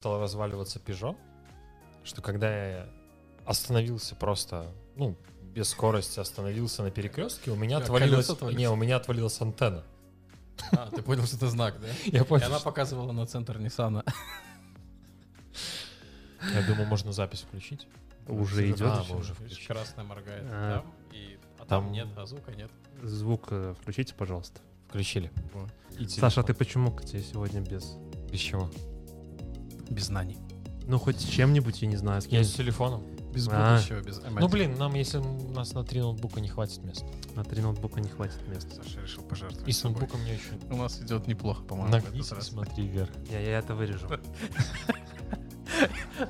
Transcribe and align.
стал 0.00 0.18
разваливаться 0.18 0.78
Peugeot, 0.78 1.14
что 2.04 2.22
когда 2.22 2.68
я 2.68 2.88
остановился 3.44 4.16
просто, 4.16 4.72
ну, 4.96 5.14
без 5.54 5.68
скорости 5.68 6.18
остановился 6.18 6.82
на 6.82 6.90
перекрестке, 6.90 7.50
у 7.50 7.54
меня 7.54 7.76
Что, 7.82 7.94
отвалилась, 7.94 8.30
не, 8.56 8.66
у 8.70 8.76
меня 8.76 8.96
отвалилась 8.96 9.38
антенна. 9.42 9.84
А, 10.72 10.88
ты 10.88 11.02
понял, 11.02 11.26
что 11.26 11.36
это 11.36 11.48
знак, 11.48 11.78
да? 11.82 11.88
Я 12.06 12.22
И 12.22 12.24
понял, 12.24 12.46
она 12.46 12.56
что- 12.56 12.64
показывала 12.64 13.12
на 13.12 13.26
центр 13.26 13.58
Ниссана. 13.58 14.02
я 16.54 16.66
думал, 16.66 16.86
можно 16.86 17.12
запись 17.12 17.40
включить. 17.42 17.86
Уже 18.26 18.70
идет? 18.70 18.80
А, 18.80 19.04
уже. 19.14 19.34
Красная 19.66 20.06
моргает. 20.06 20.44
А. 20.46 20.78
Там, 20.80 20.94
и- 21.12 21.38
а 21.58 21.66
Там- 21.66 21.84
там 21.84 21.92
нет, 21.92 22.08
а 22.16 22.24
звука 22.24 22.52
нет. 22.52 22.70
Звук 23.02 23.48
э, 23.50 23.74
включите, 23.82 24.14
пожалуйста. 24.14 24.62
Включили. 24.88 25.30
И 25.98 26.08
Саша, 26.08 26.40
а 26.40 26.44
ты 26.44 26.54
почему 26.54 26.90
к 26.90 27.04
тебе 27.04 27.22
сегодня 27.22 27.60
без... 27.60 27.96
Без 28.32 28.40
чего? 28.40 28.70
Без 29.90 30.06
знаний. 30.06 30.38
Ну, 30.86 30.98
хоть 30.98 31.20
с 31.20 31.24
чем-нибудь, 31.24 31.82
я 31.82 31.88
не 31.88 31.96
знаю, 31.96 32.22
с 32.22 32.26
Я 32.26 32.42
с 32.42 32.52
телефоном. 32.52 33.02
Без 33.32 33.46
А. 33.48 33.76
будущего, 33.76 34.00
без 34.00 34.20
Ну, 34.40 34.48
блин, 34.48 34.76
нам, 34.76 34.94
если 34.94 35.18
у 35.18 35.52
нас 35.52 35.72
на 35.72 35.84
три 35.84 36.00
ноутбука 36.00 36.40
не 36.40 36.48
хватит 36.48 36.82
места. 36.82 37.06
на 37.36 37.44
три 37.44 37.62
ноутбука 37.62 38.00
не 38.00 38.08
хватит 38.08 38.40
места. 38.48 38.74
Саша 38.82 39.00
решил 39.00 39.22
пожертвовать 39.22 39.68
И 39.68 39.72
с 39.72 39.78
собой. 39.78 39.98
ноутбуком 40.00 40.22
мне 40.22 40.34
еще... 40.34 40.58
У 40.68 40.76
нас 40.76 41.00
идет 41.00 41.28
неплохо, 41.28 41.62
по-моему, 41.62 41.92
Нагнись 41.92 42.32
и 42.32 42.40
смотри 42.40 42.88
вверх. 42.88 43.10
Я, 43.30 43.38
я 43.40 43.58
это 43.58 43.74
вырежу. 43.74 44.08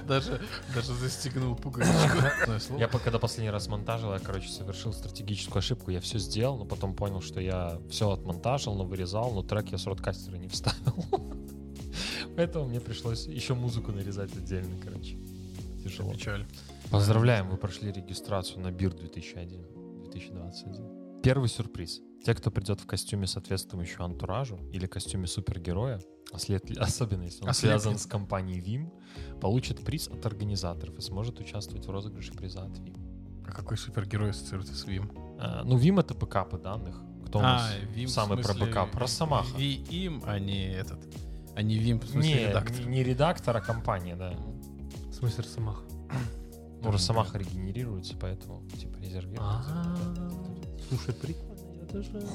Даже, 0.06 0.40
даже 0.74 0.95
застегнул 0.95 1.56
пуговичку. 1.56 2.60
Слово. 2.60 2.79
Я 2.79 2.87
когда 2.87 3.18
последний 3.18 3.51
раз 3.51 3.66
монтажил, 3.66 4.12
я, 4.12 4.20
короче, 4.20 4.48
совершил 4.48 4.92
стратегическую 4.92 5.59
ошибку. 5.59 5.90
Я 5.90 6.01
все 6.01 6.18
сделал, 6.18 6.59
но 6.59 6.65
потом 6.65 6.95
понял, 6.95 7.20
что 7.20 7.40
я 7.40 7.80
все 7.90 8.10
отмонтажил, 8.10 8.74
но 8.74 8.84
вырезал, 8.84 9.32
но 9.32 9.42
трек 9.42 9.73
я 9.73 9.79
с 9.79 9.87
роткастера 9.87 10.37
не 10.37 10.46
вставил. 10.48 10.95
Поэтому 12.41 12.65
мне 12.65 12.80
пришлось 12.80 13.27
еще 13.27 13.53
музыку 13.53 13.93
нарезать 13.93 14.35
отдельно, 14.35 14.75
короче. 14.83 15.19
Тяжело. 15.85 16.11
Печаль. 16.15 16.47
Поздравляем, 16.91 17.51
вы 17.51 17.59
прошли 17.59 17.93
регистрацию 17.93 18.60
на 18.60 18.71
БИР 18.71 18.95
2001, 18.95 20.02
2021. 20.05 21.21
Первый 21.23 21.51
сюрприз. 21.51 22.01
Те, 22.24 22.35
кто 22.35 22.51
придет 22.51 22.80
в 22.80 22.87
костюме, 22.87 23.27
соответствующему 23.27 24.07
антуражу, 24.07 24.59
или 24.73 24.87
костюме 24.87 25.27
супергероя, 25.27 26.01
ослед- 26.32 26.79
особенно 26.79 27.24
если 27.24 27.43
он 27.43 27.51
Ослеплен. 27.51 27.79
связан 27.79 27.99
с 27.99 28.07
компанией 28.07 28.60
Veeam, 28.60 28.90
получит 29.43 29.85
приз 29.85 30.09
от 30.09 30.25
организаторов 30.25 30.99
и 30.99 31.02
сможет 31.02 31.41
участвовать 31.41 31.87
в 31.87 31.91
розыгрыше 31.91 32.32
приза 32.32 32.63
от 32.65 32.79
Veeam. 32.79 32.95
А 33.47 33.52
какой 33.52 33.77
супергерой 33.77 34.30
ассоциируется 34.30 34.75
с 34.75 34.87
Veeam? 34.87 35.13
А, 35.38 35.63
ну, 35.65 35.77
Veeam— 35.76 35.99
это 36.01 36.15
бэкапы 36.15 36.57
данных. 36.57 37.02
Кто 37.27 37.41
у 37.41 37.43
нас 37.43 37.71
Veeam 37.95 38.09
в 38.09 38.10
самый 38.10 38.38
про 38.38 38.45
смысле 38.54 38.66
бэкап? 38.66 38.91
Про 38.93 39.07
Самаха. 39.07 39.59
Ви 39.59 39.75
им, 39.91 40.23
а 40.25 40.38
не 40.38 40.73
этот. 40.73 41.01
А 41.56 41.62
не 41.62 41.76
Вим, 41.79 42.01
в 42.01 42.06
смысле 42.06 42.32
Не, 42.34 42.46
редактор. 42.48 42.87
не, 42.87 43.02
редактор, 43.02 43.56
а 43.56 43.60
компания, 43.60 44.16
да. 44.16 44.32
В 45.09 45.12
смысле, 45.15 45.45
Росомаха? 45.45 45.82
Ну, 46.82 46.90
Росомаха 46.90 47.38
регенерируется, 47.38 48.15
поэтому, 48.18 48.66
типа, 48.70 48.96
резервируется. 48.98 49.98
Слушай, 50.88 51.15
прикольно, 51.15 51.74
я 51.74 51.84
даже... 51.92 52.26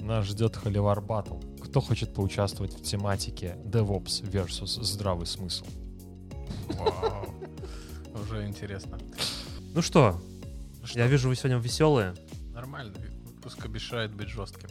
Нас 0.00 0.26
ждет 0.26 0.56
Холивар 0.56 1.00
Батл. 1.00 1.38
Кто 1.62 1.80
хочет 1.80 2.12
поучаствовать 2.12 2.74
в 2.74 2.82
тематике 2.82 3.56
DevOps 3.64 4.22
versus 4.30 4.82
здравый 4.82 5.26
смысл? 5.26 5.64
Вау. 6.68 7.26
Уже 8.22 8.46
интересно. 8.46 8.98
Ну 9.74 9.82
что, 9.82 10.20
Ну 10.80 10.86
что, 10.86 10.98
я 10.98 11.06
вижу, 11.06 11.28
вы 11.28 11.36
сегодня 11.36 11.56
веселые. 11.58 12.14
Нормально. 12.52 12.92
Выпуск 13.24 13.64
обещает 13.64 14.14
быть 14.14 14.28
жестким. 14.28 14.68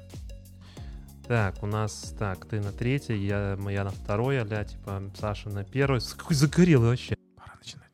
Так, 1.27 1.63
у 1.63 1.67
нас, 1.67 2.13
так, 2.19 2.45
ты 2.45 2.59
на 2.59 2.71
третьей, 2.71 3.25
я, 3.25 3.57
я 3.69 3.83
на 3.85 3.91
второй, 3.91 4.41
а 4.41 4.65
типа, 4.65 5.01
Саша 5.17 5.49
на 5.49 5.63
первой. 5.63 6.01
Какой 6.17 6.35
загорелый 6.35 6.89
вообще. 6.89 7.15
Пора 7.37 7.53
начинать. 7.57 7.91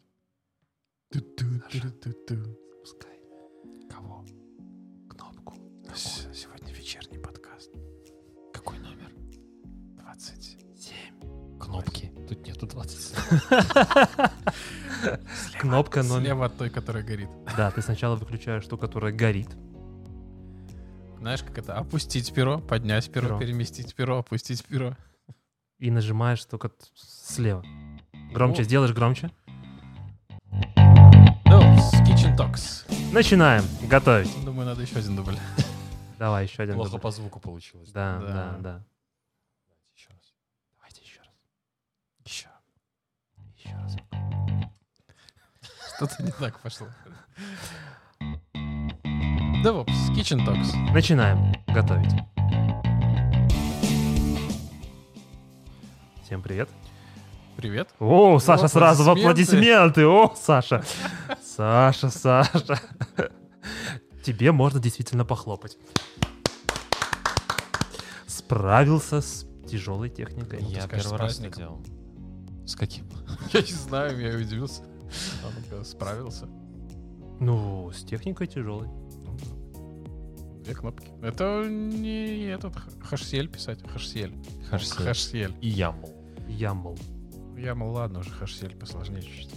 Ту-ту-ту-ту-ту. 1.11 2.57
Пускай. 2.81 3.19
Кого? 3.91 4.25
Кнопку. 5.09 5.55
С- 5.93 6.27
Сегодня 6.33 6.73
вечерний 6.73 7.19
подкаст. 7.19 7.69
Какой 8.51 8.79
номер? 8.79 9.11
27. 10.01 11.59
Кнопки. 11.59 12.11
Тут 12.27 12.47
нету 12.47 12.65
20. 12.65 13.15
Кнопка 15.59 16.01
номер... 16.01 16.23
Слева 16.23 16.45
от 16.45 16.57
той, 16.57 16.71
которая 16.71 17.03
горит. 17.03 17.29
Да, 17.55 17.69
ты 17.69 17.83
сначала 17.83 18.15
выключаешь 18.15 18.65
ту, 18.65 18.75
которая 18.77 19.13
горит. 19.13 19.49
Знаешь, 21.19 21.43
как 21.43 21.57
это? 21.57 21.77
Опустить 21.77 22.33
перо, 22.33 22.59
поднять 22.59 23.11
перо, 23.11 23.27
Перо. 23.27 23.39
переместить 23.39 23.93
перо, 23.95 24.19
опустить 24.19 24.63
перо. 24.65 24.95
И 25.77 25.91
нажимаешь 25.91 26.43
только 26.45 26.71
слева. 26.95 27.63
Громче 28.33 28.61
О. 28.61 28.65
сделаешь, 28.65 28.93
громче. 28.93 29.31
Ну, 31.45 31.61
с 31.77 31.93
Kitchen 32.07 32.37
Talks. 32.37 32.85
Начинаем 33.13 33.63
готовить. 33.87 34.29
Думаю, 34.45 34.65
надо 34.67 34.81
еще 34.81 34.97
один 34.99 35.15
дубль. 35.15 35.37
Давай 36.17 36.45
еще 36.45 36.63
один. 36.63 36.75
Плохо 36.75 36.91
дубль. 36.91 37.01
по 37.01 37.11
звуку 37.11 37.39
получилось. 37.39 37.91
Да, 37.91 38.19
Да. 38.19 38.27
да, 38.27 38.57
да. 38.59 38.83
Еще 39.95 40.09
раз. 40.09 40.33
Давайте 40.77 41.01
еще 41.01 41.19
раз. 41.19 41.29
Еще. 42.25 42.47
Еще 43.57 43.75
раз. 43.75 43.95
Что-то 45.95 46.23
не 46.23 46.31
так 46.31 46.59
пошло. 46.59 46.87
DevOps, 49.63 50.15
Kitchen 50.15 50.45
Talks. 50.45 50.73
Начинаем 50.93 51.53
готовить. 51.67 52.13
Всем 56.23 56.41
привет. 56.41 56.69
Привет. 57.57 57.89
О, 57.99 58.39
Саша 58.39 58.69
сразу 58.69 59.03
в 59.03 59.09
аплодисменты. 59.09 60.07
О, 60.07 60.33
Саша. 60.33 60.81
Саша, 61.43 62.09
Саша. 62.09 62.79
Тебе 64.23 64.53
можно 64.53 64.79
действительно 64.79 65.25
похлопать. 65.25 65.77
Справился 68.27 69.19
с 69.19 69.45
тяжелой 69.69 70.09
техникой. 70.09 70.61
Я 70.63 70.83
скажешь, 70.83 71.03
первый 71.03 71.19
раз 71.19 71.39
это 71.41 71.57
делал. 71.57 71.85
С 72.65 72.75
каким? 72.77 73.09
Я 73.51 73.59
не 73.59 73.73
знаю, 73.73 74.17
я 74.19 74.37
удивился. 74.37 74.83
Справился. 75.83 76.47
Ну, 77.41 77.91
с 77.91 78.03
техникой 78.03 78.47
тяжелой. 78.47 78.87
Две 80.69 80.75
кнопки. 80.75 81.07
Это 81.23 81.65
не 81.67 82.43
этот 82.45 82.75
хашсель 83.01 83.47
писать, 83.47 83.79
хашсель. 83.91 84.35
Хашсель. 84.69 85.03
Хашсель. 85.03 85.55
И. 85.61 85.67
Ямбл. 85.67 86.95
Я, 87.57 87.73
мол, 87.73 87.91
ладно, 87.93 88.19
уже 88.19 88.29
хашсель 88.29 88.75
посложнее 88.75 89.23
чуть-чуть. 89.23 89.49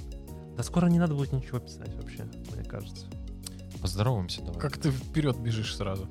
Да 0.56 0.62
скоро 0.62 0.86
не 0.86 0.98
надо 0.98 1.12
будет 1.14 1.32
ничего 1.32 1.58
писать 1.58 1.94
вообще, 1.96 2.24
мне 2.54 2.64
кажется. 2.64 3.08
Поздороваемся 3.82 4.40
давай. 4.40 4.58
Как 4.58 4.78
ты 4.78 4.90
вперед 4.90 5.38
бежишь 5.38 5.76
сразу? 5.76 6.08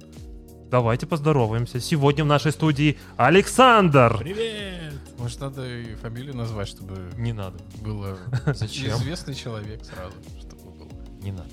Давайте 0.70 1.08
поздороваемся. 1.08 1.80
Сегодня 1.80 2.24
в 2.24 2.28
нашей 2.28 2.52
студии 2.52 3.00
Александр. 3.18 4.20
Привет! 4.20 4.94
Может, 5.18 5.40
надо 5.40 5.68
и 5.68 5.96
фамилию 5.96 6.36
назвать, 6.38 6.68
чтобы 6.68 7.10
Не 7.18 7.34
надо. 7.34 7.58
было 7.82 8.20
Зачем? 8.54 8.96
известный 8.98 9.34
человек 9.34 9.84
сразу, 9.84 10.14
чтобы 10.40 10.70
был. 10.78 10.92
Не 11.24 11.32
надо. 11.32 11.50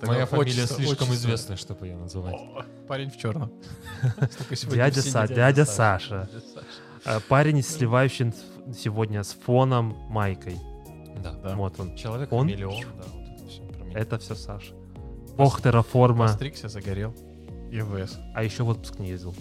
Тогда 0.00 0.14
Моя 0.14 0.26
фамилия 0.26 0.62
отчество- 0.62 0.76
слишком 0.76 1.08
отчество. 1.08 1.14
известная, 1.14 1.56
чтобы 1.56 1.86
ее 1.88 1.96
называть. 1.96 2.34
О, 2.34 2.62
Парень 2.86 3.10
в 3.10 3.16
черном. 3.18 3.52
Дядя. 4.70 5.02
Са, 5.02 5.26
дядя 5.28 5.64
Саша. 5.64 6.28
А, 7.04 7.20
Парень, 7.28 7.62
сливающий 7.62 8.32
сегодня 8.76 9.22
с 9.24 9.32
фоном 9.32 9.96
майкой. 10.08 10.56
Да. 11.22 11.32
Да. 11.32 11.56
Вот 11.56 11.78
он. 11.80 11.96
Человек 11.96 12.32
Он? 12.32 12.46
миллион, 12.46 12.80
да, 12.96 13.04
вот 13.12 13.26
это 13.28 13.48
все. 13.48 13.62
Это 13.94 14.18
все 14.18 14.34
Саша. 14.36 14.72
Бог 15.36 15.60
Terraform 15.62 16.14
а. 16.14 16.26
Постригся, 16.28 16.68
загорел. 16.68 17.14
AWS. 17.70 18.18
А 18.34 18.42
еще 18.44 18.62
в 18.62 18.68
отпуск 18.68 18.98
не 18.98 19.08
ездил. 19.08 19.34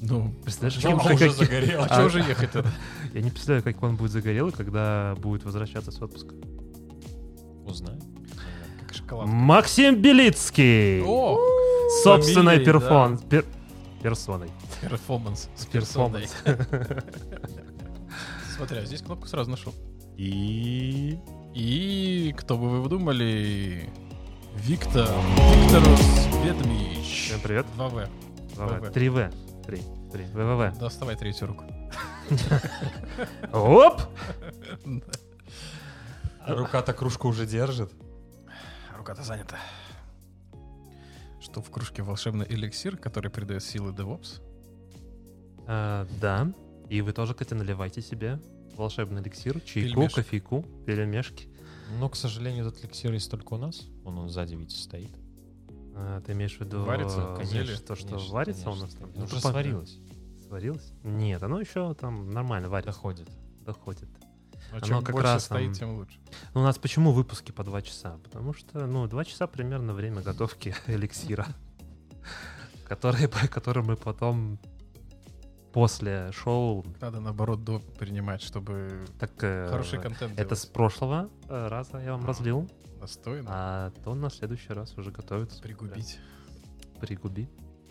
Ну, 0.00 0.32
Представляешь, 0.44 0.84
а 0.84 1.12
уже 1.12 1.30
загорел. 1.32 1.80
а 1.82 1.84
А- 1.90 1.94
что 1.94 2.04
уже 2.06 2.18
ехать 2.20 2.50
тогда? 2.52 2.70
Я 3.12 3.20
не 3.20 3.30
представляю, 3.30 3.62
как 3.64 3.82
он 3.82 3.96
будет 3.96 4.12
загорелый, 4.12 4.52
когда 4.52 5.14
будет 5.18 5.44
возвращаться 5.44 5.90
с 5.90 6.00
отпуска. 6.00 6.34
Узнаем. 7.66 8.00
Как 8.88 8.96
шоколад. 8.96 9.28
Максим 9.28 10.00
Белицкий! 10.00 11.02
О! 11.04 11.38
Собственной 12.02 12.56
фамилией, 12.56 12.64
перфон... 12.64 13.16
пер- 13.28 13.44
персоной. 14.02 14.50
Перформанс. 14.80 15.50
С 15.54 15.66
персоной. 15.66 16.26
Перформанс. 16.44 17.04
Смотри, 18.56 18.78
а 18.78 18.84
здесь 18.86 19.02
кнопку 19.02 19.26
сразу 19.26 19.50
нашел. 19.50 19.74
И... 20.16 21.18
И 21.54 22.34
кто 22.38 22.56
бы 22.56 22.80
вы 22.80 22.88
думали? 22.88 23.90
Виктор. 24.54 25.08
Викторус 25.54 26.26
Ведмич. 26.42 27.26
Всем 27.26 27.40
привет. 27.40 27.66
2В. 27.76 28.08
2В. 28.56 28.92
3В. 28.92 29.34
3. 29.66 29.82
3. 30.12 30.24
ВВВ. 30.32 30.78
Доставай 30.78 31.16
третью 31.16 31.48
руку. 31.48 31.64
Оп! 33.52 34.00
Рука-то 36.46 36.94
кружку 36.94 37.28
уже 37.28 37.44
держит. 37.46 37.92
Рука-то 39.08 39.26
занята. 39.26 39.56
Что 41.40 41.62
в 41.62 41.70
кружке 41.70 42.02
волшебный 42.02 42.44
эликсир, 42.46 42.98
который 42.98 43.30
придает 43.30 43.62
силы 43.62 43.92
DevOps? 43.92 44.42
А, 45.66 46.06
да. 46.20 46.52
И 46.90 47.00
вы 47.00 47.14
тоже, 47.14 47.32
кстати, 47.32 47.54
наливайте 47.54 48.02
себе. 48.02 48.38
волшебный 48.76 49.22
эликсир, 49.22 49.60
чайку, 49.62 49.94
Пельмешек. 49.94 50.14
кофейку, 50.16 50.62
пельмешки. 50.86 51.48
Но, 51.98 52.10
к 52.10 52.16
сожалению, 52.16 52.66
этот 52.66 52.84
эликсир 52.84 53.10
есть 53.14 53.30
только 53.30 53.54
у 53.54 53.56
нас. 53.56 53.86
Он, 54.04 54.18
он 54.18 54.28
сзади 54.28 54.56
ведь 54.56 54.72
стоит. 54.72 55.10
А, 55.96 56.20
ты 56.20 56.32
имеешь 56.32 56.58
в 56.58 56.60
виду 56.60 56.84
Варится, 56.84 57.34
э, 57.40 57.44
зелье? 57.46 57.78
то, 57.78 57.96
что 57.96 58.08
Конечно, 58.08 58.34
варится 58.34 58.68
у 58.68 58.74
конечно. 58.74 58.84
нас 58.84 58.94
там? 58.94 59.10
Ну, 59.14 59.20
Ну, 59.22 59.40
сварилось. 59.40 59.98
Сварилось? 60.46 60.92
Нет, 61.02 61.42
оно 61.42 61.60
еще 61.60 61.94
там 61.94 62.30
нормально 62.30 62.68
варится, 62.68 62.92
Доходит. 62.92 63.28
доходит. 63.64 64.08
А 64.70 64.76
Оно 64.76 64.86
чем 64.86 65.02
как 65.02 65.14
больше 65.14 65.32
раз 65.32 65.44
стоит, 65.44 65.72
тем 65.74 65.96
лучше. 65.96 66.18
Ну, 66.54 66.60
у 66.60 66.64
нас 66.64 66.78
почему 66.78 67.12
выпуски 67.12 67.52
по 67.52 67.64
два 67.64 67.80
часа? 67.82 68.18
Потому 68.22 68.52
что, 68.52 68.86
ну, 68.86 69.06
два 69.06 69.24
часа 69.24 69.46
примерно 69.46 69.94
время 69.94 70.20
готовки 70.20 70.74
эликсира, 70.86 71.46
который, 72.86 73.28
который 73.48 73.82
мы 73.82 73.96
потом 73.96 74.58
после 75.72 76.32
шоу, 76.32 76.84
Надо, 77.00 77.20
наоборот, 77.20 77.64
доп 77.64 77.82
принимать, 77.98 78.42
чтобы 78.42 79.06
так 79.18 79.32
э, 79.42 79.68
хороший 79.70 80.00
контент 80.00 80.38
это 80.38 80.54
с 80.54 80.62
делать. 80.62 80.72
прошлого 80.74 81.30
э, 81.48 81.68
раза 81.68 81.98
я 81.98 82.12
вам 82.12 82.26
разлил, 82.26 82.68
Достойно. 83.00 83.48
а 83.50 83.90
то 84.04 84.14
на 84.14 84.30
следующий 84.30 84.72
раз 84.72 84.96
уже 84.98 85.10
готовится. 85.10 85.62
Пригубить. 85.62 86.16
Прям 86.16 86.28
Пригуби. 87.00 87.48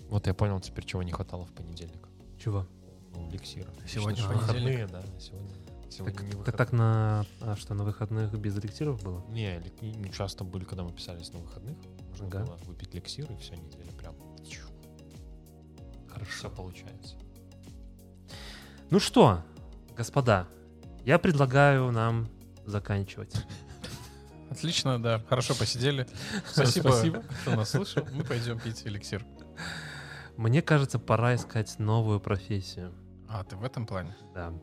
Вот 0.09 0.27
я 0.27 0.33
понял 0.33 0.59
теперь, 0.59 0.85
чего 0.85 1.03
не 1.03 1.11
хватало 1.11 1.45
в 1.45 1.53
понедельник. 1.53 2.07
Чего? 2.37 2.67
Ну, 3.13 3.29
эликсира. 3.29 3.69
Сегодня 3.87 4.23
понедельник. 4.23 4.41
выходные, 4.41 4.87
да. 4.87 5.01
Сегодня, 5.19 5.55
сегодня 5.89 6.15
Так, 6.17 6.23
не 6.25 6.29
так, 6.31 6.39
выходные. 6.39 6.57
так 6.57 6.71
на 6.73 7.25
а 7.41 7.55
что 7.55 7.73
на 7.73 7.83
выходных 7.83 8.33
без 8.39 8.57
эликсиров 8.57 9.01
было? 9.03 9.23
Не, 9.29 9.61
не, 9.81 10.11
часто 10.11 10.43
были, 10.43 10.63
когда 10.63 10.83
мы 10.83 10.91
писались 10.91 11.31
на 11.33 11.39
выходных. 11.39 11.77
Можно 12.09 12.27
Ага. 12.27 12.45
было 12.45 12.55
выпить 12.65 12.95
эликсир, 12.95 13.31
и 13.31 13.35
все, 13.37 13.55
неделя 13.55 13.91
прям... 13.93 14.15
Хорошо. 16.09 16.31
Все 16.31 16.49
получается. 16.49 17.15
Ну 18.89 18.99
что, 18.99 19.43
господа, 19.95 20.47
я 21.05 21.19
предлагаю 21.19 21.91
нам 21.91 22.27
заканчивать. 22.65 23.35
Отлично, 24.49 25.01
да. 25.01 25.21
Хорошо 25.29 25.53
посидели. 25.55 26.07
Спасибо, 26.51 26.89
Спасибо. 26.89 27.23
что 27.41 27.55
нас 27.55 27.69
слышал. 27.69 28.03
Мы 28.13 28.23
пойдем 28.23 28.59
пить 28.59 28.81
эликсир. 28.85 29.25
Мне 30.37 30.61
кажется, 30.61 30.99
пора 30.99 31.35
искать 31.35 31.77
новую 31.79 32.19
профессию. 32.19 32.93
А, 33.27 33.43
ты 33.43 33.55
в 33.57 33.63
этом 33.63 33.85
плане? 33.85 34.15
Да. 34.33 34.53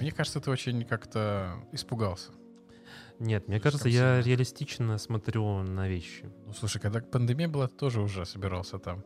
Мне 0.00 0.12
кажется, 0.12 0.40
ты 0.40 0.50
очень 0.50 0.84
как-то 0.84 1.54
испугался. 1.72 2.32
Нет, 3.18 3.48
мне 3.48 3.58
кажется, 3.60 3.88
я 3.88 4.20
реалистично 4.20 4.96
смотрю 4.98 5.62
на 5.62 5.88
вещи. 5.88 6.30
Ну, 6.46 6.52
слушай, 6.52 6.80
когда 6.80 7.00
пандемия 7.00 7.48
была, 7.48 7.66
ты 7.66 7.74
тоже 7.74 8.00
уже 8.00 8.24
собирался 8.24 8.78
там 8.78 9.04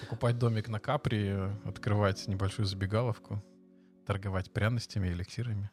покупать 0.00 0.38
домик 0.38 0.68
на 0.68 0.80
Капри, 0.80 1.32
открывать 1.64 2.26
небольшую 2.26 2.66
забегаловку, 2.66 3.42
торговать 4.04 4.52
пряностями, 4.52 5.08
эликсирами. 5.08 5.70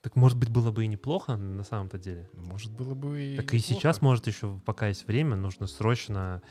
Так 0.00 0.14
может 0.16 0.38
быть 0.38 0.50
было 0.50 0.70
бы 0.70 0.84
и 0.84 0.86
неплохо 0.86 1.36
на 1.36 1.64
самом-то 1.64 1.98
деле. 1.98 2.28
Может, 2.34 2.70
было 2.72 2.94
бы 2.94 3.20
и 3.20 3.36
так 3.36 3.52
и 3.52 3.56
неплохо. 3.56 3.74
сейчас, 3.74 4.00
может, 4.00 4.26
еще 4.26 4.60
пока 4.64 4.88
есть 4.88 5.06
время, 5.06 5.34
нужно 5.34 5.66
срочно 5.66 6.42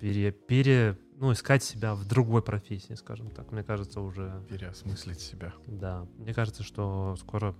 пере, 0.00 0.32
пере, 0.32 0.98
ну, 1.16 1.32
искать 1.32 1.62
себя 1.62 1.94
в 1.94 2.06
другой 2.06 2.42
профессии, 2.42 2.94
скажем 2.94 3.30
так. 3.30 3.52
Мне 3.52 3.62
кажется, 3.62 4.00
уже, 4.00 4.42
переосмыслить 4.48 5.20
себя. 5.20 5.52
да. 5.66 6.06
Мне 6.18 6.34
кажется, 6.34 6.62
что 6.62 7.16
скоро 7.18 7.54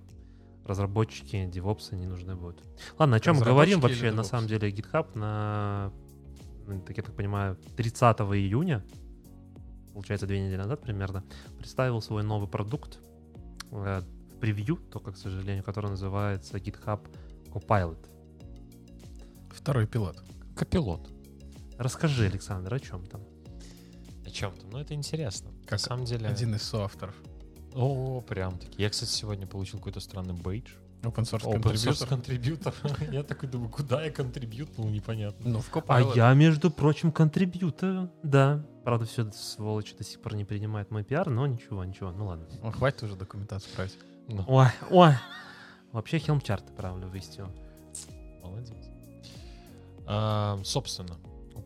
разработчики, 0.65 1.47
девопсы 1.47 1.97
не 1.97 2.07
нужны 2.07 2.37
будут. 2.37 2.63
Ладно, 2.99 3.17
о 3.17 3.21
чем 3.21 3.37
мы 3.37 3.45
говорим 3.45 3.81
вообще? 3.81 4.13
На 4.13 4.25
самом 4.25 4.47
деле 4.47 4.71
GitHub 4.71 5.19
на, 5.19 5.93
ну, 6.67 6.81
так 6.81 6.97
я 6.97 7.03
так 7.03 7.15
понимаю, 7.15 7.57
30 7.77 8.21
июня, 8.21 8.85
получается, 9.93 10.27
две 10.27 10.41
недели 10.41 10.57
назад 10.59 10.81
примерно, 10.83 11.25
представил 11.59 12.01
свой 12.01 12.23
новый 12.23 12.49
продукт 12.49 13.01
э, 13.73 14.01
в 14.01 14.39
превью, 14.39 14.77
только, 14.77 15.13
к 15.13 15.17
сожалению, 15.17 15.65
который 15.65 15.91
называется 15.91 16.57
GitHub 16.59 17.01
Copilot. 17.49 17.99
Второй 19.51 19.87
пилот. 19.87 20.23
Копилот. 20.57 21.20
Расскажи, 21.81 22.27
Александр, 22.27 22.75
о 22.75 22.79
чем 22.79 23.07
там? 23.07 23.23
О 24.27 24.31
чем 24.31 24.55
там? 24.55 24.69
Ну, 24.69 24.79
это 24.79 24.93
интересно. 24.93 25.51
Как 25.63 25.73
На 25.73 25.79
самом 25.79 26.05
деле... 26.05 26.29
Один 26.29 26.55
из 26.55 26.63
соавторов. 26.63 27.15
О, 27.75 28.21
прям 28.21 28.59
таки. 28.59 28.83
Я, 28.83 28.91
кстати, 28.91 29.09
сегодня 29.09 29.47
получил 29.47 29.79
какой-то 29.79 30.01
странный 30.01 30.35
бейдж. 30.35 30.73
Open 31.01 31.25
source 31.25 31.43
contributor. 31.43 32.07
contributor. 32.75 33.11
Я 33.11 33.23
такой 33.23 33.49
думаю, 33.49 33.71
куда 33.71 34.05
я 34.05 34.11
контрибьютнул, 34.11 34.91
непонятно. 34.91 35.49
Ну, 35.49 35.61
в 35.61 35.85
А 35.89 36.03
я, 36.15 36.35
между 36.35 36.71
прочим, 36.71 37.13
контрибьютор, 37.13 38.11
да. 38.23 38.63
Правда, 38.85 39.07
все 39.07 39.33
сволочи 39.33 39.97
до 39.97 40.05
сих 40.05 40.21
пор 40.21 40.35
не 40.35 40.45
принимает 40.45 40.91
мой 40.91 41.03
пиар, 41.03 41.31
но 41.31 41.47
ничего, 41.47 41.83
ничего, 41.83 42.13
ну 42.13 42.27
ладно. 42.27 42.47
Ну, 42.63 42.73
хватит 42.73 43.05
уже 43.05 43.17
документацию 43.17 43.75
править. 43.75 43.97
Ну, 44.29 44.45
Ой, 44.47 44.69
ой. 44.91 45.15
Вообще 45.93 46.19
хелм-чарты, 46.19 46.75
правда, 46.75 47.07
выстил. 47.07 47.49
молодец. 48.43 48.77
А, 50.07 50.61
собственно, 50.63 51.17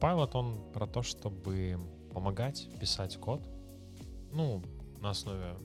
Pilot, 0.04 0.30
он 0.34 0.72
про 0.74 0.86
то, 0.86 1.02
чтобы 1.02 1.78
помогать 2.12 2.68
писать 2.78 3.16
код, 3.16 3.42
ну, 4.32 4.62
на 5.00 5.10
основе 5.10 5.56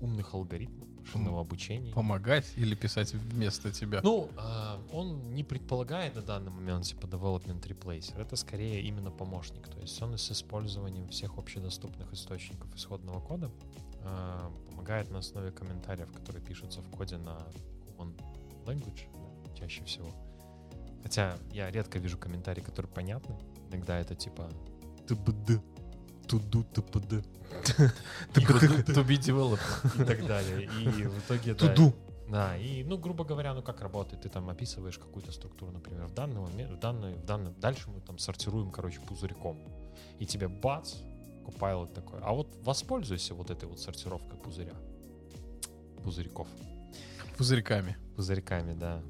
умных 0.00 0.34
алгоритмов, 0.34 0.88
машинного 0.98 1.40
обучения. 1.42 1.92
Помогать 1.92 2.52
или 2.56 2.74
писать 2.74 3.14
вместо 3.14 3.70
тебя? 3.70 4.00
Ну, 4.02 4.28
а, 4.36 4.80
он 4.92 5.32
не 5.34 5.44
предполагает 5.44 6.16
на 6.16 6.22
данный 6.22 6.50
момент 6.50 6.86
типа 6.86 7.06
development 7.06 7.62
replacer. 7.62 8.20
Это 8.20 8.34
скорее 8.34 8.82
именно 8.82 9.12
помощник. 9.12 9.68
То 9.68 9.78
есть 9.78 10.02
он 10.02 10.18
с 10.18 10.32
использованием 10.32 11.06
всех 11.06 11.38
общедоступных 11.38 12.12
источников 12.12 12.74
исходного 12.74 13.20
кода 13.20 13.52
а, 14.02 14.52
помогает 14.68 15.12
на 15.12 15.18
основе 15.18 15.52
комментариев, 15.52 16.10
которые 16.12 16.44
пишутся 16.44 16.80
в 16.80 16.90
коде 16.90 17.18
на 17.18 17.38
Human 17.86 18.20
Language 18.64 19.06
да, 19.14 19.54
чаще 19.54 19.84
всего. 19.84 20.10
Хотя 21.02 21.36
я 21.52 21.70
редко 21.70 21.98
вижу 21.98 22.18
комментарии, 22.18 22.60
которые 22.60 22.90
понятны. 22.92 23.36
Иногда 23.70 23.98
это 23.98 24.14
типа 24.14 24.50
ТБД, 25.06 25.62
туду 26.26 26.64
ТПД 26.64 27.24
To 28.34 29.04
be 29.04 29.18
developed. 29.18 30.02
и 30.02 30.04
так 30.04 30.26
далее. 30.26 30.64
И 30.64 30.88
в 31.04 31.18
итоге 31.18 31.54
да, 31.54 31.68
Туду. 31.68 31.94
да, 32.28 32.56
и, 32.56 32.84
ну, 32.84 32.98
грубо 32.98 33.24
говоря, 33.24 33.54
ну, 33.54 33.62
как 33.62 33.80
работает? 33.80 34.22
Ты 34.22 34.28
там 34.28 34.48
описываешь 34.50 34.98
какую-то 34.98 35.32
структуру, 35.32 35.72
например, 35.72 36.06
в 36.06 36.14
данный 36.14 36.40
момент, 36.40 36.72
в 36.72 36.78
данный, 36.78 37.14
в 37.14 37.24
данный, 37.24 37.52
дальше 37.52 37.90
мы 37.90 38.00
там 38.00 38.18
сортируем, 38.18 38.70
короче, 38.70 39.00
пузырьком. 39.00 39.58
И 40.18 40.26
тебе 40.26 40.48
бац, 40.48 40.96
Copilot 41.46 41.94
такой, 41.94 42.20
а 42.20 42.32
вот 42.32 42.54
воспользуйся 42.62 43.34
вот 43.34 43.50
этой 43.50 43.68
вот 43.68 43.80
сортировкой 43.80 44.38
пузыря. 44.38 44.74
Пузырьков. 46.04 46.48
Пузырьками. 47.36 47.96
Пузырьками, 48.16 48.74
да. 48.74 49.02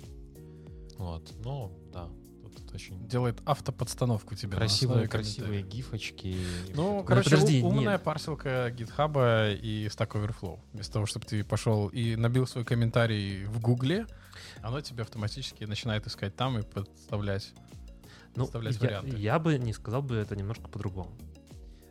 Вот, 0.96 1.32
ну, 1.44 1.72
да. 2.06 2.48
Тут 2.56 2.74
очень 2.74 3.06
Делает 3.08 3.40
автоподстановку 3.44 4.34
тебе. 4.34 4.56
красивые, 4.56 5.06
красивые 5.08 5.62
гифочки. 5.62 6.36
Ну, 6.74 6.96
Вот 6.96 7.06
короче, 7.06 7.30
подожди, 7.30 7.62
у- 7.62 7.66
умная 7.68 7.92
нет. 7.94 8.02
парсилка 8.02 8.68
GitHub 8.70 9.56
и 9.60 9.86
Stack 9.86 10.08
Overflow. 10.12 10.58
Вместо 10.72 10.94
того, 10.94 11.06
чтобы 11.06 11.26
ты 11.26 11.44
пошел 11.44 11.88
и 11.88 12.16
набил 12.16 12.46
свой 12.46 12.64
комментарий 12.64 13.44
в 13.44 13.60
Гугле, 13.60 14.06
оно 14.62 14.80
тебе 14.80 15.02
автоматически 15.02 15.64
начинает 15.64 16.06
искать 16.06 16.34
там 16.36 16.58
и 16.58 16.62
подставлять. 16.62 17.52
Ну, 18.34 18.44
Подставлять 18.44 18.74
я, 18.76 18.80
варианты. 18.80 19.16
я 19.16 19.38
бы 19.38 19.58
не 19.58 19.72
сказал 19.72 20.02
бы 20.02 20.16
это 20.16 20.34
немножко 20.36 20.68
по-другому. 20.68 21.10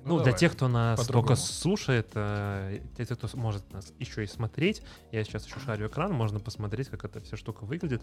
Ну, 0.06 0.18
Ну, 0.18 0.24
для 0.24 0.32
тех, 0.32 0.54
кто 0.54 0.70
нас 0.70 1.06
только 1.06 1.36
слушает, 1.36 2.10
э, 2.14 2.80
для 2.96 3.06
тех, 3.06 3.18
кто 3.18 3.28
может 3.38 3.70
нас 3.74 3.92
еще 4.00 4.24
и 4.24 4.28
смотреть, 4.28 4.82
я 5.12 5.22
сейчас 5.26 5.46
еще 5.46 5.60
шарю 5.60 5.88
экран, 5.88 6.14
можно 6.14 6.40
посмотреть, 6.40 6.88
как 6.88 7.04
эта 7.04 7.20
вся 7.22 7.36
штука 7.36 7.66
выглядит. 7.66 8.02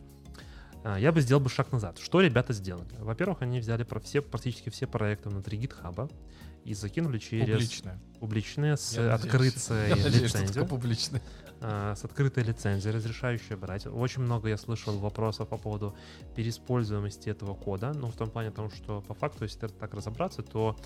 А, 0.85 0.99
Я 0.99 1.13
бы 1.13 1.21
сделал 1.23 1.43
бы 1.43 1.49
шаг 1.49 1.73
назад. 1.73 1.99
Что 1.99 2.21
ребята 2.21 2.53
сделали? 2.53 2.95
Во-первых, 2.99 3.41
они 3.43 3.59
взяли 3.59 3.83
про 3.83 3.99
все, 4.01 4.21
практически 4.21 4.69
все 4.69 4.87
проекты 4.87 5.31
внутри 5.31 5.59
GitHub 5.59 6.13
и 6.65 6.75
закинули 6.75 7.19
через 7.19 7.83
публичные 8.21 8.77
с 8.77 8.93
Я 8.93 9.03
надеюсь. 9.03 9.25
открытой 9.25 9.89
надеюсь, 9.89 10.23
лицензией. 10.35 10.53
а, 11.61 11.95
с 11.95 12.05
открытой 12.05 12.45
лицензией, 12.45 12.95
разрешающей 12.95 13.57
брать. 13.57 13.87
Очень 13.87 14.23
много 14.23 14.49
я 14.49 14.59
слышал 14.59 14.99
вопросов 14.99 15.49
по 15.49 15.57
поводу 15.57 15.97
переиспользуемости 16.37 17.31
этого 17.31 17.55
кода. 17.55 17.93
Ну, 17.95 18.09
в 18.09 18.17
том 18.17 18.31
плане 18.31 18.51
том, 18.51 18.71
что 18.71 19.01
по 19.01 19.15
факту, 19.15 19.45
если 19.45 19.69
так 19.69 19.95
разобраться, 19.95 20.43
то 20.43 20.77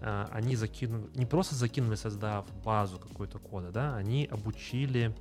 а, 0.00 0.28
они 0.32 0.56
закинули, 0.56 1.08
не 1.14 1.26
просто 1.26 1.54
закинули, 1.54 1.94
создав 1.94 2.46
базу 2.64 2.98
какой-то 2.98 3.38
кода, 3.38 3.70
да, 3.70 3.96
они 3.96 4.26
обучили 4.30 5.14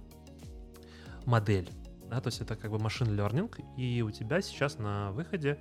модель. 1.26 1.70
Да, 2.14 2.22
то 2.22 2.28
есть 2.28 2.42
это 2.42 2.56
как 2.56 2.70
бы 2.70 2.78
машин 2.78 3.08
learning, 3.20 3.50
и 3.76 4.04
у 4.04 4.12
тебя 4.12 4.40
сейчас 4.42 4.78
на 4.78 5.12
выходе 5.14 5.58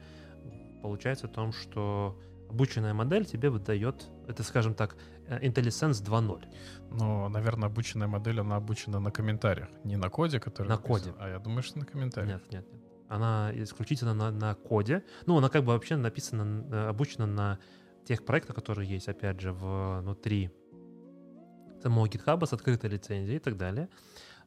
получается 0.82 1.26
о 1.26 1.30
том, 1.30 1.50
что 1.50 2.20
обученная 2.50 2.92
модель 2.92 3.24
тебе 3.24 3.48
выдает, 3.48 4.10
это, 4.28 4.42
скажем 4.42 4.74
так, 4.74 4.94
э, 5.28 5.48
IntelliSense 5.48 6.04
2.0. 6.04 6.44
Но, 6.90 7.30
наверное, 7.30 7.70
обученная 7.70 8.06
модель, 8.06 8.40
она 8.40 8.56
обучена 8.56 9.00
на 9.00 9.10
комментариях. 9.10 9.70
Не 9.84 9.96
на 9.96 10.10
коде, 10.10 10.40
который 10.40 10.68
На 10.68 10.76
написан, 10.76 11.12
коде. 11.12 11.14
А 11.18 11.28
я 11.30 11.38
думаю, 11.38 11.62
что 11.62 11.78
на 11.78 11.86
комментариях. 11.86 12.42
Нет, 12.42 12.52
нет, 12.52 12.70
нет. 12.70 12.82
Она 13.08 13.50
исключительно 13.54 14.12
на, 14.12 14.30
на 14.30 14.54
коде. 14.54 15.04
Ну, 15.24 15.38
она 15.38 15.48
как 15.48 15.64
бы 15.64 15.72
вообще 15.72 15.96
написана, 15.96 16.66
э, 16.70 16.88
обучена 16.90 17.26
на 17.26 17.58
тех 18.04 18.26
проектах, 18.26 18.56
которые 18.56 18.86
есть, 18.90 19.08
опять 19.08 19.40
же, 19.40 19.54
внутри 19.54 20.50
самого 21.82 22.06
GitHub 22.06 22.46
с 22.46 22.52
открытой 22.52 22.90
лицензией 22.90 23.36
и 23.36 23.40
так 23.40 23.56
далее. 23.56 23.88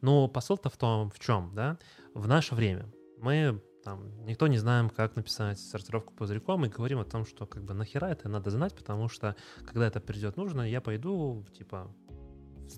Но 0.06 0.28
посыл-то 0.28 0.70
в 0.70 0.78
том, 0.78 1.10
в 1.10 1.20
чем, 1.20 1.52
да, 1.56 1.80
в 2.14 2.28
наше 2.28 2.54
время 2.54 2.86
мы 3.18 3.60
там, 3.84 4.24
никто 4.26 4.46
не 4.46 4.60
знаем, 4.60 4.92
как 4.92 5.16
написать 5.16 5.60
сортировку 5.60 6.14
пузырьком, 6.14 6.64
и 6.64 6.70
говорим 6.70 7.00
о 7.00 7.06
том, 7.06 7.26
что 7.26 7.48
как 7.48 7.64
бы 7.64 7.74
нахера 7.74 8.06
это 8.06 8.30
надо 8.30 8.52
знать, 8.52 8.76
потому 8.76 9.10
что 9.10 9.36
когда 9.66 9.88
это 9.88 10.00
придет 10.00 10.38
нужно, 10.38 10.62
я 10.62 10.80
пойду, 10.80 11.44
типа, 11.58 11.92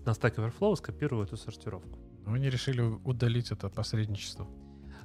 на 0.06 0.12
Stack 0.12 0.36
Overflow 0.36 0.78
скопирую 0.78 1.26
эту 1.26 1.36
сортировку. 1.36 2.00
Ну, 2.26 2.34
Они 2.34 2.50
решили 2.50 2.80
удалить 2.82 3.52
это 3.52 3.68
посредничество 3.70 4.48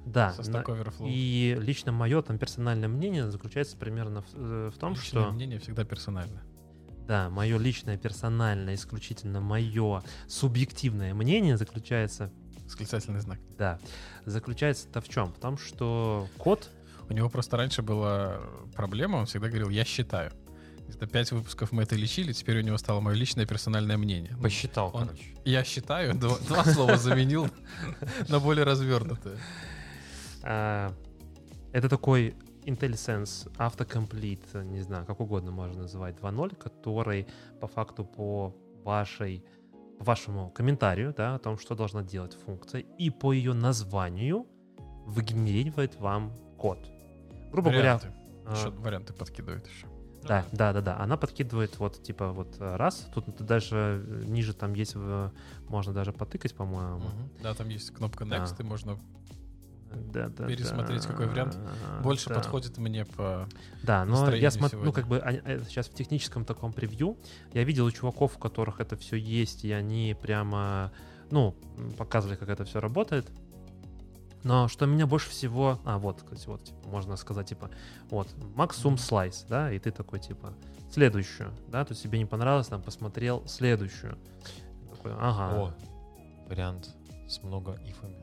Да, 0.06 0.30
со 0.32 0.48
на- 0.48 0.58
Stack 0.58 0.66
Overflow. 0.66 1.08
и 1.08 1.56
лично 1.58 1.90
мое 1.90 2.22
там 2.22 2.38
персональное 2.38 2.88
мнение 2.88 3.30
заключается 3.32 3.76
примерно 3.76 4.22
в, 4.22 4.26
э, 4.34 4.70
в 4.72 4.78
том, 4.78 4.92
Личное 4.92 5.22
что... 5.24 5.32
мнение 5.32 5.58
всегда 5.58 5.84
персонально. 5.84 6.44
Да, 7.12 7.28
мое 7.28 7.58
личное, 7.58 7.98
персональное, 7.98 8.74
исключительно 8.74 9.42
мое 9.42 10.02
субъективное 10.28 11.12
мнение 11.12 11.58
заключается, 11.58 12.32
Восклицательный 12.64 13.20
знак. 13.20 13.38
да, 13.58 13.78
заключается-то 14.24 15.02
в 15.02 15.10
чем? 15.10 15.30
В 15.34 15.38
том, 15.38 15.58
что 15.58 16.26
код, 16.38 16.70
У 17.10 17.12
него 17.12 17.28
просто 17.28 17.58
раньше 17.58 17.82
была 17.82 18.40
проблема, 18.74 19.16
он 19.16 19.26
всегда 19.26 19.48
говорил, 19.48 19.68
я 19.68 19.84
считаю. 19.84 20.32
Где-то 20.88 21.06
пять 21.06 21.32
выпусков 21.32 21.70
мы 21.70 21.82
это 21.82 21.96
лечили, 21.96 22.32
теперь 22.32 22.60
у 22.60 22.62
него 22.62 22.78
стало 22.78 23.00
мое 23.00 23.14
личное 23.14 23.44
персональное 23.44 23.98
мнение. 23.98 24.32
Ну, 24.34 24.42
Посчитал, 24.44 24.90
Он- 24.94 25.08
короче. 25.08 25.34
Я 25.44 25.64
считаю, 25.64 26.14
два, 26.18 26.38
два 26.38 26.64
слова 26.64 26.96
заменил 26.96 27.46
на 28.30 28.40
более 28.40 28.64
развернутое. 28.64 29.36
а, 30.42 30.94
это 31.74 31.90
такой 31.90 32.34
IntelliSense 32.64 33.50
Autocomplete, 33.56 34.64
не 34.64 34.80
знаю, 34.80 35.06
как 35.06 35.20
угодно 35.20 35.50
можно 35.50 35.82
называть, 35.82 36.16
2.0, 36.16 36.56
который 36.56 37.26
по 37.60 37.66
факту 37.66 38.04
по 38.04 38.54
вашей 38.84 39.44
по 39.98 40.04
вашему 40.04 40.50
комментарию, 40.50 41.14
да, 41.16 41.36
о 41.36 41.38
том, 41.38 41.58
что 41.58 41.74
должна 41.74 42.02
делать 42.02 42.34
функция, 42.34 42.80
и 42.80 43.10
по 43.10 43.32
ее 43.32 43.52
названию 43.52 44.46
выгенерирует 45.06 45.98
вам 46.00 46.32
код. 46.58 46.90
Грубо 47.52 47.68
Варианты. 47.68 48.08
говоря, 48.08 48.22
а, 48.46 48.54
Еще 48.54 48.70
варианты 48.70 49.12
подкидывает 49.12 49.66
еще. 49.66 49.86
Да, 50.22 50.44
да, 50.52 50.72
да, 50.72 50.80
да. 50.80 50.98
Она 50.98 51.16
подкидывает 51.16 51.78
вот 51.78 52.02
типа 52.02 52.32
вот 52.32 52.56
э, 52.60 52.76
раз. 52.76 53.08
Тут 53.12 53.24
дальше 53.44 53.74
э, 54.06 54.22
ниже 54.26 54.54
там 54.54 54.74
есть, 54.74 54.94
можно 55.68 55.92
даже 55.92 56.12
потыкать, 56.12 56.54
по-моему. 56.54 57.02
Да, 57.42 57.54
там 57.54 57.68
есть 57.68 57.90
кнопка 57.90 58.24
Да. 58.24 58.38
Next, 58.38 58.60
и 58.60 58.62
можно 58.62 58.98
Да, 60.12 60.28
да, 60.28 60.46
Пересмотреть, 60.46 61.02
да. 61.02 61.08
какой 61.08 61.26
вариант 61.26 61.58
больше 62.02 62.28
Да. 62.28 62.36
подходит 62.36 62.78
мне 62.78 63.04
по... 63.04 63.48
Да, 63.82 64.04
но 64.04 64.30
я 64.34 64.50
смотрю, 64.50 64.82
ну 64.82 64.92
как 64.92 65.06
бы 65.08 65.18
сейчас 65.68 65.88
в 65.88 65.94
техническом 65.94 66.44
таком 66.44 66.72
превью. 66.72 67.16
Я 67.52 67.64
видел 67.64 67.86
у 67.86 67.90
чуваков, 67.90 68.36
у 68.36 68.38
которых 68.38 68.80
это 68.80 68.96
все 68.96 69.16
есть, 69.16 69.64
и 69.64 69.72
они 69.72 70.16
прямо, 70.20 70.92
ну, 71.30 71.54
показывали, 71.98 72.36
как 72.36 72.48
это 72.48 72.64
все 72.64 72.80
работает. 72.80 73.30
Но 74.44 74.68
что 74.68 74.86
меня 74.86 75.06
больше 75.06 75.30
всего... 75.30 75.78
А, 75.84 75.98
вот, 75.98 76.22
кстати, 76.22 76.46
вот, 76.48 76.64
типа, 76.64 76.88
можно 76.88 77.16
сказать, 77.16 77.48
типа, 77.48 77.70
вот, 78.10 78.28
максимум 78.56 78.98
слайс, 78.98 79.46
да, 79.48 79.72
и 79.72 79.78
ты 79.78 79.92
такой, 79.92 80.18
типа, 80.18 80.52
следующую, 80.90 81.52
да, 81.68 81.84
то 81.84 81.92
есть 81.92 82.02
тебе 82.02 82.18
не 82.18 82.26
понравилось, 82.26 82.66
там, 82.66 82.82
посмотрел 82.82 83.46
следующую. 83.46 84.18
Такой, 84.90 85.12
ага. 85.12 85.56
О, 85.56 85.74
вариант 86.48 86.90
с 87.28 87.42
много 87.42 87.78
ифами. 87.86 88.21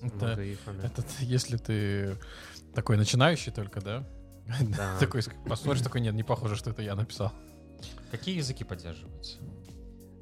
Это, 0.00 0.26
это 0.82 1.02
ты- 1.02 1.24
если 1.24 1.56
ты 1.56 2.16
такой 2.74 2.96
начинающий 2.96 3.52
только, 3.52 3.80
да? 3.80 4.06
Да. 4.76 4.96
Такой, 5.00 5.22
посмотришь, 5.46 5.82
такой, 5.82 6.00
нет, 6.00 6.14
не 6.14 6.22
похоже, 6.22 6.56
что 6.56 6.70
это 6.70 6.80
я 6.82 6.94
написал. 6.94 7.32
Какие 8.10 8.36
языки 8.36 8.64
поддерживаются? 8.64 9.38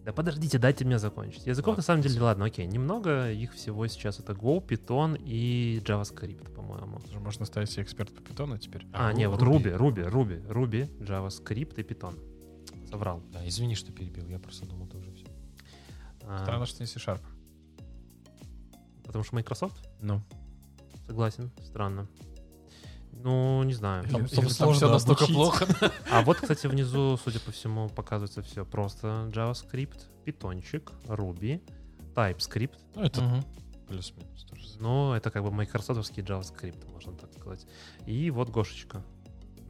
Да 0.04 0.12
подождите, 0.12 0.58
дайте 0.58 0.84
мне 0.84 0.98
закончить. 0.98 1.46
Языков 1.46 1.70
Ладно, 1.70 1.78
на 1.78 1.82
самом 1.82 2.02
деле, 2.02 2.20
ладно, 2.20 2.44
окей, 2.44 2.64
немного 2.66 3.30
их 3.30 3.54
всего 3.54 3.86
сейчас 3.88 4.20
это 4.20 4.32
Go, 4.34 4.64
Python 4.64 5.20
и 5.20 5.80
JavaScript, 5.84 6.52
по-моему. 6.54 7.00
Можно 7.18 7.44
стать 7.44 7.70
себе 7.70 7.82
эксперт 7.82 8.14
по 8.14 8.20
питону 8.22 8.56
теперь. 8.58 8.86
А, 8.92 9.12
не, 9.12 9.28
вот 9.28 9.40
Ruby, 9.42 9.76
Ruby, 9.76 10.08
Ruby, 10.08 10.46
Ruby, 10.48 10.98
JavaScript 11.00 11.74
и 11.80 11.82
Python. 11.82 12.18
Соврал. 12.88 13.20
Да, 13.32 13.46
извини, 13.48 13.74
что 13.74 13.90
перебил. 13.92 14.26
Я 14.28 14.38
просто 14.38 14.64
думал, 14.66 14.86
ты 14.86 14.96
уже 14.98 15.12
все. 15.12 15.26
А, 16.22 16.38
Странно, 16.42 16.66
что 16.66 16.82
не 16.82 16.86
C-Sharp. 16.86 17.20
Потому 19.16 19.24
что 19.24 19.34
Microsoft? 19.36 19.88
Ну, 20.02 20.20
Согласен, 21.06 21.50
странно. 21.64 22.06
Ну, 23.12 23.62
не 23.62 23.72
знаю. 23.72 24.04
или, 24.04 24.10
Там- 24.12 24.20
или 24.26 24.28
там 24.28 24.44
там 24.44 24.50
сложно 24.50 24.74
все 24.76 24.90
настолько 24.92 25.24
обучить. 25.24 25.34
плохо. 25.36 25.66
А 26.10 26.20
вот, 26.20 26.36
кстати, 26.36 26.66
внизу, 26.66 27.16
судя 27.16 27.40
по 27.40 27.50
всему, 27.50 27.88
показывается 27.88 28.42
все 28.42 28.66
просто. 28.66 29.30
JavaScript, 29.32 30.02
питончик, 30.24 30.92
Ruby, 31.06 31.62
TypeScript. 32.14 32.74
Ну, 32.94 33.02
это 33.04 33.22
Мгм. 33.22 33.44
плюс-минус 33.88 34.44
тоже. 34.44 34.68
Но 34.80 35.16
это 35.16 35.30
как 35.30 35.44
бы 35.44 35.50
майкрософтовский 35.50 36.22
JavaScript, 36.22 36.86
можно 36.92 37.14
так 37.14 37.32
сказать. 37.32 37.66
И 38.04 38.30
вот 38.30 38.50
Гошечка. 38.50 39.02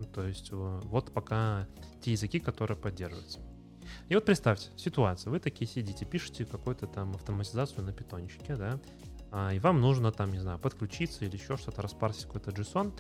Ну, 0.00 0.06
То 0.06 0.26
есть 0.26 0.48
э, 0.50 0.80
вот 0.86 1.12
пока 1.12 1.68
те 2.02 2.10
языки, 2.10 2.40
которые 2.40 2.76
поддерживаются. 2.76 3.38
И 4.08 4.14
вот 4.16 4.24
представьте 4.24 4.70
ситуацию. 4.76 5.32
Вы 5.32 5.38
такие 5.38 5.68
сидите, 5.70 6.04
пишете 6.04 6.44
какую-то 6.44 6.88
там 6.88 7.14
автоматизацию 7.14 7.84
на 7.84 7.92
питончике, 7.92 8.56
да, 8.56 8.80
и 9.52 9.58
вам 9.58 9.80
нужно 9.80 10.12
там, 10.12 10.30
не 10.32 10.38
знаю, 10.38 10.58
подключиться 10.58 11.24
или 11.24 11.36
еще 11.36 11.56
что-то, 11.56 11.82
распарсить 11.82 12.24
какой-то 12.26 12.50
JSON, 12.52 12.92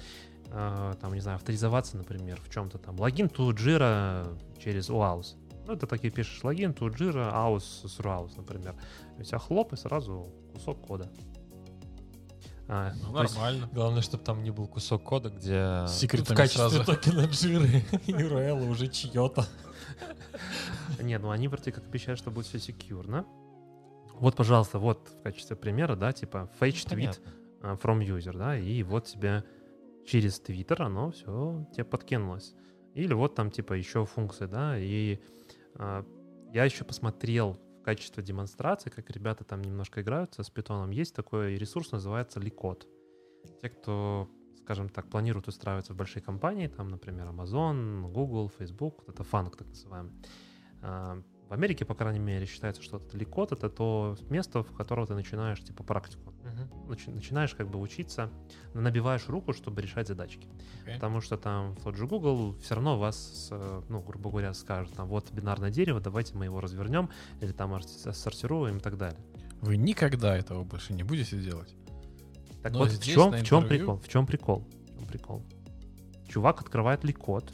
а, 0.50 0.94
там, 0.94 1.14
не 1.14 1.20
знаю, 1.20 1.36
авторизоваться, 1.36 1.96
например, 1.96 2.40
в 2.40 2.50
чем-то 2.52 2.78
там. 2.78 2.98
Логин 3.00 3.26
to 3.26 3.50
Jira 3.52 4.38
через 4.58 4.90
OAuth. 4.90 5.36
Ну, 5.66 5.72
это 5.72 5.86
такие 5.86 6.12
пишешь 6.12 6.44
логин 6.44 6.70
to 6.72 6.88
Jira, 6.88 7.32
AUS 7.32 7.88
с 7.88 7.98
RAUS, 7.98 8.32
например. 8.36 8.74
И 9.18 9.22
у 9.22 9.24
тебя 9.24 9.38
хлоп, 9.38 9.72
и 9.72 9.76
сразу 9.76 10.32
кусок 10.52 10.80
кода. 10.86 11.10
А, 12.68 12.92
Ну, 13.02 13.12
то 13.14 13.22
есть- 13.22 13.34
Нормально. 13.34 13.68
Главное, 13.72 14.02
чтобы 14.02 14.24
там 14.24 14.42
не 14.42 14.50
был 14.50 14.66
кусок 14.68 15.02
кода, 15.02 15.30
где 15.30 15.86
С 15.86 15.98
секретами 15.98 16.34
в 16.34 16.36
качестве 16.36 16.68
сразу. 16.68 16.84
токена 16.84 17.28
жиры 17.32 17.84
URL 18.06 18.68
уже 18.68 18.88
чье-то. 18.88 19.46
Нет, 21.00 21.22
ну 21.22 21.30
они 21.30 21.48
вроде 21.48 21.72
как 21.72 21.84
обещают, 21.86 22.18
что 22.18 22.30
будет 22.30 22.46
все 22.46 22.58
секьюрно. 22.58 23.24
Вот, 24.18 24.34
пожалуйста, 24.34 24.78
вот 24.78 25.08
в 25.08 25.22
качестве 25.22 25.56
примера, 25.56 25.94
да, 25.94 26.12
типа 26.12 26.50
fetch 26.58 26.86
tweet 26.86 26.90
Понятно. 26.90 27.32
а, 27.60 27.74
from 27.76 28.00
user, 28.00 28.36
да, 28.36 28.58
и 28.58 28.82
вот 28.82 29.04
тебе 29.04 29.44
через 30.06 30.40
Twitter 30.40 30.82
оно 30.82 31.10
все 31.10 31.66
тебе 31.72 31.84
подкинулось. 31.84 32.54
Или 32.94 33.12
вот 33.12 33.34
там 33.34 33.50
типа 33.50 33.74
еще 33.74 34.06
функции, 34.06 34.46
да, 34.46 34.78
и 34.78 35.20
а, 35.74 36.04
я 36.52 36.64
еще 36.64 36.84
посмотрел 36.84 37.58
в 37.80 37.82
качестве 37.82 38.22
демонстрации, 38.22 38.88
как 38.88 39.10
ребята 39.10 39.44
там 39.44 39.60
немножко 39.60 40.00
играются 40.00 40.42
с 40.42 40.48
питоном. 40.50 40.90
Есть 40.90 41.14
такой 41.14 41.56
ресурс, 41.56 41.92
называется 41.92 42.40
Licode. 42.40 42.86
Те, 43.60 43.68
кто, 43.68 44.30
скажем 44.62 44.88
так, 44.88 45.08
планируют 45.10 45.46
устраиваться 45.46 45.92
в 45.92 45.96
большие 45.96 46.22
компании, 46.22 46.68
там, 46.68 46.88
например, 46.88 47.26
Amazon, 47.28 48.10
Google, 48.10 48.50
Facebook, 48.58 49.04
вот 49.06 49.14
это 49.14 49.22
фанк 49.24 49.56
так 49.56 49.68
называемый. 49.68 50.12
А, 50.80 51.22
В 51.48 51.52
Америке, 51.52 51.84
по 51.84 51.94
крайней 51.94 52.18
мере, 52.18 52.44
считается, 52.44 52.82
что 52.82 52.96
Licode— 53.12 53.48
это 53.54 53.68
то 53.68 54.16
место, 54.30 54.64
в 54.64 54.72
котором 54.72 55.06
ты 55.06 55.14
начинаешь, 55.14 55.62
типа, 55.62 55.84
практику. 55.84 56.32
Мгм. 56.42 56.90
Начи- 56.90 57.14
Начинаешь 57.14 57.54
как 57.54 57.68
бы 57.68 57.78
учиться, 57.78 58.30
набиваешь 58.74 59.28
руку, 59.28 59.52
чтобы 59.52 59.80
решать 59.80 60.08
задачки. 60.08 60.48
Окей. 60.82 60.94
Потому 60.94 61.20
что 61.20 61.36
там 61.36 61.74
в 61.76 61.84
тот 61.84 61.94
же 61.96 62.06
Google 62.08 62.56
все 62.60 62.74
равно 62.74 62.98
вас, 62.98 63.52
ну, 63.88 64.00
грубо 64.00 64.30
говоря, 64.30 64.54
скажут, 64.54 64.92
там, 64.94 65.06
вот 65.06 65.30
бинарное 65.32 65.70
дерево, 65.70 66.00
давайте 66.00 66.34
мы 66.34 66.46
его 66.46 66.60
развернем, 66.60 67.10
или 67.40 67.52
там 67.52 67.80
сортируем 67.80 68.78
и 68.78 68.80
так 68.80 68.96
далее. 68.96 69.20
Вы 69.60 69.76
никогда 69.76 70.36
этого 70.36 70.64
больше 70.64 70.94
не 70.94 71.04
будете 71.04 71.40
делать. 71.40 71.76
Так 72.62 72.72
Но 72.72 72.80
вот, 72.80 72.90
в 72.90 73.02
чем, 73.04 73.30
в 73.30 73.42
чем 73.44 73.60
интервью- 73.62 73.68
прикол? 73.68 73.96
В 73.98 74.08
чем 74.08 74.26
прикол? 74.26 74.64
В 74.88 74.98
чем 74.98 75.06
прикол? 75.06 75.42
Чувак 76.28 76.60
открывает 76.60 77.04
ликод. 77.04 77.52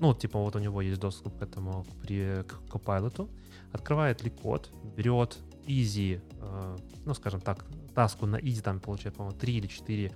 Ну, 0.00 0.14
типа, 0.14 0.38
вот 0.38 0.56
у 0.56 0.58
него 0.58 0.82
есть 0.82 1.00
доступ 1.00 1.38
к 1.38 1.42
этому, 1.42 1.84
к, 1.84 2.02
при, 2.02 2.42
к 2.42 2.60
Copilot. 2.68 3.28
Открывает 3.72 4.22
ликод, 4.22 4.70
берет 4.96 5.38
easy, 5.66 6.20
э, 6.40 6.76
ну, 7.04 7.14
скажем 7.14 7.40
так, 7.40 7.64
таску 7.94 8.26
на 8.26 8.36
easy, 8.36 8.62
там 8.62 8.80
получает, 8.80 9.16
по-моему, 9.16 9.38
3 9.38 9.54
или 9.56 9.66
4 9.66 10.12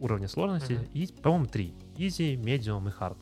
уровня 0.00 0.28
сложности. 0.28 0.72
Мгм. 0.74 0.84
И, 0.94 1.06
по-моему, 1.22 1.46
3. 1.46 1.74
Easy, 1.96 2.36
medium 2.36 2.88
и 2.88 2.92
hard. 2.92 3.16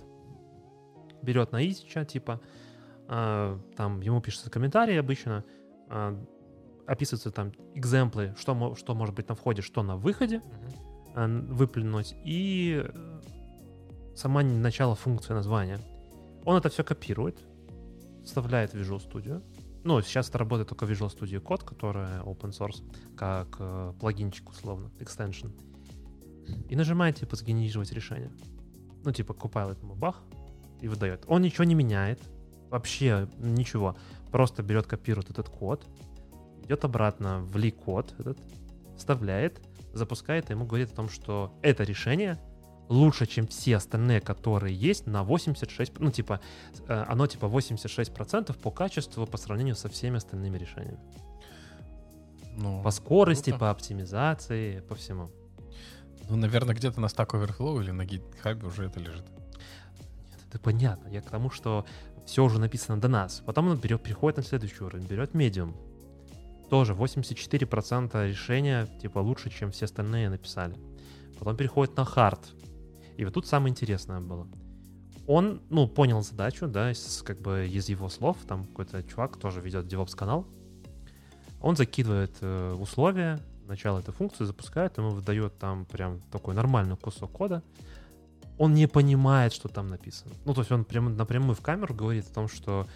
Берет 1.22 1.52
на 1.52 1.64
easy, 1.64 1.86
ча, 1.86 2.04
типа, 2.04 2.40
э, 3.08 3.58
там 3.76 4.00
ему 4.00 4.20
пишется 4.20 4.50
комментарий 4.50 4.98
обычно, 4.98 5.44
э, 5.90 6.24
описываются 6.86 7.30
там 7.30 7.52
экземплы, 7.74 8.34
что, 8.38 8.74
что 8.76 8.94
может 8.94 9.14
быть 9.14 9.28
на 9.28 9.34
входе, 9.34 9.62
что 9.62 9.82
на 9.82 9.96
выходе, 9.96 10.38
Мгм. 10.38 11.48
э, 11.50 11.52
выплюнуть, 11.52 12.14
и 12.24 12.82
э, 12.84 13.20
сама 14.16 14.42
начало 14.42 14.94
функции 14.94 15.34
названия. 15.34 15.78
Он 16.48 16.56
это 16.56 16.70
все 16.70 16.82
копирует, 16.82 17.44
вставляет 18.24 18.72
в 18.72 18.76
Visual 18.76 19.06
Studio. 19.06 19.42
Ну, 19.84 20.00
сейчас 20.00 20.30
это 20.30 20.38
работает 20.38 20.70
только 20.70 20.86
Visual 20.86 21.14
Studio 21.14 21.42
Code, 21.42 21.62
которая 21.62 22.22
open 22.22 22.52
source, 22.58 22.82
как 23.18 23.56
э, 23.58 23.92
плагинчик 24.00 24.48
условно, 24.48 24.90
extension. 24.98 25.52
И 26.70 26.74
нажимает, 26.74 27.16
типа, 27.16 27.36
сгенерировать 27.36 27.92
решение. 27.92 28.32
Ну, 29.04 29.12
типа, 29.12 29.32
Copilot 29.32 29.78
ему 29.82 29.94
бах, 29.94 30.22
и 30.80 30.88
выдает. 30.88 31.26
Он 31.28 31.42
ничего 31.42 31.64
не 31.64 31.74
меняет, 31.74 32.18
вообще 32.70 33.28
ничего. 33.36 33.94
Просто 34.32 34.62
берет, 34.62 34.86
копирует 34.86 35.28
этот 35.28 35.50
код, 35.50 35.84
идет 36.64 36.82
обратно 36.82 37.40
в 37.40 37.58
ли-код 37.58 38.14
этот, 38.18 38.38
вставляет, 38.96 39.60
запускает, 39.92 40.48
и 40.48 40.54
ему 40.54 40.64
говорит 40.64 40.92
о 40.92 40.96
том, 40.96 41.10
что 41.10 41.52
это 41.60 41.84
решение 41.84 42.38
лучше, 42.88 43.26
чем 43.26 43.46
все 43.46 43.76
остальные, 43.76 44.20
которые 44.20 44.74
есть, 44.74 45.06
на 45.06 45.22
86, 45.22 45.98
ну, 45.98 46.10
типа, 46.10 46.40
э, 46.86 47.04
оно 47.08 47.26
типа 47.26 47.46
86% 47.46 48.56
по 48.56 48.70
качеству 48.70 49.26
по 49.26 49.36
сравнению 49.36 49.76
со 49.76 49.88
всеми 49.88 50.16
остальными 50.16 50.58
решениями. 50.58 50.98
Ну, 52.56 52.82
По 52.82 52.90
скорости, 52.90 53.50
круто. 53.50 53.58
по 53.60 53.70
оптимизации, 53.70 54.80
по 54.80 54.94
всему. 54.94 55.30
Ну, 56.28 56.36
наверное, 56.36 56.74
где-то 56.74 57.00
на 57.00 57.06
Stack 57.06 57.28
Overflow 57.28 57.80
или 57.80 57.92
на 57.92 58.02
GitHub 58.02 58.66
уже 58.66 58.86
это 58.86 59.00
лежит. 59.00 59.24
Это 60.48 60.58
понятно. 60.58 61.08
Я 61.08 61.22
к 61.22 61.30
тому, 61.30 61.50
что 61.50 61.86
все 62.26 62.44
уже 62.44 62.58
написано 62.58 63.00
до 63.00 63.08
нас. 63.08 63.42
Потом 63.46 63.68
он 63.68 63.78
берет, 63.78 64.02
переходит 64.02 64.38
на 64.38 64.42
следующий 64.42 64.82
уровень, 64.82 65.06
берет 65.06 65.34
Medium. 65.34 65.74
Тоже 66.68 66.94
84% 66.94 68.28
решения, 68.28 68.86
типа, 69.00 69.20
лучше, 69.20 69.50
чем 69.50 69.70
все 69.70 69.84
остальные 69.84 70.28
написали. 70.28 70.74
Потом 71.38 71.56
переходит 71.56 71.96
на 71.96 72.02
Hard. 72.02 72.40
И 73.18 73.24
вот 73.24 73.34
тут 73.34 73.46
самое 73.46 73.72
интересное 73.72 74.20
было. 74.20 74.46
Он, 75.26 75.60
ну, 75.70 75.88
понял 75.88 76.22
задачу, 76.22 76.68
да, 76.68 76.92
из, 76.92 77.22
как 77.22 77.40
бы 77.40 77.68
из 77.68 77.88
его 77.88 78.08
слов, 78.08 78.38
там 78.46 78.64
какой-то 78.64 79.02
чувак 79.02 79.36
тоже 79.36 79.60
ведет 79.60 79.92
DevOps 79.92 80.16
канал. 80.16 80.46
Он 81.60 81.76
закидывает 81.76 82.36
э, 82.40 82.72
условия, 82.74 83.40
начало 83.66 83.98
этой 83.98 84.14
функции, 84.14 84.44
запускает, 84.44 84.96
ему 84.98 85.10
выдает 85.10 85.58
там 85.58 85.84
прям 85.84 86.20
такой 86.30 86.54
нормальный 86.54 86.96
кусок 86.96 87.32
кода. 87.32 87.64
Он 88.56 88.72
не 88.72 88.86
понимает, 88.86 89.52
что 89.52 89.68
там 89.68 89.88
написано. 89.88 90.32
Ну, 90.44 90.54
то 90.54 90.60
есть 90.60 90.70
он 90.70 90.84
прямо 90.84 91.10
напрямую 91.10 91.56
в 91.56 91.60
камеру 91.60 91.94
говорит 91.94 92.24
о 92.30 92.34
том, 92.34 92.48
что 92.48 92.86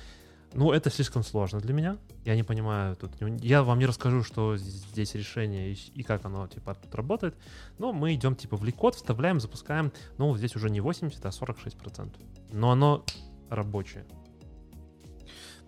ну, 0.54 0.72
это 0.72 0.90
слишком 0.90 1.22
сложно 1.22 1.60
для 1.60 1.72
меня. 1.72 1.96
Я 2.24 2.36
не 2.36 2.42
понимаю 2.42 2.96
тут. 2.96 3.12
Я 3.40 3.62
вам 3.62 3.78
не 3.78 3.86
расскажу, 3.86 4.22
что 4.22 4.56
здесь 4.56 5.14
решение 5.14 5.72
и, 5.72 5.78
и 5.94 6.02
как 6.02 6.24
оно 6.24 6.46
типа 6.46 6.74
тут 6.74 6.94
работает. 6.94 7.34
Но 7.78 7.92
мы 7.92 8.14
идем 8.14 8.36
типа 8.36 8.56
в 8.56 8.64
ликод, 8.64 8.94
вставляем, 8.94 9.40
запускаем. 9.40 9.92
Ну, 10.18 10.36
здесь 10.36 10.54
уже 10.56 10.68
не 10.68 10.80
80, 10.80 11.24
а 11.24 11.28
46%. 11.28 12.14
Но 12.52 12.70
оно 12.70 13.04
рабочее. 13.48 14.04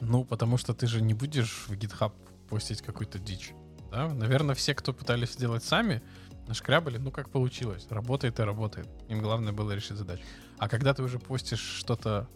Ну, 0.01 0.25
потому 0.25 0.59
что 0.59 0.75
ты 0.75 0.87
же 0.87 1.01
не 1.01 1.15
будешь 1.15 1.67
в 1.69 1.73
GitHub 1.73 2.13
постить 2.49 2.83
какую-то 2.83 3.19
дичь. 3.19 3.53
Да? 3.91 4.09
Наверное, 4.09 4.55
все, 4.55 4.75
кто 4.75 4.93
пытались 4.93 5.33
сделать 5.33 5.65
сами, 5.65 6.03
нашкрябали, 6.47 6.99
ну 6.99 7.11
как 7.11 7.31
получилось. 7.31 7.87
Работает 7.89 8.39
и 8.39 8.43
работает. 8.43 8.89
Им 9.09 9.21
главное 9.23 9.53
было 9.53 9.73
решить 9.73 9.97
задачу. 9.97 10.25
А 10.59 10.69
когда 10.69 10.93
ты 10.93 11.03
уже 11.03 11.19
постишь 11.19 11.61
что-то 11.61 12.29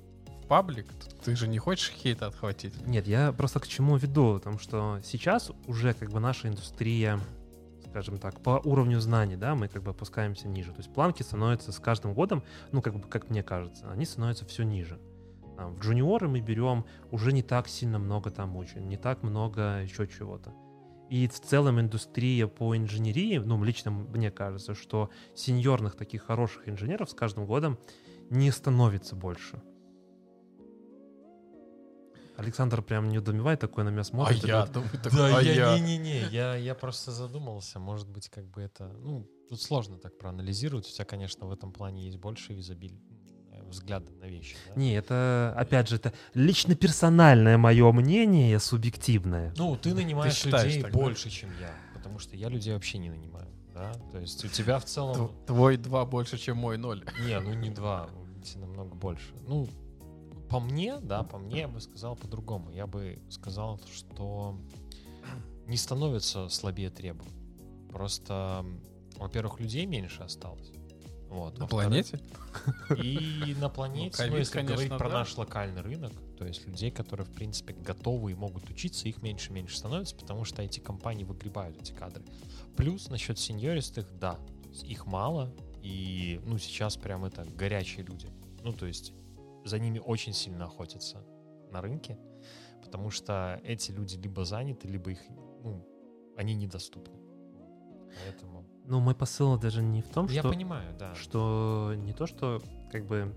паблик, 0.48 0.86
ты 1.24 1.36
же 1.36 1.46
не 1.46 1.58
хочешь 1.58 1.90
хейта 1.90 2.26
отхватить. 2.26 2.74
Нет, 2.86 3.06
я 3.06 3.32
просто 3.32 3.60
к 3.60 3.68
чему 3.68 3.96
веду, 3.96 4.34
потому 4.34 4.58
что 4.58 5.00
сейчас 5.04 5.52
уже 5.66 5.92
как 5.94 6.10
бы 6.10 6.20
наша 6.20 6.48
индустрия, 6.48 7.20
скажем 7.90 8.18
так, 8.18 8.40
по 8.40 8.60
уровню 8.64 8.98
знаний, 9.00 9.36
да, 9.36 9.54
мы 9.54 9.68
как 9.68 9.82
бы 9.82 9.90
опускаемся 9.90 10.48
ниже. 10.48 10.72
То 10.72 10.78
есть 10.78 10.92
планки 10.92 11.22
становятся 11.22 11.70
с 11.70 11.78
каждым 11.78 12.14
годом, 12.14 12.42
ну 12.72 12.82
как 12.82 12.94
бы, 12.96 13.06
как 13.06 13.30
мне 13.30 13.42
кажется, 13.42 13.90
они 13.90 14.06
становятся 14.06 14.46
все 14.46 14.62
ниже. 14.62 14.98
Там, 15.56 15.74
в 15.74 15.80
джуниоры 15.80 16.28
мы 16.28 16.40
берем 16.40 16.84
уже 17.10 17.32
не 17.32 17.42
так 17.42 17.68
сильно 17.68 17.98
много 17.98 18.30
там 18.30 18.56
учим, 18.56 18.88
не 18.88 18.96
так 18.96 19.22
много 19.22 19.82
еще 19.82 20.06
чего-то. 20.06 20.52
И 21.10 21.26
в 21.26 21.40
целом 21.40 21.80
индустрия 21.80 22.46
по 22.46 22.76
инженерии, 22.76 23.38
ну, 23.38 23.62
лично 23.64 23.90
мне 23.90 24.30
кажется, 24.30 24.74
что 24.74 25.10
сеньорных 25.34 25.96
таких 25.96 26.24
хороших 26.24 26.68
инженеров 26.68 27.10
с 27.10 27.14
каждым 27.14 27.46
годом 27.46 27.78
не 28.30 28.50
становится 28.50 29.16
больше. 29.16 29.62
Александр 32.38 32.82
прям 32.82 33.08
не 33.08 33.18
удумевает 33.18 33.58
такой 33.60 33.82
на 33.84 33.88
меня 33.88 34.02
А 34.02 34.04
смотрит. 34.04 34.44
и 34.44 34.46
я 34.46 34.54
говорит, 34.64 34.72
думаю, 34.72 34.90
такой, 35.02 35.18
Да, 35.18 35.38
а 35.38 35.42
я, 35.42 35.52
я. 35.72 35.78
не-не-не, 35.78 36.20
я, 36.30 36.54
я 36.54 36.74
просто 36.74 37.10
задумался, 37.10 37.80
может 37.80 38.08
быть, 38.08 38.28
как 38.28 38.46
бы 38.48 38.62
это, 38.62 38.88
ну, 39.00 39.26
тут 39.48 39.60
сложно 39.60 39.98
так 39.98 40.16
проанализировать, 40.18 40.86
у 40.88 40.92
тебя, 40.92 41.04
конечно, 41.04 41.46
в 41.46 41.52
этом 41.52 41.72
плане 41.72 42.04
есть 42.06 42.18
больше 42.18 42.52
визабиль, 42.54 42.96
э, 43.50 43.64
взгляда 43.68 44.12
на 44.12 44.26
вещи, 44.26 44.56
да? 44.68 44.74
Не, 44.80 44.94
это, 44.94 45.52
опять 45.56 45.88
же, 45.88 45.96
это 45.96 46.12
лично 46.34 46.76
персональное 46.76 47.58
мое 47.58 47.90
мнение, 47.90 48.60
субъективное. 48.60 49.52
Ну, 49.56 49.76
ты 49.76 49.92
нанимаешь 49.92 50.34
считаешь 50.34 50.66
людей 50.66 50.82
так, 50.82 50.92
да? 50.92 50.98
больше, 50.98 51.30
чем 51.30 51.50
я, 51.60 51.72
потому 51.92 52.20
что 52.20 52.36
я 52.36 52.48
людей 52.48 52.72
вообще 52.72 52.98
не 52.98 53.10
нанимаю, 53.10 53.48
да? 53.74 53.92
То 54.12 54.18
есть 54.20 54.44
у 54.44 54.48
тебя 54.48 54.78
в 54.78 54.84
целом... 54.84 55.16
Тв- 55.16 55.46
Твой 55.46 55.76
два 55.76 56.04
больше, 56.04 56.38
чем 56.38 56.56
мой 56.58 56.78
ноль. 56.78 57.04
Не, 57.26 57.40
ну 57.40 57.52
не 57.54 57.70
два, 57.70 58.08
намного 58.54 58.94
больше. 58.94 59.34
Ну, 59.46 59.68
по 60.50 60.60
мне, 60.60 60.98
да, 60.98 61.22
по 61.22 61.38
мне 61.38 61.60
я 61.60 61.68
бы 61.68 61.80
сказал 61.80 62.16
по-другому. 62.16 62.70
Я 62.70 62.86
бы 62.86 63.18
сказал, 63.30 63.80
что 63.94 64.58
не 65.66 65.76
становится 65.76 66.48
слабее 66.48 66.90
требований. 66.90 67.32
Просто, 67.90 68.64
во-первых, 69.16 69.60
людей 69.60 69.86
меньше 69.86 70.22
осталось. 70.22 70.72
Вот. 71.28 71.58
На 71.58 71.66
планете? 71.66 72.20
И 72.96 73.54
на 73.60 73.68
планете, 73.68 74.16
ну, 74.18 74.24
ковид, 74.24 74.38
если 74.38 74.52
конечно, 74.52 74.74
говорить 74.74 74.98
про 74.98 75.08
да. 75.10 75.18
наш 75.18 75.36
локальный 75.36 75.82
рынок, 75.82 76.12
то 76.38 76.46
есть 76.46 76.66
людей, 76.66 76.90
которые, 76.90 77.26
в 77.26 77.32
принципе, 77.32 77.74
готовы 77.74 78.32
и 78.32 78.34
могут 78.34 78.68
учиться, 78.70 79.08
их 79.08 79.22
меньше 79.22 79.50
и 79.50 79.52
меньше 79.52 79.76
становится, 79.76 80.16
потому 80.16 80.44
что 80.44 80.62
эти 80.62 80.80
компании 80.80 81.24
выгребают 81.24 81.80
эти 81.82 81.92
кадры. 81.92 82.24
Плюс 82.76 83.10
насчет 83.10 83.38
сеньористых, 83.38 84.06
да, 84.18 84.38
их 84.82 85.04
мало, 85.04 85.52
и, 85.82 86.40
ну, 86.46 86.56
сейчас 86.58 86.96
прям 86.96 87.26
это 87.26 87.44
горячие 87.44 88.06
люди. 88.06 88.28
Ну, 88.64 88.72
то 88.72 88.86
есть 88.86 89.12
за 89.68 89.78
ними 89.78 89.98
очень 89.98 90.32
сильно 90.32 90.64
охотятся 90.64 91.24
на 91.70 91.80
рынке, 91.80 92.18
потому 92.82 93.10
что 93.10 93.60
эти 93.64 93.92
люди 93.92 94.16
либо 94.16 94.44
заняты, 94.44 94.88
либо 94.88 95.10
их, 95.10 95.20
ну, 95.62 95.86
они 96.36 96.54
недоступны. 96.54 97.18
Поэтому... 98.24 98.64
Ну, 98.84 99.00
мой 99.00 99.14
посыл 99.14 99.58
даже 99.58 99.82
не 99.82 100.02
в 100.02 100.08
том, 100.08 100.26
Я 100.26 100.40
что, 100.40 100.50
понимаю, 100.50 100.96
да. 100.98 101.14
что 101.14 101.92
не 101.96 102.12
то, 102.12 102.26
что 102.26 102.62
как 102.90 103.06
бы 103.06 103.34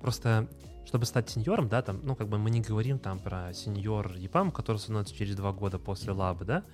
просто 0.00 0.48
чтобы 0.86 1.04
стать 1.04 1.28
сеньором, 1.28 1.68
да, 1.68 1.82
там, 1.82 2.00
ну, 2.04 2.14
как 2.14 2.28
бы 2.28 2.38
мы 2.38 2.48
не 2.48 2.60
говорим 2.60 3.00
там 3.00 3.18
про 3.18 3.52
сеньор 3.52 4.14
ЕПАМ, 4.14 4.52
который 4.52 4.76
становится 4.76 5.14
через 5.14 5.34
два 5.34 5.52
года 5.52 5.80
после 5.80 6.12
лабы, 6.12 6.44
да, 6.44 6.64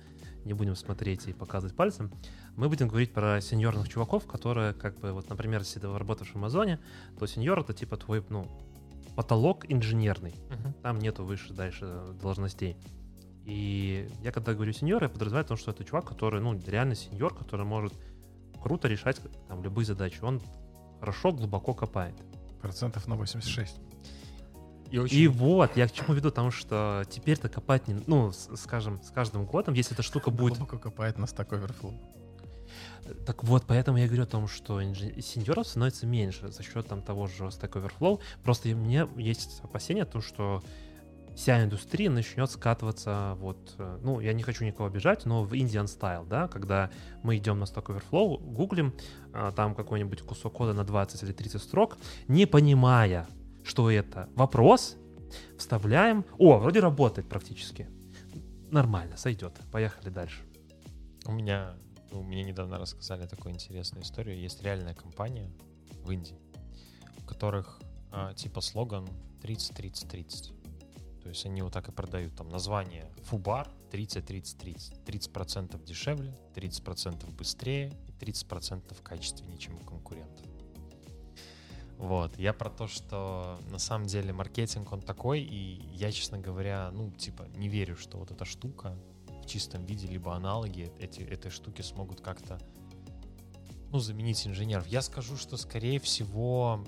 не 0.45 0.53
будем 0.53 0.75
смотреть 0.75 1.27
и 1.27 1.33
показывать 1.33 1.75
пальцем, 1.75 2.11
мы 2.55 2.69
будем 2.69 2.87
говорить 2.87 3.13
про 3.13 3.39
сеньорных 3.41 3.89
чуваков, 3.89 4.25
которые, 4.27 4.73
как 4.73 4.99
бы, 4.99 5.11
вот, 5.13 5.29
например, 5.29 5.61
если 5.61 5.79
ты 5.79 5.87
работаешь 5.97 6.31
в 6.31 6.35
Амазоне, 6.35 6.79
то 7.17 7.25
сеньор 7.25 7.59
это 7.59 7.73
типа 7.73 7.97
твой, 7.97 8.23
ну, 8.29 8.47
потолок 9.15 9.65
инженерный, 9.71 10.35
Мгм. 10.49 10.73
там 10.81 10.99
нету 10.99 11.23
выше 11.23 11.53
дальше 11.53 12.01
должностей. 12.21 12.77
И 13.45 14.09
я 14.23 14.31
когда 14.31 14.53
говорю 14.53 14.71
сеньор, 14.73 15.03
я 15.03 15.09
подразумеваю 15.09 15.45
то, 15.45 15.55
что 15.55 15.71
это 15.71 15.83
чувак, 15.83 16.05
который, 16.05 16.41
ну, 16.41 16.59
реально 16.65 16.95
сеньор, 16.95 17.35
который 17.35 17.65
может 17.65 17.93
круто 18.61 18.87
решать 18.87 19.19
там 19.47 19.61
любые 19.63 19.85
задачи. 19.85 20.19
Он 20.21 20.41
хорошо, 20.99 21.31
глубоко 21.33 21.73
копает. 21.73 22.15
Процентов 22.61 23.07
на 23.07 23.15
86. 23.15 23.75
И 24.93 24.99
очень 24.99 25.17
И 25.17 25.27
вот, 25.27 25.75
я 25.75 25.87
к 25.87 25.91
чему 25.91 26.13
веду, 26.13 26.29
потому 26.29 26.51
что 26.51 27.03
теперь-то 27.09 27.49
копать 27.49 27.87
не... 27.87 27.95
Ну, 28.05 28.31
скажем, 28.31 29.01
с 29.01 29.09
каждым 29.09 29.43
годом, 29.45 29.73
если 29.73 29.95
эта 29.95 30.03
штука 30.03 30.29
будет... 30.29 30.55
Глубоко 30.55 30.77
копает 30.77 31.17
на 31.17 31.25
Stack 31.25 31.49
Overflow. 31.49 31.95
Так 33.25 33.43
вот, 33.43 33.63
поэтому 33.65 33.97
я 33.97 34.05
говорю 34.05 34.21
о 34.21 34.27
том, 34.27 34.47
что 34.47 34.83
инжи- 34.83 35.19
сеньоров 35.19 35.67
становится 35.67 36.05
меньше 36.05 36.49
за 36.49 36.61
счет 36.61 36.85
там 36.85 37.01
того 37.01 37.25
же 37.25 37.45
Stack 37.45 37.71
Overflow. 37.71 38.19
Просто 38.43 38.69
и 38.69 38.75
мне 38.75 39.07
есть 39.17 39.61
опасение, 39.63 40.05
то, 40.05 40.21
что 40.21 40.61
вся 41.35 41.63
индустрия 41.63 42.11
начнет 42.11 42.51
скатываться 42.51 43.35
вот, 43.39 43.73
э, 43.79 43.97
ну, 44.03 44.19
я 44.19 44.33
не 44.33 44.43
хочу 44.43 44.63
никого 44.63 44.85
обижать, 44.85 45.25
но 45.25 45.43
в 45.43 45.53
Indian 45.53 45.85
style, 45.85 46.27
да, 46.27 46.47
когда 46.47 46.91
мы 47.23 47.37
идем 47.37 47.57
на 47.57 47.63
Stack 47.63 47.85
Overflow, 47.85 48.37
гуглим 48.37 48.93
а, 49.33 49.51
там 49.51 49.73
какой-нибудь 49.73 50.21
кусок 50.21 50.53
кода 50.53 50.73
на 50.73 50.83
20 50.83 51.23
или 51.23 51.31
30 51.31 51.59
строк, 51.59 51.97
не 52.27 52.45
понимая, 52.45 53.27
что 53.63 53.89
это 53.89 54.29
вопрос, 54.35 54.97
вставляем, 55.57 56.25
о, 56.37 56.57
вроде 56.57 56.79
работает 56.79 57.27
практически. 57.27 57.87
Нормально, 58.71 59.17
сойдет. 59.17 59.59
Поехали 59.71 60.09
дальше. 60.09 60.41
У 61.25 61.31
меня, 61.31 61.75
ну, 62.11 62.23
мне 62.23 62.43
недавно 62.43 62.77
рассказали 62.77 63.27
такую 63.27 63.53
интересную 63.53 64.03
историю. 64.03 64.37
Есть 64.37 64.61
реальная 64.63 64.93
компания 64.93 65.51
в 66.03 66.11
Индии, 66.11 66.39
у 67.19 67.25
которых 67.25 67.79
а, 68.11 68.33
типа 68.33 68.61
слоган 68.61 69.07
30-30-30. 69.41 70.53
То 71.21 71.29
есть 71.29 71.45
они 71.45 71.61
вот 71.61 71.71
так 71.71 71.87
и 71.87 71.91
продают. 71.91 72.35
Там 72.35 72.49
название 72.49 73.09
Фубар 73.23 73.69
30-30-30. 73.91 75.05
30% 75.05 75.83
дешевле, 75.85 76.37
30% 76.55 77.31
быстрее 77.35 77.93
и 78.07 78.11
30% 78.11 79.01
качественнее, 79.01 79.57
чем 79.57 79.75
у 79.75 79.79
конкурентов. 79.79 80.45
Вот. 81.97 82.37
Я 82.37 82.53
про 82.53 82.69
то, 82.69 82.87
что 82.87 83.59
на 83.69 83.79
самом 83.79 84.07
деле 84.07 84.33
маркетинг 84.33 84.91
он 84.91 85.01
такой, 85.01 85.41
и 85.41 85.87
я, 85.93 86.11
честно 86.11 86.37
говоря, 86.37 86.89
ну, 86.91 87.11
типа, 87.11 87.47
не 87.55 87.69
верю, 87.69 87.95
что 87.95 88.17
вот 88.17 88.31
эта 88.31 88.45
штука 88.45 88.97
в 89.41 89.45
чистом 89.45 89.85
виде, 89.85 90.07
либо 90.07 90.35
аналоги 90.35 90.91
эти, 90.99 91.21
этой 91.21 91.51
штуки 91.51 91.81
смогут 91.81 92.21
как-то 92.21 92.59
ну, 93.91 93.99
заменить 93.99 94.45
инженеров. 94.47 94.87
Я 94.87 95.01
скажу, 95.01 95.37
что, 95.37 95.55
скорее 95.55 95.99
всего, 95.99 96.83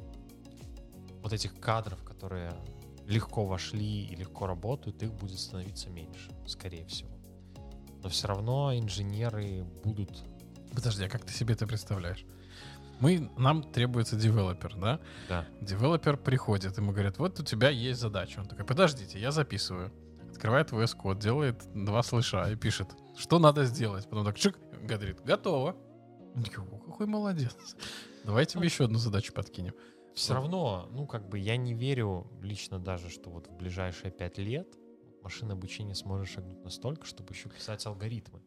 вот 1.21 1.33
этих 1.33 1.59
кадров, 1.59 2.03
которые 2.03 2.53
легко 3.05 3.45
вошли 3.45 4.05
и 4.05 4.15
легко 4.15 4.47
работают, 4.47 5.03
их 5.03 5.13
будет 5.13 5.39
становиться 5.39 5.89
меньше, 5.89 6.31
скорее 6.47 6.85
всего. 6.87 7.11
но 8.01 8.09
все 8.09 8.27
равно 8.27 8.75
инженеры 8.77 9.63
будут... 9.83 10.23
Подожди, 10.73 11.03
а 11.05 11.09
как 11.09 11.25
ты 11.25 11.31
себе 11.31 11.53
это 11.53 11.67
представляешь? 11.67 12.25
Мы, 12.99 13.29
нам 13.37 13.63
требуется 13.63 14.15
девелопер, 14.15 14.75
да? 14.75 14.99
Да. 15.29 15.45
Девелопер 15.61 16.17
приходит, 16.17 16.77
ему 16.77 16.91
говорят, 16.91 17.17
вот 17.17 17.39
у 17.39 17.43
тебя 17.43 17.69
есть 17.69 17.99
задача. 17.99 18.39
Он 18.39 18.47
такой, 18.47 18.65
подождите, 18.65 19.19
я 19.19 19.31
записываю. 19.31 19.91
Открывает 20.29 20.71
VS 20.71 20.97
Code, 20.97 21.19
делает 21.19 21.63
два 21.73 22.03
слэша 22.03 22.51
и 22.51 22.55
пишет, 22.55 22.89
что 23.17 23.39
надо 23.39 23.65
сделать. 23.65 24.07
Потом 24.09 24.25
так 24.25 24.37
чик, 24.37 24.57
говорит, 24.81 25.21
готово. 25.21 25.75
«О, 26.35 26.77
какой 26.79 27.05
молодец. 27.05 27.55
Давай 28.25 28.45
тебе 28.45 28.65
еще 28.65 28.85
одну 28.85 28.97
задачу 28.97 29.31
подкинем. 29.33 29.73
Все 30.13 30.33
равно, 30.33 30.87
ну, 30.91 31.07
как 31.07 31.27
бы 31.29 31.39
я 31.39 31.55
не 31.57 31.73
верю 31.73 32.27
лично 32.41 32.79
даже, 32.79 33.09
что 33.09 33.29
вот 33.29 33.47
в 33.47 33.53
ближайшие 33.53 34.11
пять 34.11 34.37
лет 34.37 34.67
машинное 35.23 35.55
обучение 35.55 35.95
сможет 35.95 36.27
шагнуть 36.29 36.63
настолько, 36.63 37.05
чтобы 37.05 37.33
еще 37.33 37.49
писать 37.49 37.85
алгоритмы. 37.85 38.41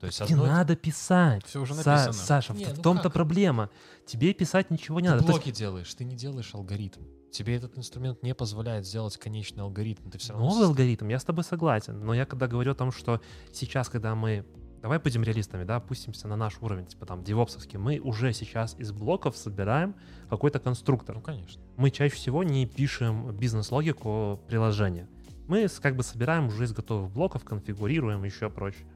То 0.00 0.06
есть 0.06 0.20
Не 0.20 0.34
одно... 0.34 0.46
надо 0.46 0.76
писать. 0.76 1.44
Все 1.44 1.60
уже 1.60 1.74
Са- 1.74 1.76
написано. 1.84 2.12
Саша, 2.12 2.52
Не, 2.54 2.66
в 2.66 2.76
ну 2.76 2.82
том-то 2.82 3.04
как? 3.04 3.12
проблема. 3.14 3.70
Тебе 4.06 4.32
писать 4.32 4.70
ничего 4.70 5.00
не 5.00 5.08
Ты 5.08 5.14
надо. 5.14 5.24
Есть 5.24 5.34
блоки 5.34 5.50
делаешь, 5.50 5.92
ты 5.94 6.04
не 6.04 6.14
делаешь 6.14 6.54
алгоритм. 6.54 7.02
Тебе 7.32 7.56
этот 7.56 7.76
инструмент 7.76 8.22
не 8.22 8.34
позволяет 8.34 8.86
сделать 8.86 9.16
конечный 9.16 9.62
алгоритм. 9.64 10.08
Ты 10.10 10.18
все 10.18 10.32
равно... 10.32 10.48
Новый 10.48 10.64
с- 10.64 10.68
алгоритм, 10.68 11.08
я 11.08 11.18
с 11.18 11.24
тобой 11.24 11.44
согласен. 11.44 11.98
Но 12.04 12.14
я 12.14 12.26
когда 12.26 12.46
говорю 12.46 12.72
о 12.72 12.74
том, 12.74 12.92
что 12.92 13.20
сейчас, 13.52 13.88
когда 13.88 14.14
мы... 14.14 14.46
Давай 14.80 15.00
будем 15.00 15.24
реалистами, 15.24 15.64
да, 15.64 15.76
опустимся 15.76 16.28
на 16.28 16.36
наш 16.36 16.58
уровень, 16.60 16.86
типа 16.86 17.04
там, 17.04 17.24
девопсовский. 17.24 17.78
Мы 17.80 17.98
уже 17.98 18.32
сейчас 18.32 18.76
из 18.78 18.92
блоков 18.92 19.36
собираем 19.36 19.96
какой-то 20.30 20.60
конструктор. 20.60 21.16
Ну, 21.16 21.20
конечно. 21.20 21.60
Мы 21.76 21.90
чаще 21.90 22.14
всего 22.14 22.44
не 22.44 22.64
пишем 22.64 23.36
бизнес-логику 23.36 24.40
приложения. 24.46 25.08
Мы 25.48 25.66
как 25.82 25.96
бы 25.96 26.02
собираем 26.04 26.46
уже 26.46 26.64
из 26.64 26.72
готовых 26.72 27.10
блоков, 27.10 27.42
конфигурируем 27.44 28.24
и 28.24 28.28
еще 28.28 28.50
прочее. 28.50 28.86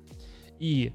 И 0.62 0.94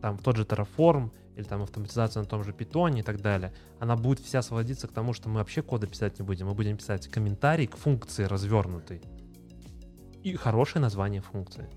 там 0.00 0.16
тот 0.16 0.38
же 0.38 0.44
Terraform 0.44 1.10
или 1.36 1.44
там 1.44 1.60
автоматизация 1.60 2.22
на 2.22 2.26
том 2.26 2.42
же 2.44 2.52
Python 2.52 2.98
и 2.98 3.02
так 3.02 3.20
далее, 3.20 3.52
она 3.78 3.94
будет 3.94 4.20
вся 4.20 4.40
сводиться 4.40 4.88
к 4.88 4.92
тому, 4.92 5.12
что 5.12 5.28
мы 5.28 5.34
вообще 5.34 5.60
кода 5.60 5.86
писать 5.86 6.18
не 6.18 6.24
будем. 6.24 6.46
Мы 6.46 6.54
будем 6.54 6.78
писать 6.78 7.06
комментарий 7.06 7.66
к 7.66 7.76
функции 7.76 8.24
развернутой. 8.24 9.02
И 10.22 10.34
хорошее 10.34 10.80
название 10.80 11.20
функции. 11.20 11.68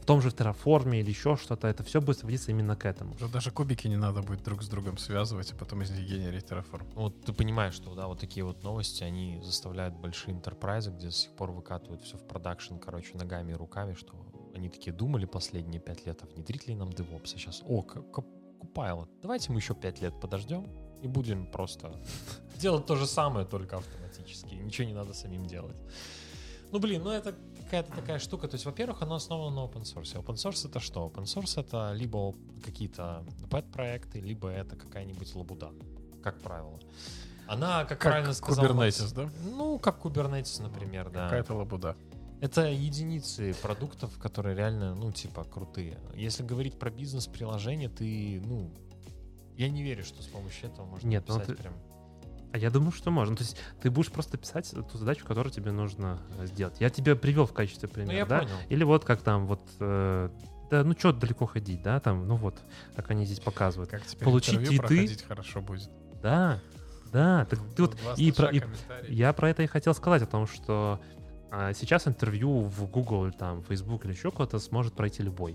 В 0.00 0.04
том 0.04 0.20
же 0.20 0.30
Terraform 0.30 0.98
или 0.98 1.08
еще 1.08 1.36
что-то, 1.36 1.68
это 1.68 1.84
все 1.84 2.00
будет 2.00 2.18
сводиться 2.18 2.50
именно 2.50 2.74
к 2.74 2.86
этому. 2.86 3.14
Уже 3.14 3.28
даже 3.28 3.52
кубики 3.52 3.86
не 3.86 3.96
надо 3.96 4.20
будет 4.22 4.42
друг 4.42 4.64
с 4.64 4.68
другом 4.68 4.98
связывать, 4.98 5.52
а 5.52 5.54
потом 5.54 5.82
из 5.82 5.92
них 5.92 6.08
генерить 6.08 6.46
Terraform. 6.46 6.82
Ну, 6.96 7.02
Вот 7.02 7.24
ты 7.24 7.32
понимаешь, 7.32 7.74
что 7.74 7.94
да, 7.94 8.08
вот 8.08 8.18
такие 8.18 8.44
вот 8.44 8.64
новости, 8.64 9.04
они 9.04 9.40
заставляют 9.44 9.94
большие 9.94 10.34
интерпрайзы, 10.34 10.90
где 10.90 11.06
до 11.06 11.12
сих 11.12 11.30
пор 11.36 11.52
выкатывают 11.52 12.02
все 12.02 12.16
в 12.16 12.26
продакшн, 12.26 12.78
короче, 12.78 13.16
ногами 13.16 13.52
и 13.52 13.54
руками, 13.54 13.94
что 13.94 14.16
они 14.62 14.68
такие 14.68 14.92
думали 14.92 15.26
последние 15.26 15.80
пять 15.80 16.06
лет, 16.06 16.22
а 16.22 16.26
внедрить 16.26 16.68
ли 16.68 16.74
нам 16.74 16.90
DevOps? 16.90 17.22
А 17.24 17.26
сейчас, 17.26 17.62
о, 17.66 17.82
как 17.82 18.24
Copilot, 18.60 19.08
давайте 19.20 19.50
мы 19.50 19.58
еще 19.58 19.74
пять 19.74 20.00
лет 20.00 20.14
подождем 20.20 20.68
и 21.02 21.08
будем 21.08 21.46
просто 21.46 21.92
делать 22.60 22.86
то 22.86 22.94
же 22.94 23.06
самое, 23.06 23.44
только 23.44 23.78
автоматически. 23.78 24.54
Ничего 24.54 24.86
не 24.86 24.94
надо 24.94 25.14
самим 25.14 25.46
делать. 25.46 25.76
Ну, 26.70 26.78
блин, 26.78 27.02
ну 27.02 27.10
это 27.10 27.34
какая-то 27.64 27.92
такая 27.92 28.18
штука. 28.18 28.46
То 28.46 28.54
есть, 28.54 28.64
во-первых, 28.64 29.02
оно 29.02 29.16
основано 29.16 29.56
на 29.56 29.66
open 29.66 29.82
source. 29.82 30.14
Open 30.14 30.34
source 30.34 30.68
это 30.68 30.78
что? 30.78 31.06
Open 31.08 31.24
source 31.24 31.60
это 31.60 31.92
либо 31.92 32.34
какие-то 32.64 33.24
pet-проекты, 33.50 34.20
либо 34.20 34.48
это 34.48 34.76
какая-нибудь 34.76 35.34
лабуда, 35.34 35.72
как 36.22 36.40
правило. 36.40 36.78
Она, 37.48 37.84
как, 37.84 37.98
правильно 37.98 38.28
Как 38.28 38.36
сказал 38.36 38.72
Макс, 38.74 39.00
Kubernetes, 39.00 39.14
да? 39.14 39.30
Ну, 39.44 39.78
как 39.78 40.04
Kubernetes, 40.04 40.62
например, 40.62 41.10
да. 41.10 41.24
Какая-то 41.24 41.54
лабуда. 41.54 41.96
Это 42.42 42.66
единицы 42.66 43.54
продуктов, 43.62 44.18
которые 44.18 44.56
реально, 44.56 44.96
ну, 44.96 45.12
типа, 45.12 45.44
крутые. 45.44 45.96
Если 46.16 46.42
говорить 46.42 46.76
про 46.76 46.90
бизнес-приложение, 46.90 47.88
ты, 47.88 48.42
ну, 48.44 48.74
я 49.56 49.68
не 49.70 49.84
верю, 49.84 50.04
что 50.04 50.20
с 50.22 50.26
помощью 50.26 50.68
этого 50.70 50.84
можно 50.86 51.06
Нет, 51.06 51.22
ну 51.28 51.34
написать 51.34 51.56
ты- 51.56 51.62
прям... 51.62 51.74
А 52.52 52.58
я 52.58 52.70
думаю, 52.70 52.90
что 52.90 53.12
можно. 53.12 53.36
То 53.36 53.44
есть 53.44 53.56
ты 53.80 53.90
будешь 53.92 54.10
просто 54.10 54.36
писать 54.38 54.68
ту 54.90 54.98
задачу, 54.98 55.24
которую 55.24 55.52
тебе 55.52 55.70
нужно 55.70 56.20
э, 56.36 56.46
сделать. 56.46 56.80
Я 56.80 56.90
тебе 56.90 57.14
привел 57.14 57.46
в 57.46 57.52
качестве 57.52 57.88
Ну, 57.88 57.94
примера, 57.94 58.16
я 58.16 58.26
да? 58.26 58.40
понял. 58.40 58.56
Или 58.68 58.82
вот 58.84 59.04
как 59.04 59.22
там, 59.22 59.46
вот, 59.46 59.62
э, 59.78 60.28
да, 60.68 60.82
ну 60.84 60.94
что 60.98 61.12
далеко 61.12 61.46
ходить, 61.46 61.80
да, 61.82 62.00
там, 62.00 62.26
ну 62.26 62.34
вот, 62.34 62.60
как 62.96 63.08
они 63.12 63.24
здесь 63.24 63.38
показывают. 63.40 63.88
Как 63.88 64.04
теперь 64.04 64.24
Получить 64.24 64.58
твиты. 64.58 64.76
проходить 64.78 65.22
хорошо 65.22 65.62
будет. 65.62 65.88
Да, 66.20 66.60
да, 67.12 67.44
так 67.46 67.60
ты 67.76 67.82
вот, 67.84 67.96
и, 68.18 68.32
про- 68.32 68.50
и 68.50 68.60
я 69.08 69.32
про 69.32 69.48
это 69.48 69.62
и 69.62 69.66
хотел 69.66 69.94
сказать, 69.94 70.22
о 70.22 70.26
том, 70.26 70.46
что 70.48 71.00
а, 71.54 71.74
сейчас 71.74 72.08
интервью 72.08 72.62
в 72.62 72.90
Google, 72.90 73.30
там, 73.30 73.62
Facebook 73.62 74.06
или 74.06 74.12
еще 74.12 74.30
куда-то 74.30 74.58
сможет 74.58 74.94
пройти 74.94 75.22
любой. 75.22 75.54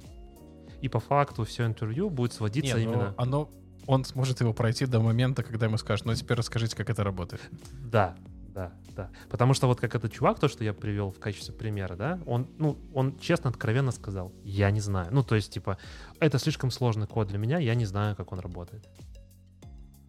И 0.79 0.89
по 0.89 0.99
факту 0.99 1.43
все 1.43 1.65
интервью 1.65 2.11
будет 2.11 2.33
сводиться 2.33 2.77
Не, 2.77 2.85
ну, 2.85 2.91
именно... 2.91 3.15
оно, 3.17 3.49
он 3.87 4.05
сможет 4.05 4.39
его 4.39 4.53
пройти 4.53 4.85
до 4.85 4.99
момента, 4.99 5.41
когда 5.41 5.65
ему 5.65 5.77
скажут, 5.77 6.05
ну 6.05 6.13
теперь 6.13 6.37
расскажите, 6.37 6.75
как 6.75 6.91
это 6.91 7.03
работает. 7.03 7.41
Да, 7.71 8.15
да, 8.53 8.73
да. 8.95 9.09
Потому 9.27 9.55
что 9.55 9.65
вот 9.65 9.79
как 9.79 9.95
этот 9.95 10.13
чувак, 10.13 10.39
то, 10.39 10.47
что 10.47 10.63
я 10.63 10.75
привел 10.75 11.09
в 11.09 11.17
качестве 11.17 11.55
примера, 11.55 11.95
да, 11.95 12.19
он, 12.27 12.47
ну, 12.59 12.77
он 12.93 13.17
честно, 13.17 13.49
откровенно 13.49 13.91
сказал, 13.91 14.31
я 14.43 14.69
не 14.69 14.81
знаю. 14.81 15.07
Ну, 15.11 15.23
то 15.23 15.33
есть, 15.33 15.51
типа, 15.51 15.79
это 16.19 16.37
слишком 16.37 16.69
сложный 16.69 17.07
код 17.07 17.27
для 17.29 17.39
меня, 17.39 17.57
я 17.57 17.73
не 17.73 17.85
знаю, 17.85 18.15
как 18.15 18.31
он 18.31 18.37
работает. 18.37 18.87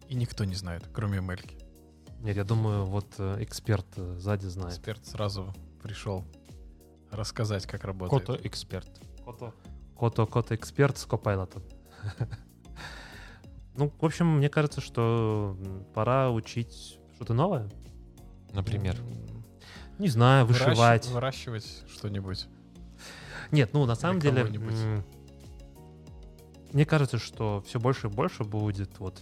И 0.07 0.13
никто 0.13 0.45
не 0.45 0.53
знает, 0.53 0.83
кроме 0.93 1.19
Мельки. 1.19 1.57
Нет, 2.19 2.37
я 2.37 2.43
думаю, 2.43 2.85
вот 2.85 3.07
э, 3.17 3.37
эксперт 3.39 3.87
э, 3.95 4.17
сзади 4.19 4.45
знает. 4.45 4.73
Эксперт 4.73 5.03
сразу 5.07 5.51
пришел 5.81 6.25
рассказать, 7.11 7.65
как 7.65 7.83
работает. 7.83 8.25
Кото 8.25 8.47
эксперт. 8.47 8.89
Кото, 9.23 9.53
Кото, 9.95 10.25
Кото 10.25 10.55
эксперт 10.55 10.97
с 10.97 11.05
Copilot. 11.07 11.61
Ну, 13.75 13.91
в 13.97 14.05
общем, 14.05 14.37
мне 14.37 14.49
кажется, 14.49 14.81
что 14.81 15.57
пора 15.93 16.29
учить 16.31 16.99
что-то 17.15 17.33
новое. 17.33 17.69
Например. 18.51 18.97
Не 19.99 20.09
знаю, 20.09 20.45
выращ- 20.45 20.69
вышивать. 20.69 21.07
Выращивать 21.07 21.83
что-нибудь. 21.87 22.47
Нет, 23.51 23.73
ну 23.73 23.85
на 23.85 23.95
самом 23.95 24.19
деле, 24.19 24.45
мне 26.71 26.85
кажется, 26.85 27.17
что 27.17 27.63
все 27.65 27.79
больше 27.79 28.07
и 28.07 28.09
больше 28.09 28.43
будет 28.43 28.99
вот 28.99 29.21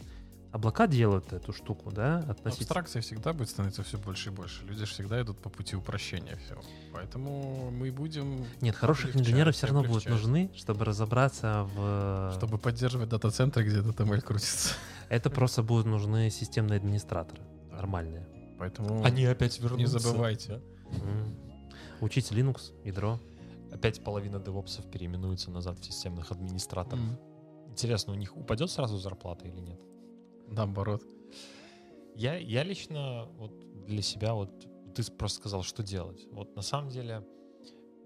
облака 0.51 0.88
делают 0.88 1.33
эту 1.33 1.53
штуку, 1.53 1.91
да, 1.91 2.19
относительно. 2.19 2.51
Абстракция 2.65 3.01
всегда 3.01 3.33
будет 3.33 3.49
становиться 3.49 3.83
все 3.83 3.97
больше 3.97 4.29
и 4.29 4.31
больше. 4.31 4.63
Люди 4.65 4.79
же 4.79 4.91
всегда 4.91 5.21
идут 5.21 5.38
по 5.39 5.49
пути 5.49 5.75
упрощения 5.75 6.36
всего. 6.38 6.62
Поэтому 6.93 7.69
мы 7.71 7.91
будем, 7.91 8.45
Нет, 8.62 8.75
хороших 8.75 9.15
инженеров 9.15 9.55
все 9.55 9.67
равно 9.67 9.81
будут 9.81 10.07
облегчают. 10.07 10.21
нужны, 10.21 10.51
чтобы 10.55 10.86
разобраться 10.86 11.67
в. 11.75 12.33
чтобы 12.36 12.57
поддерживать 12.57 13.10
дата-центры, 13.10 13.63
где 13.63 13.79
DataML 13.79 14.21
крутится. 14.21 14.73
Это 15.10 15.29
просто 15.29 15.63
будут 15.63 15.86
нужны 15.86 16.29
системные 16.29 16.77
администраторы 16.77 17.41
нормальные. 17.77 18.27
Поэтому 18.57 19.03
Они 19.03 19.23
опять 19.25 19.60
вернутся. 19.60 19.77
не 19.77 19.99
забывайте. 19.99 20.62
Учить 22.01 22.31
Linux, 22.31 22.73
ядро. 22.83 23.19
Опять 23.71 24.03
половина 24.03 24.39
девопсов 24.39 24.89
переименуется 24.89 25.51
назад 25.51 25.79
в 25.79 25.86
системных 25.86 26.31
администраторов. 26.31 27.03
Интересно, 27.69 28.13
у 28.13 28.15
них 28.15 28.36
упадет 28.36 28.71
сразу 28.71 28.97
зарплата 28.97 29.47
или 29.47 29.60
нет? 29.60 29.79
Наоборот. 30.47 31.03
Я, 32.15 32.36
я 32.38 32.63
лично 32.63 33.25
вот 33.38 33.86
для 33.86 34.01
себя 34.01 34.33
вот 34.33 34.67
ты 34.95 35.03
просто 35.12 35.39
сказал, 35.39 35.63
что 35.63 35.83
делать. 35.83 36.27
Вот 36.31 36.55
на 36.55 36.62
самом 36.62 36.89
деле 36.89 37.25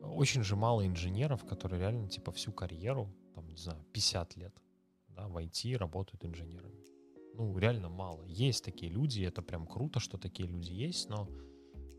очень 0.03 0.43
же 0.43 0.55
мало 0.55 0.85
инженеров, 0.85 1.45
которые 1.45 1.79
реально 1.79 2.09
типа 2.09 2.31
всю 2.31 2.51
карьеру, 2.51 3.09
там, 3.33 3.47
не 3.47 3.57
знаю, 3.57 3.83
50 3.93 4.35
лет 4.37 4.53
да, 5.09 5.27
в 5.27 5.37
IT 5.37 5.77
работают 5.77 6.25
инженерами. 6.25 6.83
Ну, 7.35 7.57
реально 7.57 7.89
мало. 7.89 8.23
Есть 8.25 8.65
такие 8.65 8.91
люди, 8.91 9.23
это 9.23 9.41
прям 9.41 9.65
круто, 9.65 9.99
что 9.99 10.17
такие 10.17 10.47
люди 10.49 10.71
есть, 10.71 11.09
но 11.09 11.29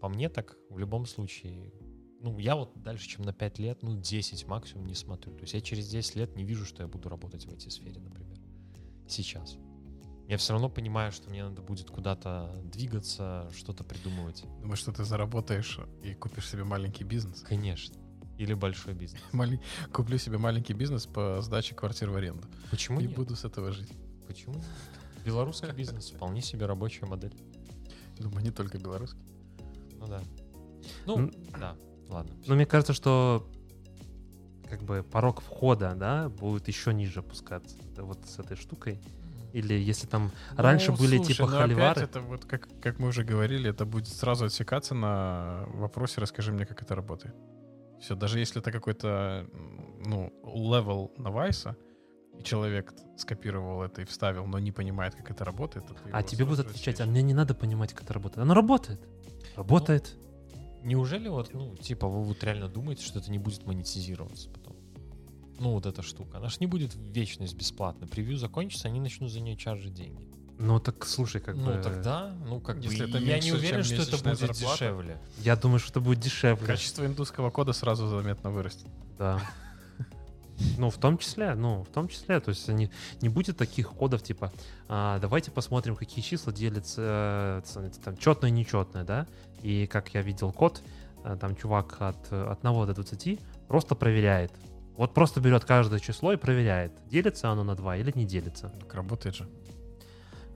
по 0.01 0.09
мне 0.09 0.29
так 0.29 0.57
в 0.69 0.79
любом 0.79 1.07
случае, 1.07 1.73
ну, 2.21 2.39
я 2.39 2.57
вот 2.57 2.81
дальше, 2.83 3.09
чем 3.09 3.25
на 3.25 3.33
5 3.33 3.59
лет, 3.59 3.83
ну, 3.83 3.97
10 3.97 4.47
максимум 4.47 4.87
не 4.87 4.95
смотрю. 4.95 5.33
То 5.35 5.43
есть 5.43 5.55
я 5.55 5.61
через 5.61 5.89
10 5.89 6.17
лет 6.17 6.37
не 6.37 6.45
вижу, 6.45 6.67
что 6.67 6.83
я 6.83 6.89
буду 6.89 7.09
работать 7.09 7.47
в 7.47 7.49
IT-сфере, 7.49 8.01
например. 8.01 8.39
Сейчас. 9.09 9.57
Я 10.29 10.39
все 10.39 10.53
равно 10.53 10.69
понимаю, 10.69 11.13
что 11.13 11.29
мне 11.29 11.45
надо 11.45 11.63
будет 11.63 11.91
куда-то 11.91 12.51
двигаться, 12.65 13.51
что-то 13.55 13.85
придумывать. 13.85 14.45
Думаешь, 14.61 14.79
что 14.79 14.93
ты 14.93 15.05
заработаешь 15.05 15.79
и 16.03 16.15
купишь 16.15 16.49
себе 16.49 16.65
маленький 16.65 17.05
бизнес? 17.05 17.43
Конечно. 17.43 17.97
Или 18.39 18.55
большой 18.55 18.95
бизнес. 18.95 19.21
Куплю 19.93 20.19
себе 20.19 20.39
маленький 20.39 20.73
бизнес 20.73 21.07
по 21.07 21.41
сдаче 21.43 21.75
квартир 21.75 22.11
в 22.11 22.17
аренду. 22.17 22.47
Почему 22.71 23.01
и 23.01 23.07
нет? 23.07 23.15
буду 23.15 23.37
с 23.37 23.45
этого 23.45 23.73
жить. 23.73 23.93
Почему 24.27 24.55
нет? 24.55 24.65
Белорусский 25.25 25.71
бизнес 25.73 26.11
вполне 26.11 26.41
себе 26.41 26.67
рабочая 26.67 27.07
модель. 27.07 27.35
Думаю, 28.19 28.43
не 28.43 28.51
только 28.51 28.79
белорусский. 28.79 29.23
Ну 29.99 30.07
да. 30.07 30.23
Ну, 31.07 31.19
М. 31.19 31.33
да. 31.59 31.77
Ладно. 32.09 32.35
Но 32.47 32.55
мне 32.55 32.67
кажется, 32.67 32.93
что 32.93 33.49
как 34.69 34.83
бы 34.83 35.03
порог 35.03 35.41
входа, 35.43 35.95
да, 35.95 36.29
будет 36.29 36.67
еще 36.69 36.93
ниже 36.95 37.21
опускаться 37.21 37.77
вот 37.99 38.27
с 38.27 38.39
этой 38.39 38.57
штукой. 38.57 39.01
Или 39.53 39.75
если 39.75 40.07
там 40.07 40.31
раньше 40.57 40.93
Ну, 40.93 40.99
были 40.99 41.17
слушай, 41.17 41.35
типа 41.35 41.47
ну 41.47 41.57
опять 41.57 41.63
холивары. 41.63 42.03
это 42.03 42.21
вот, 42.21 42.45
как, 42.45 42.69
как 42.81 42.99
мы 42.99 43.09
уже 43.09 43.23
говорили, 43.23 43.71
это 43.71 43.85
будет 43.85 44.09
сразу 44.09 44.47
отсекаться 44.47 44.95
на 44.95 45.65
вопросе 45.75 46.21
«расскажи 46.21 46.53
мне, 46.53 46.65
как 46.67 46.83
это 46.83 46.95
работает». 46.95 47.35
Все, 48.01 48.17
даже 48.17 48.39
если 48.39 48.61
это 48.61 48.73
какой-то, 48.73 49.47
ну, 50.05 50.33
level 50.45 51.13
novice 51.19 51.62
а, 51.62 51.77
и 52.39 52.43
человек 52.43 52.95
скопировал 53.17 53.83
это 53.83 54.03
и 54.03 54.05
вставил, 54.05 54.47
но 54.47 54.59
не 54.59 54.73
понимает, 54.73 55.15
как 55.15 55.31
это 55.31 55.45
работает, 55.45 55.85
А 56.11 56.23
тебе 56.23 56.45
будут 56.45 56.67
отвечать, 56.67 57.01
а 57.01 57.07
мне 57.07 57.23
не 57.23 57.35
надо 57.35 57.55
понимать, 57.55 57.93
как 57.93 58.03
это 58.05 58.15
работает. 58.15 58.39
Оно 58.39 58.55
работает. 58.55 59.01
Работает. 59.57 60.17
Неужели 60.83 61.29
вот, 61.29 61.55
ну, 61.55 61.77
типа, 61.77 62.09
вы 62.09 62.25
вот 62.25 62.43
реально 62.43 62.69
думаете, 62.69 63.05
что 63.05 63.21
это 63.21 63.31
не 63.31 63.39
будет 63.39 63.67
монетизироваться? 63.67 64.49
Ну, 65.61 65.73
вот 65.73 65.87
эта 65.87 66.03
штука. 66.03 66.39
Она 66.39 66.49
ж 66.49 66.61
не 66.61 66.67
будет 66.67 66.95
в 66.95 67.01
вечность 67.01 67.55
бесплатно. 67.55 68.07
Превью 68.07 68.37
закончится, 68.37 68.89
они 68.89 69.01
начнут 69.01 69.31
за 69.31 69.41
нее 69.41 69.57
чаржить 69.57 69.95
деньги. 69.95 70.27
Ну 70.59 70.79
так 70.79 71.05
слушай, 71.07 71.41
как 71.41 71.57
ну, 71.57 71.75
бы... 71.75 71.83
тогда, 71.83 72.33
ну, 72.47 72.61
как 72.61 72.77
Если 72.77 73.05
бы, 73.05 73.11
это 73.11 73.19
я 73.19 73.35
меньше, 73.35 73.49
не 73.49 73.53
уверен, 73.53 73.83
чем 73.83 74.01
что 74.01 74.17
это 74.17 74.25
будет 74.25 74.39
зарплата. 74.39 74.75
дешевле. 74.75 75.19
Я 75.39 75.57
думаю, 75.57 75.81
что 75.81 75.91
это 75.91 76.01
будет 76.01 76.21
дешевле. 76.21 76.67
Качество 76.67 77.05
индусского 77.05 77.51
кода 77.51 77.73
сразу 77.73 78.07
заметно 78.07 78.51
вырастет. 78.51 78.89
Да. 79.19 79.41
Ну, 80.79 80.91
в 80.91 80.99
том 80.99 81.19
числе, 81.19 81.55
ну, 81.55 81.83
в 81.83 81.89
том 81.89 82.09
числе, 82.09 82.39
то 82.39 82.51
есть 82.51 82.69
не, 82.69 82.91
не 83.21 83.29
будет 83.29 83.57
таких 83.57 83.89
кодов, 83.89 84.23
типа, 84.23 84.53
а, 84.87 85.19
давайте 85.19 85.51
посмотрим, 85.51 85.97
какие 85.97 86.23
числа 86.23 86.53
делятся, 86.53 87.63
э, 87.75 87.91
там, 88.05 88.17
четное 88.17 88.51
и 88.51 88.53
нечетное, 88.53 89.03
да, 89.03 89.27
и 89.63 89.87
как 89.87 90.15
я 90.15 90.23
видел 90.23 90.53
код, 90.53 90.83
э, 91.25 91.37
там 91.41 91.57
чувак 91.57 91.97
от, 92.01 92.31
э, 92.31 92.45
от 92.45 92.63
1 92.63 92.87
до 92.87 92.95
20 92.95 93.41
просто 93.67 93.95
проверяет. 93.97 94.53
Вот 95.03 95.15
просто 95.15 95.41
берет 95.41 95.65
каждое 95.65 95.99
число 95.99 96.33
и 96.33 96.37
проверяет, 96.37 96.93
делится 97.09 97.51
оно 97.51 97.65
на 97.65 97.75
2 97.75 97.97
или 97.97 98.13
не 98.15 98.25
делится. 98.25 98.69
Так 98.79 98.95
работает 98.95 99.35
же. 99.35 99.49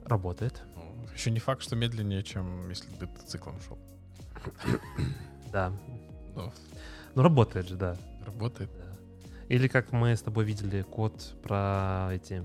Работает, 0.05 0.63
Еще 1.13 1.31
не 1.31 1.39
факт, 1.39 1.61
что 1.61 1.75
медленнее, 1.75 2.23
чем 2.23 2.69
если 2.69 2.89
бы 2.91 3.07
ты 3.07 3.27
циклом 3.27 3.59
шел. 3.59 3.77
да. 5.51 5.73
Но 6.33 6.53
Ну, 7.15 7.23
работает 7.23 7.67
же, 7.67 7.75
да. 7.75 7.97
работает. 8.25 8.69
Да. 8.77 9.35
Или 9.49 9.67
как 9.67 9.91
мы 9.91 10.15
с 10.15 10.21
тобой 10.21 10.45
видели 10.45 10.81
код 10.81 11.35
про 11.43 12.07
эти 12.13 12.41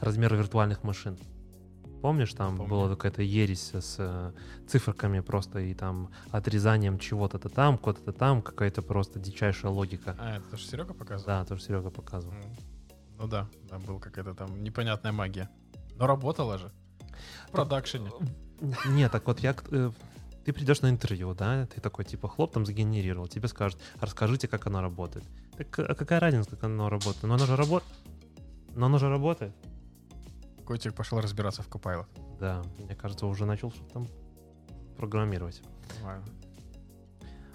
размеры 0.00 0.36
виртуальных 0.36 0.82
машин. 0.82 1.16
Помнишь, 2.00 2.32
там 2.32 2.56
Помню. 2.56 2.70
была 2.70 2.88
какая-то 2.90 3.22
ересь 3.22 3.72
с 3.74 3.96
э, 3.98 4.32
циферками 4.68 5.20
просто 5.20 5.58
и 5.60 5.74
там 5.74 6.10
отрезанием 6.30 6.98
чего-то-то 6.98 7.48
там, 7.48 7.76
куда-то 7.76 8.12
там, 8.12 8.40
какая-то 8.42 8.82
просто 8.82 9.18
дичайшая 9.18 9.72
логика. 9.72 10.14
А, 10.18 10.36
это 10.36 10.56
же 10.56 10.64
Серега 10.64 10.94
показывал? 10.94 11.26
Да, 11.26 11.44
тоже 11.44 11.62
Серега 11.62 11.90
показывал. 11.90 12.34
Ну 13.18 13.26
да, 13.26 13.48
там 13.68 13.82
была 13.82 13.98
какая-то 13.98 14.34
там 14.34 14.62
непонятная 14.62 15.12
магия. 15.12 15.48
Но 15.96 16.06
работала 16.06 16.58
же. 16.58 16.70
В 17.48 17.50
продакшене. 17.50 18.10
Нет, 18.86 19.10
так 19.10 19.26
вот 19.26 19.40
я... 19.40 19.56
э, 19.70 19.90
Ты 20.44 20.52
придешь 20.52 20.80
на 20.82 20.90
интервью, 20.90 21.34
да, 21.34 21.66
ты 21.66 21.80
такой 21.80 22.04
типа 22.04 22.28
хлоп 22.28 22.52
там 22.52 22.64
сгенерировал, 22.64 23.26
тебе 23.26 23.48
скажут, 23.48 23.80
расскажите, 24.00 24.46
как 24.46 24.66
оно 24.66 24.80
работает. 24.80 25.24
Так 25.56 25.78
а 25.80 25.94
какая 25.96 26.20
разница, 26.20 26.50
как 26.50 26.64
оно 26.64 26.88
работает? 26.88 27.24
Но 27.24 27.34
оно 27.34 27.46
же 27.46 27.56
работает. 27.56 27.92
Но 28.76 28.86
оно 28.86 28.98
же 28.98 29.08
работает. 29.08 29.52
Котик 30.68 30.92
пошел 30.92 31.18
разбираться 31.18 31.62
в 31.62 31.68
Copilot. 31.70 32.08
Да, 32.38 32.62
мне 32.76 32.94
кажется, 32.94 33.24
уже 33.26 33.46
начал 33.46 33.70
что-то 33.70 33.90
там 33.90 34.08
программировать. 34.98 35.62
Нормально. 35.96 36.26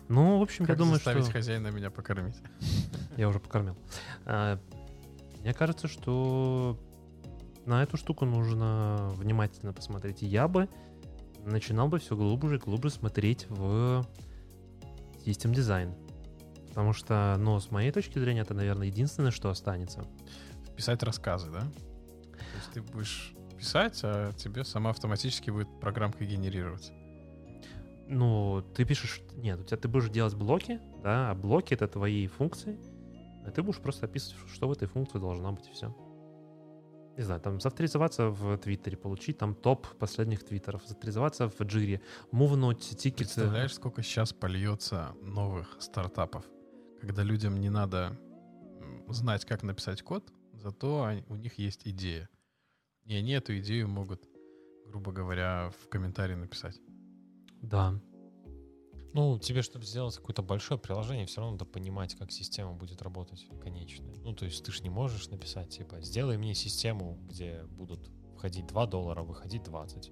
Ну, 0.10 0.40
в 0.40 0.42
общем, 0.42 0.64
я 0.64 0.70
Как 0.70 0.78
думаю, 0.78 0.96
заставить 0.96 1.26
что... 1.26 1.34
хозяина 1.34 1.68
меня 1.68 1.92
покормить? 1.92 2.42
Я 3.18 3.30
уже 3.30 3.40
покормил. 3.40 3.78
А, 4.26 4.60
Мне 5.42 5.54
кажется, 5.54 5.88
что 5.88 6.80
на 7.68 7.84
эту 7.84 7.98
штуку 7.98 8.26
нужно 8.26 9.12
внимательно 9.14 9.74
посмотреть. 9.74 10.24
Я 10.24 10.48
бы 10.48 10.68
начинал 11.46 11.90
бы 11.90 12.00
все 12.00 12.16
глубже 12.16 12.56
и 12.56 12.58
глубже 12.58 12.90
смотреть 12.90 13.46
в 13.48 14.08
систем 15.24 15.54
дизайн. 15.54 15.94
Потому 16.70 16.94
что, 16.94 17.36
ну, 17.38 17.60
с 17.60 17.70
моей 17.70 17.92
точки 17.92 18.18
зрения, 18.18 18.42
это, 18.42 18.56
наверное, 18.56 18.88
единственное, 18.88 19.30
что 19.30 19.52
останется. 19.52 20.04
Писать 20.76 21.04
рассказы, 21.04 21.52
да? 21.52 21.62
То 22.38 22.58
есть 22.58 22.72
ты 22.74 22.82
будешь 22.82 23.34
писать, 23.58 24.00
а 24.04 24.32
тебе 24.34 24.64
сама 24.64 24.90
автоматически 24.90 25.50
будет 25.50 25.68
программка 25.80 26.26
генерировать. 26.26 26.92
Ну, 28.08 28.62
ты 28.76 28.86
пишешь... 28.86 29.22
Нет, 29.36 29.60
у 29.60 29.64
тебя 29.64 29.78
ты 29.78 29.88
будешь 29.88 30.10
делать 30.10 30.36
блоки, 30.36 30.82
да, 31.02 31.32
а 31.32 31.36
блоки— 31.36 31.74
это 31.76 31.88
твои 31.88 32.28
функции. 32.28 32.78
А 33.46 33.52
ты 33.52 33.64
будешь 33.64 33.80
просто 33.80 34.06
описывать, 34.06 34.50
что 34.50 34.68
в 34.68 34.72
этой 34.72 34.88
функции 34.88 35.20
должна 35.20 35.52
быть, 35.52 35.68
и 35.68 35.72
все. 35.72 35.96
Не 37.18 37.24
знаю, 37.24 37.42
там 37.42 37.60
завторизоваться 37.60 38.30
в 38.30 38.58
Твиттере, 38.58 38.98
получить 38.98 39.38
там 39.38 39.54
топ 39.54 39.88
последних 40.00 40.44
твиттеров, 40.44 40.82
завторизоваться 40.88 41.48
в 41.48 41.62
Джире, 41.62 42.02
мувнуть 42.32 42.80
тикеты. 42.80 43.26
Представляешь, 43.26 43.76
сколько 43.76 44.02
сейчас 44.02 44.34
польется 44.34 45.14
новых 45.22 45.78
стартапов, 45.80 46.44
когда 47.00 47.22
людям 47.22 47.60
не 47.60 47.70
надо 47.70 48.20
знать, 49.10 49.46
как 49.46 49.62
написать 49.62 50.02
код, 50.02 50.34
зато 50.64 51.04
они- 51.04 51.24
у 51.28 51.36
них 51.36 51.60
есть 51.60 51.82
идея. 51.86 52.30
И 53.06 53.16
они 53.16 53.34
эту 53.34 53.58
идею 53.60 53.90
могут, 53.90 54.24
грубо 54.88 55.12
говоря, 55.12 55.72
в 55.82 55.90
комментарии 55.90 56.36
написать. 56.36 56.80
Да. 57.62 58.00
Ну, 59.14 59.38
тебе, 59.38 59.62
чтобы 59.62 59.86
сделать 59.86 60.16
какое-то 60.16 60.42
большое 60.42 60.80
приложение, 60.80 61.26
все 61.28 61.42
равно 61.42 61.54
надо 61.58 61.66
понимать, 61.66 62.16
как 62.16 62.32
система 62.32 62.74
будет 62.74 63.02
работать 63.02 63.46
конечная. 63.62 64.16
Ну, 64.24 64.34
то 64.34 64.46
есть 64.46 64.64
ты 64.64 64.72
же 64.72 64.82
не 64.82 64.90
можешь 64.90 65.30
написать, 65.30 65.70
типа, 65.70 66.02
сделай 66.02 66.38
мне 66.38 66.56
систему, 66.56 67.20
где 67.30 67.64
будут 67.64 68.10
входить 68.36 68.66
2 68.66 68.88
доллара, 68.88 69.22
выходить 69.22 69.64
20. 69.64 70.12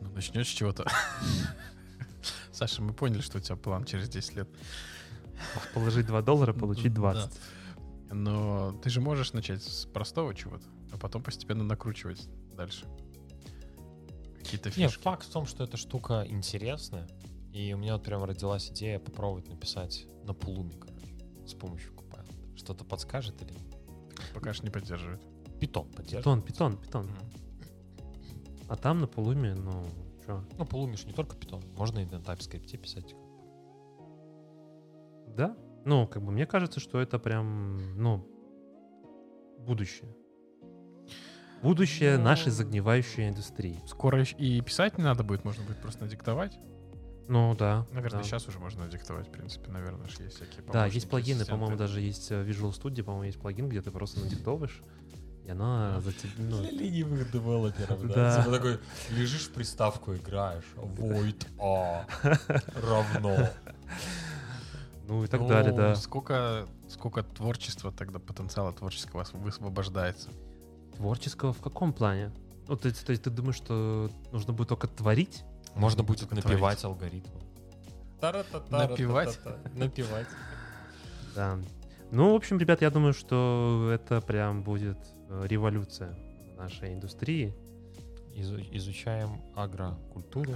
Ну, 0.00 0.10
начнешь 0.12 0.48
с 0.48 0.52
чего-то. 0.52 0.86
Саша, 2.52 2.80
мы 2.80 2.94
поняли, 2.94 3.20
что 3.20 3.38
у 3.38 3.40
тебя 3.40 3.56
план 3.56 3.84
через 3.84 4.08
10 4.08 4.36
лет. 4.36 4.48
Положить 5.74 6.06
2 6.06 6.22
доллара, 6.22 6.52
получить 6.52 6.94
Да. 6.94 7.00
20. 8.08 8.12
Но 8.12 8.72
ты 8.82 8.90
же 8.90 9.00
можешь 9.00 9.32
начать 9.32 9.62
с 9.62 9.86
простого 9.86 10.34
чего-то, 10.34 10.66
а 10.92 10.98
потом 10.98 11.22
постепенно 11.22 11.64
накручивать 11.64 12.28
дальше. 12.56 12.86
Какие-то 14.38 14.68
Не, 14.78 14.88
фишки. 14.88 15.02
факт 15.02 15.26
в 15.26 15.30
том, 15.32 15.46
что 15.46 15.64
эта 15.64 15.76
штука 15.76 16.24
интересная. 16.28 17.08
И 17.52 17.72
у 17.72 17.76
меня 17.78 17.94
вот 17.94 18.02
прям 18.04 18.24
родилась 18.24 18.68
идея 18.70 18.98
попробовать 18.98 19.48
написать 19.48 20.06
на 20.24 20.34
Пулуме, 20.34 20.74
короче, 20.74 21.14
с 21.46 21.54
помощью 21.54 21.92
Copilot. 21.92 22.56
Что-то 22.56 22.84
подскажет 22.84 23.40
или 23.42 23.52
нет? 23.52 23.76
Пока 24.34 24.52
что 24.52 24.64
не 24.64 24.70
поддерживает. 24.70 25.20
Питон 25.60 25.88
поддержит. 25.90 26.18
Питон, 26.20 26.42
питон, 26.42 26.76
питон. 26.76 27.04
Мгм. 27.06 27.16
А 28.68 28.76
там 28.76 29.00
на 29.00 29.06
полуме, 29.06 29.54
ну, 29.54 29.86
что? 30.22 30.44
Ну, 30.58 30.64
Pulumi 30.64 30.96
ж 30.96 31.04
не 31.04 31.12
только 31.12 31.36
питон. 31.36 31.62
Можно 31.76 32.00
и 32.00 32.06
на 32.06 32.16
TypeScript 32.16 32.76
писать. 32.78 33.14
Да. 35.36 35.56
Ну, 35.84 36.06
как 36.06 36.22
бы 36.22 36.32
мне 36.32 36.46
кажется, 36.46 36.80
что 36.80 37.00
это 37.00 37.18
прям, 37.18 38.00
ну, 38.00 38.26
будущее. 39.58 40.14
Будущее 41.62 42.18
Ну, 42.18 42.24
нашей 42.24 42.52
загнивающей 42.52 43.28
индустрии. 43.28 43.80
Скоро 43.86 44.22
и 44.22 44.60
писать 44.60 44.98
не 44.98 45.04
надо 45.04 45.24
будет, 45.24 45.44
можно 45.44 45.64
будет 45.64 45.80
просто 45.80 46.02
надиктовать. 46.02 46.58
Ну 47.26 47.54
да. 47.58 47.86
Наверное, 47.90 48.18
да. 48.18 48.22
сейчас 48.22 48.46
уже 48.48 48.58
можно 48.58 48.86
диктовать, 48.86 49.28
в 49.28 49.30
принципе, 49.30 49.70
наверное, 49.70 50.06
же 50.08 50.22
есть 50.22 50.36
всякие 50.36 50.62
Да, 50.70 50.86
есть 50.86 51.08
плагины, 51.08 51.46
по-моему, 51.46 51.76
даже 51.76 52.00
есть 52.00 52.30
э, 52.30 52.44
Visual 52.44 52.70
Studio, 52.70 53.02
по-моему, 53.02 53.24
есть 53.24 53.38
плагин, 53.38 53.68
где 53.68 53.80
ты 53.80 53.90
просто 53.90 54.20
надиктовываешь, 54.20 54.82
и 55.44 55.50
она 55.50 56.00
за 56.00 56.12
тебя, 56.12 56.32
ну, 56.38 56.62
ленивых 56.62 57.30
девелоперов, 57.30 58.06
да? 58.08 58.38
Типа 58.42 58.54
такой, 58.54 58.78
лежишь 59.10 59.48
в 59.48 59.52
приставку, 59.52 60.14
играешь, 60.14 60.64
void 60.76 61.46
a 61.58 62.06
равно. 62.74 63.48
Ну 65.08 65.24
и 65.24 65.26
так 65.26 65.40
Ну, 65.40 65.48
далее, 65.48 65.72
да. 65.72 65.94
Сколько, 65.96 66.66
сколько 66.88 67.22
творчества 67.22 67.92
тогда, 67.92 68.18
потенциала 68.18 68.72
творческого 68.72 69.24
высвобождается. 69.34 70.30
Творческого 70.96 71.52
в 71.52 71.60
каком 71.60 71.92
плане? 71.92 72.32
Ну, 72.68 72.76
ты, 72.76 72.90
то 72.92 73.10
есть 73.10 73.22
ты 73.22 73.30
думаешь, 73.30 73.56
что 73.56 74.10
нужно 74.32 74.52
будет 74.52 74.68
только 74.68 74.86
творить? 74.88 75.42
Можно 75.74 75.80
Можно 75.80 76.02
будет 76.04 76.20
только 76.20 76.36
напевать 76.36 76.82
алгоритмы. 76.84 77.40
Напевать? 78.70 79.38
Напевать. 79.74 80.28
Да. 81.34 81.58
Ну, 82.12 82.32
в 82.32 82.36
общем, 82.36 82.58
ребят, 82.58 82.80
я 82.80 82.90
думаю, 82.90 83.12
что 83.12 83.90
это 83.92 84.20
прям 84.20 84.62
будет 84.62 84.98
э, 85.28 85.46
революция 85.48 86.16
в 86.54 86.56
нашей 86.58 86.94
индустрии. 86.94 87.52
Изу- 88.36 88.64
Изучаем 88.70 89.42
агрокультуру, 89.56 90.52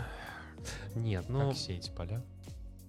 Нет, 0.94 1.24
ну, 1.28 1.48
как 1.48 1.58
сеять 1.58 1.92
поля. 1.96 2.22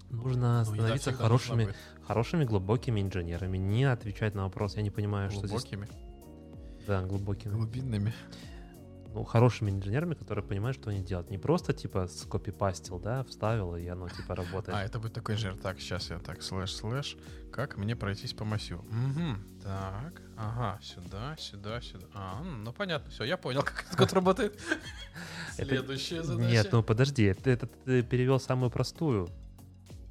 Нужно 0.10 0.64
Ну, 0.68 0.74
становиться 0.74 1.14
хорошими, 1.14 1.74
хорошими 2.06 2.44
глубокими 2.44 3.02
инженерами, 3.02 3.58
не 3.58 3.86
отвечать 3.86 4.36
на 4.36 4.44
вопрос. 4.44 4.76
Я 4.76 4.82
не 4.84 4.92
понимаю, 4.92 5.30
быть 5.30 5.38
что 5.38 5.48
здесь... 5.48 5.62
глубокими, 5.64 5.88
Да, 6.88 7.02
глубокими. 7.04 7.52
глубинными. 7.54 8.14
Ну, 9.12 9.24
хорошими 9.24 9.72
инженерами, 9.72 10.14
которые 10.14 10.46
понимают, 10.46 10.78
что 10.78 10.92
они 10.92 11.02
делают. 11.02 11.32
Не 11.32 11.40
просто, 11.40 11.74
типа, 11.74 12.08
скопипастил, 12.08 13.00
да, 13.00 13.24
вставил, 13.24 13.76
и 13.76 13.88
оно, 13.88 14.08
типа, 14.08 14.36
работает. 14.36 14.78
А, 14.78 14.84
это 14.84 15.00
будет 15.00 15.14
такой 15.14 15.34
инженер. 15.34 15.58
Так, 15.58 15.80
сейчас 15.80 16.12
я 16.12 16.20
так, 16.20 16.44
слэш, 16.44 16.72
слэш. 16.76 17.18
Как 17.52 17.76
мне 17.78 17.96
пройтись 17.96 18.34
по 18.34 18.46
массиву? 18.46 18.84
Мгм. 18.92 19.44
Так, 19.64 20.22
ага, 20.38 20.80
сюда, 20.84 21.36
сюда, 21.40 21.82
сюда. 21.82 22.06
А, 22.14 22.40
м, 22.42 22.64
ну 22.64 22.72
понятно, 22.72 23.10
все, 23.10 23.24
я 23.24 23.36
понял, 23.38 23.62
как 23.64 23.84
этот 23.88 23.98
код 23.98 24.14
работает. 24.14 24.60
Следующая 25.56 26.22
задача. 26.24 26.48
Нет, 26.50 26.70
ну 26.72 26.84
подожди, 26.84 27.34
ты 27.34 27.58
перевел 28.04 28.40
самую 28.40 28.70
простую. 28.70 29.30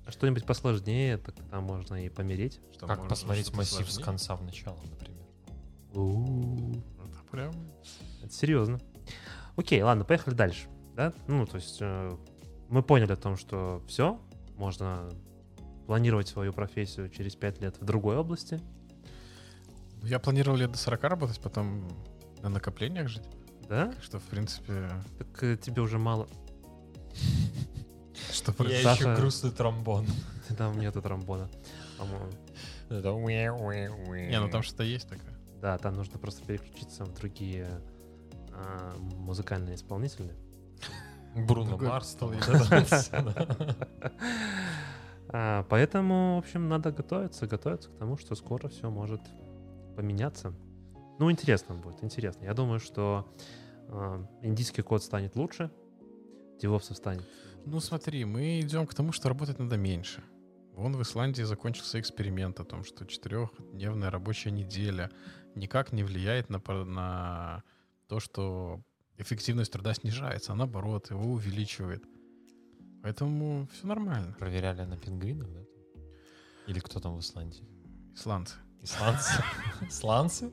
А 0.08 0.10
Что-нибудь 0.10 0.46
посложнее, 0.46 1.18
так 1.18 1.34
там 1.50 1.64
можно 1.64 2.02
и 2.02 2.08
помереть. 2.08 2.60
Что 2.72 2.86
Как 2.86 2.96
можно 2.96 3.10
посмотреть 3.10 3.52
массив 3.52 3.86
с 3.86 3.92
сложнее. 3.92 4.04
конца 4.06 4.36
в 4.36 4.42
начало, 4.42 4.78
например. 4.90 5.22
У-у-у. 5.92 6.72
Это 7.04 7.30
прям... 7.30 7.52
Это 8.22 8.32
серьезно. 8.32 8.80
Окей, 9.56 9.82
ладно, 9.82 10.04
поехали 10.04 10.34
дальше. 10.34 10.66
Да? 10.96 11.12
Ну, 11.26 11.44
то 11.44 11.56
есть 11.56 11.76
э, 11.80 12.16
мы 12.70 12.82
поняли 12.82 13.12
о 13.12 13.16
том, 13.16 13.36
что 13.36 13.82
все, 13.86 14.18
можно 14.56 15.10
планировать 15.86 16.28
свою 16.28 16.54
профессию 16.54 17.10
через 17.10 17.36
5 17.36 17.60
лет 17.60 17.76
в 17.78 17.84
другой 17.84 18.16
области. 18.16 18.62
Я 20.04 20.18
планировал 20.20 20.56
лет 20.56 20.72
до 20.72 20.78
40 20.78 21.02
работать, 21.02 21.38
потом 21.38 21.86
на 22.40 22.48
накоплениях 22.48 23.08
жить. 23.08 23.28
Да? 23.68 23.92
Так 23.92 24.02
что, 24.02 24.20
в 24.20 24.24
принципе, 24.24 24.90
Так 25.18 25.42
э, 25.42 25.58
тебе 25.58 25.82
уже 25.82 25.98
мало. 25.98 26.28
Что 28.32 28.52
Я? 28.64 28.82
Саша- 28.82 29.10
еще 29.10 29.20
грустный 29.20 29.50
тромбон. 29.50 30.06
Там 30.58 30.78
нету 30.78 31.02
тромбона. 31.02 31.48
по-моему. 31.98 32.30
Это. 32.88 33.10
Не, 34.30 34.40
ну 34.40 34.48
там 34.48 34.62
что-то 34.62 34.82
есть 34.82 35.08
такое. 35.08 35.34
Да, 35.60 35.76
там 35.76 35.94
нужно 35.94 36.18
просто 36.18 36.44
переключиться 36.46 37.04
в 37.04 37.12
другие 37.12 37.68
а, 38.52 38.96
музыкальные 38.96 39.74
исполнители. 39.74 40.34
Бруно 41.34 41.76
Марс. 41.76 42.16
А, 45.30 45.66
поэтому, 45.68 46.36
в 46.36 46.38
общем, 46.38 46.70
надо 46.70 46.90
готовиться, 46.90 47.46
готовиться 47.46 47.90
к 47.90 47.98
тому, 47.98 48.16
что 48.16 48.34
скоро 48.34 48.68
все 48.68 48.88
может 48.88 49.20
поменяться. 49.94 50.54
Ну, 51.18 51.30
интересно 51.30 51.74
будет, 51.74 52.02
интересно. 52.02 52.46
Я 52.46 52.54
думаю, 52.54 52.80
что 52.80 53.30
а, 53.88 54.24
индийский 54.40 54.80
код 54.80 55.02
станет 55.02 55.36
лучше, 55.36 55.70
девопсов 56.62 56.96
станет. 56.96 57.24
Ну 57.66 57.80
смотри, 57.80 58.24
мы 58.24 58.60
идем 58.60 58.86
к 58.86 58.94
тому, 58.94 59.12
что 59.12 59.28
работать 59.28 59.58
надо 59.58 59.76
меньше. 59.76 60.22
Вон 60.72 60.96
в 60.96 61.02
Исландии 61.02 61.42
закончился 61.42 61.98
эксперимент 61.98 62.60
о 62.60 62.64
том, 62.64 62.84
что 62.84 63.04
четырехдневная 63.04 64.10
рабочая 64.10 64.52
неделя 64.52 65.10
никак 65.54 65.92
не 65.92 66.04
влияет 66.04 66.50
на, 66.50 66.62
на 66.84 67.64
то, 68.06 68.20
что 68.20 68.80
эффективность 69.16 69.72
труда 69.72 69.94
снижается, 69.94 70.52
а 70.52 70.54
наоборот, 70.54 71.10
его 71.10 71.32
увеличивает. 71.32 72.04
Поэтому 73.02 73.68
все 73.72 73.86
нормально. 73.86 74.36
Проверяли 74.38 74.84
на 74.84 74.96
пингвинах, 74.96 75.48
да? 75.50 75.64
Или 76.68 76.78
кто 76.78 77.00
там 77.00 77.16
в 77.16 77.20
Исландии? 77.20 77.66
Исландцы. 78.14 78.54
Исландцы? 79.88 80.50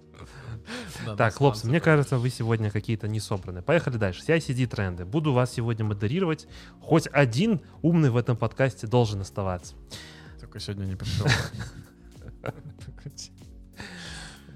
Да, 1.05 1.15
Так, 1.15 1.35
хлопцы, 1.35 1.67
мне 1.67 1.79
кажется, 1.79 2.17
вы 2.17 2.29
сегодня 2.29 2.71
какие-то 2.71 3.07
не 3.07 3.19
собраны. 3.19 3.61
Поехали 3.61 3.97
дальше. 3.97 4.21
CICD-тренды. 4.27 5.05
Буду 5.05 5.31
вас 5.31 5.51
сегодня 5.53 5.85
модерировать. 5.85 6.47
Хоть 6.81 7.07
один 7.11 7.61
умный 7.81 8.09
в 8.09 8.17
этом 8.17 8.35
подкасте 8.35 8.87
должен 8.87 9.21
оставаться. 9.21 9.75
Только 10.39 10.59
сегодня 10.59 10.85
не 10.85 10.95
пришел. 10.95 11.27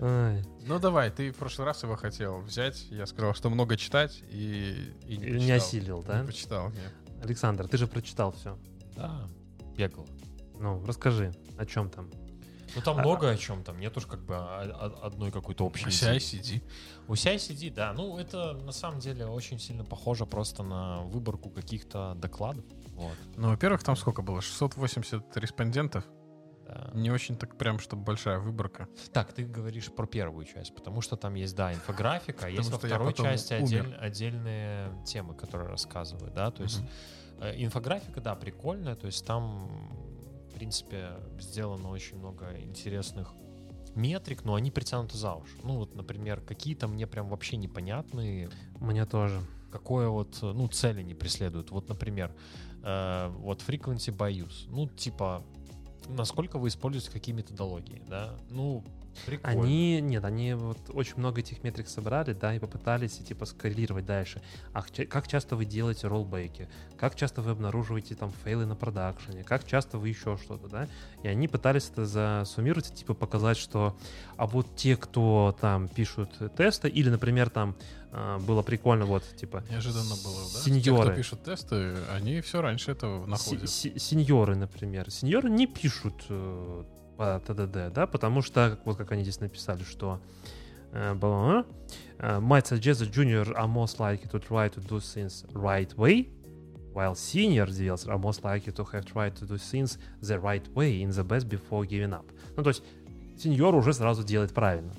Ай, 0.01 0.43
Ну 0.65 0.79
давай, 0.79 1.11
ты 1.11 1.31
в 1.31 1.35
прошлый 1.35 1.65
раз 1.67 1.83
его 1.83 1.95
хотел 1.95 2.37
взять. 2.39 2.87
Я 2.89 3.05
сказал, 3.05 3.33
что 3.33 3.49
много 3.49 3.75
читать 3.75 4.23
и, 4.31 4.93
и 5.05 5.17
не, 5.17 5.25
Не 5.25 5.33
почитал. 5.33 5.55
осилил, 5.57 6.03
да? 6.03 6.21
Не 6.21 6.27
почитал, 6.27 6.69
нет. 6.69 6.93
Александр, 7.23 7.67
ты 7.67 7.77
же 7.77 7.85
прочитал 7.87 8.31
все. 8.31 8.57
Да, 8.95 9.27
бегал. 9.75 10.07
Ну, 10.57 10.83
расскажи, 10.85 11.33
о 11.57 11.65
чем 11.65 11.89
там. 11.89 12.09
Ну 12.75 12.81
там 12.81 12.97
А- 12.97 13.01
много 13.01 13.29
о 13.29 13.37
чем 13.37 13.63
там, 13.63 13.79
нету 13.79 13.99
ж 14.01 14.05
как 14.05 14.19
бы 14.25 14.35
одной 14.37 15.31
какой-то 15.31 15.65
общей 15.65 15.89
идеи. 15.89 16.17
CI-CD. 16.17 16.61
У 17.07 17.13
CICD, 17.13 17.73
да. 17.73 17.93
Ну, 17.93 18.17
это 18.17 18.53
на 18.53 18.71
самом 18.71 18.99
деле 18.99 19.25
очень 19.25 19.59
сильно 19.59 19.83
похоже 19.83 20.25
просто 20.25 20.63
на 20.63 21.01
выборку 21.03 21.49
каких-то 21.49 22.13
докладов. 22.15 22.65
Вот. 22.93 23.15
Ну, 23.35 23.49
во-первых, 23.49 23.83
там 23.83 23.95
сколько 23.95 24.21
было? 24.21 24.41
680 24.41 25.37
респондентов. 25.37 26.03
да. 26.67 26.91
Не 26.93 27.09
очень 27.11 27.35
так 27.35 27.57
прям, 27.57 27.79
чтобы 27.79 28.03
большая 28.03 28.37
выборка. 28.39 28.87
Так, 29.11 29.33
ты 29.33 29.43
говоришь 29.45 29.91
про 29.91 30.05
первую 30.05 30.45
часть, 30.45 30.75
потому 30.75 31.01
что 31.01 31.15
там 31.15 31.33
есть, 31.33 31.55
да, 31.55 31.73
инфографика, 31.73 32.45
а 32.45 32.49
есть 32.49 32.69
во 32.69 32.77
второй 32.77 33.13
части 33.13 33.53
отдель- 33.53 33.95
отдельные 33.95 34.91
темы, 35.05 35.33
которые 35.33 35.69
рассказывают, 35.69 36.33
да, 36.35 36.51
то 36.51 36.61
есть 36.63 36.81
э, 37.41 37.53
инфографика, 37.63 38.21
да, 38.21 38.35
прикольная, 38.35 38.95
то 38.95 39.07
есть 39.07 39.25
там, 39.25 40.08
принципе, 40.59 41.11
сделано 41.39 41.89
очень 41.89 42.17
много 42.17 42.53
интересных 42.59 43.33
метрик, 43.95 44.43
но 44.43 44.55
они 44.55 44.71
притянуты 44.71 45.15
за 45.17 45.33
уши. 45.33 45.55
Ну, 45.63 45.77
вот, 45.77 45.95
например, 45.95 46.41
какие-то 46.41 46.89
мне 46.89 47.07
прям 47.07 47.29
вообще 47.29 47.55
непонятные, 47.55 48.49
Мне 48.81 49.05
тоже. 49.05 49.39
какое 49.71 50.09
вот, 50.09 50.37
ну, 50.41 50.67
цели 50.67 51.01
не 51.01 51.13
преследуют. 51.13 51.71
Вот, 51.71 51.87
например, 51.87 52.35
э, 52.83 53.29
вот 53.37 53.61
frequency 53.61 54.13
by 54.13 54.33
use. 54.33 54.65
Ну, 54.67 54.89
типа, 54.89 55.45
насколько 56.09 56.59
вы 56.59 56.67
используете 56.67 57.09
какие 57.09 57.33
методологии, 57.33 58.03
да? 58.09 58.35
Ну, 58.49 58.83
прикольно. 59.25 59.61
Они, 59.61 60.01
нет, 60.01 60.23
они 60.25 60.53
вот 60.53 60.77
очень 60.89 61.15
много 61.17 61.41
этих 61.41 61.63
метрик 61.63 61.87
собрали, 61.87 62.33
да, 62.33 62.55
и 62.55 62.59
попытались 62.59 63.17
типа 63.17 63.45
скоррелировать 63.45 64.05
дальше. 64.05 64.41
А 64.73 64.81
как 64.81 65.27
часто 65.27 65.55
вы 65.55 65.65
делаете 65.65 66.07
роллбеки? 66.07 66.69
Как 66.97 67.15
часто 67.15 67.41
вы 67.41 67.51
обнаруживаете 67.51 68.15
там 68.15 68.31
фейлы 68.43 68.65
на 68.65 68.75
продакшене? 68.75 69.43
Как 69.43 69.65
часто 69.65 69.97
вы 69.97 70.09
еще 70.09 70.37
что-то, 70.37 70.67
да? 70.67 70.87
И 71.23 71.27
они 71.27 71.47
пытались 71.47 71.89
это 71.89 72.05
засуммировать, 72.05 72.91
и, 72.91 72.95
типа 72.95 73.13
показать, 73.13 73.57
что 73.57 73.97
а 74.37 74.47
вот 74.47 74.75
те, 74.75 74.95
кто 74.95 75.55
там 75.59 75.87
пишут 75.87 76.37
тесты, 76.55 76.89
или, 76.89 77.09
например, 77.09 77.49
там 77.49 77.75
а, 78.11 78.39
было 78.39 78.63
прикольно, 78.63 79.05
вот, 79.05 79.23
типа, 79.35 79.63
Неожиданно 79.69 80.15
было, 80.23 80.41
да? 80.53 80.59
Те, 80.63 80.71
Сеньоры. 80.71 81.09
кто 81.09 81.15
пишут 81.15 81.43
тесты, 81.43 81.95
они 82.11 82.41
все 82.41 82.61
раньше 82.61 82.91
этого 82.91 83.25
находят. 83.25 83.69
Си- 83.69 83.99
сеньоры, 83.99 84.55
например. 84.55 85.11
Сеньоры 85.11 85.49
не 85.49 85.67
пишут 85.67 86.25
э, 86.29 86.83
по 87.19 87.41
ТДД, 87.45 87.93
да, 87.93 88.07
потому 88.07 88.41
что, 88.41 88.79
вот 88.85 88.95
как 88.95 89.11
они 89.11 89.23
здесь 89.23 89.41
написали, 89.41 89.83
что 89.83 90.21
э, 90.93 91.13
might 91.13 92.65
suggest 92.65 93.01
that 93.01 93.11
junior 93.11 93.43
are 93.55 93.67
most 93.67 93.99
likely 93.99 94.31
to 94.31 94.39
try 94.39 94.69
to 94.69 94.79
do 94.87 95.01
things 95.01 95.45
right 95.53 95.93
way, 95.97 96.29
while 96.93 97.13
senior 97.13 97.65
developers 97.65 98.07
are 98.07 98.17
most 98.17 98.41
likely 98.43 98.71
to 98.71 98.85
have 98.93 99.05
tried 99.05 99.35
to 99.35 99.45
do 99.45 99.57
things 99.57 99.99
the 100.21 100.39
right 100.39 100.65
way 100.73 101.01
in 101.01 101.09
the 101.09 101.25
best 101.25 101.49
before 101.49 101.85
giving 101.85 102.13
up. 102.13 102.25
Ну, 102.55 102.63
то 102.63 102.69
есть 102.69 102.83
сеньор 103.37 103.75
уже 103.75 103.93
сразу 103.93 104.23
делает 104.23 104.53
правильно. 104.53 104.93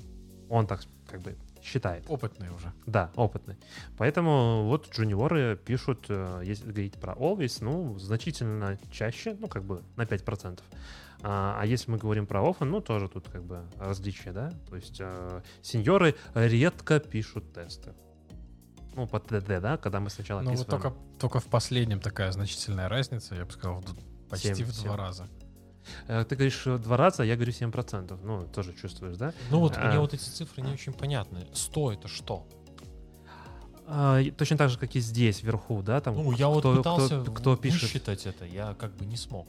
Он 0.47 0.67
так 0.67 0.81
как 1.07 1.21
бы 1.21 1.35
считает. 1.63 2.05
Опытные 2.07 2.51
уже. 2.51 2.71
Да, 2.85 3.09
опытный. 3.15 3.55
Поэтому 3.97 4.65
вот 4.65 4.91
джуниоры 4.93 5.57
пишут, 5.57 6.05
э, 6.09 6.43
если 6.45 6.71
говорить 6.71 6.99
про 6.99 7.13
always, 7.13 7.57
ну, 7.61 7.97
значительно 7.97 8.77
чаще, 8.91 9.35
ну, 9.39 9.47
как 9.47 9.63
бы 9.63 9.81
на 9.95 10.03
5%. 10.03 10.59
А, 11.23 11.57
а 11.59 11.65
если 11.65 11.91
мы 11.91 11.97
говорим 11.97 12.25
про 12.25 12.41
often, 12.41 12.65
ну, 12.65 12.81
тоже 12.81 13.07
тут 13.07 13.29
как 13.29 13.43
бы 13.43 13.61
различия, 13.77 14.31
да? 14.31 14.51
То 14.69 14.75
есть 14.75 14.97
э, 14.99 15.41
сеньоры 15.61 16.15
редко 16.33 16.99
пишут 16.99 17.53
тесты. 17.53 17.93
Ну, 18.95 19.07
по 19.07 19.19
ТД, 19.19 19.61
да, 19.61 19.77
когда 19.77 19.99
мы 19.99 20.09
сначала 20.09 20.41
Ну 20.41 20.53
вот 20.53 20.67
только, 20.67 20.93
только 21.19 21.39
в 21.39 21.45
последнем 21.45 21.99
такая 21.99 22.31
значительная 22.31 22.89
разница, 22.89 23.35
я 23.35 23.45
бы 23.45 23.51
сказал, 23.51 23.81
в 23.81 24.29
почти 24.29 24.53
Семь, 24.53 24.65
в 24.65 24.73
два 24.73 24.83
семь. 24.83 24.95
раза. 24.95 25.27
Э, 26.07 26.25
Ты 26.27 26.35
говоришь 26.35 26.65
э, 26.65 26.77
два 26.77 26.97
раза, 26.97 27.23
я 27.23 27.35
говорю 27.35 27.51
7%. 27.51 28.19
Ну, 28.23 28.41
тоже 28.47 28.73
чувствуешь, 28.73 29.17
да? 29.17 29.33
Ну 29.49 29.59
вот 29.59 29.77
А. 29.77 29.87
мне 29.89 29.99
вот 29.99 30.13
эти 30.13 30.23
цифры 30.23 30.63
не 30.63 30.73
очень 30.73 30.93
понятны. 30.93 31.47
100 31.53 31.93
это 31.93 32.07
что? 32.07 32.47
А, 33.87 34.21
точно 34.37 34.57
так 34.57 34.69
же, 34.69 34.77
как 34.77 34.95
и 34.95 34.99
здесь, 34.99 35.43
вверху, 35.43 35.81
да? 35.83 35.99
Там, 35.99 36.15
Ну, 36.15 36.31
я 36.31 36.47
вот 36.47 36.59
кто, 36.59 36.77
пытался 36.77 37.21
кто, 37.21 37.31
кто 37.31 37.55
пишет 37.57 37.83
высчитать 37.83 38.25
это, 38.25 38.45
я 38.45 38.73
как 38.75 38.95
бы 38.95 39.05
не 39.05 39.17
смог. 39.17 39.47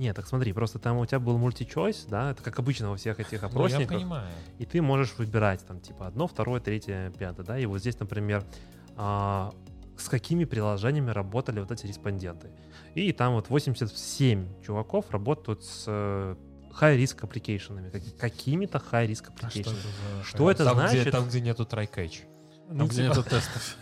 Нет, 0.00 0.16
так 0.16 0.26
смотри, 0.26 0.54
просто 0.54 0.78
там 0.78 0.96
у 0.96 1.04
тебя 1.04 1.20
был 1.20 1.36
мульти-чойс, 1.36 2.06
да, 2.08 2.30
это 2.30 2.42
как 2.42 2.58
обычно 2.58 2.88
во 2.88 2.96
всех 2.96 3.20
этих 3.20 3.42
Ну, 3.42 3.48
я 3.48 3.48
опросниках. 3.48 3.98
понимаю. 3.98 4.26
И 4.58 4.64
ты 4.64 4.80
можешь 4.80 5.14
выбирать 5.18 5.62
там 5.66 5.78
типа 5.78 6.06
одно, 6.06 6.26
второе, 6.26 6.58
третье, 6.58 7.12
пятое, 7.18 7.44
да. 7.44 7.58
И 7.58 7.66
вот 7.66 7.80
здесь, 7.80 8.00
например, 8.00 8.42
а, 8.96 9.52
с 9.98 10.08
какими 10.08 10.46
приложениями 10.46 11.10
работали 11.10 11.60
вот 11.60 11.70
эти 11.70 11.86
респонденты. 11.86 12.48
И 12.94 13.12
там 13.12 13.34
вот 13.34 13.50
87 13.50 14.62
чуваков 14.62 15.10
работают 15.10 15.64
с 15.64 15.84
э, 15.86 16.34
high-risk. 16.80 17.16
Как- 17.18 18.16
какими-то 18.18 18.82
high-risk 18.90 19.32
А 19.42 19.50
что 19.50 19.60
это 19.60 19.70
за... 19.70 20.24
Что 20.24 20.50
это 20.50 20.64
там, 20.64 20.76
значит? 20.78 21.02
Где, 21.02 21.10
там, 21.10 21.28
где 21.28 21.40
нету 21.42 21.64
try-catch. 21.64 22.20
Там, 22.68 22.88
где 22.88 23.02
типа- 23.02 23.16
нету 23.16 23.22
тестов. 23.22 23.76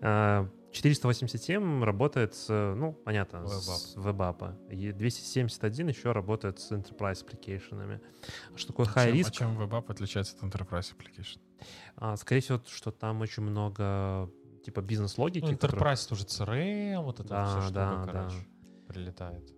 А, 0.72 0.74
487 0.74 1.84
работает 1.84 2.34
с, 2.34 2.48
ну, 2.48 2.92
понятно, 2.94 3.46
с 3.46 3.94
вебапа. 3.96 4.58
И 4.70 4.92
271 4.92 5.88
еще 5.88 6.12
работает 6.12 6.60
с 6.60 6.72
enterprise 6.72 7.24
application. 7.26 8.00
Что 8.56 8.68
такое 8.68 8.86
Чем- 8.86 8.94
high 8.94 9.12
risk? 9.12 9.28
А 9.28 9.30
чем 9.32 9.58
WebApp 9.60 9.84
отличается 9.90 10.34
от 10.36 10.42
Enterprise 10.42 10.94
Application? 10.96 11.38
А, 11.96 12.16
скорее 12.16 12.40
всего, 12.40 12.60
что 12.66 12.90
там 12.90 13.20
очень 13.20 13.42
много 13.42 14.30
типа 14.64 14.80
бизнес-логики. 14.80 15.44
Ну, 15.44 15.52
Enterprise 15.52 16.08
тоже 16.08 16.24
CRM, 16.24 17.02
вот 17.02 17.20
это 17.20 17.28
Да, 17.28 17.44
вот 17.44 17.50
все 17.50 17.60
штука, 17.62 17.74
да, 17.74 18.12
короче, 18.12 18.36
да. 18.36 18.92
прилетает. 18.92 19.54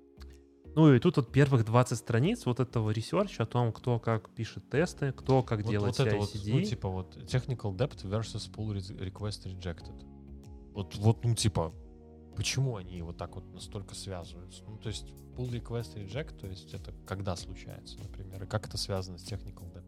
Ну 0.77 0.93
и 0.93 0.99
тут 0.99 1.17
вот 1.19 1.31
первых 1.31 1.65
20 1.65 1.97
страниц 1.99 2.47
вот 2.47 2.59
этого 2.59 2.91
ресерча 2.91 3.45
о 3.45 3.47
том, 3.47 3.73
кто 3.73 4.01
как 4.01 4.31
пишет 4.31 4.69
тесты, 4.71 5.13
кто 5.13 5.45
как 5.45 5.61
Вот, 5.63 5.71
делает 5.71 5.97
вот 5.99 6.07
это 6.09 6.17
вот, 6.17 6.35
CI/CD. 6.35 6.53
ну, 6.53 6.63
типа 6.63 6.89
вот 6.89 7.17
technical 7.19 7.77
debt 7.77 8.03
versus 8.05 8.51
pull 8.51 8.73
re- 8.75 8.99
request 9.13 9.45
rejected. 9.47 9.95
Вот, 10.75 10.97
вот, 10.97 11.25
ну, 11.25 11.35
типа, 11.35 11.73
почему 12.37 12.77
они 12.77 13.01
вот 13.03 13.17
так 13.17 13.35
вот 13.37 13.53
настолько 13.53 13.95
связываются? 13.95 14.65
Ну, 14.67 14.77
то 14.77 14.89
есть 14.89 15.07
pull 15.37 15.51
request 15.51 15.95
reject, 15.97 16.39
то 16.39 16.47
есть 16.47 16.75
это 16.75 16.93
когда 17.07 17.37
случается, 17.37 17.99
например, 18.01 18.43
и 18.45 18.47
как 18.47 18.67
это 18.67 18.77
связано 18.77 19.19
с 19.19 19.25
technical 19.25 19.73
debt? 19.73 19.85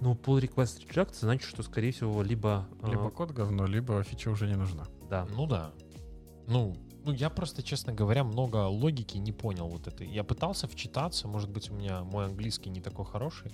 Ну, 0.00 0.14
pull 0.14 0.40
request 0.40 0.86
reject 0.88 1.14
значит, 1.20 1.48
что, 1.48 1.62
скорее 1.62 1.92
всего, 1.92 2.22
либо... 2.22 2.66
э, 2.82 2.90
Либо 2.90 3.10
код 3.10 3.30
говно, 3.30 3.66
либо 3.66 4.02
фича 4.02 4.30
уже 4.30 4.46
не 4.48 4.56
нужна. 4.56 4.86
Да. 5.08 5.26
Ну 5.36 5.46
да. 5.46 5.70
Ну, 6.46 6.76
ну, 7.04 7.12
я 7.12 7.30
просто, 7.30 7.62
честно 7.62 7.92
говоря, 7.92 8.24
много 8.24 8.66
логики 8.66 9.18
не 9.18 9.32
понял 9.32 9.68
вот 9.68 9.86
этой. 9.86 10.08
Я 10.08 10.24
пытался 10.24 10.66
вчитаться, 10.66 11.28
может 11.28 11.50
быть, 11.50 11.70
у 11.70 11.74
меня 11.74 12.02
мой 12.02 12.24
английский 12.26 12.70
не 12.70 12.80
такой 12.80 13.04
хороший, 13.04 13.50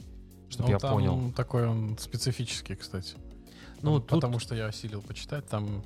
чтобы 0.49 0.68
Ну, 0.68 0.74
я 0.74 0.78
там 0.78 0.93
понял. 0.95 1.33
такой 1.33 1.66
он 1.68 1.99
специфический, 1.99 2.74
кстати. 2.76 3.16
Ну, 3.83 3.99
Там- 3.99 4.01
тут- 4.01 4.09
Потому 4.20 4.39
что 4.39 4.55
я 4.55 4.66
осилил 4.66 5.03
почитать, 5.03 5.47
там 5.49 5.83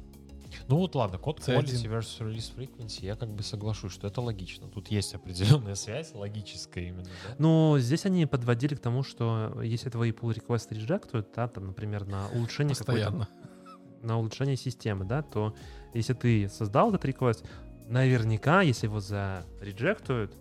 Ну 0.69 0.77
вот 0.77 0.95
ладно, 0.95 1.19
код 1.19 1.41
C1. 1.41 1.65
quality 1.65 1.89
versus 1.89 2.21
release 2.21 2.55
frequency, 2.55 3.05
я 3.05 3.17
как 3.17 3.31
бы 3.31 3.43
соглашусь, 3.43 3.93
что 3.93 4.07
это 4.07 4.21
логично. 4.21 4.69
Тут 4.69 4.89
есть 4.89 5.15
определенная 5.15 5.75
связь, 5.75 6.13
логическая 6.15 6.85
именно, 6.85 7.05
да? 7.05 7.35
Ну, 7.39 7.77
здесь 7.79 8.07
они 8.07 8.27
подводили 8.27 8.75
к 8.75 8.81
тому, 8.81 9.03
что 9.03 9.61
если 9.63 9.91
твои 9.91 10.13
pull 10.13 10.35
request 10.35 10.69
рejectuют, 10.71 11.29
да, 11.35 11.49
там, 11.49 11.67
например, 11.67 12.07
на 12.07 12.29
улучшение 12.29 12.77
постоянно. 12.77 13.29
на 14.03 14.19
улучшение 14.19 14.57
системы, 14.57 15.05
да, 15.05 15.23
то 15.23 15.55
если 15.95 16.13
ты 16.13 16.49
создал 16.49 16.91
этот 16.91 17.05
request, 17.05 17.45
наверняка, 17.87 18.63
если 18.63 18.87
его 18.87 19.01
за 19.01 19.45
реджектуют, 19.61 20.37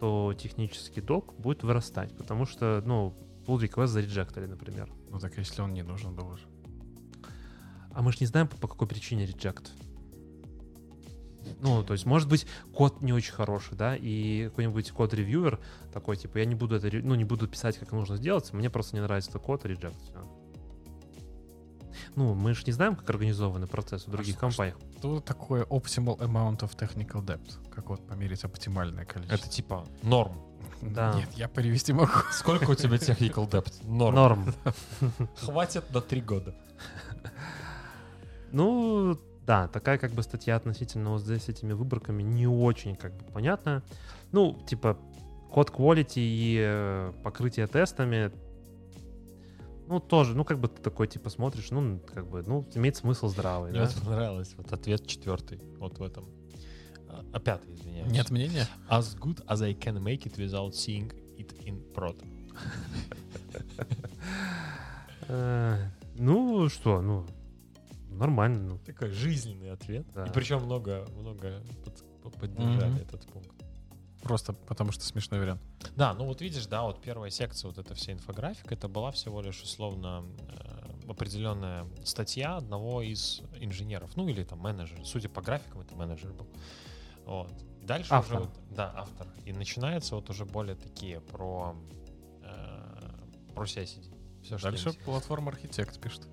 то 0.00 0.34
технический 0.38 1.00
долг 1.00 1.34
будет 1.38 1.62
вырастать, 1.62 2.16
потому 2.16 2.46
что, 2.46 2.82
ну, 2.84 3.14
pull 3.46 3.58
request 3.58 3.88
зарежектали, 3.88 4.46
например. 4.46 4.92
Ну 5.10 5.18
так 5.18 5.36
если 5.38 5.62
он 5.62 5.72
не 5.72 5.82
нужен 5.82 6.14
был 6.14 6.28
уже. 6.28 6.46
А 7.92 8.02
мы 8.02 8.12
же 8.12 8.18
не 8.20 8.26
знаем, 8.26 8.48
по, 8.48 8.56
по 8.56 8.68
какой 8.68 8.86
причине 8.86 9.24
reject. 9.26 9.68
Ну, 11.60 11.82
то 11.82 11.94
есть, 11.94 12.04
может 12.04 12.28
быть, 12.28 12.46
код 12.74 13.00
не 13.00 13.12
очень 13.12 13.32
хороший, 13.32 13.76
да, 13.76 13.96
и 13.96 14.44
какой-нибудь 14.50 14.90
код-ревьюер 14.90 15.58
такой, 15.92 16.16
типа, 16.16 16.38
я 16.38 16.44
не 16.44 16.54
буду 16.54 16.76
это, 16.76 16.88
ну, 17.02 17.14
не 17.14 17.24
буду 17.24 17.48
писать, 17.48 17.78
как 17.78 17.92
нужно 17.92 18.16
сделать, 18.16 18.52
мне 18.52 18.68
просто 18.70 18.96
не 18.96 19.02
нравится 19.02 19.30
этот 19.30 19.42
код, 19.42 19.64
reject, 19.64 19.96
всё. 20.04 20.28
Ну, 22.16 22.34
мы 22.34 22.54
же 22.54 22.64
не 22.66 22.72
знаем, 22.72 22.96
как 22.96 23.08
организованы 23.10 23.66
процессы 23.66 24.08
в 24.08 24.12
других 24.12 24.34
что- 24.34 24.40
компаниях. 24.40 24.76
Что 24.98 25.20
такое 25.20 25.64
optimal 25.64 26.18
amount 26.18 26.58
of 26.60 26.76
technical 26.76 27.24
debt? 27.24 27.40
Как 27.70 27.88
вот 27.88 28.06
померить 28.06 28.44
оптимальное 28.44 29.04
количество? 29.04 29.36
Это 29.36 29.48
типа 29.48 29.86
норм. 30.02 30.36
Да. 30.80 31.12
Нет, 31.14 31.28
я 31.34 31.48
перевести 31.48 31.92
могу. 31.92 32.12
Сколько 32.32 32.70
у 32.70 32.74
тебя 32.76 32.96
technical 32.96 33.48
debt? 33.50 33.72
Норм. 33.84 34.14
Норм. 34.14 34.54
Хватит 35.36 35.90
на 35.92 36.00
три 36.00 36.20
года. 36.20 36.54
Ну, 38.52 39.18
да, 39.46 39.68
такая 39.68 39.98
как 39.98 40.12
бы 40.12 40.22
статья 40.22 40.56
относительно 40.56 41.10
вот 41.10 41.22
здесь 41.22 41.44
с 41.44 41.48
этими 41.48 41.72
выборками 41.72 42.22
не 42.22 42.46
очень 42.46 42.96
как 42.96 43.16
бы 43.16 43.24
понятная. 43.32 43.82
Ну, 44.32 44.62
типа, 44.66 44.98
код 45.50 45.70
quality 45.70 46.18
и 46.18 46.58
э, 46.60 47.12
покрытие 47.22 47.66
тестами, 47.66 48.30
ну, 49.86 50.00
тоже, 50.00 50.36
ну, 50.36 50.44
как 50.44 50.58
бы 50.58 50.68
ты 50.68 50.82
такой, 50.82 51.06
типа, 51.06 51.30
смотришь, 51.30 51.70
ну, 51.70 51.98
как 52.12 52.28
бы, 52.28 52.42
ну, 52.46 52.68
имеет 52.74 52.96
смысл 52.96 53.28
здравый, 53.28 53.70
Мне 53.70 53.80
да? 53.80 53.86
вот 53.86 54.04
понравилось. 54.04 54.54
Вот 54.58 54.70
ответ 54.72 55.06
четвертый. 55.06 55.60
Вот 55.78 55.98
в 55.98 56.02
этом. 56.02 56.26
А, 57.08 57.24
а 57.32 57.40
пятый, 57.40 57.74
извиняюсь. 57.74 58.12
Нет 58.12 58.30
мнения? 58.30 58.68
As 58.90 59.18
good 59.18 59.42
as 59.46 59.62
I 59.64 59.72
can 59.72 59.98
make 60.02 60.26
it 60.26 60.36
without 60.36 60.74
seeing 60.74 61.10
it 61.38 61.54
in 61.64 61.82
prod. 61.94 62.22
Э, 65.28 65.76
Ну, 66.16 66.68
что, 66.68 67.00
ну, 67.00 67.24
нормально, 68.18 68.60
ну. 68.74 68.78
Такой 68.80 69.10
жизненный 69.10 69.70
ответ. 69.72 70.06
Да. 70.14 70.24
И 70.26 70.30
причем 70.32 70.62
много, 70.64 71.06
много 71.16 71.62
под- 72.22 72.34
поддержали 72.34 72.90
Мгм. 72.90 72.98
этот 72.98 73.26
пункт. 73.32 73.50
Просто 74.22 74.52
потому 74.52 74.90
что 74.92 75.04
смешной 75.04 75.40
вариант. 75.40 75.62
Да, 75.96 76.12
ну 76.12 76.24
вот 76.26 76.40
видишь, 76.42 76.66
да, 76.66 76.82
вот 76.82 77.00
первая 77.00 77.30
секция, 77.30 77.68
вот 77.68 77.78
эта 77.78 77.94
вся 77.94 78.12
инфографика, 78.12 78.74
это 78.74 78.88
была 78.88 79.12
всего 79.12 79.40
лишь 79.40 79.62
условно 79.62 80.24
э, 80.40 81.10
определенная 81.10 81.86
статья 82.04 82.56
одного 82.56 83.00
из 83.00 83.40
инженеров, 83.60 84.16
ну 84.16 84.28
или 84.28 84.42
там 84.42 84.58
менеджера. 84.58 85.04
Судя 85.04 85.28
по 85.28 85.40
графикам, 85.40 85.80
это 85.82 85.94
менеджер 85.94 86.32
был. 86.32 86.48
Вот. 87.26 87.52
Дальше 87.82 88.12
Автор. 88.12 88.38
уже, 88.40 88.46
вот, 88.48 88.58
да, 88.74 88.92
автор. 88.96 89.26
И 89.46 89.52
начинается 89.52 90.16
вот 90.16 90.28
уже 90.30 90.44
более 90.44 90.74
такие 90.74 91.20
про 91.20 91.76
э, 92.42 93.54
про 93.54 93.64
CI/CD. 93.64 94.12
Что 94.44 94.58
Дальше 94.70 94.92
платформа 95.04 95.52
архитект 95.52 96.00
пишет. 96.00 96.26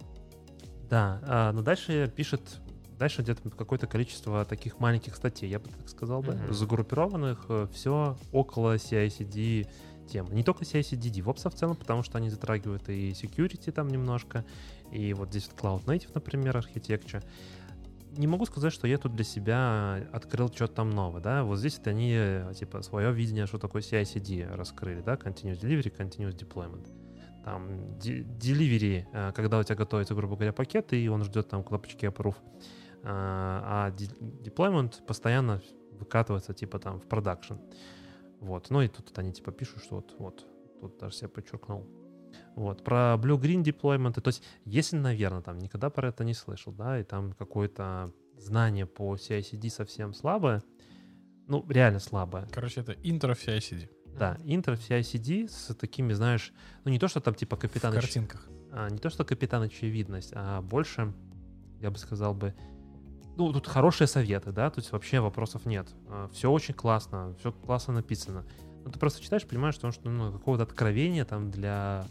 Да, 0.89 1.19
а, 1.23 1.51
но 1.51 1.61
дальше 1.61 2.11
пишет, 2.15 2.59
дальше 2.97 3.21
где-то 3.21 3.49
какое-то 3.49 3.87
количество 3.87 4.45
таких 4.45 4.79
маленьких 4.79 5.15
статей, 5.15 5.49
я 5.49 5.59
бы 5.59 5.69
так 5.69 5.89
сказал 5.89 6.21
бы, 6.21 6.33
Мгм. 6.33 6.53
загруппированных, 6.53 7.47
все 7.73 8.17
около 8.31 8.77
CI/CD 8.77 9.67
тем. 10.07 10.31
Не 10.33 10.43
только 10.43 10.63
CI/CD, 10.65 11.09
DevOps 11.09 11.49
в 11.49 11.55
целом, 11.55 11.75
потому 11.75 12.03
что 12.03 12.17
они 12.19 12.29
затрагивают 12.29 12.89
и 12.89 13.11
security 13.11 13.71
там 13.71 13.87
немножко, 13.87 14.45
и 14.91 15.13
вот 15.13 15.29
здесь 15.29 15.49
вот 15.49 15.59
Cloud 15.59 15.85
Native, 15.85 16.11
например, 16.13 16.55
архитектура. 16.57 17.23
Не 18.17 18.27
могу 18.27 18.45
сказать, 18.45 18.71
что 18.71 18.87
я 18.87 18.97
тут 18.97 19.13
для 19.15 19.25
себя 19.25 20.07
открыл 20.13 20.47
что-то 20.47 20.75
там 20.75 20.89
новое, 20.91 21.21
да, 21.21 21.43
вот 21.43 21.57
здесь 21.57 21.77
это 21.79 21.89
они, 21.89 22.13
э, 22.15 22.53
типа, 22.57 22.81
свое 22.81 23.11
видение, 23.11 23.45
что 23.45 23.57
такое 23.57 23.81
CI/CD 23.81 24.47
раскрыли, 24.55 25.01
да, 25.01 25.15
Continuous 25.15 25.59
Delivery, 25.59 25.93
Continuous 25.97 26.37
Deployment 26.37 26.87
там 27.45 27.97
delivery, 27.99 29.05
э, 29.13 29.31
когда 29.33 29.59
у 29.59 29.63
тебя 29.63 29.75
готовится, 29.75 30.15
грубо 30.15 30.35
говоря, 30.35 30.51
пакет, 30.51 30.93
и 30.93 31.07
он 31.07 31.23
ждет 31.23 31.47
там 31.47 31.63
кнопочки 31.63 32.07
approve, 32.07 32.35
а 33.03 33.87
а 33.87 33.91
deployment 33.91 35.05
постоянно 35.05 35.61
выкатывается 35.91 36.55
типа 36.55 36.79
там 36.79 36.99
в 36.99 37.07
продакшн. 37.07 37.53
Вот. 38.39 38.71
Ну 38.71 38.81
и 38.81 38.87
тут 38.87 39.17
они 39.19 39.31
типа 39.31 39.51
пишут, 39.51 39.83
что 39.83 39.97
вот, 39.97 40.15
вот, 40.17 40.45
тут 40.81 40.97
даже 40.97 41.15
себя 41.15 41.29
подчеркнул. 41.29 41.87
Вот. 42.55 42.83
Про 42.83 43.15
blue-green 43.21 43.63
deployment, 43.63 44.19
то 44.19 44.27
есть 44.27 44.43
если, 44.65 44.97
наверное, 44.97 45.43
там 45.43 45.59
никогда 45.59 45.91
про 45.91 46.07
это 46.07 46.23
не 46.23 46.33
слышал, 46.33 46.73
да, 46.73 46.99
и 46.99 47.03
там 47.03 47.33
какое-то 47.33 48.11
знание 48.37 48.87
по 48.87 49.15
CI-CD 49.15 49.69
совсем 49.69 50.13
слабое, 50.15 50.63
ну, 51.47 51.63
реально 51.69 51.99
слабое. 51.99 52.47
Короче, 52.51 52.81
это 52.81 52.93
интро 53.03 53.35
в 53.35 53.47
CI/CD. 53.47 53.87
Да, 54.17 54.37
интро 54.43 54.75
в 54.75 54.79
CI-CD 54.79 55.49
с 55.49 55.73
такими, 55.75 56.13
знаешь, 56.13 56.53
ну 56.83 56.91
не 56.91 56.99
то, 56.99 57.07
что 57.07 57.19
там 57.19 57.35
типа 57.35 57.55
В 57.55 57.59
капитан 57.59 57.93
картинках. 57.93 58.47
а, 58.71 58.89
не 58.89 58.97
то 58.97 59.09
что 59.09 59.25
капитан 59.25 59.63
очевидность, 59.63 60.31
а 60.33 60.61
больше, 60.61 61.13
я 61.81 61.91
бы 61.91 61.97
сказал 61.97 62.33
бы, 62.33 62.53
ну, 63.37 63.51
тут 63.51 63.67
хорошие 63.67 64.07
советы, 64.07 64.51
да, 64.51 64.69
тут 64.69 64.89
вообще 64.91 65.19
вопросов 65.19 65.65
нет. 65.65 65.87
все 66.31 66.49
очень 66.49 66.73
классно, 66.73 67.35
все 67.39 67.51
классно 67.51 67.93
написано. 67.95 68.45
Но 68.85 68.91
ты 68.91 68.99
просто 68.99 69.21
читаешь, 69.21 69.45
понимаешь, 69.45 69.75
что, 69.75 69.91
что 69.91 70.09
ну, 70.09 70.31
какого-то 70.31 70.63
откровения 70.63 71.25
там 71.25 71.51
для... 71.51 72.05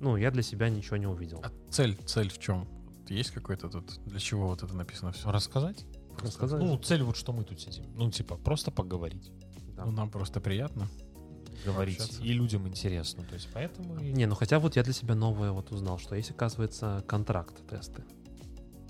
Ну, 0.00 0.16
я 0.16 0.30
для 0.30 0.42
себя 0.42 0.68
ничего 0.68 0.96
не 0.96 1.06
увидел. 1.06 1.40
А 1.42 1.50
цель, 1.70 1.96
цель 2.04 2.28
в 2.28 2.38
чем? 2.38 2.68
Есть 3.08 3.30
какой-то 3.30 3.68
тут, 3.68 4.00
для 4.04 4.18
чего 4.18 4.48
вот 4.48 4.62
это 4.62 4.74
написано 4.74 5.12
все? 5.12 5.30
Рассказать? 5.30 5.86
Рассказать? 6.20 6.60
Ну, 6.60 6.76
цель 6.78 7.02
вот, 7.02 7.16
что 7.16 7.32
мы 7.32 7.44
тут 7.44 7.60
сидим. 7.60 7.84
Ну, 7.94 8.10
типа, 8.10 8.36
просто 8.36 8.70
поговорить. 8.70 9.30
Да. 9.76 9.84
Ну, 9.84 9.92
нам 9.92 10.10
просто 10.10 10.40
приятно. 10.40 10.88
Говорить. 11.64 12.00
Общаться. 12.00 12.22
И 12.22 12.32
людям 12.32 12.66
интересно. 12.68 13.24
То 13.24 13.34
есть, 13.34 13.48
поэтому... 13.52 13.98
Не, 13.98 14.26
ну 14.26 14.34
хотя 14.34 14.58
вот 14.58 14.76
я 14.76 14.82
для 14.82 14.92
себя 14.92 15.14
новое 15.14 15.52
вот 15.52 15.72
узнал, 15.72 15.98
что 15.98 16.14
есть, 16.14 16.30
оказывается, 16.30 17.02
контракт-тесты. 17.06 18.04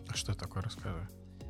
А 0.08 0.14
что 0.14 0.32
это 0.32 0.42
такое, 0.42 0.62
рассказывай. 0.62 1.06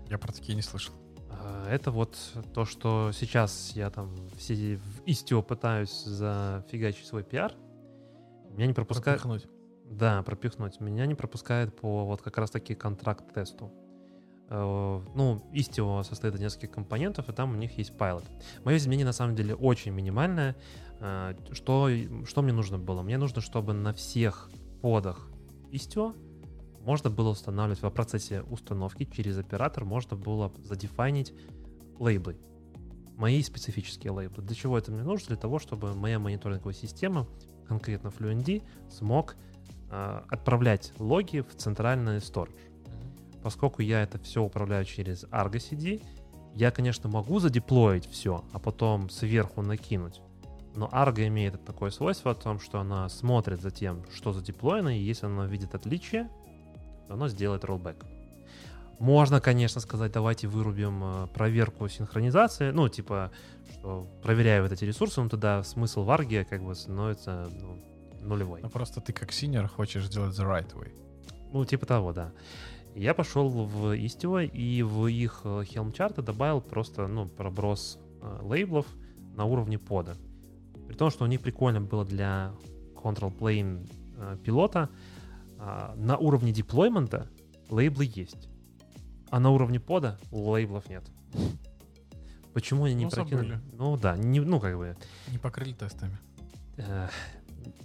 Я 0.08 0.18
про 0.18 0.32
такие 0.32 0.54
не 0.54 0.62
слышал. 0.62 0.94
А, 1.30 1.68
Это 1.68 1.90
вот 1.90 2.16
то, 2.54 2.64
что 2.64 3.10
сейчас 3.12 3.72
я 3.74 3.90
там 3.90 4.14
все 4.36 4.76
в 4.76 5.02
Istio 5.04 5.42
пытаюсь 5.42 6.04
зафигачить 6.04 7.06
свой 7.06 7.24
пиар. 7.24 7.54
Меня 8.50 8.66
не 8.66 8.72
пропускают... 8.72 9.22
Пропихнуть. 9.22 9.50
Да, 9.84 10.22
пропихнуть. 10.22 10.80
Меня 10.80 11.06
не 11.06 11.14
пропускает 11.14 11.76
по 11.76 12.04
вот 12.04 12.22
как 12.22 12.38
раз-таки 12.38 12.74
контракт-тесту. 12.74 13.72
Э, 14.48 15.00
Ну, 15.14 15.42
Istio 15.52 16.04
состоит 16.04 16.34
из 16.34 16.40
нескольких 16.40 16.70
компонентов, 16.70 17.28
и 17.28 17.32
там 17.32 17.52
у 17.52 17.56
них 17.56 17.78
есть 17.78 17.92
pilot. 17.92 18.24
Мое 18.64 18.76
изменение 18.76 19.06
на 19.06 19.12
самом 19.12 19.34
деле 19.34 19.54
очень 19.54 19.92
минимальное. 19.92 20.56
Э, 21.00 21.34
Что, 21.52 21.88
что 22.26 22.42
мне 22.42 22.52
нужно 22.52 22.78
было? 22.78 23.02
Мне 23.02 23.18
нужно, 23.18 23.40
чтобы 23.40 23.72
на 23.72 23.92
всех 23.92 24.50
подах 24.82 25.28
Istio 25.70 26.14
можно 26.86 27.10
было 27.10 27.30
устанавливать 27.30 27.82
во 27.82 27.90
процессе 27.90 28.42
установки 28.42 29.04
через 29.04 29.36
оператор, 29.38 29.84
можно 29.84 30.16
было 30.16 30.52
задефайнить 30.62 31.34
лейблы. 31.98 32.36
Мои 33.16 33.42
специфические 33.42 34.12
лейблы. 34.12 34.44
Для 34.44 34.54
чего 34.54 34.78
это 34.78 34.92
мне 34.92 35.02
нужно? 35.02 35.28
Для 35.28 35.36
того, 35.36 35.58
чтобы 35.58 35.94
моя 35.94 36.20
мониторинговая 36.20 36.74
система, 36.74 37.26
конкретно 37.66 38.08
FluentD, 38.08 38.62
смог 38.88 39.34
э, 39.90 40.20
отправлять 40.28 40.92
логи 41.00 41.40
в 41.40 41.56
центральный 41.56 42.18
storage. 42.18 42.54
Поскольку 43.46 43.80
я 43.80 44.02
это 44.02 44.18
все 44.18 44.42
управляю 44.42 44.84
через 44.84 45.22
Argo 45.26 45.58
CD, 45.58 46.02
я, 46.56 46.72
конечно, 46.72 47.08
могу 47.08 47.38
задеплоить 47.38 48.04
все, 48.10 48.44
а 48.52 48.58
потом 48.58 49.08
сверху 49.08 49.62
накинуть. 49.62 50.20
Но 50.74 50.88
Argo 50.88 51.24
имеет 51.28 51.64
такое 51.64 51.90
свойство 51.90 52.32
о 52.32 52.34
том, 52.34 52.58
что 52.58 52.80
она 52.80 53.08
смотрит 53.08 53.60
за 53.60 53.70
тем, 53.70 54.04
что 54.12 54.32
задеплоено, 54.32 54.98
и 54.98 55.00
если 55.00 55.26
она 55.26 55.46
видит 55.46 55.76
отличие, 55.76 56.28
то 57.06 57.14
она 57.14 57.28
сделает 57.28 57.62
rollback. 57.62 58.04
Можно, 58.98 59.40
конечно, 59.40 59.80
сказать, 59.80 60.10
давайте 60.10 60.48
вырубим 60.48 61.04
э, 61.04 61.26
проверку 61.28 61.88
синхронизации, 61.88 62.72
ну, 62.72 62.88
типа, 62.88 63.30
что 63.70 64.08
проверяя 64.24 64.60
вот 64.60 64.72
эти 64.72 64.84
ресурсы, 64.84 65.20
ну, 65.20 65.28
тогда 65.28 65.62
смысл 65.62 66.02
в 66.02 66.10
арге 66.10 66.44
как 66.44 66.64
бы 66.64 66.74
становится 66.74 67.48
ну, 67.60 67.80
нулевой. 68.22 68.60
Ну 68.60 68.70
просто 68.70 69.00
ты 69.00 69.12
как 69.12 69.30
синер 69.30 69.68
хочешь 69.68 70.06
сделать 70.06 70.36
the 70.36 70.44
right 70.44 70.74
way. 70.74 70.90
Ну, 71.52 71.64
типа 71.64 71.86
того, 71.86 72.12
да. 72.12 72.32
Я 72.96 73.12
пошел 73.12 73.50
в 73.50 73.94
Istio 73.94 74.46
и 74.46 74.82
в 74.82 75.06
их 75.06 75.42
э, 75.44 75.48
Helm 75.64 75.92
чарты 75.92 76.22
добавил 76.22 76.62
просто, 76.62 77.06
ну, 77.06 77.28
проброс 77.28 77.98
э, 78.22 78.38
лейблов 78.42 78.86
на 79.34 79.44
уровне 79.44 79.78
пода. 79.78 80.16
При 80.88 80.94
том, 80.94 81.10
что 81.10 81.24
у 81.24 81.26
них 81.26 81.42
прикольно 81.42 81.82
было 81.82 82.06
для 82.06 82.54
control 82.94 83.36
plane 83.36 83.86
э, 84.16 84.38
пилота, 84.42 84.88
э, 85.58 85.92
на 85.96 86.16
уровне 86.16 86.52
деплоймента 86.52 87.28
лейблы 87.68 88.10
есть. 88.14 88.48
А 89.28 89.40
на 89.40 89.50
уровне 89.50 89.78
пода 89.78 90.18
лейблов 90.30 90.88
нет. 90.88 91.04
Почему 92.54 92.84
они 92.84 92.94
не 92.94 93.04
Ну, 93.04 93.10
прокинули? 93.10 93.48
забыли. 93.56 93.60
Ну 93.76 93.96
да, 93.98 94.16
не, 94.16 94.40
ну 94.40 94.58
как 94.58 94.74
бы 94.78 94.96
Не 95.30 95.36
покрыли 95.36 95.74
тестами. 95.74 96.16
э, 96.78 97.08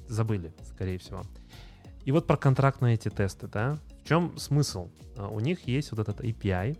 забыли, 0.07 0.53
скорее 0.64 0.97
всего. 0.99 1.24
И 2.05 2.14
вот 2.14 2.28
про 2.28 2.38
контрактные 2.38 2.93
эти 2.95 3.09
тесты, 3.09 3.47
да. 3.47 3.78
В 4.04 4.08
чем 4.08 4.38
смысл? 4.38 4.89
А, 5.18 5.28
У 5.28 5.39
них 5.39 5.68
есть 5.68 5.91
вот 5.91 5.99
этот 5.99 6.22
API 6.22 6.78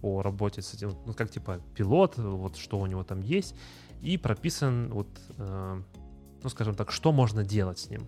по 0.00 0.22
работе 0.22 0.60
с 0.60 0.74
этим, 0.74 0.90
ну 1.06 1.14
как 1.14 1.30
типа 1.30 1.60
пилот, 1.74 2.18
вот 2.18 2.56
что 2.56 2.78
у 2.78 2.86
него 2.86 3.04
там 3.04 3.20
есть, 3.20 3.54
и 4.02 4.18
прописан 4.18 4.92
вот, 4.92 5.08
э, 5.38 5.82
ну 6.42 6.48
скажем 6.50 6.74
так, 6.74 6.92
что 6.92 7.12
можно 7.12 7.42
делать 7.42 7.78
с 7.78 7.88
ним. 7.88 8.06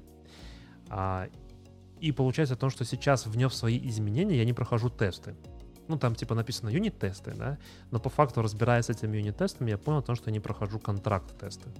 А, 0.88 1.28
и 2.00 2.12
получается 2.12 2.54
о 2.54 2.58
том, 2.58 2.70
что 2.70 2.84
сейчас 2.84 3.26
внес 3.26 3.54
свои 3.54 3.78
изменения, 3.88 4.36
я 4.36 4.44
не 4.44 4.52
прохожу 4.52 4.90
тесты. 4.90 5.34
Ну, 5.88 5.98
там 5.98 6.14
типа 6.14 6.34
написано 6.34 6.68
юнит-тесты, 6.68 7.32
да, 7.34 7.58
но 7.90 8.00
по 8.00 8.10
факту, 8.10 8.42
разбираясь 8.42 8.86
с 8.86 8.90
этими 8.90 9.16
юнит-тестами, 9.16 9.70
я 9.70 9.78
понял 9.78 9.98
о 9.98 10.02
том, 10.02 10.16
что 10.16 10.30
я 10.30 10.32
не 10.32 10.40
прохожу 10.40 10.78
контракт-тесты. 10.80 11.70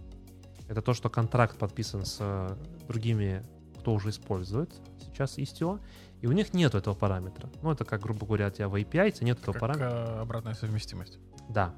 Это 0.68 0.80
то, 0.80 0.94
что 0.94 1.10
контракт 1.10 1.58
подписан 1.58 2.04
с 2.04 2.18
э, 2.20 2.56
другими, 2.88 3.44
кто 3.86 3.94
уже 3.94 4.08
использует 4.08 4.68
сейчас 4.98 5.38
Istio, 5.38 5.78
и 6.20 6.26
у 6.26 6.32
них 6.32 6.52
нет 6.52 6.74
этого 6.74 6.94
параметра. 6.94 7.48
Ну, 7.62 7.70
это 7.70 7.84
как, 7.84 8.00
грубо 8.02 8.26
говоря, 8.26 8.48
у 8.48 8.50
тебя 8.50 8.68
в 8.68 8.74
API, 8.74 9.22
нет 9.22 9.38
этого 9.40 9.52
Как 9.52 9.60
параметра. 9.60 9.90
э, 9.90 10.20
обратная 10.22 10.54
совместимость. 10.54 11.20
Да. 11.48 11.72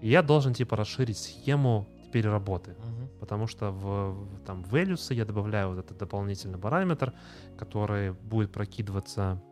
И 0.00 0.08
я 0.08 0.22
должен, 0.22 0.54
типа, 0.54 0.76
расширить 0.76 1.18
схему 1.18 1.88
теперь 2.04 2.28
работы. 2.28 2.76
Потому 3.18 3.48
что 3.48 3.72
в, 3.72 4.28
там 4.46 4.62
values 4.62 5.12
я 5.12 5.24
добавляю 5.24 5.70
вот 5.70 5.78
этот 5.78 5.98
дополнительный 5.98 6.58
параметр, 6.60 7.12
который 7.58 8.12
будет 8.12 8.52
прокидываться 8.52 9.42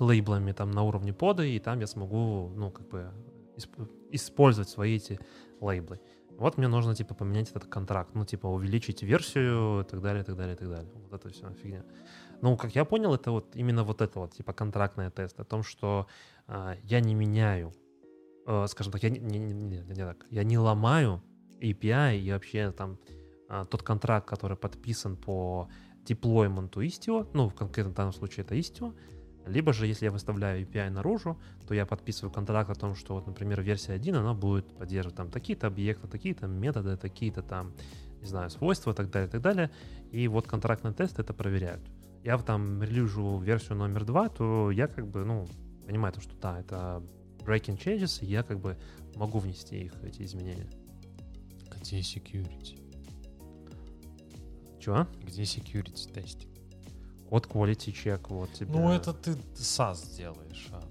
лейблами 0.00 0.50
там 0.50 0.72
на 0.72 0.82
уровне 0.82 1.12
пода, 1.12 1.44
и 1.44 1.60
там 1.60 1.78
я 1.78 1.86
смогу, 1.86 2.50
ну, 2.56 2.72
как 2.72 2.88
бы 2.88 3.08
исп- 3.56 3.88
использовать 4.10 4.68
свои 4.68 4.96
эти 4.96 5.20
лейблы. 5.60 6.00
Вот 6.38 6.58
мне 6.58 6.68
нужно, 6.68 6.94
типа, 6.94 7.14
поменять 7.14 7.50
этот 7.50 7.66
контракт, 7.66 8.10
ну, 8.14 8.24
типа, 8.24 8.46
увеличить 8.48 9.02
версию 9.02 9.80
и 9.80 9.84
так 9.84 10.00
далее, 10.00 10.22
и 10.22 10.26
так 10.26 10.36
далее, 10.36 10.54
и 10.54 10.58
так 10.58 10.68
далее. 10.68 10.90
Вот 11.10 11.20
это 11.20 11.28
все 11.32 11.50
фигня. 11.62 11.84
Ну, 12.42 12.56
как 12.56 12.74
я 12.74 12.84
понял, 12.84 13.14
это 13.14 13.30
вот 13.30 13.56
именно 13.56 13.84
вот 13.84 14.00
это 14.00 14.18
вот, 14.20 14.34
типа, 14.34 14.52
контрактный 14.52 15.10
тест 15.10 15.38
о 15.40 15.44
том, 15.44 15.62
что 15.62 16.06
а, 16.46 16.76
я 16.82 17.00
не 17.00 17.14
меняю, 17.14 17.72
э, 18.46 18.66
скажем 18.68 18.92
так, 18.92 19.02
я 19.02 19.10
не, 19.10 19.18
не- 19.18 19.38
не- 19.38 19.54
не- 19.54 19.84
не 19.84 19.94
так, 19.94 20.26
я 20.30 20.44
не 20.44 20.58
ломаю 20.58 21.22
API 21.60 22.18
и 22.18 22.32
вообще 22.32 22.72
там 22.72 22.98
а, 23.48 23.64
тот 23.64 23.82
контракт, 23.82 24.28
который 24.28 24.56
подписан 24.56 25.16
по 25.16 25.68
деплойменту 26.04 26.82
Istio, 26.82 27.28
ну, 27.32 27.48
в 27.48 27.54
конкретном 27.54 27.94
данном 27.94 28.12
случае 28.12 28.44
это 28.44 28.54
Istio, 28.54 28.94
либо 29.46 29.72
же, 29.72 29.86
если 29.86 30.06
я 30.06 30.10
выставляю 30.10 30.66
API 30.66 30.90
наружу, 30.90 31.38
то 31.66 31.74
я 31.74 31.86
подписываю 31.86 32.32
контракт 32.32 32.70
о 32.70 32.74
том, 32.74 32.94
что, 32.94 33.14
вот, 33.14 33.26
например, 33.26 33.60
версия 33.62 33.92
1, 33.92 34.16
она 34.16 34.34
будет 34.34 34.66
поддерживать 34.76 35.16
там 35.16 35.30
такие-то 35.30 35.66
объекты, 35.66 36.08
такие-то 36.08 36.46
методы, 36.46 36.96
такие-то 36.96 37.42
там, 37.42 37.74
не 38.20 38.26
знаю, 38.26 38.50
свойства 38.50 38.92
и 38.92 38.94
так 38.94 39.10
далее, 39.10 39.28
и 39.28 39.30
так 39.30 39.42
далее. 39.42 39.70
И 40.12 40.28
вот 40.28 40.46
контрактный 40.46 40.92
тест 40.92 41.18
это 41.18 41.34
проверяют. 41.34 41.82
Я 42.22 42.38
там 42.38 42.82
релижу 42.82 43.38
версию 43.38 43.76
номер 43.76 44.04
2, 44.04 44.28
то 44.30 44.70
я 44.70 44.86
как 44.86 45.06
бы, 45.06 45.24
ну, 45.24 45.46
понимаю, 45.86 46.14
то, 46.14 46.20
что 46.20 46.34
да, 46.40 46.60
это 46.60 47.02
breaking 47.40 47.78
changes, 47.78 48.24
и 48.24 48.26
я 48.26 48.42
как 48.42 48.60
бы 48.60 48.78
могу 49.14 49.38
внести 49.38 49.78
их, 49.78 49.92
эти 50.02 50.22
изменения. 50.22 50.66
Где 51.76 51.98
security? 51.98 52.80
Чего? 54.80 55.06
Где 55.22 55.42
security 55.42 56.12
тестинг? 56.12 56.53
Код 57.28 57.46
quality 57.46 57.92
check, 57.92 58.26
вот 58.28 58.52
тебе. 58.52 58.72
Ну, 58.72 58.90
это 58.92 59.12
ты 59.12 59.32
SaaS 59.54 60.16
делаешь. 60.16 60.68
а. 60.72 60.82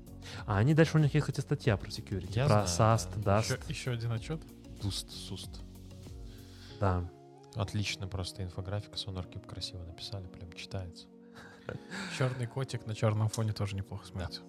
А 0.46 0.58
они 0.58 0.74
дальше 0.74 0.98
у 0.98 1.02
них 1.02 1.14
есть, 1.14 1.26
кстати, 1.28 1.42
статья 1.42 1.78
про 1.78 1.90
security, 1.90 2.32
Я 2.34 2.48
про 2.48 2.66
знаю, 2.66 2.98
SAST. 2.98 3.24
DAST, 3.24 3.44
Еще, 3.44 3.60
еще 3.70 3.92
один 3.92 4.12
отчет. 4.12 4.42
Дуст, 4.82 5.10
суст. 5.12 5.62
да. 6.80 7.10
Отлично, 7.56 8.08
просто 8.08 8.42
инфографика, 8.44 8.96
SonarCube 8.96 9.46
красиво 9.46 9.84
написали, 9.84 10.26
прям 10.28 10.52
читается. 10.54 11.06
Черный 12.18 12.48
котик 12.48 12.86
на 12.88 12.96
черном 12.96 13.30
фоне 13.30 13.54
тоже 13.54 13.76
неплохо 13.76 14.08
смотрится. 14.08 14.42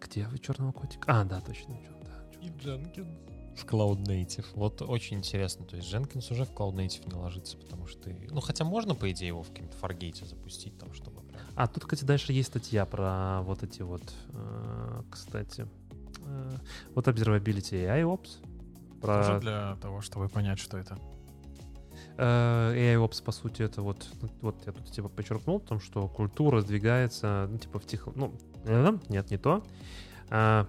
Где 0.00 0.26
вы 0.28 0.38
черного 0.38 0.72
котика? 0.72 1.02
А, 1.20 1.24
да, 1.24 1.40
точно. 1.40 1.74
да. 2.04 2.38
И 2.40 2.48
Jenkins. 2.50 3.37
В 3.58 3.64
Cloud 3.64 4.04
Native. 4.04 4.46
Вот 4.54 4.82
очень 4.82 5.16
интересно. 5.18 5.64
То 5.66 5.76
есть 5.76 5.92
Jenkins 5.92 6.32
уже 6.32 6.44
в 6.44 6.50
Cloud 6.52 6.74
Native 6.74 7.08
не 7.12 7.14
ложится, 7.20 7.56
потому 7.56 7.86
что... 7.86 8.02
ты- 8.02 8.28
Ну, 8.30 8.40
хотя 8.40 8.64
можно, 8.64 8.94
по 8.94 9.10
идее, 9.10 9.28
его 9.28 9.42
в 9.42 9.48
каком-то 9.50 9.76
Fargate 9.78 10.24
запустить, 10.26 10.78
там, 10.78 10.92
чтобы. 10.94 11.22
А 11.54 11.66
тут, 11.66 11.84
кстати, 11.84 12.04
дальше 12.04 12.32
есть 12.32 12.48
статья 12.50 12.86
про 12.86 13.42
вот 13.42 13.62
эти 13.62 13.82
вот, 13.82 14.02
э, 14.30 15.02
кстати, 15.10 15.66
э, 16.24 16.56
вот 16.94 17.08
Observability 17.08 17.72
AI 17.84 18.02
Ops. 18.04 18.30
Про 19.00 19.22
Тоже 19.24 19.40
для 19.40 19.76
того, 19.82 20.00
чтобы 20.00 20.28
понять, 20.28 20.58
что 20.60 20.78
это. 20.78 20.98
Э, 22.16 22.72
AIOps, 22.74 23.22
по 23.22 23.32
сути, 23.32 23.62
это 23.62 23.82
вот, 23.82 24.06
вот 24.40 24.56
я 24.66 24.72
тут 24.72 24.90
типа 24.90 25.08
подчеркнул, 25.08 25.56
о 25.56 25.60
том, 25.60 25.80
что 25.80 26.08
культура 26.08 26.60
сдвигается, 26.60 27.46
ну, 27.50 27.58
типа 27.58 27.78
в 27.78 27.86
тех, 27.86 28.08
ну, 28.14 28.32
нет, 29.08 29.30
не 29.30 29.38
то. 29.38 29.62
А, 30.30 30.66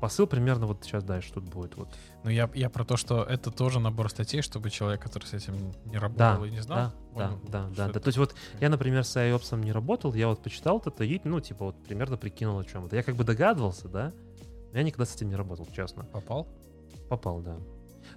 посыл 0.00 0.26
примерно 0.26 0.66
вот 0.66 0.84
сейчас 0.84 1.04
дальше 1.04 1.32
тут 1.32 1.44
будет. 1.44 1.76
Вот. 1.76 1.88
Но 2.24 2.30
я, 2.30 2.50
я 2.54 2.70
про 2.70 2.84
то, 2.84 2.96
что 2.96 3.22
это 3.22 3.50
тоже 3.50 3.80
набор 3.80 4.10
статей, 4.10 4.42
чтобы 4.42 4.70
человек, 4.70 5.02
который 5.02 5.24
с 5.24 5.34
этим 5.34 5.72
не 5.84 5.98
работал 5.98 6.44
и 6.44 6.50
не 6.50 6.60
знал, 6.60 6.76
Да, 6.78 6.90
да, 6.90 7.28
понял, 7.28 7.40
да, 7.48 7.66
что 7.66 7.76
да, 7.76 7.84
это 7.84 7.94
да. 7.94 8.00
То 8.00 8.08
есть 8.08 8.18
вот 8.18 8.34
я, 8.60 8.68
например, 8.68 9.04
с 9.04 9.16
AIOps 9.16 9.56
не 9.60 9.72
работал, 9.72 10.14
я 10.14 10.28
вот 10.28 10.42
почитал 10.42 10.82
это 10.84 11.04
и, 11.04 11.20
ну, 11.24 11.40
типа 11.40 11.66
вот 11.66 11.82
примерно 11.84 12.16
прикинул 12.16 12.58
о 12.58 12.64
чем 12.64 12.86
это. 12.86 12.96
Я 12.96 13.02
как 13.02 13.16
бы 13.16 13.24
догадывался, 13.24 13.88
да, 13.88 14.12
но 14.72 14.78
я 14.78 14.84
никогда 14.84 15.04
с 15.04 15.14
этим 15.14 15.28
не 15.28 15.36
работал, 15.36 15.68
честно. 15.74 16.04
попал. 16.04 16.48
Попал, 17.08 17.40
да. 17.40 17.56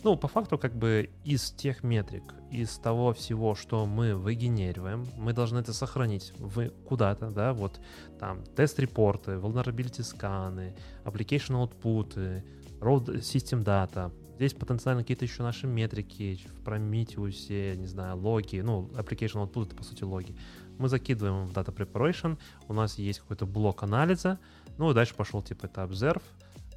Ну, 0.02 0.18
по 0.18 0.28
факту, 0.28 0.58
как 0.58 0.76
бы 0.76 1.10
из 1.24 1.52
тех 1.52 1.84
метрик, 1.84 2.34
из 2.52 2.78
того 2.78 3.14
всего, 3.14 3.56
что 3.56 3.86
мы 3.86 4.16
выгенериваем, 4.16 5.06
мы 5.18 5.34
должны 5.34 5.60
это 5.60 5.74
сохранить 5.74 6.34
в 6.38 6.70
куда-то, 6.86 7.30
да, 7.30 7.54
вот 7.54 7.80
там 8.20 8.44
тест-репорты, 8.56 9.34
vulnerability 9.34 10.04
сканы, 10.04 10.76
application 11.06 11.56
output, 11.56 12.44
road 12.80 13.06
system 13.20 13.64
data. 13.64 14.12
Здесь 14.36 14.54
потенциально 14.54 15.04
какие-то 15.04 15.26
еще 15.26 15.44
наши 15.44 15.68
метрики 15.68 16.40
в 16.48 16.68
Prometheus, 16.68 17.76
не 17.76 17.86
знаю, 17.86 18.18
логи, 18.18 18.60
ну, 18.62 18.90
application 18.96 19.48
output 19.48 19.68
это, 19.68 19.76
по 19.76 19.84
сути, 19.84 20.04
логи. 20.04 20.36
Мы 20.80 20.90
закидываем 20.90 21.46
в 21.46 21.52
data 21.52 21.74
preparation, 21.74 22.38
у 22.68 22.74
нас 22.74 22.98
есть 22.98 23.20
какой-то 23.20 23.46
блок 23.46 23.84
анализа, 23.84 24.40
ну, 24.78 24.92
и 24.92 24.94
дальше 24.94 25.14
пошел, 25.16 25.42
типа, 25.42 25.68
это 25.68 25.84
observe, 25.84 26.24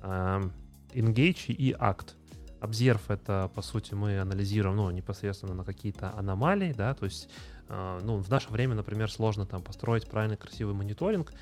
эм, 0.03 0.53
engage 0.93 1.47
и 1.53 1.73
act. 1.73 2.15
Observe— 2.61 3.01
это, 3.09 3.51
по 3.55 3.63
сути, 3.63 3.95
мы 3.95 4.19
анализируем, 4.19 4.77
ну, 4.77 4.91
непосредственно 4.91 5.55
на 5.55 5.65
какие-то 5.65 6.13
аномалии, 6.17 6.73
да, 6.73 6.95
то 6.95 7.05
есть, 7.05 7.29
э, 7.69 8.01
ну, 8.03 8.17
в 8.19 8.29
наше 8.31 8.51
время, 8.51 8.75
например, 8.75 9.11
сложно 9.11 9.47
там 9.47 9.63
построить 9.63 10.09
правильный 10.09 10.37
красивый 10.37 10.75
мониторинг, 10.75 11.33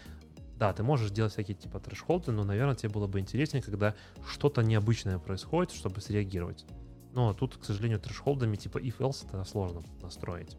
да, 0.59 0.73
ты 0.73 0.83
можешь 0.83 1.11
делать 1.11 1.33
всякие 1.33 1.57
типа 1.57 1.81
трэш-холды, 1.81 2.33
но, 2.33 2.45
наверное, 2.45 2.75
тебе 2.75 2.91
было 2.91 3.07
бы 3.07 3.21
интереснее, 3.21 3.63
когда 3.63 3.95
что-то 4.29 4.63
необычное 4.63 5.19
происходит, 5.19 5.73
чтобы 5.73 6.01
среагировать. 6.01 6.65
Но 7.13 7.33
тут, 7.33 7.57
к 7.57 7.65
сожалению, 7.65 8.01
трэш-холдами 8.01 8.57
типа 8.57 8.79
if-else 8.79 9.27
это 9.27 9.45
сложно 9.45 9.83
настроить. 10.03 10.57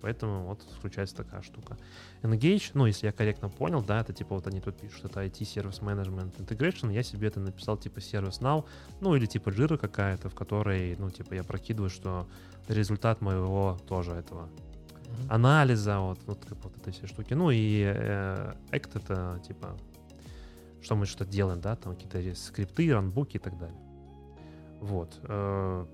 Поэтому 0.00 0.44
вот 0.44 0.62
включается 0.78 1.16
такая 1.16 1.42
штука. 1.42 1.76
Engage, 2.22 2.70
ну, 2.74 2.86
если 2.86 3.06
я 3.06 3.12
корректно 3.12 3.48
понял, 3.48 3.82
да, 3.82 4.00
это 4.00 4.12
типа 4.12 4.34
вот 4.34 4.46
они 4.46 4.60
тут 4.60 4.76
пишут, 4.76 5.06
это 5.06 5.24
IT 5.24 5.40
Service 5.40 5.80
Management 5.80 6.36
Integration, 6.38 6.92
я 6.92 7.02
себе 7.02 7.28
это 7.28 7.40
написал 7.40 7.76
типа 7.76 7.98
Service 7.98 8.40
Now, 8.40 8.64
ну, 9.00 9.14
или 9.16 9.26
типа 9.26 9.50
Jira 9.50 9.76
какая-то, 9.76 10.28
в 10.28 10.34
которой, 10.34 10.96
ну, 10.98 11.10
типа 11.10 11.34
я 11.34 11.42
прокидываю, 11.42 11.90
что 11.90 12.28
результат 12.68 13.20
моего 13.20 13.78
тоже 13.88 14.12
этого 14.12 14.48
анализа, 15.28 15.98
вот, 15.98 16.18
вот 16.26 16.44
как 16.44 16.58
вот 16.64 16.76
этой 16.76 16.92
все 16.92 17.06
штуки. 17.06 17.34
Ну 17.34 17.50
и 17.50 17.82
э, 17.82 18.52
Act 18.70 18.90
это 18.94 19.40
типа, 19.46 19.76
что 20.82 20.96
мы 20.96 21.06
что-то 21.06 21.26
делаем, 21.26 21.60
да, 21.60 21.76
там 21.76 21.94
какие-то 21.94 22.34
скрипты, 22.38 22.92
ранбуки 22.92 23.36
и 23.36 23.40
так 23.40 23.58
далее. 23.58 23.78
Вот. 24.80 25.18
Э, 25.24 25.86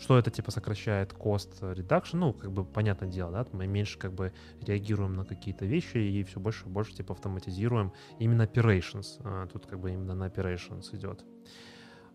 Что 0.00 0.18
это, 0.18 0.30
типа, 0.30 0.50
сокращает 0.50 1.12
cost 1.12 1.60
reduction? 1.60 2.16
Ну, 2.16 2.32
как 2.32 2.50
бы, 2.50 2.64
понятное 2.64 3.08
дело, 3.08 3.30
да, 3.30 3.46
мы 3.52 3.66
меньше, 3.66 3.98
как 3.98 4.14
бы, 4.14 4.32
реагируем 4.62 5.12
на 5.12 5.26
какие-то 5.26 5.66
вещи 5.66 5.98
и 5.98 6.24
все 6.24 6.40
больше 6.40 6.66
и 6.66 6.68
больше, 6.70 6.94
типа, 6.94 7.12
автоматизируем 7.12 7.92
именно 8.18 8.42
operations. 8.42 9.20
А, 9.24 9.46
тут, 9.46 9.66
как 9.66 9.78
бы, 9.78 9.92
именно 9.92 10.14
на 10.14 10.28
operations 10.28 10.96
идет. 10.96 11.22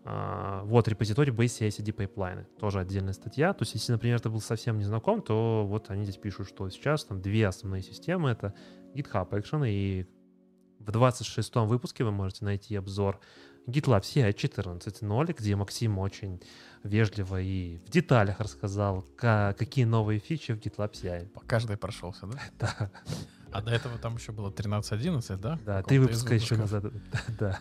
А, 0.04 0.64
вот, 0.64 0.88
repository-based 0.88 1.62
CI/CD 1.62 1.94
pipeline 1.94 2.35
ы. 2.35 2.46
Тоже 2.60 2.80
отдельная 2.80 3.14
статья. 3.14 3.54
То 3.54 3.62
есть, 3.62 3.76
если, 3.76 3.92
например, 3.92 4.20
ты 4.20 4.30
был 4.30 4.42
совсем 4.42 4.80
не 4.80 4.84
знаком, 4.84 5.22
то 5.22 5.66
вот 5.68 5.92
они 5.92 6.06
здесь 6.06 6.18
пишут, 6.18 6.48
что 6.48 6.68
сейчас 6.70 7.06
там 7.06 7.22
две 7.22 7.48
основные 7.48 7.84
системы. 7.84 8.32
Это 8.32 8.56
GitHub 8.96 9.30
Action 9.30 9.64
и 9.70 10.08
в 10.80 10.90
26-м 10.90 11.68
выпуске 11.68 12.04
вы 12.04 12.12
можете 12.12 12.46
найти 12.46 12.76
обзор 12.76 13.20
GitLab 13.68 14.02
CI 14.02 14.34
14.0, 14.34 15.36
где 15.38 15.56
Максим 15.56 15.98
очень 15.98 16.42
вежливо 16.84 17.42
и 17.42 17.78
в 17.86 17.90
деталях 17.90 18.40
рассказал, 18.40 19.06
какие 19.18 19.86
новые 19.86 20.20
фичи 20.20 20.54
в 20.54 20.60
GitLab 20.60 20.92
CI. 20.92 21.28
По 21.30 21.42
каждой 21.42 21.78
прошелся, 21.78 22.28
да? 22.28 22.40
Да. 22.60 22.92
А 23.52 23.62
до 23.62 23.72
этого 23.72 23.98
там 23.98 24.18
еще 24.18 24.34
было 24.34 24.50
13.11, 24.50 25.38
да? 25.38 25.58
Да, 25.66 25.82
три 25.82 25.98
выпуска 25.98 26.36
еще 26.36 26.58
назад. 26.58 26.86
Да. 27.40 27.60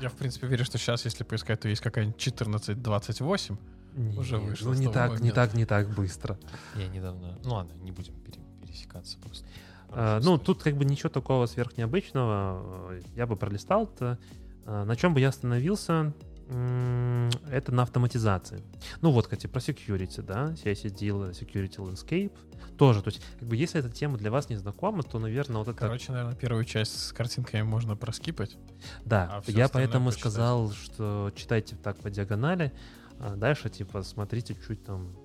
Я, 0.00 0.08
в 0.08 0.14
принципе, 0.14 0.46
верю, 0.46 0.64
что 0.64 0.78
сейчас, 0.78 1.04
если 1.04 1.24
поискать, 1.24 1.60
то 1.60 1.68
есть 1.68 1.82
какая-нибудь 1.82 2.16
14.28, 2.16 3.58
не, 3.94 4.18
уже 4.18 4.38
вышло. 4.38 4.72
Ну, 4.72 4.74
не 4.74 4.88
так, 4.88 5.20
не 5.20 5.30
так, 5.30 5.54
не 5.54 5.66
так 5.66 5.88
быстро. 5.90 6.38
Я 6.76 6.88
недавно... 6.88 7.38
Ну 7.44 7.54
ладно, 7.54 7.72
не 7.74 7.92
будем 7.92 8.14
пересекаться 8.60 9.18
просто. 9.18 9.46
А, 9.90 10.20
ну, 10.20 10.38
тут 10.38 10.62
как 10.62 10.76
бы 10.76 10.84
ничего 10.84 11.10
такого 11.10 11.46
сверхнеобычного. 11.46 12.94
Я 13.14 13.26
бы 13.26 13.36
пролистал 13.36 13.84
это. 13.84 14.18
А, 14.18 14.18
на 14.66 14.96
чем 14.96 15.14
бы 15.14 15.20
я 15.20 15.28
остановился, 15.28 16.12
это 16.48 17.72
на 17.72 17.82
автоматизации. 17.82 18.62
Ну 19.00 19.10
вот, 19.10 19.24
кстати, 19.24 19.46
про 19.46 19.60
security, 19.60 20.22
да, 20.22 20.52
CICD, 20.52 21.30
Security 21.32 21.76
Landscape, 21.76 22.32
тоже, 22.76 23.02
то 23.02 23.08
есть, 23.08 23.22
как 23.38 23.48
бы, 23.48 23.56
если 23.56 23.80
эта 23.80 23.90
тема 23.90 24.18
для 24.18 24.30
вас 24.30 24.48
не 24.48 24.56
знакома, 24.56 25.02
то, 25.02 25.18
наверное, 25.18 25.58
вот 25.58 25.68
это... 25.68 25.78
Короче, 25.78 26.12
наверное, 26.12 26.34
первую 26.34 26.64
часть 26.64 26.98
с 26.98 27.12
картинками 27.12 27.62
можно 27.62 27.96
проскипать. 27.96 28.56
Да, 29.04 29.42
а 29.46 29.50
я 29.50 29.68
поэтому 29.68 30.06
почитать. 30.06 30.32
сказал, 30.32 30.72
что 30.72 31.30
читайте 31.34 31.76
так 31.76 31.96
по 31.98 32.10
диагонали, 32.10 32.72
а 33.18 33.36
дальше, 33.36 33.70
типа, 33.70 34.02
смотрите 34.02 34.56
чуть 34.66 34.84
там 34.84 35.16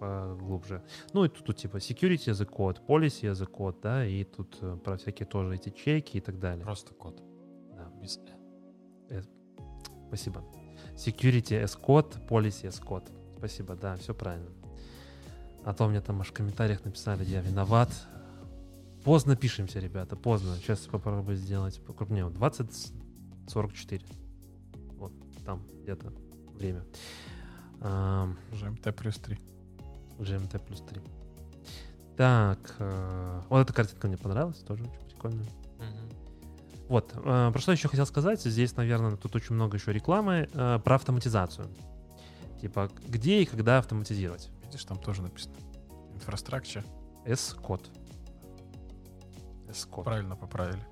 поглубже. 0.00 0.82
Ну 1.12 1.24
и 1.24 1.28
тут, 1.28 1.44
тут 1.44 1.56
типа 1.56 1.76
security 1.76 2.26
as 2.26 2.42
a 2.42 2.46
code, 2.46 2.78
policy 2.86 3.30
as 3.30 3.42
a 3.42 3.46
code, 3.46 3.76
да, 3.82 4.04
и 4.04 4.24
тут 4.24 4.58
э, 4.60 4.76
про 4.84 4.96
всякие 4.96 5.26
тоже 5.26 5.54
эти 5.54 5.70
чеки 5.70 6.18
и 6.18 6.20
так 6.20 6.38
далее. 6.38 6.64
Просто 6.64 6.94
код. 6.94 7.22
Да. 7.76 7.90
Без. 8.02 8.18
Спасибо. 10.08 10.44
Security 10.96 11.62
as 11.62 11.78
code, 11.80 12.26
policy 12.28 12.68
as 12.68 12.82
code. 12.82 13.10
Спасибо, 13.38 13.74
да, 13.74 13.96
все 13.96 14.14
правильно. 14.14 14.50
А 15.64 15.72
то 15.74 15.88
мне 15.88 16.00
там 16.00 16.20
аж 16.20 16.28
в 16.28 16.32
комментариях 16.32 16.84
написали, 16.84 17.24
я 17.24 17.40
виноват. 17.40 17.90
Поздно 19.04 19.36
пишемся, 19.36 19.80
ребята, 19.80 20.16
поздно. 20.16 20.56
Сейчас 20.56 20.80
попробую 20.80 21.36
сделать 21.36 21.80
покрупнее. 21.84 22.28
2044. 22.30 24.06
Вот 24.98 25.12
там 25.44 25.66
где-то 25.82 26.12
время. 26.54 26.84
ЖМТ 28.52 28.94
плюс 28.96 29.16
3. 29.16 29.38
GMT 30.18 30.64
плюс 30.64 30.80
3. 30.82 31.02
Так, 32.16 32.76
э, 32.78 33.40
вот 33.48 33.58
эта 33.58 33.72
картинка 33.72 34.06
мне 34.06 34.16
понравилась, 34.16 34.58
тоже 34.58 34.84
очень 34.84 35.08
прикольная. 35.08 35.46
Вот, 36.88 37.12
э, 37.14 37.50
про 37.52 37.58
что 37.58 37.72
еще 37.72 37.88
хотел 37.88 38.06
сказать, 38.06 38.42
здесь, 38.42 38.76
наверное, 38.76 39.16
тут 39.16 39.34
очень 39.36 39.54
много 39.54 39.76
еще 39.76 39.92
рекламы, 39.92 40.48
э, 40.52 40.78
про 40.84 40.96
автоматизацию. 40.96 41.68
Типа, 42.60 42.90
где 43.06 43.42
и 43.42 43.46
когда 43.46 43.78
автоматизировать. 43.78 44.50
Видишь, 44.64 44.84
там 44.84 44.98
тоже 44.98 45.22
написано. 45.22 45.54
Инфраструктура. 46.14 46.84
S-код. 47.24 47.82
S-код. 49.68 50.04
Правильно 50.04 50.36
поправили. 50.36 50.84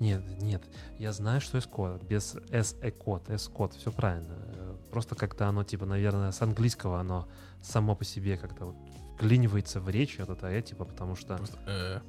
Нет, 0.00 0.22
нет, 0.40 0.62
я 0.98 1.12
знаю, 1.12 1.40
что 1.40 1.58
S-код, 1.58 2.02
без 2.02 2.36
S-код, 2.50 3.28
S-код, 3.28 3.74
все 3.74 3.92
правильно. 3.92 4.34
Просто 4.90 5.14
как-то 5.14 5.48
оно, 5.48 5.64
типа, 5.64 5.84
наверное, 5.84 6.32
с 6.32 6.40
английского 6.40 6.98
оно 6.98 7.28
само 7.62 7.94
по 7.94 8.04
себе 8.04 8.38
как-то 8.38 8.66
вот 8.66 8.76
вклинивается 9.16 9.80
в 9.80 9.88
речь, 9.88 10.18
вот 10.18 10.30
это, 10.30 10.62
типа, 10.62 10.84
потому 10.84 11.16
что... 11.16 11.36
Просто, 11.36 11.58
э, 11.66 12.00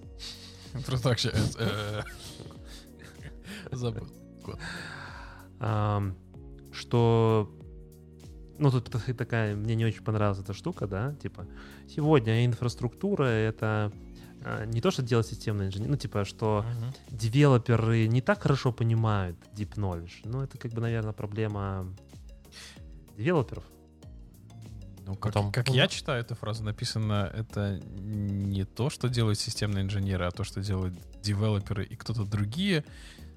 просто 0.85 1.09
так. 1.09 1.19
Э, 1.57 2.03
забыл. 3.75 4.07
Что... 6.71 7.51
Ну, 8.59 8.71
тут 8.71 8.89
такая... 9.17 9.55
Мне 9.55 9.75
не 9.75 9.85
очень 9.85 10.03
понравилась 10.03 10.39
эта 10.39 10.53
штука, 10.53 10.87
да, 10.87 11.13
типа, 11.15 11.47
сегодня 11.87 12.45
инфраструктура— 12.45 13.23
это 13.25 13.91
а, 14.43 14.65
не 14.65 14.81
то, 14.81 14.91
что 14.91 15.03
делать 15.03 15.27
системный 15.27 15.67
инженер, 15.67 15.89
ну, 15.89 15.97
типа, 15.97 16.25
что 16.25 16.65
uh-huh. 16.65 17.15
девелоперы 17.15 18.07
не 18.07 18.21
так 18.21 18.41
хорошо 18.41 18.71
понимают 18.71 19.37
deep 19.53 19.75
knowledge. 19.75 20.21
Ну, 20.23 20.41
это, 20.41 20.57
как 20.57 20.71
бы, 20.71 20.81
наверное, 20.81 21.13
проблема 21.13 21.93
девелоперов. 23.17 23.63
Ну, 25.05 25.15
как, 25.15 25.33
Потом... 25.33 25.51
как 25.51 25.69
я 25.69 25.87
читаю 25.87 26.21
эту 26.21 26.35
фразу, 26.35 26.63
написано, 26.63 27.31
это 27.33 27.79
не 27.97 28.65
то, 28.65 28.89
что 28.89 29.07
делают 29.07 29.39
системные 29.39 29.83
инженеры, 29.83 30.25
а 30.25 30.31
то, 30.31 30.43
что 30.43 30.61
делают 30.61 30.95
девелоперы 31.21 31.85
и 31.85 31.95
кто-то 31.95 32.25
другие, 32.25 32.83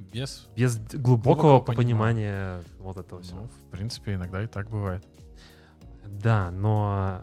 без... 0.00 0.48
Без 0.56 0.78
глубокого, 0.78 1.58
глубокого 1.58 1.60
понимания. 1.60 2.58
понимания 2.58 2.64
вот 2.78 2.96
этого 2.96 3.22
всего. 3.22 3.42
Ну, 3.42 3.48
в 3.48 3.70
принципе, 3.70 4.14
иногда 4.14 4.42
и 4.42 4.46
так 4.46 4.70
бывает. 4.70 5.06
Да, 6.06 6.50
но 6.50 7.22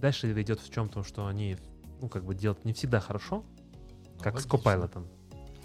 дальше 0.00 0.32
идет 0.40 0.60
в 0.60 0.70
чем-то, 0.70 1.04
что 1.04 1.26
они, 1.26 1.56
ну, 2.00 2.08
как 2.08 2.24
бы 2.24 2.34
делают 2.34 2.64
не 2.64 2.72
всегда 2.72 3.00
хорошо, 3.00 3.44
ну, 4.16 4.22
как 4.22 4.34
логично. 4.34 4.58
с 4.58 4.60
Copilot. 4.60 5.06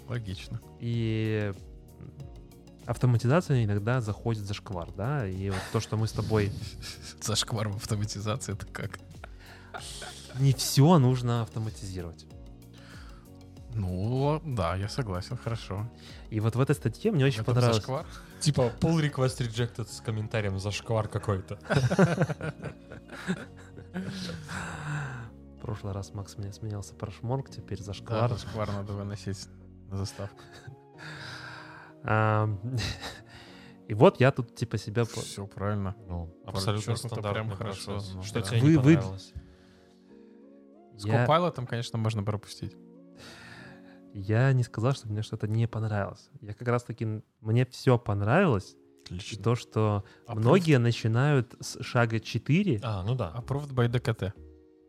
Логично. 0.08 0.60
И 0.80 1.52
автоматизация 2.86 3.64
иногда 3.64 4.00
заходит 4.00 4.44
за 4.44 4.54
шквар, 4.54 4.90
да, 4.92 5.26
и 5.26 5.50
вот 5.50 5.60
то, 5.72 5.80
что 5.80 5.96
мы 5.96 6.06
с 6.06 6.12
тобой... 6.12 6.52
За 7.20 7.36
шквар 7.36 7.68
в 7.68 7.76
автоматизации 7.76 8.54
это 8.54 8.64
как? 8.66 8.98
Не 10.38 10.52
все 10.52 10.98
нужно 10.98 11.42
автоматизировать. 11.42 12.26
Ну, 13.74 14.40
да, 14.44 14.76
я 14.76 14.88
согласен, 14.88 15.36
хорошо. 15.36 15.86
И 16.30 16.40
вот 16.40 16.56
в 16.56 16.60
этой 16.60 16.74
статье 16.74 17.10
мне 17.12 17.24
очень 17.24 17.44
понравилось... 17.44 17.76
Зашквар? 17.76 18.06
Типа 18.40 18.72
pull 18.80 19.00
request 19.00 19.40
rejected 19.40 19.88
с 19.88 20.00
комментарием 20.00 20.58
за 20.58 20.70
шквар 20.70 21.08
какой-то. 21.08 21.58
В 25.56 25.60
прошлый 25.60 25.92
раз 25.92 26.14
Макс 26.14 26.38
меня 26.38 26.52
смеялся 26.52 26.94
про 26.94 27.10
шморк, 27.10 27.50
теперь 27.50 27.82
за 27.82 27.92
шквар. 27.92 28.30
Да, 28.30 28.38
шквар 28.38 28.72
надо 28.72 28.92
выносить 28.92 29.48
на 29.90 29.96
заставку. 29.96 30.42
И 33.88 33.94
вот 33.94 34.20
я 34.20 34.30
тут 34.32 34.54
типа 34.54 34.78
себя... 34.78 35.04
Все 35.04 35.46
правильно. 35.46 35.94
Ну, 36.06 36.30
абсолютно 36.44 36.96
стандартно. 36.96 37.32
Прям 37.32 37.50
хорошо. 37.50 38.00
Ну, 38.14 38.22
что 38.22 38.40
тебе 38.42 38.60
не 38.60 38.76
понравилось? 38.76 39.32
С. 40.96 41.06
Copilot, 41.06 41.66
конечно, 41.66 41.98
можно 41.98 42.22
пропустить. 42.22 42.76
Я 44.14 44.52
не 44.52 44.62
сказал, 44.62 44.92
что 44.92 45.08
мне 45.08 45.22
что-то 45.22 45.46
не 45.46 45.66
понравилось. 45.66 46.30
Я 46.40 46.54
как 46.54 46.68
раз 46.68 46.84
таки... 46.84 47.22
Мне 47.40 47.66
все 47.66 47.98
понравилось. 47.98 48.76
Отлично. 49.04 49.42
То, 49.42 49.54
что 49.54 50.04
Approved. 50.26 50.38
многие 50.38 50.78
начинают 50.78 51.54
с 51.60 51.82
шага 51.82 52.20
4. 52.20 52.80
А, 52.82 53.02
ну 53.04 53.14
да. 53.14 53.34
Approved 53.36 53.72
by 53.72 53.90
DKT. 53.90 54.32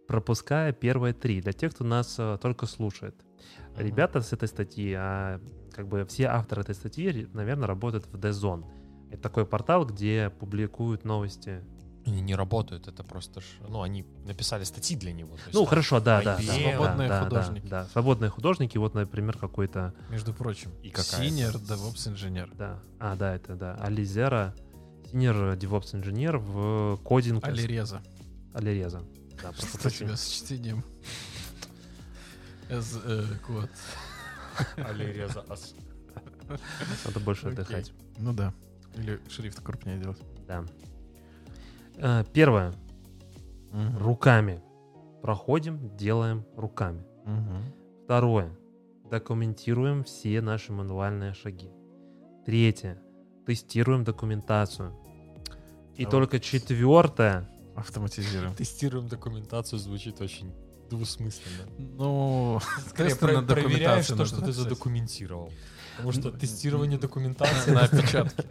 Пропуская 0.08 0.74
первые 0.74 1.14
три. 1.14 1.42
Для 1.42 1.54
тех, 1.54 1.74
кто 1.74 1.84
нас 1.84 2.18
uh, 2.18 2.38
только 2.40 2.66
слушает. 2.66 3.16
Uh-huh. 3.16 3.84
Ребята 3.84 4.22
с 4.22 4.34
этой 4.34 4.48
статьи, 4.48 4.94
а 4.94 5.40
как 5.72 5.88
бы 5.88 6.04
все 6.06 6.26
авторы 6.26 6.62
этой 6.64 6.76
статьи, 6.76 7.28
наверное, 7.34 7.68
работают 7.68 8.08
в 8.08 8.16
DZone. 8.16 8.66
Это 9.12 9.22
такой 9.22 9.46
портал, 9.46 9.86
где 9.86 10.30
публикуют 10.30 11.06
новости. 11.06 11.64
Они 12.10 12.22
не 12.22 12.34
работают, 12.36 12.88
это 12.88 13.04
просто, 13.04 13.40
ж, 13.42 13.44
ну, 13.68 13.82
они 13.82 14.04
написали 14.26 14.64
статьи 14.64 14.98
для 14.98 15.14
него. 15.14 15.38
ну, 15.54 15.66
хорошо, 15.66 16.00
да, 16.00 16.22
да, 16.22 16.38
да. 16.38 16.54
Свободные 16.54 17.10
да, 17.10 17.24
художники. 17.24 17.68
Да, 17.68 17.84
да, 17.84 17.90
свободные 17.90 18.30
художники, 18.30 18.78
вот, 18.78 18.96
например, 18.96 19.38
какой-то... 19.38 19.94
Между 20.10 20.34
прочим, 20.34 20.72
и 20.82 20.90
какая 20.90 21.22
Senior 21.22 21.54
DevOps 21.54 22.10
инженер. 22.10 22.50
Да, 22.56 22.80
а, 23.00 23.16
да, 23.16 23.36
это, 23.36 23.56
да, 23.56 23.76
Ализера, 23.76 24.56
Senior 25.12 25.56
DevOps 25.56 25.96
инженер 25.96 26.38
в 26.40 26.98
кодинг... 27.04 27.46
Алиреза. 27.46 28.02
Алиреза, 28.54 29.04
да. 29.42 29.54
Что 29.54 29.88
у 29.88 29.92
тебя 29.92 30.18
с 30.18 30.28
чтением? 30.28 30.84
Код. 33.46 33.70
Алиреза. 34.78 35.46
Надо 37.06 37.20
больше 37.20 37.48
отдыхать. 37.48 37.92
Ну 38.18 38.34
да. 38.34 38.54
Или 38.96 39.20
шрифт 39.30 39.62
крупнее 39.62 40.00
делать. 40.00 40.20
Да. 40.48 40.66
Э, 42.00 42.24
первое. 42.34 42.74
Руками. 44.00 44.62
Проходим, 45.22 45.96
делаем 45.96 46.46
руками. 46.56 47.04
Второе. 48.06 48.50
Документируем 49.12 50.04
все 50.04 50.42
наши 50.42 50.72
мануальные 50.72 51.34
шаги. 51.34 51.70
Третье. 52.46 53.02
Тестируем 53.46 54.04
документацию. 54.04 54.96
И 55.96 56.06
А 56.06 56.10
только 56.10 56.40
четвертое. 56.40 57.50
Автоматизируем. 57.76 58.56
Тестируем 58.56 59.08
документацию 59.08 59.80
звучит 59.80 60.22
очень 60.22 60.54
двусмысленно. 60.90 61.70
Ну, 61.78 62.60
Скорее, 62.88 63.16
про- 63.16 63.28
проверяешь 63.42 63.48
документацию 63.48 64.18
то, 64.18 64.26
что 64.26 64.42
ты 64.42 64.52
задокументировал. 64.52 65.52
Потому 66.04 66.12
что 66.14 66.32
тестирование 66.32 66.98
документации... 66.98 67.72
на 67.72 67.82
опечатке. 67.84 68.44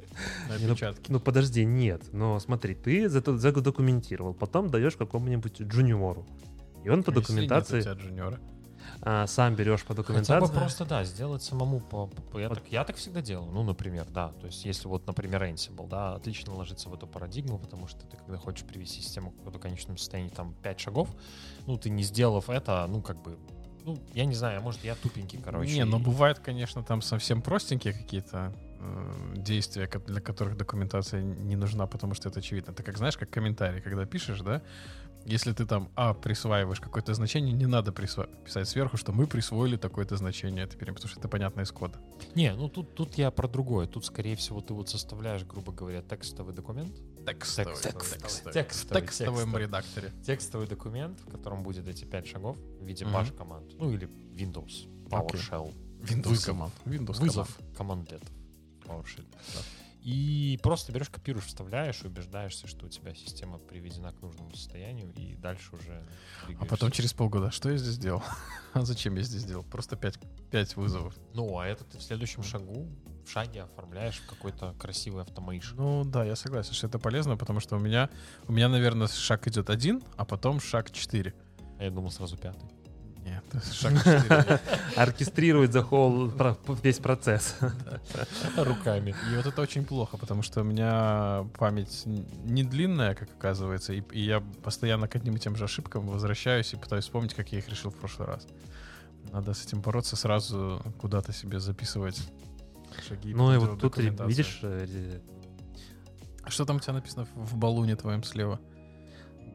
Ну, 0.49 0.55
опечатке. 0.72 1.12
Ну 1.12 1.20
подожди, 1.20 1.64
нет. 1.64 2.03
Но 2.12 2.38
смотри, 2.40 2.74
ты 2.74 3.09
задокументировал, 3.09 4.34
потом 4.34 4.70
даешь 4.70 4.96
какому-нибудь 4.96 5.61
джуниору. 5.62 6.26
И 6.84 6.90
он 6.90 7.03
по 7.03 7.11
у 7.11 7.14
документации 7.14 7.80
джуниора. 7.82 8.38
а, 9.03 9.26
сам 9.26 9.55
берешь 9.57 9.82
по 9.82 9.88
Хотя 9.88 9.94
бы 9.94 10.03
документации. 10.03 10.55
просто, 10.55 10.84
да, 10.84 11.05
сделать 11.05 11.42
самому. 11.42 11.80
По, 11.80 12.07
по- 12.07 12.38
я, 12.38 12.49
Вот. 12.49 12.59
так, 12.59 12.72
я 12.72 12.84
так 12.84 12.96
всегда 12.96 13.20
делал. 13.20 13.46
Ну, 13.46 13.62
например, 13.64 14.07
да. 14.11 14.28
То 14.40 14.46
есть, 14.46 14.64
если 14.64 14.86
вот, 14.88 15.07
например, 15.07 15.42
Ansible, 15.42 15.88
да, 15.88 16.14
отлично 16.14 16.55
ложится 16.55 16.88
в 16.88 16.94
эту 16.94 17.07
парадигму, 17.07 17.59
потому 17.59 17.88
что 17.88 18.07
ты, 18.07 18.16
когда 18.16 18.38
хочешь 18.38 18.64
привести 18.64 19.03
систему 19.03 19.30
к 19.30 19.36
какому-то 19.36 19.59
конечному 19.59 19.99
состоянию, 19.99 20.30
там, 20.34 20.55
5 20.62 20.80
шагов, 20.80 21.09
ну, 21.66 21.76
ты 21.76 21.90
не 21.90 22.03
сделав 22.05 22.49
это, 22.49 22.86
ну, 22.88 23.03
как 23.03 23.20
бы, 23.22 23.36
ну, 23.89 23.99
я 24.14 24.24
не 24.26 24.34
знаю, 24.34 24.61
может, 24.62 24.84
я 24.84 24.95
тупенький, 24.95 25.41
короче. 25.43 25.72
Не, 25.72 25.84
ну 25.84 25.99
и- 25.99 26.03
бывает, 26.03 26.39
конечно, 26.39 26.82
там 26.82 27.03
совсем 27.03 27.41
простенькие 27.43 27.93
какие-то 27.95 28.53
э, 28.80 29.34
действия, 29.36 29.89
для 30.07 30.20
которых 30.20 30.57
документация 30.57 31.22
не 31.22 31.57
нужна, 31.57 31.86
потому 31.86 32.14
что 32.14 32.28
это 32.28 32.39
очевидно. 32.41 32.72
Ты 32.72 32.82
как 32.82 32.99
знаешь, 32.99 33.16
как 33.16 33.30
комментарий, 33.30 33.80
когда 33.80 34.05
пишешь, 34.05 34.41
да, 34.41 34.62
если 35.24 35.53
ты 35.53 35.66
там, 35.66 35.89
а, 35.95 36.14
присваиваешь 36.14 36.80
какое-то 36.80 37.12
значение, 37.14 37.53
не 37.53 37.66
надо 37.66 37.91
присва- 37.91 38.28
писать 38.45 38.68
сверху, 38.68 38.97
что 38.97 39.12
мы 39.12 39.26
присвоили 39.26 39.76
такое-то 39.76 40.16
значение 40.16 40.64
потому 40.95 41.11
что 41.11 41.20
это 41.20 41.28
понятно 41.28 41.62
из 41.62 41.70
кода. 41.72 41.99
Не, 42.34 42.55
ну, 42.55 42.68
тут, 42.68 42.95
тут 42.95 43.18
я 43.18 43.30
про 43.30 43.49
другое. 43.49 43.86
Тут, 43.86 44.05
скорее 44.07 44.36
всего, 44.36 44.61
ты 44.61 44.74
вот 44.74 44.89
составляешь, 44.89 45.45
грубо 45.45 45.72
говоря, 45.72 46.03
текстовый 46.03 46.55
документ. 46.55 46.95
Текстовый. 47.35 47.74
Текстовый. 47.74 48.18
текстовый. 48.20 48.53
Текстовый, 48.55 49.03
В 49.03 49.05
текстовом 49.07 49.37
текстовый. 49.37 49.62
редакторе. 49.62 50.12
Текстовый 50.24 50.66
документ, 50.66 51.20
в 51.20 51.31
котором 51.31 51.62
будет 51.62 51.87
эти 51.89 52.05
5 52.05 52.26
шагов 52.26 52.57
в 52.59 52.85
виде 52.85 53.05
Мгм. 53.05 53.14
bash 53.16 53.37
команд. 53.37 53.72
Ну, 53.79 53.93
или 53.93 54.07
Windows. 54.35 54.89
PowerShell. 55.09 55.74
Windows 56.03 56.29
Вызов. 56.29 56.47
команд. 56.47 56.74
Windows 56.85 57.18
Вызов 57.20 57.59
командлетов. 57.76 58.29
PowerShell. 58.85 59.24
И 60.03 60.59
просто 60.62 60.93
берешь, 60.93 61.11
копируешь, 61.11 61.47
вставляешь, 61.47 62.03
убеждаешься, 62.03 62.66
что 62.68 62.87
у 62.87 62.89
тебя 62.89 63.14
система 63.14 63.59
приведена 63.59 64.12
к 64.12 64.22
нужному 64.22 64.55
состоянию, 64.55 65.12
и 65.14 65.35
дальше 65.35 65.74
уже 65.74 66.03
А 66.61 66.64
потом 66.64 66.91
через 66.93 67.12
полгода, 67.12 67.51
что 67.51 67.68
я 67.70 67.76
здесь 67.76 67.95
сделал? 67.95 68.22
А 68.74 68.85
зачем 68.85 69.16
я 69.16 69.22
здесь 69.22 69.43
сделал? 69.43 69.64
Просто 69.64 69.97
5, 69.97 70.18
5 70.51 70.76
вызовов. 70.76 71.14
Ну, 71.35 71.59
а 71.59 71.66
это 71.66 71.85
ты 71.85 71.99
в 71.99 72.03
следующем 72.03 72.43
шагу, 72.43 72.87
в 73.29 73.31
шаге 73.31 73.62
оформляешь 73.62 74.16
в 74.16 74.26
какой-то 74.26 74.74
красивый 74.79 75.22
автомейшн. 75.22 75.76
Ну 75.76 76.05
да, 76.05 76.24
я 76.24 76.35
согласен, 76.35 76.72
что 76.72 76.87
это 76.87 76.99
полезно, 76.99 77.37
потому 77.37 77.61
что 77.61 77.76
у 77.76 77.79
меня, 77.79 78.09
у 78.49 78.53
меня, 78.53 78.68
наверное, 78.68 79.07
шаг 79.07 79.47
идет 79.47 79.68
один, 79.68 80.03
а 80.16 80.24
потом 80.24 80.61
шаг 80.61 80.91
4. 80.91 81.35
А 81.79 81.85
я 81.85 81.91
думал 81.91 82.11
сразу 82.11 82.39
пятый. 82.39 82.70
Нет, 83.22 83.45
шаг 83.72 83.93
4. 84.03 84.61
Оркестрирует 84.97 85.72
за 85.72 85.81
whole 85.81 86.31
про- 86.31 86.57
весь 86.83 86.99
процесс. 87.01 87.57
Руками. 88.57 89.14
И 89.31 89.37
вот 89.37 89.45
это 89.45 89.61
очень 89.61 89.85
плохо, 89.85 90.16
потому 90.16 90.43
что 90.43 90.62
у 90.62 90.64
меня 90.64 91.47
память 91.59 92.05
не 92.07 92.64
длинная, 92.64 93.14
как 93.14 93.29
оказывается, 93.31 93.93
и, 93.93 94.01
и 94.12 94.22
я 94.22 94.41
постоянно 94.41 95.07
к 95.07 95.16
одним 95.16 95.37
и 95.37 95.39
тем 95.39 95.55
же 95.55 95.64
ошибкам 95.64 96.07
возвращаюсь 96.07 96.72
и 96.72 96.76
пытаюсь 96.76 97.05
вспомнить, 97.05 97.35
как 97.35 97.53
я 97.53 97.59
их 97.59 97.68
решил 97.68 97.91
в 97.91 97.97
прошлый 97.97 98.26
раз. 98.26 98.47
Надо 99.33 99.53
с 99.53 99.66
этим 99.66 99.83
бороться, 99.83 100.16
сразу 100.16 100.83
куда-то 100.99 101.35
себе 101.35 101.61
записывать 101.61 102.18
шаги. 103.07 103.34
Ну 103.34 103.55
и 103.55 103.59
вот 103.59 103.80
тут 103.80 103.97
видишь, 103.99 104.61
э, 104.62 105.20
А 106.45 106.51
Что 106.51 106.64
там 106.64 106.76
у 106.76 106.80
тебя 106.80 106.95
написано 106.95 107.26
в 107.34 107.57
баллоне 107.57 107.97
твоем 107.97 108.22
слева? 108.22 108.59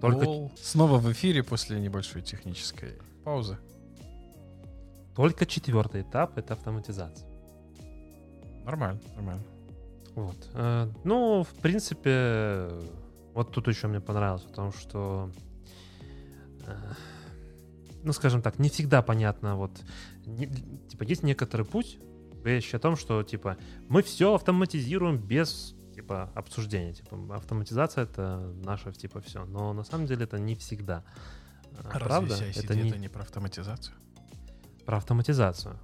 только, 0.01 0.25
Бол. 0.25 0.51
Снова 0.61 0.97
в 0.99 1.11
эфире 1.13 1.43
после 1.43 1.79
небольшой 1.79 2.21
технической 2.21 2.97
паузы. 3.23 3.57
только 5.15 5.45
четвертый 5.45 6.01
этап— 6.01 6.37
это 6.39 6.53
автоматизация. 6.53 7.27
Нормально, 8.65 8.99
нормально. 9.15 9.43
Вот. 10.15 10.35
Э, 10.53 10.89
Ну, 11.03 11.43
в 11.43 11.53
принципе, 11.61 12.69
вот 13.33 13.51
тут 13.51 13.67
еще 13.67 13.87
мне 13.87 13.99
понравилось, 14.01 14.43
потому 14.43 14.71
что, 14.73 15.31
э, 16.67 16.93
ну, 18.03 18.13
скажем 18.13 18.41
так, 18.41 18.59
не 18.59 18.69
всегда 18.69 19.01
понятно, 19.01 19.55
вот, 19.55 19.71
не- 20.25 20.47
типа, 20.89 21.03
есть 21.03 21.23
некоторый 21.23 21.63
путь, 21.65 21.97
говорящий 22.43 22.77
о 22.77 22.79
том, 22.79 22.95
что, 22.95 23.23
типа, 23.23 23.57
мы 23.89 24.03
все 24.03 24.35
автоматизируем 24.35 25.17
без, 25.17 25.75
типа, 25.95 26.29
обсуждения, 26.35 26.93
типа, 26.93 27.17
автоматизация— 27.35 28.03
это 28.05 28.53
наше, 28.63 28.91
типа, 28.91 29.21
все, 29.21 29.45
но 29.45 29.73
на 29.73 29.83
самом 29.83 30.05
деле 30.05 30.25
это 30.25 30.37
не 30.37 30.55
всегда. 30.55 31.03
А, 31.83 31.99
Правда? 31.99 32.35
это 32.55 32.75
не... 32.75 32.89
это 32.89 32.99
не 32.99 33.09
про 33.09 33.23
автоматизацию? 33.23 33.95
про 34.85 34.97
автоматизацию. 34.97 35.79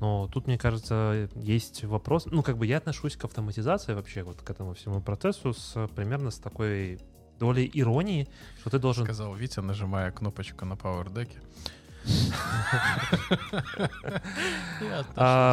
Но 0.00 0.28
тут, 0.28 0.46
мне 0.46 0.58
кажется, 0.58 1.28
есть 1.34 1.84
вопрос. 1.84 2.26
Ну, 2.26 2.42
как 2.42 2.56
бы 2.58 2.66
я 2.66 2.78
отношусь 2.78 3.16
к 3.16 3.24
автоматизации 3.24 3.94
вообще, 3.94 4.22
вот 4.22 4.40
к 4.42 4.50
этому 4.50 4.74
всему 4.74 5.00
процессу 5.00 5.52
с 5.52 5.88
примерно 5.94 6.30
с 6.30 6.38
такой 6.38 7.00
долей 7.38 7.70
иронии, 7.72 8.28
что 8.60 8.70
ты 8.70 8.78
должен... 8.78 9.04
Сказал 9.04 9.34
Витя, 9.34 9.60
нажимая 9.60 10.10
кнопочку 10.10 10.64
на 10.64 10.74
Power 10.74 11.12
Deck. 11.12 11.30
А, 11.34 11.79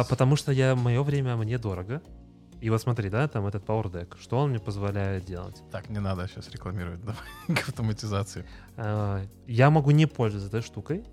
потому 0.08 0.36
что 0.36 0.52
я 0.52 0.74
мое 0.74 1.02
время 1.02 1.36
мне 1.36 1.58
дорого. 1.58 2.02
И 2.60 2.70
вот 2.70 2.80
смотри, 2.82 3.08
да, 3.08 3.28
там 3.28 3.46
этот 3.46 3.64
Power 3.64 3.84
Deck, 3.84 4.16
что 4.20 4.38
он 4.38 4.50
мне 4.50 4.58
позволяет 4.58 5.24
делать? 5.24 5.62
Так, 5.70 5.88
не 5.90 6.00
надо 6.00 6.26
сейчас 6.26 6.50
рекламировать, 6.50 7.00
давай, 7.04 7.62
к 7.62 7.68
автоматизации. 7.68 8.44
А, 8.76 9.24
Я 9.46 9.70
могу 9.70 9.92
не 9.92 10.06
пользоваться 10.06 10.48
этой 10.48 10.66
штукой, 10.66 11.04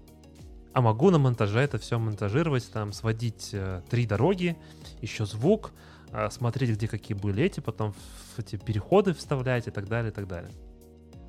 а 0.73 0.81
могу 0.81 1.11
на 1.11 1.19
монтаже 1.19 1.59
это 1.59 1.77
все 1.77 1.99
монтажировать, 1.99 2.69
там 2.71 2.91
сводить 2.93 3.51
э, 3.53 3.83
три 3.89 4.07
дороги, 4.07 4.57
еще 5.01 5.25
звук, 5.25 5.71
а, 6.11 6.29
смотреть, 6.31 6.71
где 6.71 6.87
какие 6.87 7.15
были 7.15 7.43
эти, 7.43 7.59
потом 7.59 7.93
в 7.93 8.39
эти 8.39 8.55
переходы 8.55 9.13
вставлять 9.13 9.67
и 9.67 9.71
так 9.71 9.87
далее, 9.87 10.11
и 10.11 10.13
так 10.13 10.27
далее. 10.27 10.51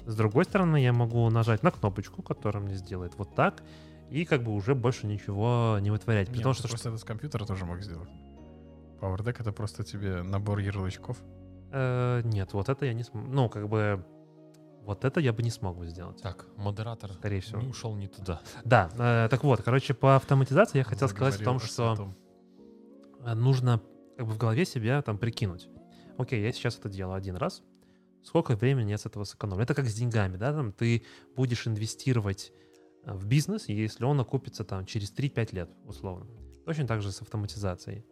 С 0.06 0.16
другой 0.16 0.44
стороны, 0.44 0.82
я 0.82 0.92
могу 0.92 1.28
нажать 1.30 1.62
на 1.62 1.70
кнопочку, 1.70 2.22
которая 2.22 2.62
мне 2.62 2.76
сделает 2.76 3.14
вот 3.18 3.34
так, 3.34 3.62
и 4.10 4.24
как 4.24 4.42
бы 4.42 4.52
уже 4.52 4.74
больше 4.74 5.06
ничего 5.06 5.78
не 5.80 5.90
вытворять. 5.90 6.28
Потому 6.28 6.48
ну 6.48 6.54
что, 6.54 6.62
ты 6.64 6.68
просто 6.68 6.88
это 6.90 6.98
с 6.98 7.04
компьютера 7.04 7.44
тоже 7.44 7.64
мог 7.64 7.80
сделать. 7.82 8.08
Power 9.00 9.18
Deck 9.18 9.36
это 9.40 9.52
просто 9.52 9.84
тебе 9.84 10.22
набор 10.22 10.58
ярлычков. 10.58 11.18
э, 11.72 12.22
нет, 12.24 12.52
вот 12.52 12.68
это 12.68 12.86
я 12.86 12.94
не 12.94 13.02
смогу. 13.02 13.28
Ну, 13.30 13.48
как 13.48 13.68
бы 13.68 14.04
вот 14.82 15.04
это 15.04 15.20
я 15.20 15.32
бы 15.32 15.42
не 15.42 15.50
смог 15.50 15.76
бы 15.76 15.86
сделать. 15.86 16.22
Так, 16.22 16.46
модератор 16.56 17.12
Скорее 17.12 17.40
всего. 17.40 17.60
не 17.60 17.68
ушел 17.68 17.94
не 17.96 18.06
туда. 18.08 18.40
Да, 18.64 18.88
э, 18.96 19.28
так 19.30 19.42
вот, 19.44 19.62
короче, 19.62 19.94
по 19.94 20.16
автоматизации 20.16 20.78
я 20.78 20.84
хотел 20.84 21.08
сказать 21.08 21.40
о 21.40 21.44
том, 21.44 21.58
Заговорил 21.58 21.66
что 21.66 21.96
Сатом. 21.96 22.16
э, 23.24 23.34
нужно 23.34 23.82
как 24.16 24.26
бы 24.26 24.32
в 24.32 24.38
голове 24.38 24.64
себя 24.64 25.02
там 25.02 25.18
прикинуть. 25.18 25.68
Окей, 26.16 26.42
я 26.42 26.52
сейчас 26.52 26.78
это 26.78 26.88
делаю 26.88 27.16
один 27.16 27.36
раз. 27.36 27.62
Сколько 28.22 28.56
времени 28.56 28.90
я 28.90 28.98
с 28.98 29.04
этого 29.06 29.24
сэкономлю? 29.24 29.62
Это 29.64 29.74
как 29.74 29.86
с 29.86 29.94
деньгами, 29.94 30.36
да? 30.36 30.52
Там 30.52 30.72
ты 30.72 31.04
будешь 31.36 31.66
инвестировать 31.66 32.52
в 33.14 33.26
бизнес, 33.26 33.68
если 33.68 34.04
он 34.04 34.20
окупится 34.20 34.64
там 34.64 34.84
через 34.84 35.12
3-5 35.12 35.54
лет, 35.54 35.70
условно. 35.84 36.26
Точно 36.64 36.86
так 36.86 37.02
же 37.02 37.12
с 37.12 37.22
автоматизацией. 37.22 38.04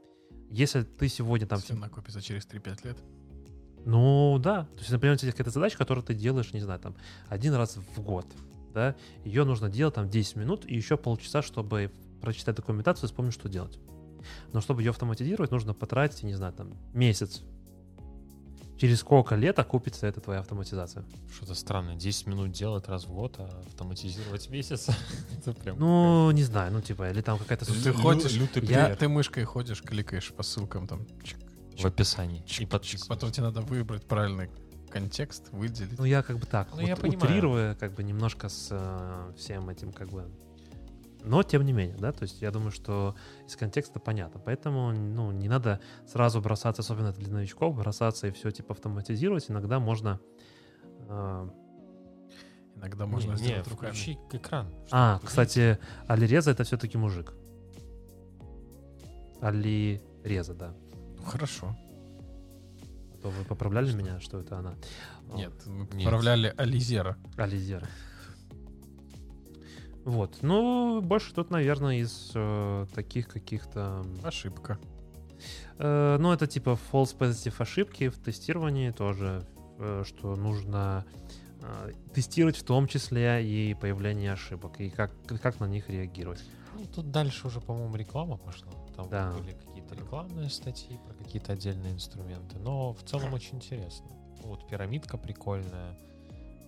Если 0.51 0.83
ты 0.83 1.09
сегодня 1.09 1.47
там... 1.47 1.59
Если 1.59 1.75
накопится 1.75 2.23
через 2.23 2.47
3-5 2.47 2.87
лет. 2.87 2.99
Ну 3.85 4.39
да. 4.39 4.65
То 4.75 4.79
есть, 4.79 4.91
например, 4.91 5.15
у 5.15 5.19
тебя 5.19 5.33
какая-то 5.33 5.51
задача, 5.51 5.77
которую 5.77 6.05
ты 6.05 6.15
делаешь, 6.15 6.53
не 6.53 6.61
знаю, 6.61 6.81
там, 6.81 6.97
один 7.29 7.55
раз 7.55 7.77
в 7.77 8.01
год. 8.01 8.27
Да? 8.73 8.95
Ее 9.25 9.45
нужно 9.45 9.69
делать 9.69 9.95
там 9.95 10.09
10 10.09 10.37
минут 10.37 10.65
и 10.67 10.75
еще 10.75 10.97
полчаса, 10.97 11.43
чтобы 11.43 11.91
прочитать 12.21 12.57
документацию 12.57 13.05
и 13.05 13.07
вспомнить, 13.09 13.35
что 13.35 13.49
делать. 13.49 13.79
Но 14.53 14.61
чтобы 14.61 14.83
ее 14.83 14.91
автоматизировать, 14.91 15.51
нужно 15.51 15.75
потратить, 15.75 16.23
не 16.23 16.35
знаю, 16.35 16.53
там, 16.53 16.75
месяц. 16.93 17.43
Через 18.77 19.01
сколько 19.01 19.37
лет 19.37 19.59
окупится 19.59 20.07
эта 20.07 20.21
твоя 20.21 20.41
автоматизация? 20.41 21.05
Что-то 21.33 21.55
странное. 21.55 21.95
10 21.95 22.27
минут 22.27 22.51
делать 22.53 22.89
раз 22.89 23.05
в 23.07 23.13
год, 23.13 23.37
а 23.39 23.63
автоматизировать 23.69 24.51
месяц. 24.51 24.89
Это 25.39 25.53
прям... 25.53 25.79
Ну, 25.79 26.31
не 26.33 26.43
знаю, 26.43 26.73
ну, 26.73 26.81
типа, 26.81 27.09
или 27.11 27.21
там 27.21 27.39
какая-то... 27.39 27.65
Ты 27.67 27.93
ходишь, 27.93 28.33
Я- 28.33 28.89
ты, 28.91 28.97
ты 28.97 29.09
мышкой 29.09 29.45
ходишь, 29.45 29.81
кликаешь 29.83 30.33
по 30.33 30.43
ссылкам 30.43 30.89
там. 30.89 31.07
чик, 31.23 31.39
в 31.79 31.85
описании. 31.87 32.43
И 32.43 32.49
чик, 32.49 32.69
подписывайся. 32.69 33.07
Потом 33.09 33.31
тебе 33.31 33.45
надо 33.45 33.61
выбрать 33.61 34.05
правильный 34.07 34.51
контекст, 34.91 35.51
выделить. 35.53 35.99
Ну, 35.99 36.05
я 36.05 36.23
как 36.23 36.39
бы 36.39 36.47
так, 36.47 36.69
Ну, 36.73 36.81
вот 36.81 36.87
я 36.89 36.97
понимаю. 36.97 37.19
утрируя 37.19 37.75
как 37.77 37.95
бы 37.95 38.03
немножко 38.03 38.49
с 38.49 38.69
э, 38.71 39.33
всем 39.37 39.69
этим 39.69 39.93
как 39.93 40.09
бы... 40.11 40.29
Но 41.25 41.43
тем 41.43 41.65
не 41.65 41.73
менее, 41.73 41.97
да, 41.97 42.13
то 42.13 42.23
есть 42.25 42.43
я 42.43 42.51
думаю, 42.51 42.71
что 42.71 43.15
из 43.47 43.57
контекста 43.57 43.99
понятно. 43.99 44.41
Поэтому, 44.45 44.93
ну, 44.93 45.33
не 45.33 45.49
надо 45.49 45.81
сразу 46.07 46.41
бросаться, 46.41 46.83
особенно 46.83 47.13
для 47.13 47.33
новичков, 47.33 47.75
бросаться 47.77 48.27
и 48.27 48.31
все 48.31 48.51
типа 48.51 48.73
автоматизировать. 48.75 49.51
Иногда 49.51 49.79
можно... 49.81 50.21
э, 51.09 51.49
Иногда 52.77 53.05
Не, 53.07 53.11
можно 53.11 53.31
не, 53.33 53.37
сделать 53.39 53.69
руками. 53.69 53.91
включи 53.93 54.19
экран. 54.33 54.69
А, 54.91 55.21
кстати, 55.25 55.79
Алиреза 56.09 56.51
это 56.51 56.65
все-таки 56.65 56.99
мужик. 56.99 57.33
Алиреза, 59.41 60.55
да. 60.55 60.75
Ну, 61.17 61.23
хорошо. 61.25 61.77
что 63.19 63.31
вы 63.31 63.45
поправляли 63.45 63.93
меня, 63.93 64.21
что 64.21 64.41
это 64.41 64.59
она. 64.59 64.75
Нет, 65.35 65.53
мы 65.67 65.87
поправляли 65.87 66.53
Ализера. 66.57 67.17
Ализера. 67.37 67.87
Вот. 70.05 70.39
Ну, 70.43 71.01
больше 71.01 71.33
тут, 71.35 71.51
наверное, 71.51 71.97
из 71.97 72.31
э, 72.35 72.87
таких 72.95 73.29
каких-то... 73.29 74.05
Ошибка. 74.23 74.79
Э, 75.79 76.17
ну, 76.19 76.33
это 76.33 76.47
типа 76.47 76.79
false 76.93 77.17
positive 77.17 77.55
ошибки 77.59 78.09
в 78.09 78.19
тестировании 78.19 78.91
тоже, 78.91 79.47
э, 79.79 80.03
что 80.07 80.37
нужно 80.37 81.05
э, 81.63 81.93
тестировать 82.13 82.57
в 82.57 82.65
том 82.65 82.87
числе 82.87 83.45
и 83.45 83.75
появление 83.75 84.33
ошибок, 84.35 84.81
и 84.81 84.91
как, 84.91 85.11
как 85.41 85.61
на 85.61 85.67
них 85.67 85.89
реагировать. 85.89 86.45
Ну, 86.77 86.85
тут 86.87 87.11
дальше 87.11 87.47
уже, 87.47 87.61
по-моему, 87.61 87.97
реклама 87.97 88.37
пошла. 88.37 88.73
Там 88.97 89.09
Да. 89.09 89.33
были 89.33 89.53
какие-то 89.53 89.95
рекламные 89.95 90.51
статьи 90.51 90.99
про 91.07 91.15
какие-то 91.15 91.53
отдельные 91.53 91.93
инструменты. 91.95 92.59
Но 92.59 92.93
в 92.93 93.03
целом 93.05 93.33
очень 93.33 93.57
интересно. 93.57 94.07
Вот 94.43 94.69
пирамидка 94.69 95.17
прикольная. 95.17 95.97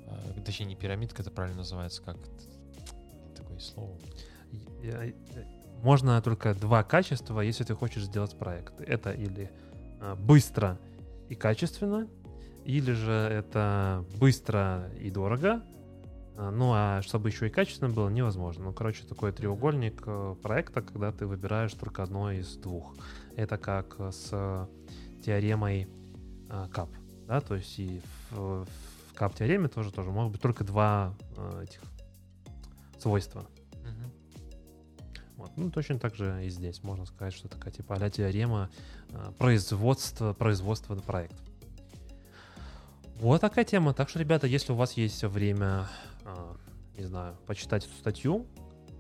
Э, 0.06 0.40
Точнее, 0.44 0.66
не 0.66 0.76
пирамидка, 0.76 1.22
это 1.22 1.30
правильно 1.30 1.58
называется, 1.58 2.02
как. 2.02 2.16
И- 4.82 4.88
э, 4.88 5.12
э, 5.34 5.44
Можно 5.82 6.20
только 6.22 6.54
два 6.54 6.82
качества, 6.82 7.40
если 7.40 7.64
ты 7.64 7.74
хочешь 7.74 8.04
сделать 8.04 8.36
проект. 8.38 8.80
Это 8.80 9.12
или 9.12 9.50
э, 10.00 10.14
быстро 10.14 10.78
и 11.28 11.34
качественно, 11.34 12.08
или 12.64 12.92
же 12.92 13.12
это 13.12 14.04
быстро 14.18 14.90
и 15.00 15.10
дорого. 15.10 15.62
А, 16.36 16.50
Ну, 16.50 16.72
а 16.74 17.00
чтобы 17.02 17.28
еще 17.28 17.46
и 17.46 17.50
качественно 17.50 17.90
было, 17.92 18.08
невозможно. 18.08 18.64
Ну, 18.64 18.72
короче, 18.72 19.04
такой 19.06 19.32
треугольник 19.32 20.02
э, 20.06 20.34
проекта, 20.42 20.82
когда 20.82 21.12
ты 21.12 21.26
выбираешь 21.26 21.72
только 21.72 22.02
одно 22.02 22.30
из 22.32 22.56
двух. 22.56 22.94
Это 23.36 23.56
как 23.58 23.96
э, 23.98 24.10
с 24.12 24.28
э, 24.32 24.66
теоремой 25.24 25.88
э, 26.50 26.66
КАП. 26.72 26.88
Да? 27.26 27.40
То 27.40 27.54
есть 27.54 27.78
и 27.78 28.00
в, 28.30 28.64
в 28.64 29.14
КАП-теореме 29.14 29.68
тоже, 29.68 29.92
тоже 29.92 30.10
могут 30.10 30.32
быть 30.32 30.40
только 30.42 30.64
два 30.64 31.14
э, 31.36 31.64
этих 31.64 31.80
свойства. 32.98 33.46
Вот. 35.36 35.50
Ну, 35.56 35.70
точно 35.70 35.98
так 35.98 36.14
же 36.14 36.44
и 36.44 36.50
здесь. 36.50 36.82
Можно 36.82 37.06
сказать, 37.06 37.34
что 37.34 37.48
такая 37.48 37.72
типа 37.72 37.96
а 38.00 38.10
теорема 38.10 38.70
э, 39.10 39.32
производства, 39.38 40.32
производства 40.32 40.94
проекта. 40.96 41.36
Вот 43.16 43.40
такая 43.40 43.64
тема. 43.64 43.94
Так 43.94 44.08
что, 44.08 44.18
ребята, 44.18 44.46
если 44.46 44.72
у 44.72 44.76
вас 44.76 44.94
есть 44.94 45.22
время, 45.24 45.88
э, 46.24 46.54
не 46.98 47.04
знаю, 47.04 47.36
почитать 47.46 47.84
эту 47.84 47.94
статью, 47.94 48.46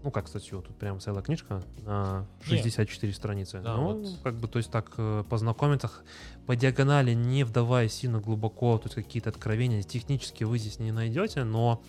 ну, 0.02 0.10
как 0.12 0.28
статью, 0.28 0.62
тут 0.62 0.76
прям 0.76 1.00
целая 1.00 1.22
книжка 1.22 1.62
на 1.84 2.26
64 2.42 3.12
страницы. 3.12 3.60
Да, 3.60 3.76
ну, 3.76 3.98
вот. 3.98 4.18
как 4.22 4.36
бы, 4.36 4.46
то 4.46 4.58
есть 4.58 4.70
так 4.70 4.92
э, 4.98 5.24
познакомиться 5.28 5.90
по 6.46 6.54
диагонали, 6.54 7.12
не 7.12 7.44
вдаваясь 7.44 7.92
сильно 7.92 8.20
глубоко, 8.20 8.78
то 8.78 8.84
есть 8.84 8.94
какие-то 8.94 9.30
откровения 9.30 9.82
технически 9.82 10.44
вы 10.44 10.58
здесь 10.58 10.78
не 10.78 10.92
найдете, 10.92 11.42
но 11.42 11.82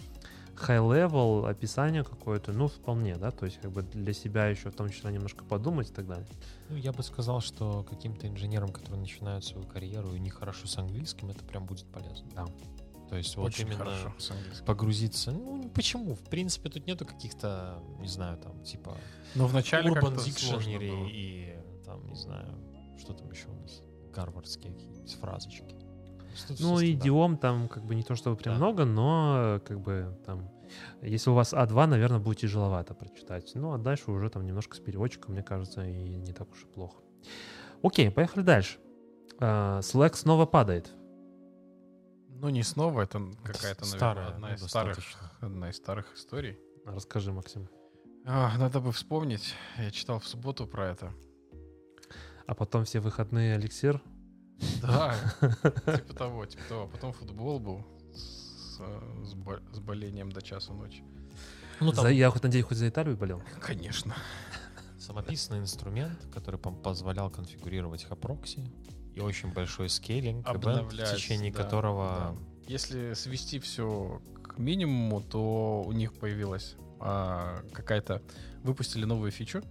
high-level 0.60 1.48
описание 1.50 2.04
какое-то, 2.04 2.52
ну, 2.54 2.68
вполне, 2.68 3.16
да, 3.18 3.32
то 3.32 3.46
есть 3.46 3.60
как 3.62 3.72
бы 3.72 3.82
для 3.84 4.14
себя 4.14 4.48
еще 4.48 4.70
в 4.70 4.76
том 4.76 4.90
числе 4.90 5.12
немножко 5.12 5.44
подумать 5.44 5.90
и 5.90 5.94
так 5.94 6.08
далее. 6.08 6.28
Ну, 6.70 6.76
я 6.78 6.92
бы 6.92 7.04
сказал, 7.04 7.42
что 7.42 7.84
каким-то 7.84 8.28
инженерам, 8.28 8.70
которые 8.72 9.00
начинают 9.02 9.46
свою 9.46 9.68
карьеру 9.68 10.14
и 10.14 10.20
не 10.20 10.30
хорошо 10.30 10.68
с 10.68 10.78
английским, 10.78 11.30
это 11.30 11.44
прям 11.44 11.66
будет 11.66 11.86
полезно. 11.92 12.28
Да. 12.36 12.46
То 13.10 13.16
есть 13.16 13.38
вот 13.38 13.48
Очень 13.48 13.68
именно 13.68 13.86
хорошо 13.86 14.14
с 14.18 14.32
английским. 14.32 14.66
погрузиться. 14.66 15.32
Ну, 15.32 15.70
почему? 15.74 16.16
В 16.16 16.24
принципе, 16.24 16.70
тут 16.70 16.86
нету 16.88 17.06
каких-то, 17.06 17.82
не 18.00 18.08
знаю, 18.08 18.38
там, 18.38 18.62
типа 18.64 18.98
Но 19.36 19.48
вначале 19.48 19.92
Urban 19.92 20.16
Dictionary 20.16 20.90
было. 20.90 21.08
и 21.10 21.56
там, 21.86 22.06
не 22.08 22.16
знаю, 22.16 22.48
что 23.00 23.14
там 23.14 23.32
еще 23.32 23.48
у 23.48 23.62
нас, 23.62 23.82
гарвардские 24.14 24.74
какие-нибудь 24.74 25.14
фразочки. 25.14 25.77
То 26.46 26.52
есть 26.54 26.62
тут 26.62 26.72
Ну, 26.72 26.84
идиом 26.84 27.38
там 27.38 27.68
как 27.68 27.86
бы 27.86 27.96
не 27.96 28.04
то 28.04 28.16
чтобы 28.16 28.36
прям 28.36 28.56
Да. 28.56 28.58
много, 28.58 28.86
но 28.86 29.62
как 29.66 29.80
бы 29.80 30.18
там, 30.26 30.50
если 31.02 31.30
у 31.30 31.34
вас 31.34 31.54
А2, 31.54 31.86
наверное, 31.88 32.20
будет 32.20 32.40
тяжеловато 32.40 32.94
прочитать. 32.94 33.52
Ну, 33.56 33.74
а 33.74 33.78
дальше 33.78 34.12
уже 34.12 34.30
там 34.30 34.46
немножко 34.46 34.76
с 34.76 34.80
переводчиком, 34.80 35.34
мне 35.34 35.44
кажется, 35.44 35.86
и 35.86 36.16
не 36.16 36.34
так 36.34 36.52
уж 36.52 36.64
и 36.64 36.68
плохо. 36.68 36.98
Окей, 37.82 38.10
поехали 38.12 38.44
дальше. 38.44 38.78
А, 39.40 39.80
Slack 39.80 40.16
снова 40.16 40.46
падает. 40.46 40.92
Ну, 42.30 42.50
не 42.50 42.64
снова, 42.64 43.02
это 43.02 43.20
какая-то, 43.44 43.82
наверное, 43.86 43.98
Старая, 43.98 44.28
одна 44.28 44.48
ну, 44.50 44.54
из 44.54 44.64
старых, 44.68 44.98
одна 45.42 45.70
из 45.70 45.76
старых 45.78 46.14
историй. 46.16 46.58
Расскажи, 46.86 47.32
Максим. 47.32 47.68
А, 48.26 48.58
надо 48.58 48.80
бы 48.80 48.92
вспомнить. 48.92 49.54
Я 49.78 49.90
читал 49.90 50.20
в 50.20 50.28
субботу 50.28 50.68
про 50.68 50.88
это. 50.90 51.12
А 52.46 52.54
потом 52.56 52.86
все 52.86 53.00
выходные 53.00 53.58
эликсир. 53.58 54.02
Да, 54.82 55.16
типа 55.42 56.14
того, 56.14 56.46
типа 56.46 56.64
того. 56.70 56.88
Потом 56.88 57.14
футбол 57.14 57.60
был 57.60 57.86
с, 58.14 58.80
с 59.24 59.34
бо- 59.34 59.62
с 59.72 59.80
болением 59.80 60.32
до 60.32 60.42
часу 60.42 60.74
ночи. 60.74 61.04
Ну, 61.80 61.92
там 61.92 62.06
За- 62.06 62.10
я 62.10 62.30
хоть 62.30 62.44
надеюсь, 62.44 62.66
хоть 62.66 62.78
за 62.78 62.88
Италию 62.90 63.18
болел. 63.18 63.42
Конечно. 63.62 64.16
самописный 65.00 65.60
инструмент, 65.60 66.20
который 66.34 66.60
позволял 66.60 67.30
конфигурировать 67.30 68.04
хапрокси 68.04 68.70
и 69.16 69.20
очень 69.20 69.52
большой 69.52 69.90
скейлинг, 69.90 70.48
в 70.48 71.16
течение 71.16 71.52
да, 71.52 71.64
которого... 71.64 72.38
Если 72.68 73.14
свести 73.14 73.60
все 73.60 74.22
к 74.44 74.58
минимуму, 74.58 75.22
то 75.22 75.84
у 75.88 75.92
них 75.94 76.14
появилась 76.14 76.76
а, 77.00 77.64
какая-то... 77.74 78.22
Выпустили 78.64 79.06
новую 79.06 79.32
фичу, 79.32 79.64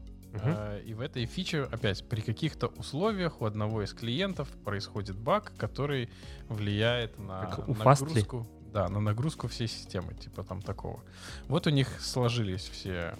А, 0.45 0.81
И 0.81 0.95
в 0.95 1.01
этой 1.01 1.27
фиче, 1.27 1.63
опять, 1.65 2.09
при 2.09 2.21
каких-то 2.21 2.69
условиях 2.69 3.41
у 3.41 3.45
одного 3.45 3.83
из 3.83 3.93
клиентов 3.93 4.49
происходит 4.65 5.17
баг, 5.17 5.53
который 5.57 6.11
влияет 6.49 7.19
на 7.19 7.47
Как 7.47 7.69
у 7.69 7.73
Fastly? 7.73 8.07
нагрузку. 8.07 8.47
Да, 8.73 8.89
на 8.89 9.01
нагрузку 9.01 9.49
всей 9.49 9.69
системы, 9.69 10.15
типа 10.15 10.45
там 10.45 10.61
такого. 10.61 11.03
Вот 11.49 11.67
у 11.67 11.71
них 11.71 12.01
сложились 12.01 12.69
все 12.69 13.15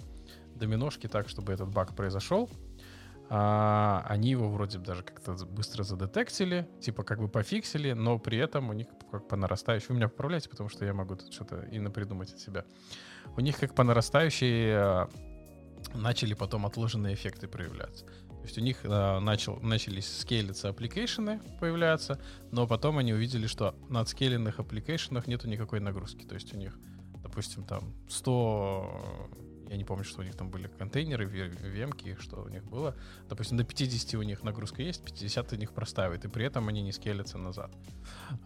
доминошки 0.55 1.07
так, 1.07 1.29
чтобы 1.29 1.53
этот 1.53 1.69
баг 1.69 1.95
произошел. 1.95 2.49
А, 3.29 4.05
они 4.07 4.29
его 4.29 4.49
вроде 4.49 4.77
бы 4.79 4.85
даже 4.85 5.03
как-то 5.03 5.33
быстро 5.45 5.83
задетектили, 5.83 6.67
типа 6.79 7.03
как 7.03 7.19
бы 7.19 7.27
пофиксили, 7.27 7.91
но 7.91 8.19
при 8.19 8.37
этом 8.37 8.69
у 8.69 8.73
них 8.73 8.87
как 9.11 9.27
по 9.27 9.35
нарастающей... 9.35 9.87
Вы 9.89 9.95
меня 9.95 10.07
поправляете, 10.07 10.49
потому 10.49 10.69
что 10.69 10.85
я 10.85 10.93
могу 10.93 11.15
тут 11.15 11.33
что-то 11.33 11.61
и 11.61 11.79
напридумать 11.79 12.31
от 12.33 12.39
себя. 12.39 12.63
У 13.35 13.41
них 13.41 13.59
как 13.59 13.75
по 13.75 13.83
нарастающей 13.83 14.71
а, 14.73 15.09
начали 15.93 16.33
потом 16.33 16.65
отложенные 16.65 17.13
эффекты 17.13 17.47
проявляться. 17.47 18.05
То 18.05 18.43
есть 18.43 18.57
у 18.57 18.61
них 18.61 18.77
а, 18.83 19.19
начал, 19.19 19.59
начались 19.59 20.19
скейлиться 20.19 20.69
application 20.69 21.35
ы 21.35 21.41
появляться, 21.59 22.19
но 22.51 22.67
потом 22.67 22.97
они 22.97 23.13
увидели, 23.13 23.47
что 23.47 23.75
на 23.89 23.99
отскейленных 23.99 24.59
application 24.59 25.12
ах 25.12 25.27
нету 25.27 25.47
никакой 25.49 25.79
нагрузки. 25.79 26.23
То 26.23 26.35
есть 26.35 26.53
у 26.53 26.57
них, 26.57 26.77
допустим, 27.23 27.63
там 27.63 27.93
100, 28.07 29.29
я 29.69 29.77
не 29.77 29.83
помню, 29.83 30.05
что 30.05 30.21
у 30.21 30.23
них 30.23 30.35
там 30.35 30.49
были 30.49 30.67
контейнеры, 30.67 31.25
вемки, 31.25 32.15
что 32.19 32.41
у 32.41 32.47
них 32.47 32.63
было. 32.63 32.95
Допустим, 33.27 33.57
до 33.57 33.63
50 33.63 34.13
у 34.15 34.23
них 34.23 34.43
нагрузка 34.43 34.81
есть, 34.81 35.03
50 35.03 35.53
у 35.53 35.55
них 35.57 35.73
простаивает, 35.73 36.23
и 36.25 36.29
при 36.29 36.45
этом 36.45 36.67
они 36.67 36.81
не 36.81 36.91
скейлятся 36.91 37.37
назад. 37.37 37.71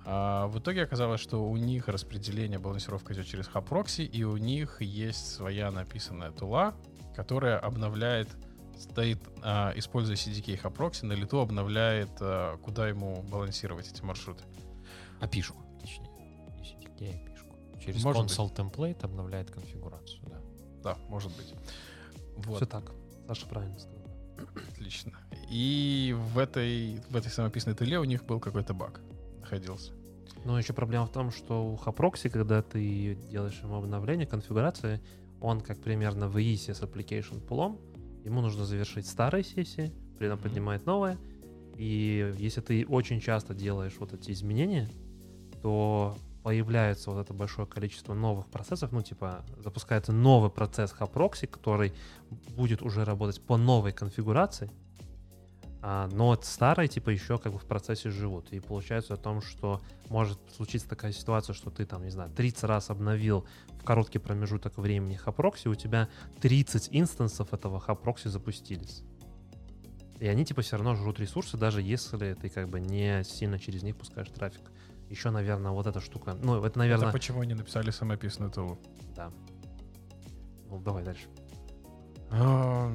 А 0.05 0.47
в 0.47 0.59
итоге 0.59 0.83
оказалось, 0.83 1.21
что 1.21 1.43
у 1.43 1.57
них 1.57 1.87
распределение, 1.87 2.59
балансировка 2.59 3.13
идет 3.13 3.27
через 3.27 3.47
proxy, 3.47 4.03
и 4.05 4.23
у 4.23 4.37
них 4.37 4.81
есть 4.81 5.35
своя 5.35 5.69
написанная 5.71 6.31
тула, 6.31 6.75
которая 7.15 7.59
обновляет 7.59 8.29
стоит, 8.77 9.19
а, 9.43 9.73
используя 9.75 10.15
CDK 10.15 10.61
hub 10.61 10.75
proxy, 10.75 11.05
на 11.05 11.13
лету 11.13 11.39
обновляет, 11.39 12.09
а, 12.19 12.57
куда 12.57 12.87
ему 12.87 13.21
балансировать 13.23 13.87
эти 13.91 14.01
маршруты. 14.01 14.43
опишку, 15.19 15.63
точнее. 15.79 16.09
Не 16.57 16.63
CDK, 16.63 17.11
а 17.11 17.25
опишку. 17.25 17.55
Через 17.83 18.03
Может 18.03 18.23
console 18.23 18.53
template 18.55 19.03
обновляет 19.03 19.51
конфигурацию, 19.51 20.21
да. 20.27 20.41
Да, 20.83 20.97
может 21.09 21.35
быть. 21.37 21.53
Вот. 22.37 22.57
Все 22.57 22.65
так. 22.65 22.91
Саша 23.27 23.45
правильно 23.45 23.77
сказал. 23.77 24.01
Отлично. 24.73 25.11
И 25.49 26.15
в 26.17 26.39
этой, 26.39 26.99
в 27.09 27.15
этой 27.15 27.29
самописной 27.29 27.75
тыле 27.75 27.99
у 27.99 28.03
них 28.03 28.25
был 28.25 28.39
какой-то 28.39 28.73
баг 28.73 29.01
находился. 29.39 29.93
Но 30.43 30.57
еще 30.57 30.73
проблема 30.73 31.05
в 31.05 31.11
том, 31.11 31.31
что 31.31 31.71
у 31.71 31.75
Хапрокси, 31.75 32.29
когда 32.29 32.61
ты 32.63 33.15
делаешь 33.29 33.59
ему 33.61 33.75
обновление 33.75 34.25
конфигурации, 34.25 35.01
он 35.41 35.61
как 35.61 35.81
примерно 35.81 36.27
в 36.27 36.37
EASE 36.37 36.73
с 36.73 36.81
application 36.81 37.39
пулом, 37.41 37.79
ему 38.23 38.41
нужно 38.41 38.65
завершить 38.65 39.07
старые 39.07 39.43
сессии, 39.43 39.91
при 40.17 40.27
этом 40.27 40.39
поднимает 40.39 40.85
новые. 40.85 41.17
И 41.77 42.33
если 42.37 42.61
ты 42.61 42.85
очень 42.85 43.19
часто 43.19 43.53
делаешь 43.53 43.95
вот 43.99 44.13
эти 44.13 44.31
изменения, 44.31 44.89
то 45.61 46.15
появляется 46.43 47.11
вот 47.11 47.19
это 47.19 47.33
большое 47.33 47.67
количество 47.67 48.13
новых 48.13 48.47
процессов, 48.47 48.91
ну, 48.91 49.01
типа, 49.01 49.43
запускается 49.57 50.11
новый 50.11 50.49
процесс 50.49 50.91
Хапрокси, 50.91 51.47
который 51.47 51.93
будет 52.55 52.81
уже 52.81 53.03
работать 53.03 53.41
по 53.41 53.57
новой 53.57 53.91
конфигурации, 53.91 54.69
а, 55.83 56.07
но 56.11 56.37
старые, 56.41 56.87
типа, 56.87 57.09
еще 57.09 57.37
как 57.37 57.53
бы 57.53 57.59
в 57.59 57.65
процессе 57.65 58.09
живут. 58.09 58.51
И 58.51 58.59
получается 58.59 59.15
о 59.15 59.17
том, 59.17 59.41
что 59.41 59.81
может 60.09 60.39
случиться 60.55 60.87
такая 60.87 61.11
ситуация, 61.11 61.53
что 61.53 61.71
ты 61.71 61.85
там, 61.85 62.03
не 62.03 62.11
знаю, 62.11 62.29
30 62.29 62.63
раз 62.65 62.89
обновил 62.89 63.47
в 63.79 63.83
короткий 63.83 64.19
промежуток 64.19 64.77
времени 64.77 65.15
HAProxy, 65.15 65.67
у 65.67 65.75
тебя 65.75 66.07
30 66.39 66.89
инстансов 66.91 67.53
этого 67.53 67.79
HAProxy 67.79 68.27
запустились. 68.27 69.03
И 70.19 70.27
они 70.27 70.45
типа 70.45 70.61
все 70.61 70.75
равно 70.75 70.95
жрут 70.95 71.19
ресурсы, 71.19 71.57
даже 71.57 71.81
если 71.81 72.35
ты 72.35 72.49
как 72.49 72.69
бы 72.69 72.79
не 72.79 73.23
сильно 73.23 73.57
через 73.57 73.81
них 73.81 73.97
пускаешь 73.97 74.29
трафик. 74.29 74.71
Еще, 75.09 75.31
наверное, 75.31 75.71
вот 75.71 75.87
эта 75.87 75.99
штука. 75.99 76.37
Ну, 76.41 76.63
это, 76.63 76.77
наверное... 76.77 77.07
Это 77.07 77.11
почему 77.11 77.41
они 77.41 77.55
написали 77.55 77.89
самописную 77.89 78.51
tool 78.51 78.70
у? 78.70 78.79
Да. 79.15 79.31
Ну, 80.69 80.79
давай 80.79 81.03
дальше. 81.03 81.25
А, 82.29 82.89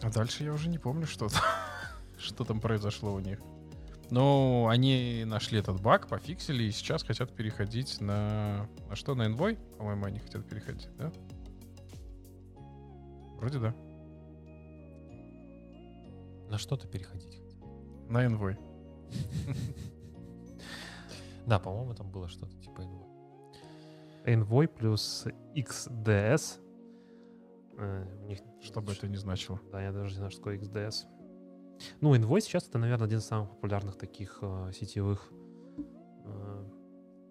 а 0.00 0.10
дальше 0.10 0.44
я 0.44 0.52
уже 0.52 0.68
не 0.68 0.78
помню, 0.78 1.06
что 1.06 1.28
там, 1.28 1.42
что 2.22 2.44
там 2.44 2.60
произошло 2.60 3.12
у 3.12 3.20
них. 3.20 3.40
Ну, 4.10 4.68
они 4.68 5.24
нашли 5.24 5.58
этот 5.58 5.80
баг, 5.80 6.06
пофиксили, 6.06 6.64
и 6.64 6.70
сейчас 6.70 7.02
хотят 7.02 7.34
переходить 7.34 8.00
на... 8.00 8.68
На 8.88 8.94
что, 8.94 9.14
на 9.14 9.26
Envoy? 9.26 9.58
По-моему, 9.78 10.04
они 10.04 10.18
хотят 10.18 10.46
переходить, 10.46 10.88
да? 10.98 11.10
Вроде 13.38 13.58
да. 13.58 13.74
На 16.50 16.58
что-то 16.58 16.86
переходить. 16.86 17.40
На 18.08 18.26
Envoy. 18.26 18.58
Да, 21.44 21.58
по-моему, 21.58 21.92
там 21.94 22.08
было 22.08 22.28
что-то 22.28 22.54
типа 22.58 22.82
Envoy. 22.82 23.12
Envoy 24.26 24.68
плюс 24.68 25.26
XDS. 25.56 26.60
Э, 27.78 28.06
у 28.22 28.26
них 28.26 28.38
Что 28.60 28.80
бы 28.80 28.92
это 28.92 29.08
ни 29.08 29.16
значило. 29.16 29.58
Да, 29.72 29.82
я 29.82 29.90
даже 29.90 30.10
не 30.10 30.16
знаю, 30.16 30.30
что 30.30 30.40
такое 30.40 30.58
XDS. 30.58 31.06
Ну, 32.00 32.14
Envoy 32.14 32.40
сейчас 32.40 32.68
это, 32.68 32.78
наверное, 32.78 33.06
один 33.06 33.18
из 33.18 33.24
самых 33.24 33.50
популярных 33.50 33.96
таких 33.96 34.38
э, 34.42 34.72
сетевых, 34.74 35.32
э, 36.24 36.70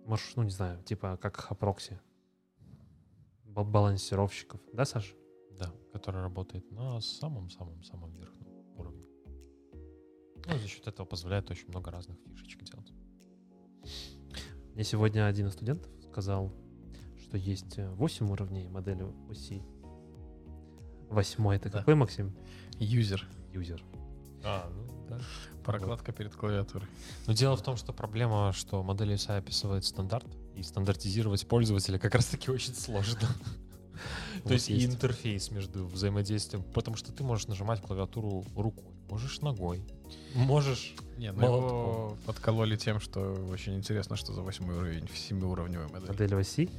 может, 0.06 0.36
ну, 0.36 0.44
не 0.44 0.50
знаю, 0.52 0.82
типа 0.84 1.18
как 1.22 1.38
бал- 3.46 3.66
балансировщиков. 3.66 4.60
Да, 4.74 4.86
Саша? 4.86 5.14
Да, 5.60 5.72
который 5.94 6.22
работает 6.22 6.70
на 6.72 7.00
самом-самом-самом 7.02 8.12
верхнем 8.14 8.48
уровне. 8.78 9.06
Ну, 10.46 10.58
за 10.58 10.68
счет 10.68 10.88
этого 10.88 11.06
позволяет 11.06 11.50
очень 11.52 11.68
много 11.68 11.92
разных 11.92 12.18
фишечек 12.26 12.64
делать. 12.64 12.92
Мне 14.74 14.84
сегодня 14.84 15.28
один 15.28 15.48
из 15.48 15.54
студентов 15.54 15.92
сказал, 16.10 16.52
что 17.18 17.38
есть 17.38 17.78
э, 17.78 17.90
8 17.92 18.30
уровней 18.32 18.68
модели 18.68 19.06
оси. 19.30 19.62
Восьмой 21.10 21.58
это 21.58 21.70
Да. 21.70 21.80
какой, 21.80 21.96
Максим? 21.96 22.34
Юзер. 22.80 23.28
Юзер. 23.52 23.84
А, 24.44 24.70
ну 24.74 25.06
да. 25.10 25.20
Прокладка 25.64 26.12
перед 26.12 26.36
клавиатурой. 26.36 26.88
Но 27.28 27.34
дело 27.34 27.56
в 27.56 27.62
том, 27.62 27.78
что 27.78 27.94
проблема, 27.94 28.52
что 28.54 28.82
модель 28.84 29.14
SI 29.14 29.38
описывает 29.38 29.86
стандарт, 29.86 30.26
и 30.56 30.64
стандартизировать 30.64 31.48
пользователя 31.48 31.98
как 31.98 32.16
раз-таки 32.16 32.52
очень 32.52 32.74
сложно. 32.76 33.20
То 34.44 34.50
Вот 34.50 34.54
есть 34.54 34.70
и 34.70 34.86
интерфейс 34.86 35.52
между 35.52 35.86
взаимодействием, 35.86 36.64
потому 36.74 36.98
что 36.98 37.12
ты 37.12 37.24
можешь 37.24 37.48
нажимать 37.48 37.82
клавиатуру 37.82 38.44
рукой, 38.56 38.92
можешь 39.10 39.42
ногой, 39.42 39.84
можешь... 40.34 40.96
Не, 41.18 41.32
ну 41.32 41.46
его 41.46 42.18
подкололи 42.26 42.76
тем, 42.76 43.00
что 43.00 43.34
очень 43.52 43.76
интересно, 43.76 44.16
что 44.16 44.34
за 44.34 44.42
восьмой 44.42 44.76
уровень 44.76 45.08
в 45.08 45.16
семиуровневой 45.16 45.88
модели. 45.88 46.10
Модель 46.10 46.36
оси. 46.36 46.70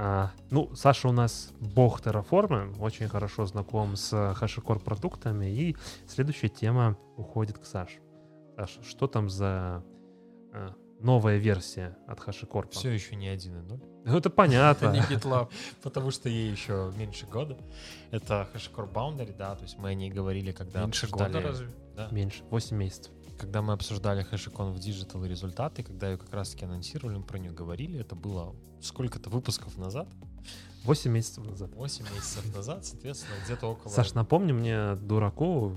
А, 0.00 0.30
ну, 0.50 0.72
Саша 0.76 1.08
у 1.08 1.12
нас 1.12 1.52
бог 1.58 2.00
терраформы, 2.00 2.72
очень 2.78 3.08
хорошо 3.08 3.46
знаком 3.46 3.96
с 3.96 4.12
HashiCorp 4.12 4.84
продуктами, 4.84 5.46
и 5.46 5.76
следующая 6.06 6.48
тема 6.48 6.96
уходит 7.16 7.58
к 7.58 7.64
Саше. 7.64 7.98
Саша, 8.54 8.84
что 8.84 9.08
там 9.08 9.28
за 9.28 9.82
а, 10.52 10.72
новая 11.00 11.38
версия 11.38 11.98
от 12.06 12.20
HashiCorp? 12.20 12.70
Все 12.70 12.90
еще 12.90 13.16
не 13.16 13.26
1.0, 13.26 13.80
Ну, 14.04 14.16
это 14.16 14.16
Это 14.18 14.30
понятно. 14.30 14.92
не 14.92 15.00
GitLab. 15.00 15.50
потому 15.82 16.12
что 16.12 16.28
ей 16.28 16.48
еще 16.48 16.92
меньше 16.96 17.26
года. 17.26 17.58
Это 18.12 18.48
HashiCorp 18.54 18.92
Boundary, 18.92 19.36
да, 19.36 19.56
то 19.56 19.64
есть 19.64 19.78
мы 19.78 19.88
о 19.88 19.94
ней 19.94 20.10
говорили, 20.10 20.52
когда 20.52 20.82
Меньше 20.82 21.08
года 21.08 21.40
разве? 21.40 21.74
Да. 21.96 22.06
Меньше, 22.12 22.44
8 22.50 22.76
месяцев. 22.76 23.12
Когда 23.38 23.62
мы 23.62 23.72
обсуждали 23.72 24.26
HashiCon 24.28 24.72
в 24.72 24.78
Digital 24.78 25.24
и 25.24 25.28
результаты, 25.28 25.82
когда 25.82 26.10
ее 26.10 26.18
как 26.18 26.32
раз-таки 26.32 26.64
анонсировали, 26.64 27.18
мы 27.18 27.22
про 27.22 27.38
нее 27.38 27.52
говорили, 27.52 28.00
это 28.00 28.16
было 28.16 28.54
сколько-то 28.80 29.30
выпусков 29.30 29.76
назад, 29.78 30.08
8 30.84 31.10
месяцев 31.10 31.46
назад. 31.46 31.74
8 31.74 32.04
месяцев 32.14 32.54
назад, 32.54 32.84
соответственно, 32.84 33.34
где-то 33.44 33.66
около... 33.66 33.90
Саш, 33.90 34.14
напомни 34.14 34.52
мне, 34.52 34.94
дураку, 34.96 35.72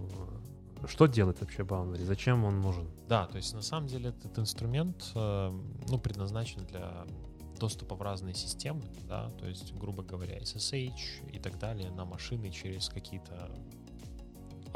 что 0.88 1.06
делает 1.06 1.42
вообще 1.42 1.64
Boundary? 1.64 2.04
Зачем 2.04 2.44
он 2.44 2.62
нужен? 2.62 2.88
Да, 3.08 3.28
то 3.28 3.38
есть 3.38 3.54
на 3.54 3.62
самом 3.62 3.88
деле 3.88 4.10
этот 4.10 4.38
инструмент, 4.40 5.12
э, 5.16 5.60
ну, 5.88 5.98
предназначен 6.00 6.66
для 6.66 7.06
доступа 7.60 7.96
в 7.96 8.02
разные 8.02 8.34
системы, 8.34 8.82
да, 9.08 9.30
то 9.40 9.46
есть, 9.46 9.74
грубо 9.76 10.02
говоря, 10.02 10.40
SSH 10.40 11.32
и 11.32 11.40
так 11.40 11.60
далее 11.60 11.92
на 11.92 12.06
машины 12.06 12.50
через 12.50 12.90
какие-то 12.90 13.52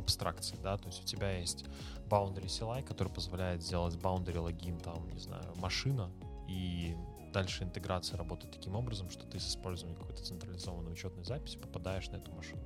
абстракции, 0.05 0.57
да, 0.63 0.77
то 0.77 0.87
есть 0.87 1.01
у 1.03 1.05
тебя 1.05 1.37
есть 1.37 1.65
boundary 2.07 2.45
CLI, 2.45 2.83
который 2.83 3.11
позволяет 3.11 3.63
сделать 3.63 3.95
boundary 3.95 4.39
логин, 4.39 4.79
там, 4.79 5.09
не 5.09 5.19
знаю, 5.19 5.53
машина, 5.55 6.11
и 6.47 6.95
дальше 7.33 7.63
интеграция 7.63 8.17
работает 8.17 8.53
таким 8.53 8.75
образом, 8.75 9.09
что 9.09 9.25
ты 9.25 9.39
с 9.39 9.49
использованием 9.49 9.99
какой-то 9.99 10.23
централизованной 10.23 10.93
учетной 10.93 11.25
записи 11.25 11.57
попадаешь 11.57 12.07
на 12.09 12.17
эту 12.17 12.31
машину. 12.31 12.61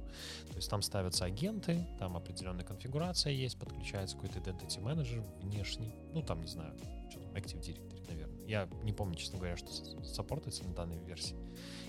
То 0.49 0.57
есть 0.57 0.69
там 0.69 0.83
ставятся 0.83 1.25
агенты, 1.25 1.87
там 1.97 2.15
определенная 2.15 2.63
конфигурация 2.63 3.33
есть, 3.33 3.57
подключается 3.57 4.15
какой-то 4.15 4.39
identity 4.39 4.79
менеджер 4.79 5.23
внешний, 5.41 5.95
ну 6.13 6.21
там, 6.21 6.41
не 6.41 6.47
знаю, 6.47 6.77
что 7.09 7.19
там, 7.19 7.33
Active 7.33 7.61
Directory, 7.61 8.07
наверное. 8.09 8.45
Я 8.47 8.69
не 8.83 8.93
помню, 8.93 9.15
честно 9.15 9.39
говоря, 9.39 9.57
что 9.57 9.71
саппортится 10.03 10.63
на 10.63 10.75
данной 10.75 10.99
версии. 10.99 11.35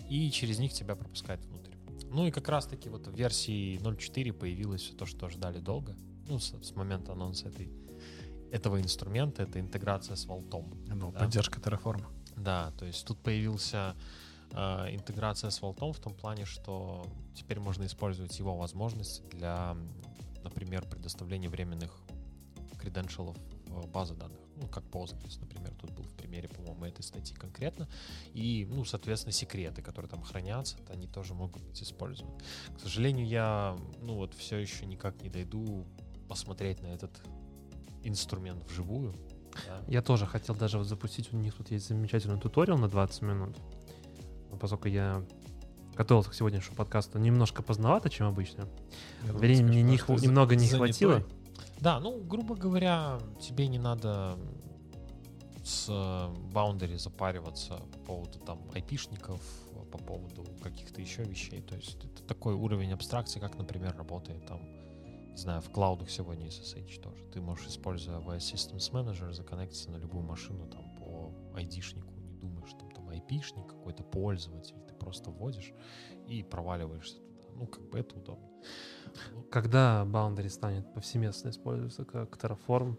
И 0.08 0.30
через 0.30 0.58
них 0.58 0.72
тебя 0.72 0.96
пропускает 0.96 1.44
внутрь. 1.44 1.59
Ну 2.08 2.26
и 2.26 2.30
как 2.30 2.48
раз-таки 2.48 2.88
вот 2.88 3.06
в 3.06 3.14
версии 3.16 3.78
0.4 3.80 4.32
появилось 4.32 4.82
все 4.82 4.94
то, 4.94 5.06
что 5.06 5.28
ждали 5.28 5.60
долго. 5.60 5.96
Ну, 6.28 6.38
с, 6.38 6.54
с 6.62 6.76
момента 6.76 7.12
анонса 7.12 7.48
этой, 7.48 7.70
этого 8.52 8.80
инструмента, 8.80 9.42
это 9.42 9.60
интеграция 9.60 10.16
с 10.16 10.26
Vault. 10.26 10.48
Ну, 10.88 11.12
Да. 11.12 11.20
поддержка 11.20 11.60
Terraform. 11.60 12.04
Да, 12.36 12.72
то 12.78 12.86
есть 12.86 13.06
тут 13.06 13.18
появился 13.18 13.94
э, 14.52 14.94
интеграция 14.94 15.50
с 15.50 15.60
Vault 15.60 15.92
в 15.92 16.00
том 16.00 16.14
плане, 16.14 16.44
что 16.44 17.04
теперь 17.34 17.60
можно 17.60 17.84
использовать 17.84 18.38
его 18.38 18.56
возможности 18.56 19.22
для, 19.30 19.76
например, 20.42 20.88
предоставления 20.88 21.48
временных 21.48 22.00
креденшалов 22.78 23.36
в 23.78 23.88
базы 23.88 24.14
данных. 24.14 24.40
Ну, 24.56 24.66
как 24.68 24.84
Postgres, 24.84 25.38
например, 25.40 25.72
тут 25.80 25.90
был 25.92 26.04
в 26.04 26.14
примере, 26.14 26.48
по-моему, 26.48 26.84
этой 26.84 27.02
статьи 27.02 27.34
конкретно. 27.34 27.88
И, 28.34 28.66
ну, 28.68 28.84
соответственно, 28.84 29.32
секреты, 29.32 29.80
которые 29.80 30.10
там 30.10 30.22
хранятся, 30.22 30.76
они 30.88 31.06
тоже 31.06 31.34
могут 31.34 31.62
быть 31.62 31.82
использованы. 31.82 32.38
К 32.76 32.80
сожалению, 32.80 33.26
я, 33.26 33.76
ну, 34.02 34.16
вот 34.16 34.34
все 34.34 34.58
еще 34.58 34.84
никак 34.86 35.22
не 35.22 35.30
дойду 35.30 35.86
посмотреть 36.28 36.82
на 36.82 36.88
этот 36.88 37.10
инструмент 38.02 38.62
вживую. 38.64 39.14
да. 39.66 39.82
Я 39.88 40.02
тоже 40.02 40.26
хотел 40.26 40.54
даже 40.54 40.78
вот 40.78 40.86
запустить, 40.86 41.32
у 41.32 41.36
них 41.36 41.54
тут 41.54 41.70
есть 41.70 41.88
замечательный 41.88 42.38
туториал 42.38 42.78
на 42.78 42.88
20 42.88 43.22
минут. 43.22 43.56
Но 44.50 44.56
поскольку 44.56 44.88
я 44.88 45.24
готовился 45.96 46.30
к 46.30 46.34
сегодняшнему 46.34 46.76
подкасту 46.76 47.18
немножко 47.18 47.62
поздновато, 47.62 48.10
чем 48.10 48.26
обычно, 48.26 48.68
Я 49.24 49.32
времени 49.32 49.80
не 49.80 49.98
немного 50.22 50.56
не 50.56 50.66
занятой. 50.66 51.24
Да, 51.80 51.98
ну, 51.98 52.22
грубо 52.22 52.54
говоря, 52.54 53.18
тебе 53.40 53.66
не 53.66 53.78
надо 53.78 54.38
с 55.64 55.88
Boundary 55.88 56.98
запариваться 56.98 57.76
по 57.92 57.98
поводу 57.98 58.38
там 58.38 58.60
айпишников, 58.74 59.40
по 59.90 59.98
поводу 59.98 60.44
каких-то 60.62 61.00
еще 61.00 61.24
вещей. 61.24 61.62
То 61.62 61.76
есть 61.76 62.04
это 62.04 62.22
такой 62.24 62.54
уровень 62.54 62.92
абстракции, 62.92 63.40
как, 63.40 63.56
например, 63.56 63.96
работает 63.96 64.46
там, 64.46 64.60
не 65.30 65.36
знаю, 65.36 65.62
в 65.62 65.70
клаудах 65.70 66.10
сегодня 66.10 66.48
SSH 66.48 67.00
тоже. 67.00 67.24
Ты 67.32 67.40
можешь, 67.40 67.68
используя 67.68 68.18
AWS 68.18 68.54
Systems 68.54 68.92
Manager, 68.92 69.32
законнектиться 69.32 69.90
на 69.90 69.96
любую 69.96 70.24
машину 70.24 70.66
там 70.66 70.84
по 70.96 71.32
айдишнику, 71.56 72.12
не 72.20 72.34
думаешь, 72.34 72.72
там, 72.78 72.90
там 72.90 73.08
айпишник 73.08 73.66
какой-то 73.66 74.02
пользователь, 74.02 74.76
ты 74.86 74.94
просто 74.94 75.30
вводишь 75.30 75.72
и 76.28 76.42
проваливаешься 76.42 77.16
туда. 77.16 77.48
Ну, 77.54 77.66
как 77.66 77.88
бы 77.88 77.98
это 77.98 78.16
удобно. 78.16 78.48
Когда 79.50 80.04
Boundary 80.06 80.48
станет 80.48 80.92
повсеместно 80.94 81.50
использоваться 81.50 82.04
как 82.04 82.36
Terraform? 82.36 82.96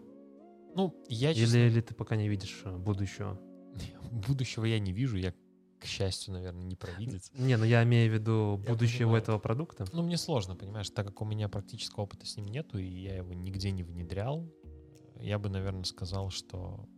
Ну, 0.74 0.94
я, 1.08 1.32
Или, 1.32 1.40
честно 1.40 1.56
или 1.58 1.80
ты 1.80 1.94
пока 1.94 2.16
не 2.16 2.28
видишь 2.28 2.62
э, 2.64 2.76
будущего? 2.76 3.40
Будущего 4.28 4.64
я 4.64 4.78
не 4.78 4.92
вижу, 4.92 5.16
я, 5.16 5.32
к 5.78 5.84
счастью, 5.84 6.34
наверное, 6.34 6.64
не 6.64 6.76
провидец. 6.76 7.30
Не, 7.34 7.56
ну 7.56 7.64
я 7.64 7.82
имею 7.84 8.10
в 8.10 8.14
виду 8.14 8.60
Я 8.64 8.72
будущего 8.72 8.98
понимаю. 9.00 9.22
этого 9.22 9.38
продукта. 9.38 9.84
Ну, 9.92 10.02
мне 10.02 10.16
сложно, 10.16 10.56
понимаешь, 10.56 10.90
так 10.90 11.06
как 11.06 11.20
у 11.20 11.24
меня 11.24 11.48
практического 11.48 12.04
опыта 12.04 12.26
с 12.26 12.36
ним 12.36 12.46
нету, 12.46 12.78
и 12.78 12.86
я 12.86 13.16
его 13.16 13.32
нигде 13.32 13.70
не 13.70 13.82
внедрял, 13.82 14.48
я 15.20 15.38
бы, 15.38 15.48
наверное, 15.48 15.84
сказал, 15.84 16.30
что 16.30 16.88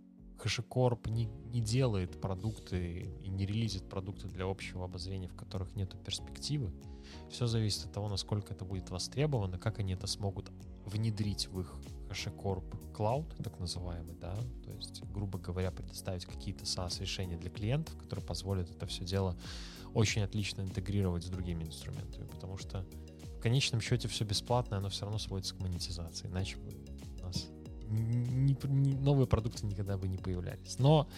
HashiCorp 0.45 1.11
не, 1.11 1.26
не 1.53 1.61
делает 1.61 2.20
продукты 2.20 3.11
и 3.22 3.28
не 3.28 3.47
релизит 3.47 3.88
продукты 3.88 4.28
для 4.28 4.45
общего 4.45 4.84
обозрения, 4.84 5.28
в 5.28 5.34
которых 5.34 5.74
нету 5.76 5.97
перспективы. 5.97 6.72
Все 7.30 7.47
зависит 7.47 7.86
от 7.86 7.92
того, 7.92 8.09
насколько 8.09 8.53
это 8.53 8.64
будет 8.64 8.90
востребовано, 8.90 9.59
как 9.59 9.78
они 9.78 9.95
это 9.95 10.07
смогут 10.07 10.51
внедрить 10.84 11.49
в 11.49 11.61
их 11.61 11.74
HashiCorp 12.09 12.92
Cloud, 12.92 13.42
так 13.42 13.59
называемый, 13.59 14.14
да, 14.14 14.36
то 14.64 14.72
есть, 14.72 15.03
грубо 15.05 15.38
говоря, 15.38 15.70
предоставить 15.70 16.26
какие-то 16.26 16.64
SaaS-решения 16.64 17.36
для 17.36 17.51
клиентов, 17.51 17.97
которые 17.97 18.24
позволят 18.24 18.70
это 18.70 18.86
все 18.86 19.05
дело 19.05 19.36
очень 19.95 20.22
отлично 20.22 20.62
интегрировать 20.62 21.24
с 21.24 21.28
другими 21.28 21.64
инструментами, 21.64 22.26
потому 22.26 22.59
что 22.59 22.84
в 23.38 23.40
конечном 23.40 23.80
счете 23.80 24.09
все 24.09 24.24
бесплатно, 24.24 24.78
оно 24.78 24.88
все 24.88 25.05
равно 25.05 25.18
сводится 25.18 25.55
к 25.55 25.61
монетизации. 25.61 26.28
Иначе 26.28 26.57
ни- 27.95 28.57
ни- 28.66 28.95
новые 28.95 29.26
продукты 29.26 29.66
никогда 29.66 29.97
бы 29.97 30.09
не 30.09 30.18
появлялись. 30.18 30.78
Но 30.78 31.09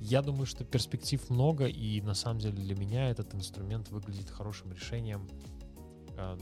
я 0.00 0.22
думаю, 0.22 0.46
что 0.46 0.64
перспектив 0.64 1.30
много, 1.30 1.66
и 1.66 2.00
на 2.02 2.14
самом 2.14 2.40
деле 2.40 2.56
для 2.56 2.74
меня 2.74 3.10
этот 3.10 3.34
инструмент 3.34 3.90
выглядит 3.90 4.30
хорошим 4.30 4.72
решением 4.72 5.28
э, 6.16 6.36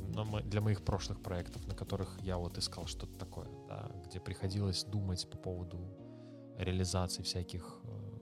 для 0.44 0.60
моих 0.60 0.82
прошлых 0.82 1.20
проектов, 1.22 1.66
на 1.66 1.74
которых 1.74 2.18
я 2.22 2.36
вот 2.36 2.58
искал 2.58 2.86
что-то 2.86 3.16
такое, 3.18 3.48
да, 3.68 3.90
где 4.06 4.20
приходилось 4.20 4.84
думать 4.84 5.28
по 5.30 5.38
поводу 5.38 5.78
реализации 6.58 7.22
всяких 7.22 7.80
э, 7.84 8.14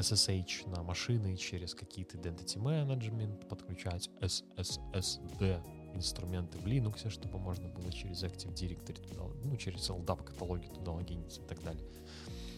SSH 0.00 0.68
на 0.68 0.82
машины 0.82 1.36
через 1.36 1.74
какие-то 1.74 2.18
identity 2.18 2.56
management, 2.56 3.46
подключать 3.48 4.10
SSSD 4.20 5.62
инструменты 5.94 6.58
в 6.58 6.66
Linux, 6.66 7.10
чтобы 7.10 7.38
можно 7.38 7.68
было 7.68 7.92
через 7.92 8.22
Active 8.22 8.54
Directory 8.54 9.08
туда, 9.08 9.22
ну, 9.44 9.56
через 9.56 9.88
LDAP 9.88 10.24
каталоги 10.24 10.66
туда 10.66 10.92
логиниться 10.92 11.40
и 11.40 11.44
так 11.44 11.62
далее. 11.62 11.84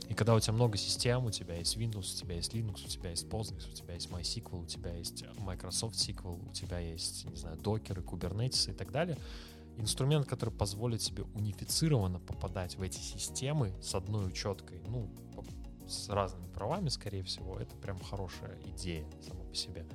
И 0.09 0.14
когда 0.14 0.35
у 0.35 0.41
тебя 0.41 0.55
много 0.55 0.76
систем, 0.76 1.26
у 1.26 1.31
тебя 1.31 1.55
есть 1.55 1.76
Windows, 1.76 2.14
у 2.14 2.18
тебя 2.18 2.35
есть 2.35 2.53
Linux, 2.53 2.85
у 2.85 2.89
тебя 2.89 3.11
есть 3.11 3.26
Postgres, 3.26 3.70
у 3.70 3.74
тебя 3.74 3.95
есть 3.95 4.11
MySQL, 4.11 4.62
у 4.62 4.66
тебя 4.66 4.93
есть 4.93 5.24
Microsoft 5.39 5.95
SQL, 5.95 6.51
у 6.51 6.53
тебя 6.53 6.81
есть, 6.81 7.26
не 7.26 7.37
знаю, 7.37 7.57
докеры, 7.59 8.03
Kubernetes 8.03 8.70
и 8.70 8.74
так 8.74 8.91
далее, 8.91 9.16
инструмент, 9.76 10.26
который 10.26 10.51
позволит 10.51 11.01
тебе 11.01 11.22
унифицированно 11.35 12.18
попадать 12.18 12.76
в 12.76 12.83
эти 12.83 12.99
системы 12.99 13.72
с 13.81 13.95
одной 13.95 14.26
учеткой, 14.26 14.81
ну, 14.89 15.09
с 15.87 16.09
разными 16.09 16.49
правами, 16.49 16.89
скорее 16.89 17.22
всего, 17.22 17.57
это 17.59 17.76
прям 17.76 18.01
хорошая 18.01 18.59
идея 18.66 19.05
сама 19.26 19.45
по 19.45 19.55
себе. 19.55 19.87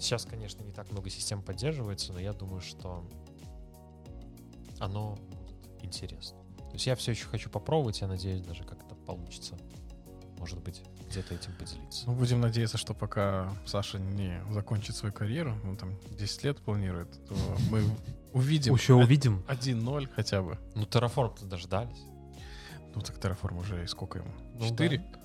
Сейчас, 0.00 0.24
конечно, 0.24 0.62
не 0.62 0.72
так 0.72 0.90
много 0.90 1.10
систем 1.10 1.42
поддерживается, 1.42 2.12
но 2.12 2.20
я 2.20 2.32
думаю, 2.32 2.62
что 2.62 3.04
оно 4.78 5.18
будет 5.28 5.84
интересно. 5.84 6.38
То 6.56 6.72
есть 6.74 6.86
я 6.86 6.96
все 6.96 7.10
еще 7.12 7.26
хочу 7.26 7.50
попробовать, 7.50 8.00
я 8.00 8.08
надеюсь, 8.08 8.40
даже 8.40 8.64
как-то 8.64 8.94
получится, 8.94 9.58
может 10.38 10.62
быть, 10.62 10.82
где-то 11.10 11.34
этим 11.34 11.52
поделиться. 11.54 12.04
Ну, 12.06 12.14
будем 12.14 12.40
надеяться, 12.40 12.78
что 12.78 12.94
пока 12.94 13.52
Саша 13.66 13.98
не 13.98 14.42
закончит 14.50 14.96
свою 14.96 15.12
карьеру, 15.12 15.54
он 15.64 15.76
там 15.76 15.98
10 16.16 16.44
лет 16.44 16.58
планирует, 16.58 17.10
то 17.26 17.34
мы 17.70 17.82
увидим 18.32 18.74
Еще 18.74 18.94
увидим. 18.94 19.44
1-0 19.48 20.08
хотя 20.14 20.42
бы. 20.42 20.58
Ну, 20.74 20.84
Terraform-то 20.84 21.44
дождались. 21.44 22.04
Ну, 22.94 23.02
так 23.02 23.18
Terraform 23.18 23.60
уже 23.60 23.84
и 23.84 23.86
сколько 23.86 24.20
ему? 24.20 24.30
Ну, 24.54 24.68
4? 24.68 24.98
да. 24.98 25.20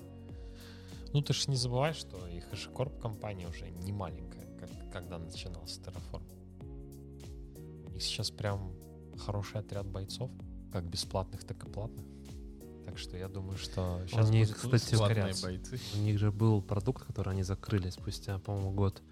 Ну, 1.12 1.22
ты 1.22 1.32
же 1.32 1.48
не 1.48 1.56
забывай, 1.56 1.94
что 1.94 2.26
и 2.28 2.40
HashiCorp 2.40 3.00
компания 3.00 3.48
уже 3.48 3.70
не 3.70 3.92
маленькая, 3.92 4.44
когда 5.00 5.18
начинался 5.18 5.80
Terraform. 5.82 6.22
У 7.86 7.90
них 7.90 8.02
сейчас 8.02 8.30
прям 8.30 8.72
хороший 9.18 9.60
отряд 9.60 9.86
бойцов, 9.86 10.30
как 10.72 10.84
бесплатных, 10.84 11.44
так 11.44 11.62
и 11.64 11.70
платных. 11.70 12.06
Так 12.84 12.98
что 12.98 13.16
я 13.16 13.28
думаю, 13.28 13.58
что 13.58 14.02
сейчас 14.06 14.30
них, 14.30 14.48
будет 14.48 14.80
кстати, 14.80 15.42
бойцы. 15.42 15.78
У 15.94 15.98
них 15.98 16.18
же 16.18 16.32
был 16.32 16.62
продукт, 16.62 17.04
который 17.04 17.34
они 17.34 17.42
закрыли 17.42 17.90
спустя, 17.90 18.38
по-моему, 18.38 18.70
год. 18.70 19.02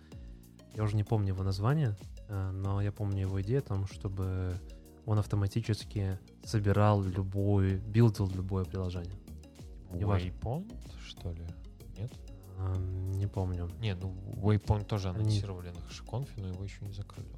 Я 0.75 0.85
уже 0.85 0.97
не 0.97 1.05
помню 1.05 1.35
его 1.35 1.45
название, 1.45 1.97
э, 2.29 2.51
но 2.53 2.81
я 2.81 2.91
помню 2.91 3.23
его 3.23 3.43
идею 3.43 3.59
о 3.59 3.63
том, 3.63 3.87
чтобы 3.87 4.59
он 5.05 5.19
автоматически 5.19 6.19
собирал 6.45 7.03
любой, 7.03 7.77
билдил 7.77 8.31
любое 8.31 8.65
приложение. 8.65 9.19
Waypoint, 9.91 10.73
что 11.07 11.31
ли? 11.33 11.45
Эм, 12.59 13.13
Не 13.13 13.27
помню. 13.27 13.69
Не, 13.81 13.95
ну 13.95 14.15
Waypoint 14.43 14.85
тоже 14.85 15.09
Они- 15.09 15.21
анонсировали 15.21 15.71
на 15.71 15.79
HashiConf, 15.79 16.29
но 16.37 16.49
его 16.49 16.65
еще 16.65 16.85
не 16.85 16.93
закрыли. 16.93 17.29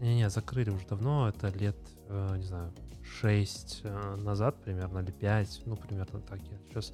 Не-не, 0.00 0.30
закрыли 0.30 0.70
уже 0.70 0.86
давно, 0.86 1.28
это 1.28 1.48
лет, 1.48 1.76
э, 2.08 2.36
не 2.38 2.44
знаю, 2.44 2.72
6 3.04 3.82
назад 4.16 4.56
примерно, 4.64 4.98
или 5.00 5.12
5, 5.12 5.62
ну, 5.66 5.76
примерно 5.76 6.20
так. 6.20 6.40
Я 6.42 6.58
сейчас 6.68 6.92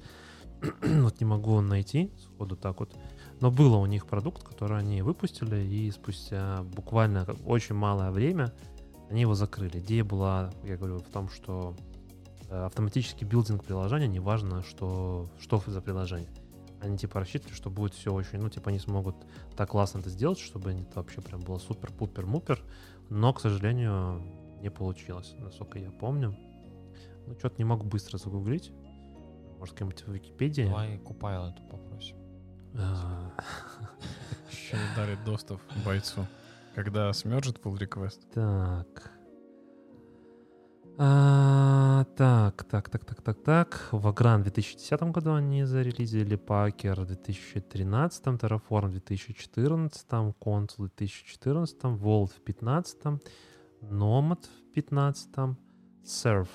вот 0.81 1.19
не 1.19 1.25
могу 1.25 1.61
найти 1.61 2.11
сходу 2.19 2.55
так 2.55 2.79
вот. 2.79 2.95
Но 3.39 3.49
было 3.51 3.77
у 3.77 3.85
них 3.85 4.05
продукт, 4.07 4.43
который 4.43 4.77
они 4.77 5.01
выпустили, 5.01 5.55
и 5.63 5.89
спустя 5.91 6.63
буквально 6.63 7.25
очень 7.45 7.75
малое 7.75 8.11
время 8.11 8.53
они 9.09 9.21
его 9.21 9.35
закрыли. 9.35 9.79
Идея 9.79 10.03
была, 10.03 10.51
я 10.63 10.75
говорю, 10.77 10.97
в 10.97 11.09
том, 11.09 11.29
что 11.29 11.75
э, 12.49 12.65
автоматический 12.65 13.25
билдинг 13.25 13.63
приложения, 13.63 14.07
неважно, 14.07 14.63
что, 14.63 15.29
что 15.39 15.61
за 15.65 15.81
приложение. 15.81 16.29
Они 16.81 16.97
типа 16.97 17.19
рассчитывали, 17.19 17.55
что 17.55 17.69
будет 17.69 17.93
все 17.93 18.13
очень, 18.13 18.39
ну, 18.39 18.49
типа 18.49 18.69
они 18.69 18.79
смогут 18.79 19.15
так 19.55 19.69
классно 19.69 19.99
это 19.99 20.09
сделать, 20.09 20.39
чтобы 20.39 20.71
это 20.71 20.99
вообще 20.99 21.21
прям 21.21 21.41
было 21.41 21.57
супер-пупер-мупер. 21.57 22.61
Но, 23.09 23.33
к 23.33 23.41
сожалению, 23.41 24.21
не 24.61 24.69
получилось, 24.69 25.33
насколько 25.39 25.79
я 25.79 25.91
помню. 25.91 26.37
Ну, 27.25 27.35
что-то 27.37 27.55
не 27.57 27.65
могу 27.65 27.85
быстро 27.85 28.17
загуглить. 28.17 28.71
Может, 29.59 29.73
как-нибудь 29.75 30.01
в 30.05 30.11
Википедии. 30.11 30.63
Давай 30.63 30.97
Купайл 30.99 31.45
эту 31.47 31.63
попросим. 31.63 32.15
А, 32.75 33.31
Еще 34.51 34.77
не 34.77 34.95
дали 34.95 35.17
доступ 35.25 35.59
бойцу. 35.83 36.27
Когда 36.75 37.11
смержит 37.13 37.57
pull 37.57 37.77
request. 37.77 38.19
Так. 38.33 39.16
А, 40.99 42.05
так, 42.15 42.63
так, 42.63 42.89
так, 42.89 43.05
так, 43.05 43.21
так, 43.21 43.43
так. 43.43 43.89
Вагран 43.91 44.41
в 44.41 44.43
2010 44.45 45.01
году 45.11 45.33
они 45.33 45.63
зарелизили, 45.63 46.35
Пакер 46.35 47.01
в 47.01 47.05
2013, 47.05 48.25
Terraform 48.25 48.87
в 48.87 48.91
2014, 48.91 50.07
Consul 50.41 50.85
в 50.85 50.97
2014, 50.97 51.77
Vault 51.83 52.29
в 52.29 52.43
2015, 52.43 52.97
Nomad 53.81 54.43
в 54.43 54.73
2015, 54.73 55.29
Surf 56.03 56.47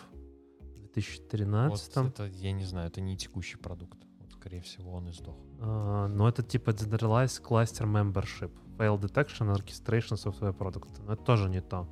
в 0.61 0.93
2013. 0.95 1.97
Вот 1.97 2.07
это, 2.09 2.27
я 2.27 2.51
не 2.51 2.65
знаю, 2.65 2.89
это 2.89 3.01
не 3.01 3.17
текущий 3.17 3.59
продукт. 3.59 3.99
Вот, 4.19 4.33
скорее 4.33 4.61
всего, 4.63 4.93
он 4.95 5.09
и 5.09 5.13
сдох. 5.13 5.37
А, 5.61 6.09
но 6.09 6.29
это 6.29 6.43
типа 6.43 6.71
Generalized 6.71 7.43
Cluster 7.43 7.87
Membership, 7.87 8.51
Fail 8.77 8.99
Detection, 9.01 9.55
Orchestration 9.55 10.17
Software 10.17 10.57
Product. 10.57 11.01
Но 11.07 11.13
это 11.13 11.23
тоже 11.23 11.49
не 11.49 11.61
то. 11.61 11.87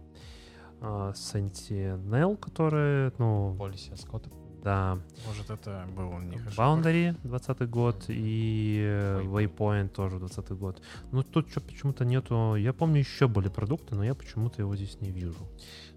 А, 0.80 1.12
Sentinel, 1.12 2.36
который, 2.36 3.12
ну, 3.18 3.54
Policy 3.58 3.92
Scott. 3.94 4.30
да, 4.62 4.98
Может, 5.26 5.50
это 5.50 5.86
был 5.94 6.18
не? 6.18 6.36
Boundary 6.56 7.16
20 7.22 7.68
год 7.68 8.04
и 8.08 8.80
Waypoint. 9.24 9.56
Waypoint 9.56 9.88
тоже 9.88 10.18
20 10.18 10.50
год. 10.52 10.82
Ну, 11.12 11.22
тут 11.22 11.50
что 11.50 11.60
почему-то 11.60 12.04
нету... 12.04 12.54
Я 12.56 12.72
помню, 12.72 12.98
еще 13.00 13.28
были 13.28 13.48
продукты, 13.48 13.94
но 13.94 14.04
я 14.04 14.14
почему-то 14.14 14.62
его 14.62 14.74
здесь 14.76 15.00
не 15.00 15.10
вижу. 15.10 15.46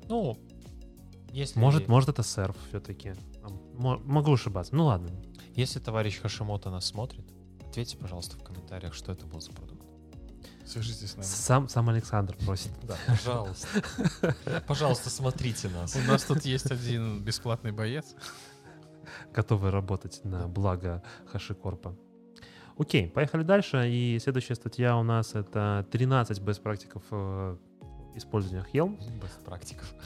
Ну, 0.09 0.37
если, 1.31 1.59
Может, 1.59 1.87
может 1.87 2.09
это 2.09 2.23
серф 2.23 2.55
все-таки. 2.69 3.13
Могу 3.73 4.33
ошибаться. 4.33 4.75
Ну 4.75 4.85
ладно. 4.85 5.09
если 5.55 5.79
товарищ 5.79 6.19
Хашимото 6.19 6.69
нас 6.69 6.85
смотрит, 6.85 7.25
ответьте, 7.67 7.97
пожалуйста, 7.97 8.37
в 8.37 8.43
комментариях, 8.43 8.93
что 8.93 9.11
это 9.11 9.25
был 9.25 9.41
за 9.41 9.51
продукт. 9.51 9.82
Свяжитесь 10.65 11.11
с 11.11 11.15
нами. 11.15 11.25
Сам, 11.25 11.69
сам 11.69 11.89
Александр 11.89 12.35
просит. 12.45 12.71
Да, 12.83 12.95
пожалуйста. 13.07 13.67
Пожалуйста, 14.67 15.09
смотрите 15.09 15.69
нас. 15.69 15.95
У 15.95 15.99
нас 16.09 16.23
тут 16.23 16.45
есть 16.45 16.71
один 16.71 17.21
бесплатный 17.21 17.71
боец. 17.71 18.15
готовы 19.33 19.71
работать 19.71 20.21
на 20.23 20.47
благо 20.47 21.03
Хашикорпа. 21.27 21.95
Окей, 22.77 23.09
поехали 23.09 23.43
дальше. 23.43 23.89
И 23.89 24.19
следующая 24.19 24.55
статья 24.55 24.97
у 24.97 25.03
нас 25.03 25.35
это 25.35 25.85
13 25.91 26.39
best 26.39 26.61
практиков 26.61 27.03
использования 28.15 28.65
Helm. 28.73 28.97
Без 29.21 29.31
практиков. 29.45 29.93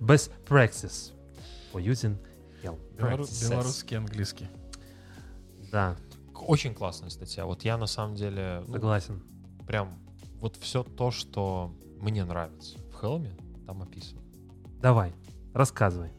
Best 0.00 0.30
practice 0.46 1.12
for 1.72 1.82
using 1.82 2.16
Helm. 2.62 2.78
Белорусский, 2.96 3.96
английский. 3.96 4.48
Да, 5.70 5.96
Очень 6.46 6.74
классная 6.74 7.10
статья. 7.10 7.46
Вот 7.46 7.64
я 7.64 7.76
на 7.76 7.86
самом 7.86 8.14
деле 8.14 8.62
ну, 8.66 8.74
согласен. 8.74 9.22
прям 9.66 9.98
вот 10.40 10.56
все 10.56 10.82
то, 10.82 11.10
что 11.10 11.74
мне 12.00 12.24
нравится 12.24 12.78
в 12.90 13.00
Хелме, 13.00 13.36
там 13.66 13.82
описано. 13.82 14.20
Давай, 14.80 15.12
рассказывай. 15.54 16.10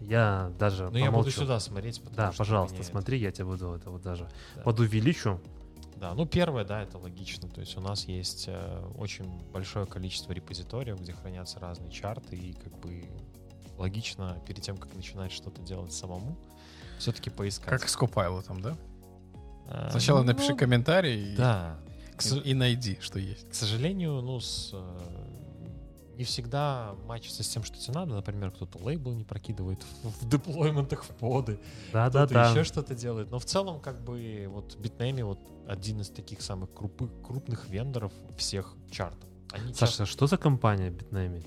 Я 0.00 0.52
даже 0.58 0.90
Но 0.90 0.98
я 0.98 1.10
буду 1.10 1.30
сюда 1.30 1.58
смотреть, 1.60 2.00
потому 2.00 2.16
Да, 2.16 2.28
что 2.32 2.38
пожалуйста, 2.38 2.82
смотри, 2.82 3.18
я 3.18 3.32
тебе 3.32 3.46
буду 3.46 3.72
это 3.72 3.90
вот 3.90 4.02
даже 4.02 4.28
Да. 4.54 4.62
подувеличу. 4.62 5.40
Да, 5.96 6.12
ну 6.12 6.26
первое, 6.26 6.64
да, 6.64 6.82
это 6.82 6.98
логично. 6.98 7.48
То 7.48 7.60
есть 7.60 7.76
у 7.78 7.80
нас 7.80 8.04
есть 8.06 8.44
э, 8.48 8.86
очень 8.98 9.24
большое 9.52 9.86
количество 9.86 10.32
репозиториев, 10.32 11.00
где 11.00 11.12
хранятся 11.12 11.60
разные 11.60 11.90
чарты, 11.90 12.36
и 12.36 12.52
как 12.52 12.76
бы 12.80 13.04
логично 13.78 14.38
перед 14.46 14.62
тем, 14.62 14.76
как 14.76 14.94
начинать 14.94 15.32
что-то 15.32 15.62
делать 15.62 15.92
самому, 15.92 16.36
все-таки 16.98 17.30
поискать. 17.30 17.70
Как 17.70 17.88
с 17.88 17.96
Copilot, 17.96 18.60
да? 18.60 18.76
Э, 19.66 19.88
Сначала 19.90 20.18
ну, 20.20 20.26
напиши 20.26 20.54
комментарий 20.54 21.32
и- 21.32 21.36
Да. 21.36 21.78
И, 22.22 22.50
и 22.50 22.54
найди, 22.54 22.98
что 23.00 23.18
есть. 23.18 23.50
к 23.50 23.54
сожалению, 23.54 24.20
ну, 24.22 24.38
с, 24.38 24.70
э, 24.72 26.14
не 26.16 26.22
всегда 26.24 26.94
матчится 27.06 27.42
с 27.42 27.48
тем, 27.48 27.64
что 27.64 27.76
тебе 27.76 27.94
надо. 27.94 28.14
Например, 28.14 28.52
кто-то 28.52 28.78
лейбл 28.78 29.12
не 29.14 29.24
прокидывает 29.24 29.82
в, 30.02 30.22
в 30.22 30.28
деплойментах 30.28 31.02
в 31.04 31.08
поды, 31.08 31.58
Да, 31.92 32.08
да, 32.10 32.20
кто-то 32.26 32.34
да. 32.34 32.50
еще 32.50 32.62
что-то 32.62 32.94
делает. 32.94 33.30
Но 33.32 33.38
в 33.40 33.44
целом, 33.44 33.80
как 33.80 34.00
бы, 34.04 34.46
вот 34.48 34.76
Bitnami 34.76 35.24
вот 35.24 35.40
один 35.66 36.00
из 36.02 36.10
таких 36.10 36.40
самых 36.40 36.70
крупы- 36.70 37.10
крупных 37.22 37.68
вендоров 37.68 38.12
всех 38.36 38.74
чартов. 38.92 39.28
Они, 39.50 39.72
Саша, 39.74 39.92
часто- 39.92 40.06
что 40.06 40.26
за 40.28 40.36
компания 40.36 40.90
Bitnami? 40.90 41.44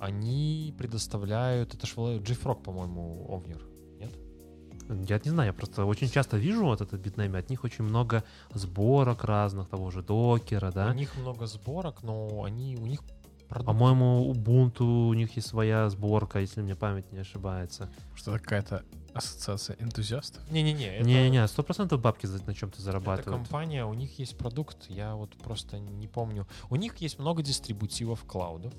они 0.00 0.74
предоставляют, 0.76 1.74
это 1.74 1.86
ж 1.86 1.92
JFrog, 1.94 2.62
по-моему, 2.62 3.24
Овнер. 3.28 3.62
Я 4.88 5.20
не 5.24 5.30
знаю, 5.30 5.48
я 5.48 5.52
просто 5.52 5.84
очень 5.84 6.08
часто 6.08 6.36
вижу 6.36 6.64
вот 6.64 6.80
этот 6.80 7.04
Bitnami, 7.04 7.38
от 7.38 7.50
них 7.50 7.64
очень 7.64 7.84
много 7.84 8.24
сборок 8.54 9.24
разных, 9.24 9.68
того 9.68 9.90
же 9.90 10.02
докера, 10.02 10.68
У 10.70 10.72
да? 10.72 10.94
них 10.94 11.14
много 11.16 11.46
сборок, 11.46 12.02
но 12.02 12.44
они, 12.44 12.76
у 12.76 12.86
них 12.86 13.00
продукт 13.48 13.66
По-моему, 13.66 14.32
Ubuntu, 14.32 15.08
у 15.08 15.14
них 15.14 15.36
есть 15.36 15.48
своя 15.48 15.88
сборка, 15.90 16.40
если 16.40 16.62
мне 16.62 16.74
память 16.74 17.10
не 17.12 17.18
ошибается. 17.18 17.90
Что 18.14 18.32
какая-то 18.32 18.82
ассоциация 19.14 19.76
энтузиастов. 19.78 20.50
Не-не-не, 20.50 20.96
это, 20.96 21.04
Не-не-не, 21.06 21.46
сто 21.46 21.62
процентов 21.62 22.00
бабки 22.00 22.26
на 22.26 22.54
чем-то 22.54 22.76
это 22.76 22.82
зарабатывают. 22.82 23.46
компания, 23.46 23.84
у 23.84 23.94
них 23.94 24.18
есть 24.18 24.38
продукт, 24.38 24.86
я 24.88 25.14
вот 25.14 25.36
просто 25.36 25.78
не 25.78 26.08
помню. 26.08 26.46
У 26.70 26.76
них 26.76 26.96
есть 26.96 27.18
много 27.18 27.42
дистрибутивов 27.42 28.24
клаудов. 28.24 28.72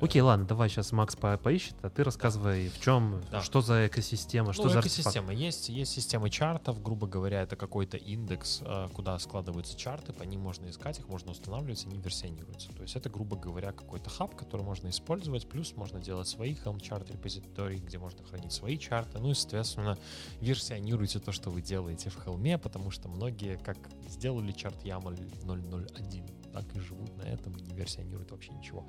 Окей, 0.00 0.22
ладно, 0.22 0.46
давай 0.46 0.68
сейчас 0.68 0.92
Макс 0.92 1.16
по- 1.16 1.36
поищет, 1.38 1.74
а 1.82 1.90
ты 1.90 2.04
рассказывай, 2.04 2.68
в 2.68 2.80
чем, 2.80 3.22
Да. 3.30 3.42
что 3.42 3.60
за 3.60 3.86
экосистема, 3.86 4.52
что 4.52 4.64
ну, 4.64 4.68
за 4.70 4.78
артефакт. 4.78 5.00
экосистема. 5.00 5.32
Есть, 5.32 5.68
есть 5.68 5.92
системы 5.92 6.30
чартов, 6.30 6.82
грубо 6.82 7.06
говоря, 7.06 7.42
это 7.42 7.56
какой-то 7.56 7.96
индекс, 7.96 8.60
э, 8.64 8.88
куда 8.94 9.18
складываются 9.18 9.76
чарты, 9.76 10.12
по 10.12 10.22
ним 10.22 10.40
можно 10.40 10.68
искать, 10.68 10.98
их 10.98 11.08
можно 11.08 11.32
устанавливать, 11.32 11.84
они 11.86 11.98
версионируются. 11.98 12.72
То 12.72 12.82
есть 12.82 12.96
это, 12.96 13.08
грубо 13.10 13.36
говоря, 13.36 13.72
какой-то 13.72 14.10
хаб, 14.10 14.34
который 14.34 14.62
можно 14.62 14.88
использовать, 14.88 15.48
плюс 15.48 15.74
можно 15.76 16.00
делать 16.00 16.28
свои 16.28 16.54
Helm 16.54 16.80
чарт 16.80 17.10
репозитории, 17.10 17.78
где 17.78 17.98
можно 17.98 18.24
хранить 18.24 18.52
свои 18.52 18.78
чарты, 18.78 19.18
ну 19.18 19.30
и, 19.30 19.34
соответственно, 19.34 19.98
версионируйте 20.40 21.18
то, 21.18 21.32
что 21.32 21.50
вы 21.50 21.62
делаете 21.62 22.10
в 22.10 22.16
Helm, 22.26 22.58
потому 22.58 22.90
что 22.90 23.08
многие 23.08 23.56
как 23.58 23.76
сделали 24.08 24.52
чарт 24.52 24.84
YAML 24.84 25.16
001, 25.44 26.24
так 26.54 26.76
и 26.76 26.80
живут 26.80 27.16
на 27.16 27.22
этом 27.22 27.52
и 27.56 27.62
не 27.62 27.74
версионируют 27.74 28.30
вообще 28.30 28.52
ничего. 28.52 28.86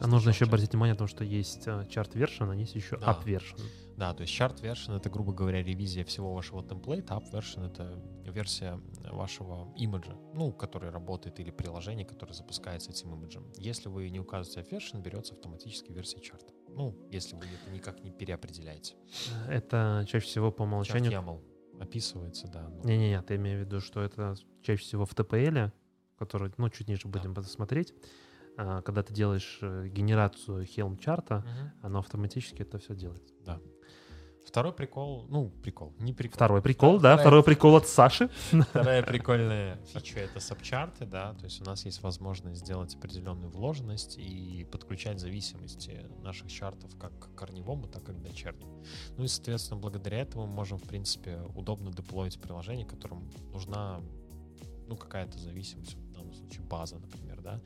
А 0.00 0.06
нужно 0.06 0.30
еще 0.30 0.46
обратить 0.46 0.70
внимание 0.70 0.94
на 0.94 0.98
то, 0.98 1.06
что 1.06 1.22
есть 1.22 1.62
э, 1.66 1.86
чарт 1.90 2.16
version, 2.16 2.50
а 2.50 2.56
есть 2.56 2.74
еще 2.74 2.96
Да. 2.96 3.12
up 3.12 3.24
version. 3.24 3.60
Да, 3.96 4.12
то 4.14 4.22
есть 4.22 4.32
chart 4.40 4.60
version 4.60 4.96
это, 4.96 5.10
грубо 5.10 5.32
говоря, 5.32 5.62
ревизия 5.62 6.04
всего 6.04 6.34
вашего 6.34 6.64
темплейта, 6.64 7.14
up 7.14 7.30
version 7.30 7.66
это 7.66 8.02
версия 8.24 8.80
вашего 9.12 9.72
имиджа, 9.76 10.16
ну, 10.32 10.50
который 10.52 10.90
работает, 10.90 11.38
или 11.38 11.50
приложение, 11.50 12.04
которое 12.06 12.32
запускается 12.32 12.90
этим 12.90 13.14
имиджем. 13.14 13.52
Если 13.58 13.88
вы 13.88 14.08
не 14.08 14.18
указываете 14.18 14.62
up 14.62 14.70
version, 14.70 15.02
берется 15.02 15.34
автоматически 15.34 15.92
версия 15.92 16.20
чарта. 16.20 16.52
Ну, 16.68 16.96
если 17.12 17.36
вы 17.36 17.42
это 17.42 17.70
никак 17.70 18.02
не 18.02 18.10
переопределяете. 18.10 18.96
Это 19.48 20.04
чаще 20.08 20.26
всего 20.26 20.50
по 20.50 20.62
умолчанию... 20.62 21.12
YAML 21.12 21.40
описывается, 21.80 22.48
да. 22.48 22.70
Не-не-не, 22.84 23.20
ты 23.22 23.36
имею 23.36 23.58
в 23.58 23.66
виду, 23.66 23.80
что 23.80 24.00
это 24.00 24.34
чаще 24.62 24.82
всего 24.82 25.04
в 25.04 25.12
TPL, 25.14 25.72
который, 26.18 26.52
ну, 26.58 26.68
чуть 26.70 26.88
ниже 26.88 27.08
Да. 27.08 27.18
будем 27.18 27.34
смотреть. 27.44 27.94
А, 28.56 28.82
Когда 28.82 29.02
ты 29.02 29.12
делаешь 29.12 29.58
э, 29.62 29.88
генерацию 29.88 30.64
Helm 30.64 30.96
чарта, 30.98 31.38
мгм. 31.44 31.72
оно 31.82 31.98
автоматически 31.98 32.62
это 32.62 32.78
все 32.78 32.94
делает. 32.94 33.22
Второй 34.46 34.74
прикол, 34.74 35.26
ну, 35.30 35.48
прикол, 35.62 35.94
не 35.98 36.12
прикол. 36.12 36.34
Второй 36.36 36.60
прикол, 36.62 36.98
Вторая- 36.98 37.16
да, 37.16 37.22
второй 37.22 37.42
прикол 37.42 37.76
от 37.76 37.88
Саши. 37.88 38.28
Вторая 38.68 39.02
прикольная 39.02 39.78
фича— 39.86 40.18
это 40.20 40.38
сабчарты, 40.38 41.06
да, 41.06 41.32
то 41.32 41.44
есть 41.44 41.62
у 41.62 41.64
нас 41.64 41.86
есть 41.86 42.02
возможность 42.02 42.60
сделать 42.60 42.94
определенную 42.94 43.50
вложенность 43.50 44.18
и 44.18 44.64
подключать 44.70 45.18
зависимости 45.18 46.06
наших 46.22 46.48
чартов 46.52 46.94
как 46.98 47.18
к 47.18 47.34
корневому, 47.34 47.88
так 47.88 48.06
и 48.10 48.12
к 48.12 48.20
дочернему. 48.20 48.84
Ну 49.16 49.24
и, 49.24 49.28
соответственно, 49.28 49.80
благодаря 49.80 50.18
этому 50.20 50.46
мы 50.46 50.52
можем, 50.52 50.76
в 50.78 50.82
принципе, 50.86 51.40
удобно 51.54 51.90
деплоить 51.90 52.38
приложение, 52.38 52.84
которым 52.86 53.30
нужна, 53.50 54.02
ну, 54.86 54.96
какая-то 54.96 55.38
зависимость, 55.38 55.96
случае 56.54 56.66
база, 56.66 56.98
например, 56.98 57.40
да, 57.42 57.60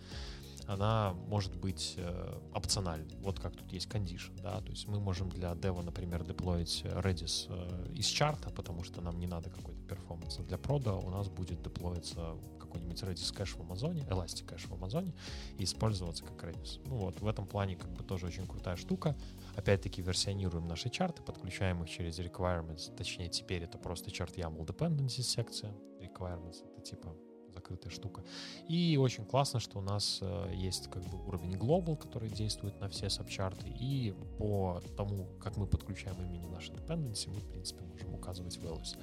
она 0.66 1.14
может 1.28 1.56
быть 1.56 1.94
э, 1.96 2.38
опциональной. 2.54 3.16
Вот 3.20 3.40
как 3.40 3.56
тут 3.56 3.72
есть 3.72 3.88
condition, 3.88 4.38
да, 4.42 4.60
то 4.60 4.70
есть 4.70 4.86
мы 4.86 5.00
можем 5.00 5.30
для 5.30 5.54
dev 5.54 5.71
а, 5.71 5.82
например, 5.82 6.24
деплоить 6.24 6.82
Redis 6.84 7.46
э, 7.48 7.92
из 7.94 8.06
chart 8.06 8.38
а, 8.38 8.50
потому 8.50 8.84
что 8.84 9.00
нам 9.00 9.18
не 9.18 9.26
надо 9.26 9.50
какой-то 9.50 9.80
перформанс. 9.88 10.38
А 10.38 10.42
для 10.42 10.58
prod 10.58 10.87
а 10.87 10.94
у 10.94 11.10
нас 11.10 11.28
будет 11.28 11.62
деплоиться 11.62 12.36
какой-нибудь 12.60 13.02
Redis 13.02 13.34
cache 13.34 13.54
в 13.56 13.60
Амазоне, 13.60 14.02
ElastiCache 14.02 14.66
в 14.66 14.74
Амазоне 14.74 15.14
и 15.56 15.64
использоваться 15.64 16.22
как 16.24 16.44
Redis. 16.44 16.80
Ну 16.84 16.96
вот, 16.96 17.18
в 17.20 17.26
этом 17.26 17.46
плане 17.46 17.76
как 17.76 17.90
бы 17.94 18.04
тоже 18.04 18.26
очень 18.26 18.46
крутая 18.46 18.76
штука. 18.76 19.16
Опять-таки 19.56 20.02
версионируем 20.02 20.68
наши 20.68 20.90
чарты, 20.90 21.22
подключаем 21.22 21.82
их 21.82 21.88
через 21.88 22.18
requirements, 22.18 22.94
точнее 22.94 23.30
теперь 23.30 23.62
это 23.62 23.78
просто 23.78 24.10
чарт 24.10 24.36
YAML 24.36 24.66
dependencies 24.66 25.22
секция. 25.22 25.72
Requirements 26.02 26.62
это 26.70 26.82
типа 26.82 27.16
закрытая 27.58 27.90
штука. 27.92 28.22
И 28.68 28.96
очень 28.96 29.24
классно, 29.24 29.60
что 29.60 29.78
у 29.78 29.82
нас 29.82 30.18
э, 30.22 30.52
есть 30.54 30.88
как 30.90 31.02
бы 31.04 31.18
уровень 31.26 31.54
Global, 31.54 31.96
который 31.96 32.30
действует 32.30 32.80
на 32.80 32.88
все 32.88 33.10
сабчарты, 33.10 33.68
и 33.68 34.14
по 34.38 34.80
тому, 34.96 35.26
как 35.40 35.56
мы 35.56 35.66
подключаем 35.66 36.16
имени 36.22 36.46
наши 36.46 36.72
dependency, 36.72 37.28
мы, 37.28 37.40
в 37.40 37.48
принципе, 37.50 37.84
можем 37.84 38.14
указывать 38.14 38.56
values. 38.58 38.96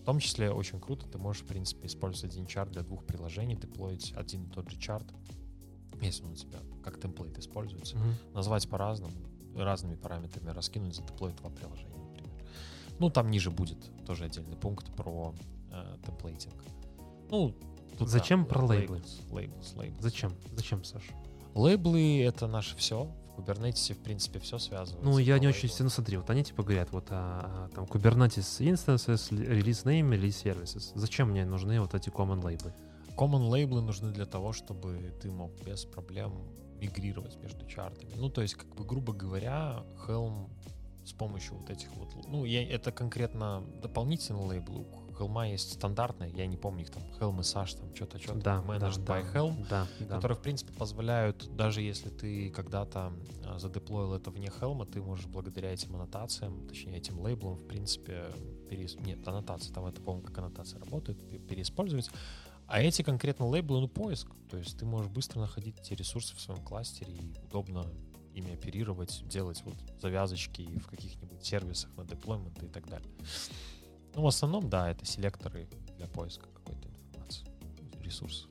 В 0.00 0.04
том 0.04 0.18
числе 0.18 0.50
очень 0.50 0.80
круто, 0.80 1.06
ты 1.06 1.18
можешь, 1.18 1.42
в 1.42 1.46
принципе, 1.46 1.86
использовать 1.86 2.34
один 2.34 2.46
чарт 2.46 2.72
для 2.72 2.82
двух 2.82 3.04
приложений, 3.04 3.56
деплоить 3.56 4.12
один 4.16 4.44
и 4.46 4.50
тот 4.50 4.68
же 4.70 4.78
чарт, 4.78 5.06
если 6.00 6.24
он 6.24 6.32
у 6.32 6.34
тебя 6.34 6.58
как 6.82 6.98
темплейт 7.00 7.38
используется, 7.38 7.96
Мгм. 7.96 8.14
назвать 8.34 8.68
по-разному, 8.68 9.14
разными 9.56 9.94
параметрами, 9.94 10.50
раскинуть, 10.50 10.94
задеплоить 10.96 11.36
два 11.36 11.50
приложения, 11.50 11.98
например. 11.98 12.32
Ну, 12.98 13.10
там 13.10 13.30
ниже 13.30 13.50
будет 13.50 13.78
тоже 14.04 14.24
отдельный 14.24 14.56
пункт 14.56 14.92
про 14.96 15.34
э, 15.70 15.96
темплейтинг. 16.04 16.54
Ну, 17.30 17.54
тут, 17.98 18.08
Зачем 18.08 18.44
да, 18.44 18.48
про 18.50 18.64
лейблы? 18.64 19.02
labels, 19.30 19.76
labels. 19.76 20.00
Зачем? 20.00 20.32
Зачем, 20.54 20.84
Саша? 20.84 21.12
Лейблы— 21.54 22.22
это 22.24 22.46
наше 22.46 22.76
все. 22.76 23.08
В 23.36 23.40
Kubernetes, 23.40 23.94
в 23.94 23.98
принципе, 23.98 24.38
все 24.40 24.58
связывается. 24.58 25.04
Ну, 25.04 25.18
я 25.18 25.38
не 25.38 25.46
очень 25.48 25.62
лейблам. 25.62 25.76
сильно 25.76 25.90
смотрю. 25.90 26.20
Вот 26.20 26.30
они 26.30 26.44
типа 26.44 26.62
говорят, 26.62 26.92
вот 26.92 27.06
а, 27.10 27.68
а, 27.70 27.74
там 27.74 27.84
Kubernetes 27.84 28.60
instances, 28.60 29.30
release 29.30 29.84
name, 29.84 30.10
release 30.10 30.42
services. 30.44 30.92
Зачем 30.94 31.30
мне 31.30 31.44
нужны 31.44 31.80
вот 31.80 31.94
эти 31.94 32.10
common 32.10 32.42
лейблы? 32.44 32.72
Common 33.16 33.48
лейблы 33.48 33.80
нужны 33.82 34.10
для 34.12 34.26
того, 34.26 34.52
чтобы 34.52 35.14
ты 35.20 35.30
мог 35.30 35.52
без 35.64 35.84
проблем 35.84 36.32
мигрировать 36.80 37.36
между 37.40 37.66
чартами. 37.66 38.12
Ну, 38.16 38.28
то 38.28 38.42
есть, 38.42 38.54
как 38.54 38.74
бы, 38.74 38.84
грубо 38.84 39.12
говоря, 39.12 39.84
Helm 40.06 40.50
с 41.04 41.12
помощью 41.12 41.56
вот 41.56 41.70
этих 41.70 41.88
вот... 41.94 42.08
Ну, 42.28 42.44
я, 42.44 42.68
это 42.68 42.92
конкретно 42.92 43.64
дополнительные 43.82 44.46
лейблы. 44.46 44.80
У 44.80 44.84
Helm 45.22 45.50
есть 45.50 45.72
стандартные, 45.74 46.30
я 46.30 46.46
не 46.46 46.56
помню 46.56 46.82
их 46.82 46.90
там, 46.90 47.02
Helm 47.20 47.36
и 47.36 47.42
Sash, 47.42 47.78
там 47.78 47.94
что-то, 47.94 48.18
что-то, 48.18 48.40
Да, 48.40 48.64
Managed 48.66 49.04
да, 49.04 49.20
by 49.20 49.32
Helm. 49.34 49.66
да, 49.68 49.86
да. 50.00 50.14
которые, 50.16 50.36
в 50.36 50.42
принципе, 50.42 50.72
позволяют, 50.72 51.54
даже 51.56 51.82
если 51.82 52.08
ты 52.10 52.50
когда-то 52.50 53.12
а, 53.44 53.58
задеплоил 53.58 54.14
это 54.14 54.30
вне 54.30 54.48
Helm, 54.48 54.84
ты 54.90 55.00
можешь 55.00 55.26
благодаря 55.26 55.72
этим 55.72 55.94
аннотациям, 55.94 56.66
точнее, 56.68 56.96
этим 56.96 57.20
лейблам, 57.20 57.54
в 57.56 57.66
принципе, 57.66 58.26
перес... 58.68 58.96
нет, 58.96 59.26
аннотации, 59.26 59.72
там 59.72 59.86
это, 59.86 60.00
по-моему, 60.00 60.26
как 60.26 60.38
аннотация 60.38 60.80
работает, 60.80 61.18
пе- 61.28 61.38
переиспользовать. 61.38 62.10
А 62.66 62.80
эти 62.80 63.02
конкретно 63.02 63.46
лейблы, 63.46 63.80
ну, 63.80 63.88
поиск. 63.88 64.28
То 64.50 64.56
есть 64.56 64.78
ты 64.78 64.86
можешь 64.86 65.10
быстро 65.10 65.40
находить 65.40 65.78
эти 65.80 65.94
ресурсы 65.94 66.34
в 66.34 66.40
своем 66.40 66.62
кластере 66.62 67.12
и 67.12 67.32
удобно 67.44 67.86
ими 68.34 68.54
оперировать, 68.54 69.22
делать 69.28 69.62
вот 69.64 69.74
завязочки 70.00 70.78
в 70.78 70.86
каких-нибудь 70.86 71.44
сервисах 71.44 71.94
на 71.96 72.04
деплоймент 72.06 72.62
и 72.62 72.68
так 72.68 72.88
далее. 72.88 73.10
Ну, 74.14 74.22
в 74.22 74.26
основном, 74.26 74.68
да, 74.68 74.90
это 74.90 75.04
селекторы 75.04 75.68
для 75.96 76.06
поиска 76.06 76.46
какой-то 76.48 76.88
информации, 76.88 77.46
ресурсов. 78.00 78.50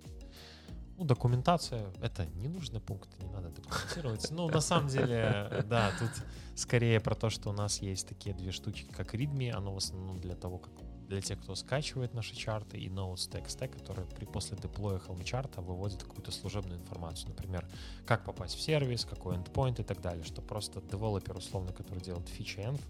Ну, 0.97 1.05
документация— 1.05 1.91
это 2.01 2.25
ненужный 2.35 2.79
пункт, 2.79 3.09
не 3.19 3.27
надо 3.29 3.49
документировать. 3.49 4.29
Ну, 4.31 4.47
на 4.49 4.61
самом 4.61 4.87
деле, 4.87 5.63
да, 5.67 5.91
тут 5.97 6.11
скорее 6.55 6.99
про 6.99 7.15
то, 7.15 7.29
что 7.29 7.49
у 7.49 7.53
нас 7.53 7.81
есть 7.81 8.07
такие 8.07 8.35
две 8.35 8.51
штучки, 8.51 8.91
как 8.91 9.15
readme, 9.15 9.51
оно 9.51 9.73
в 9.73 9.77
основном 9.77 10.19
для 10.19 10.35
того, 10.35 10.59
как 10.59 10.73
для 11.11 11.21
тех, 11.21 11.41
кто 11.41 11.55
скачивает 11.55 12.13
наши 12.13 12.35
чарты, 12.35 12.77
и 12.77 12.87
notes.txt, 12.87 13.67
который 13.67 14.05
при 14.05 14.23
после 14.23 14.57
деплоя 14.57 14.97
Helm 14.97 15.23
чарта 15.25 15.61
выводит 15.61 16.01
какую-то 16.03 16.31
служебную 16.31 16.79
информацию. 16.79 17.27
Например, 17.29 17.67
как 18.05 18.23
попасть 18.23 18.55
в 18.55 18.61
сервис, 18.61 19.03
какой 19.03 19.35
endpoint 19.35 19.81
и 19.81 19.83
так 19.83 20.01
далее, 20.01 20.23
что 20.23 20.41
просто 20.41 20.81
девелопер, 20.81 21.35
условно, 21.35 21.73
который 21.73 22.01
делает 22.01 22.29
фичи 22.29 22.59
env, 22.59 22.81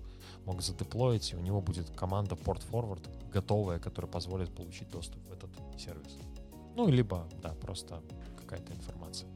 мог 0.45 0.61
задеплоить, 0.61 1.34
и 1.34 1.35
у 1.35 1.39
него 1.39 1.61
будет 1.61 1.89
команда 1.89 2.35
port 2.35 2.64
forward 2.72 3.10
готовая, 3.31 3.80
которая 3.80 4.11
позволит 4.11 4.53
получить 4.53 4.89
доступ 4.91 5.27
в 5.27 5.34
этот 5.34 5.49
сервис. 5.80 6.15
Ну, 6.76 6.88
либо, 6.88 7.27
да, 7.41 7.49
просто 7.56 8.03
какая-то 8.38 8.72
информация. 8.73 9.30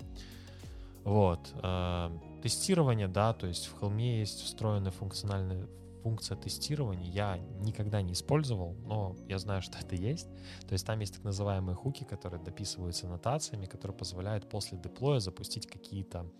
Вот. 1.04 1.40
э, 1.64 2.10
Тестирование, 2.44 3.08
да, 3.08 3.34
то 3.34 3.48
есть 3.48 3.66
в 3.66 3.82
Helm 3.82 4.00
есть 4.00 4.42
встроенная 4.44 4.92
функциональная 4.92 5.68
функция 6.06 6.38
тестирования. 6.38 7.10
Я 7.10 7.38
никогда 7.62 8.04
не 8.04 8.14
использовал, 8.14 8.76
но 8.86 9.16
я 9.28 9.40
знаю, 9.40 9.62
что 9.64 9.80
это 9.80 9.96
есть. 9.96 10.30
То 10.68 10.74
есть 10.74 10.86
там 10.86 11.00
есть 11.00 11.16
так 11.16 11.24
называемые 11.24 11.76
хуки, 11.76 12.04
которые 12.04 12.44
дописываются 12.44 13.08
нотациями, 13.08 13.66
которые 13.66 13.98
позволяют 13.98 14.48
после 14.48 14.78
деплоя 14.78 15.20
запустить 15.20 15.66
какие-то 15.66 16.32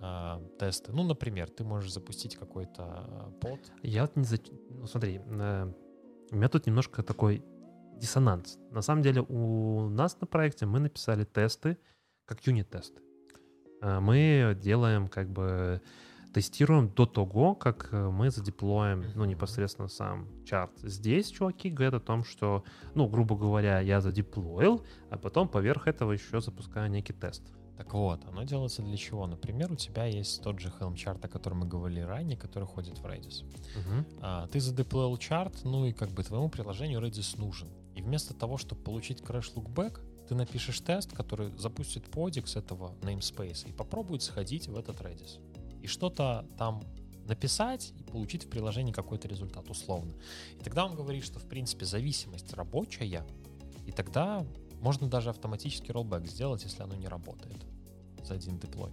э, 0.00 0.48
тесты. 0.60 0.92
Ну, 0.92 1.02
например, 1.02 1.50
ты 1.50 1.64
можешь 1.64 1.92
запустить 1.92 2.36
какой-то 2.36 2.82
э, 3.08 3.32
под. 3.40 3.60
Я 3.82 4.02
вот 4.02 4.14
не 4.14 4.24
за... 4.24 4.36
Ну, 4.70 4.86
смотри, 4.86 5.20
э, 5.26 5.72
у 6.30 6.36
меня 6.36 6.48
тут 6.48 6.66
немножко 6.66 7.02
такой 7.02 7.42
диссонанс. 7.96 8.58
На 8.70 8.82
самом 8.82 9.02
деле 9.02 9.22
у 9.22 9.88
нас 9.88 10.20
на 10.20 10.28
проекте 10.28 10.64
мы 10.66 10.78
написали 10.78 11.24
тесты 11.24 11.76
как 12.24 12.46
юнит-тесты. 12.46 13.02
А, 13.80 14.00
Мы 14.00 14.56
делаем 14.62 15.08
как 15.08 15.28
бы 15.28 15.82
тестируем 16.32 16.88
до 16.88 17.06
того, 17.06 17.54
как 17.54 17.88
э, 17.92 18.10
мы 18.10 18.30
задеплоим, 18.30 19.04
ну, 19.14 19.24
непосредственно 19.24 19.88
сам 19.88 20.28
чарт. 20.44 20.72
Здесь 20.82 21.28
чуваки 21.28 21.70
говорят 21.70 21.94
о 21.94 22.00
том, 22.00 22.24
что, 22.24 22.64
ну, 22.94 23.08
грубо 23.08 23.36
говоря, 23.36 23.80
я 23.80 24.00
задеплоил, 24.00 24.84
а 25.10 25.18
потом 25.18 25.48
поверх 25.48 25.86
этого 25.86 26.12
еще 26.12 26.40
запускаю 26.40 26.90
некий 26.90 27.12
тест. 27.12 27.42
Так 27.76 27.94
вот, 27.94 28.24
оно 28.26 28.44
делается 28.44 28.82
для 28.82 28.96
чего? 28.96 29.26
Например, 29.26 29.72
у 29.72 29.76
тебя 29.76 30.04
есть 30.04 30.42
тот 30.42 30.60
же 30.60 30.72
Helm 30.78 30.94
чарт, 30.94 31.24
о 31.24 31.28
котором 31.28 31.60
мы 31.60 31.66
говорили 31.66 32.00
ранее, 32.00 32.36
который 32.36 32.64
ходит 32.64 32.98
в 32.98 33.04
Redis. 33.04 33.44
Мгм. 33.76 34.06
А, 34.20 34.46
ты 34.48 34.60
задеплоил 34.60 35.16
чарт, 35.16 35.64
ну 35.64 35.86
и 35.86 35.92
как 35.92 36.10
бы 36.10 36.22
твоему 36.22 36.48
приложению 36.48 37.00
Redis 37.00 37.38
нужен. 37.40 37.68
И 37.94 38.02
вместо 38.02 38.34
того, 38.34 38.56
чтобы 38.56 38.82
получить 38.82 39.20
crash 39.20 39.54
lookback, 39.54 40.00
ты 40.28 40.34
напишешь 40.34 40.80
тест, 40.80 41.12
который 41.12 41.50
запустит 41.58 42.04
подекс 42.04 42.56
этого 42.56 42.94
namespace 43.02 43.68
и 43.68 43.72
попробует 43.72 44.22
сходить 44.22 44.68
в 44.68 44.76
этот 44.76 45.00
Redis. 45.00 45.40
И 45.82 45.86
что-то 45.86 46.46
там 46.56 46.82
написать 47.26 47.92
и 47.98 48.02
получить 48.02 48.44
в 48.44 48.48
приложении 48.48 48.92
какой-то 48.92 49.28
результат, 49.28 49.68
условно. 49.70 50.12
И 50.58 50.62
тогда 50.62 50.84
он 50.84 50.94
говорит, 50.94 51.24
что, 51.24 51.38
в 51.38 51.44
принципе, 51.48 51.84
зависимость 51.84 52.52
рабочая, 52.54 53.24
и 53.86 53.92
тогда 53.92 54.44
можно 54.80 55.08
даже 55.08 55.30
автоматический 55.30 55.92
роллбэк 55.92 56.26
сделать, 56.26 56.64
если 56.64 56.82
оно 56.82 56.94
не 56.94 57.06
работает 57.08 57.64
за 58.24 58.34
один 58.34 58.58
деплой. 58.58 58.92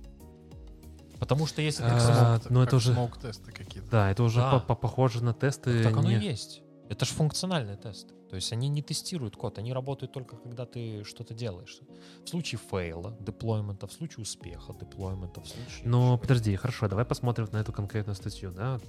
Потому 1.20 1.48
что 1.48 1.62
если 1.62 1.84
ты 1.84 1.90
А, 1.92 2.40
ну, 2.50 2.62
это 2.62 2.78
уже- 2.78 2.94
смоук-тесты 2.94 3.52
какие-то. 3.52 3.90
Да, 3.92 4.12
это 4.12 4.24
уже 4.24 4.40
Да. 4.40 4.60
по- 4.60 4.68
по- 4.68 4.76
похоже 4.76 5.24
на 5.24 5.34
тесты. 5.34 5.84
Так 5.84 5.94
оно 5.98 6.10
не- 6.10 6.16
и 6.18 6.30
есть. 6.30 6.62
Это 6.90 7.06
же 7.06 7.12
функциональные 7.14 7.76
тесты. 7.78 8.14
То 8.30 8.36
есть 8.36 8.54
они 8.54 8.70
не 8.70 8.84
тестируют 8.84 9.36
код, 9.36 9.58
они 9.58 9.74
работают 9.74 10.12
только 10.12 10.38
когда 10.38 10.66
ты 10.66 11.04
что-то 11.04 11.34
делаешь. 11.34 11.80
В 12.24 12.30
случае 12.30 12.60
фейла, 12.60 13.18
деплоймента, 13.20 13.88
в 13.88 13.94
случае 13.94 14.22
успеха, 14.22 14.74
деплоймента, 14.80 15.42
в 15.42 15.48
случае... 15.48 15.88
Но 15.88 16.10
чего. 16.10 16.18
подожди, 16.20 16.56
хорошо, 16.56 16.88
давай 16.88 17.06
посмотрим 17.06 17.48
на 17.52 17.58
эту 17.58 17.74
конкретную 17.74 18.16
статью, 18.16 18.52
да. 18.52 18.80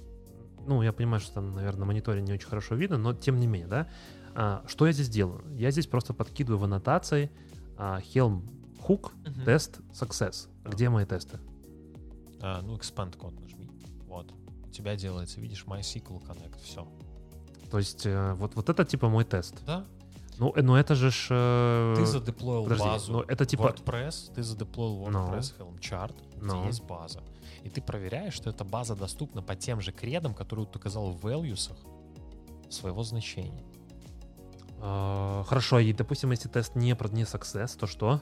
Ну, 0.67 0.83
я 0.83 0.93
понимаю, 0.93 1.21
что 1.21 1.33
там, 1.33 1.55
наверное, 1.55 1.79
на 1.79 1.85
мониторе 1.85 2.21
не 2.21 2.33
очень 2.33 2.47
хорошо 2.47 2.75
видно, 2.75 2.97
но 2.97 3.13
тем 3.13 3.39
не 3.39 3.47
менее, 3.47 3.67
да. 3.67 3.89
А, 4.35 4.63
что 4.67 4.85
я 4.85 4.93
здесь 4.93 5.09
делаю? 5.09 5.43
Я 5.57 5.71
здесь 5.71 5.87
просто 5.87 6.13
подкидываю 6.13 6.59
в 6.59 6.63
аннотации 6.63 7.31
а, 7.77 7.99
Helm 7.99 8.43
Hook 8.87 9.11
тест 9.43 9.79
Success. 9.91 10.49
Где 10.65 10.89
мои 10.89 11.05
тесты? 11.05 11.39
А, 12.41 12.61
ну, 12.61 12.75
expand 12.75 13.17
код 13.17 13.39
нажми. 13.39 13.69
Вот. 14.05 14.31
У 14.65 14.69
тебя 14.69 14.95
делается, 14.95 15.41
видишь, 15.41 15.65
MySQL 15.65 16.21
Connect, 16.21 16.61
все. 16.63 16.87
То 17.71 17.77
есть 17.79 18.05
э, 18.05 18.33
вот, 18.33 18.55
вот 18.55 18.69
это 18.69 18.83
типа 18.85 19.07
мой 19.09 19.23
тест. 19.23 19.55
Да? 19.65 19.85
Ну, 20.37 20.51
э, 20.55 20.61
ну 20.61 20.75
это 20.75 20.93
же 20.95 21.09
ж... 21.09 21.27
э, 21.29 21.93
Ты 21.97 22.05
задеплоил 22.05 22.63
подожди, 22.63 22.83
базу 22.83 23.11
ну 23.13 23.21
это 23.21 23.45
типа... 23.45 23.73
WordPress, 23.75 24.33
ты 24.35 24.43
задеплоил 24.43 25.07
Ну. 25.09 25.19
WordPress 25.19 25.53
Helm 25.57 25.79
Chart, 25.79 26.15
где 26.35 26.45
Ну. 26.45 26.65
есть 26.67 26.83
база. 26.83 27.21
И 27.63 27.69
ты 27.69 27.81
проверяешь, 27.81 28.33
что 28.33 28.49
эта 28.49 28.63
база 28.65 28.95
доступна 28.95 29.41
по 29.41 29.55
тем 29.55 29.81
же 29.81 29.91
кредам, 29.91 30.33
которые 30.33 30.65
ты 30.65 30.79
указал 30.79 31.11
в 31.11 31.25
values 31.25 31.71
своего 32.69 33.03
значения. 33.03 33.63
э, 34.81 35.43
хорошо, 35.47 35.79
и, 35.79 35.93
допустим, 35.93 36.31
если 36.31 36.49
тест 36.49 36.75
не 36.75 36.95
про 36.95 37.07
не 37.09 37.23
Success, 37.23 37.77
то 37.77 37.87
что? 37.87 38.19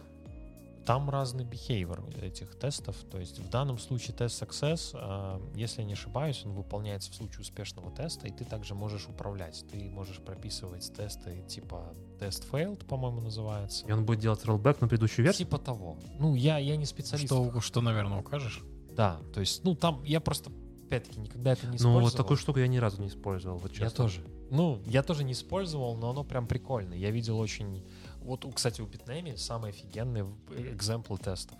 Там 0.90 1.08
разный 1.08 1.44
behavior 1.44 2.20
этих 2.20 2.56
тестов. 2.56 2.96
То 3.12 3.20
есть 3.20 3.38
в 3.38 3.48
данном 3.48 3.78
случае 3.78 4.16
тест 4.16 4.42
success, 4.42 4.90
а, 4.96 5.40
если 5.54 5.82
я 5.82 5.88
не 5.88 5.94
ошибаюсь, 5.94 6.42
он 6.46 6.54
выполняется 6.54 7.12
в 7.12 7.14
случае 7.14 7.42
успешного 7.42 7.92
теста, 7.92 8.26
и 8.26 8.32
ты 8.32 8.44
также 8.44 8.74
можешь 8.74 9.08
управлять. 9.08 9.64
Ты 9.72 9.88
можешь 9.92 10.18
прописывать 10.18 10.92
тесты 10.92 11.44
типа 11.48 11.94
тест 12.20 12.44
failed, 12.52 12.84
по-моему, 12.88 13.22
называется. 13.22 13.86
И 13.86 13.92
он 13.92 14.04
будет 14.04 14.18
делать 14.20 14.44
rollback 14.46 14.78
на 14.82 14.88
предыдущую 14.88 15.26
версию? 15.26 15.46
Типа 15.46 15.60
того. 15.60 16.00
Ну, 16.18 16.34
я, 16.34 16.58
я 16.58 16.76
не 16.76 16.86
специалист. 16.88 17.28
Что, 17.28 17.62
что, 17.62 17.82
наверное, 17.82 18.22
укажешь? 18.22 18.64
Да, 18.92 19.20
то 19.32 19.42
есть, 19.42 19.64
ну, 19.64 19.76
там 19.76 20.02
я 20.06 20.20
просто, 20.20 20.52
опять-таки, 20.88 21.20
никогда 21.20 21.52
это 21.52 21.68
не 21.68 21.74
Ну, 21.74 21.76
использовал. 21.78 22.02
вот 22.06 22.18
такую 22.18 22.38
штуку 22.38 22.58
я 22.58 22.68
ни 22.68 22.78
разу 22.78 23.00
не 23.00 23.10
использовал, 23.10 23.60
вот 23.60 23.74
Я 23.74 23.86
честно. 23.90 24.06
тоже. 24.06 24.22
Ну, 24.50 24.82
я 24.88 25.04
тоже 25.04 25.24
не 25.24 25.34
использовал, 25.34 25.96
но 25.96 26.10
оно 26.10 26.24
прям 26.24 26.48
прикольно. 26.48 26.96
Я 26.96 27.12
видел 27.12 27.38
очень... 27.38 27.86
Вот, 28.22 28.46
кстати, 28.54 28.82
у 28.82 28.86
Bitnami 28.88 29.38
самые 29.38 29.70
офигенные 29.72 30.24
в- 30.24 30.52
экземплы 30.74 31.18
тестов. 31.18 31.58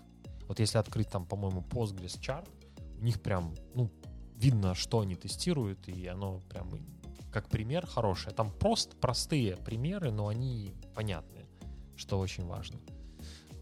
Вот 0.48 0.60
если 0.60 0.78
открыть 0.78 1.08
там, 1.08 1.26
по-моему, 1.26 1.62
Postgres 1.70 2.20
чарт, 2.20 2.48
у 2.98 3.02
них 3.04 3.20
прям, 3.20 3.54
ну, 3.74 3.90
видно, 4.36 4.74
что 4.74 5.00
они 5.00 5.14
тестируют, 5.14 5.88
и 5.88 6.06
оно 6.06 6.40
прям 6.48 6.68
как 7.32 7.48
пример 7.48 7.86
хорошее. 7.86 8.34
Там 8.34 8.50
просто 8.52 8.96
простые 8.96 9.56
примеры, 9.56 10.10
но 10.10 10.28
они 10.28 10.74
понятные, 10.94 11.46
что 11.96 12.18
очень 12.18 12.44
важно. 12.46 12.78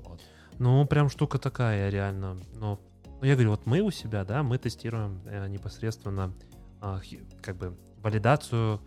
Вот. 0.04 0.20
Ну, 0.58 0.86
прям 0.86 1.08
штука 1.10 1.38
такая, 1.38 1.90
реально. 1.90 2.38
Но, 2.54 2.80
ну, 3.20 3.26
я 3.26 3.34
говорю, 3.34 3.50
вот 3.50 3.66
мы 3.66 3.80
у 3.80 3.90
себя, 3.90 4.24
да, 4.24 4.42
мы 4.42 4.58
тестируем 4.58 5.20
э, 5.26 5.46
непосредственно 5.48 6.32
хи- 7.02 7.20
как 7.42 7.56
бы 7.56 7.76
валидацию 7.98 8.80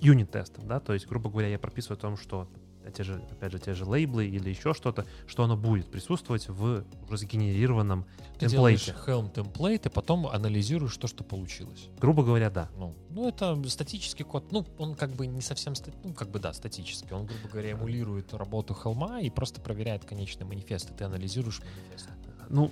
юнит-тестов, 0.00 0.66
да, 0.66 0.78
то 0.78 0.92
есть, 0.92 1.06
грубо 1.06 1.30
говоря, 1.30 1.48
я 1.48 1.58
прописываю 1.58 1.96
о 1.96 2.00
том, 2.00 2.16
что 2.16 2.48
э, 2.54 2.58
те 2.90 3.02
же, 3.04 3.22
опять 3.30 3.52
же, 3.52 3.58
те 3.58 3.74
же 3.74 3.84
лейблы 3.84 4.26
или 4.26 4.50
еще 4.50 4.74
что-то, 4.74 5.06
что 5.26 5.44
оно 5.44 5.56
будет 5.56 5.90
присутствовать 5.90 6.48
в 6.48 6.84
уже 7.08 7.16
сгенерированном 7.18 8.06
Ты 8.38 8.48
темплейте. 8.48 8.94
Helm 9.06 9.32
темплейт, 9.32 9.86
и 9.86 9.88
потом 9.88 10.26
анализируешь 10.26 10.96
то, 10.96 11.06
что 11.06 11.24
получилось. 11.24 11.88
Грубо 11.98 12.22
говоря, 12.22 12.50
да. 12.50 12.70
Ну, 12.76 12.94
ну, 13.10 13.28
это 13.28 13.62
статический 13.68 14.24
код. 14.24 14.52
Ну, 14.52 14.66
он 14.78 14.94
как 14.94 15.10
бы 15.10 15.26
не 15.26 15.40
совсем... 15.40 15.74
ста- 15.74 15.92
Ну, 16.04 16.12
как 16.12 16.30
бы, 16.30 16.38
да, 16.38 16.52
статический. 16.52 17.12
Он, 17.14 17.26
грубо 17.26 17.48
говоря, 17.48 17.70
эмулирует 17.72 18.34
работу 18.34 18.74
холма 18.74 19.20
и 19.20 19.30
просто 19.30 19.60
проверяет 19.60 20.04
конечный 20.04 20.46
манифест. 20.46 20.90
И 20.90 20.94
ты 20.94 21.04
анализируешь 21.04 21.60
манифест. 21.60 22.08
Ну, 22.48 22.70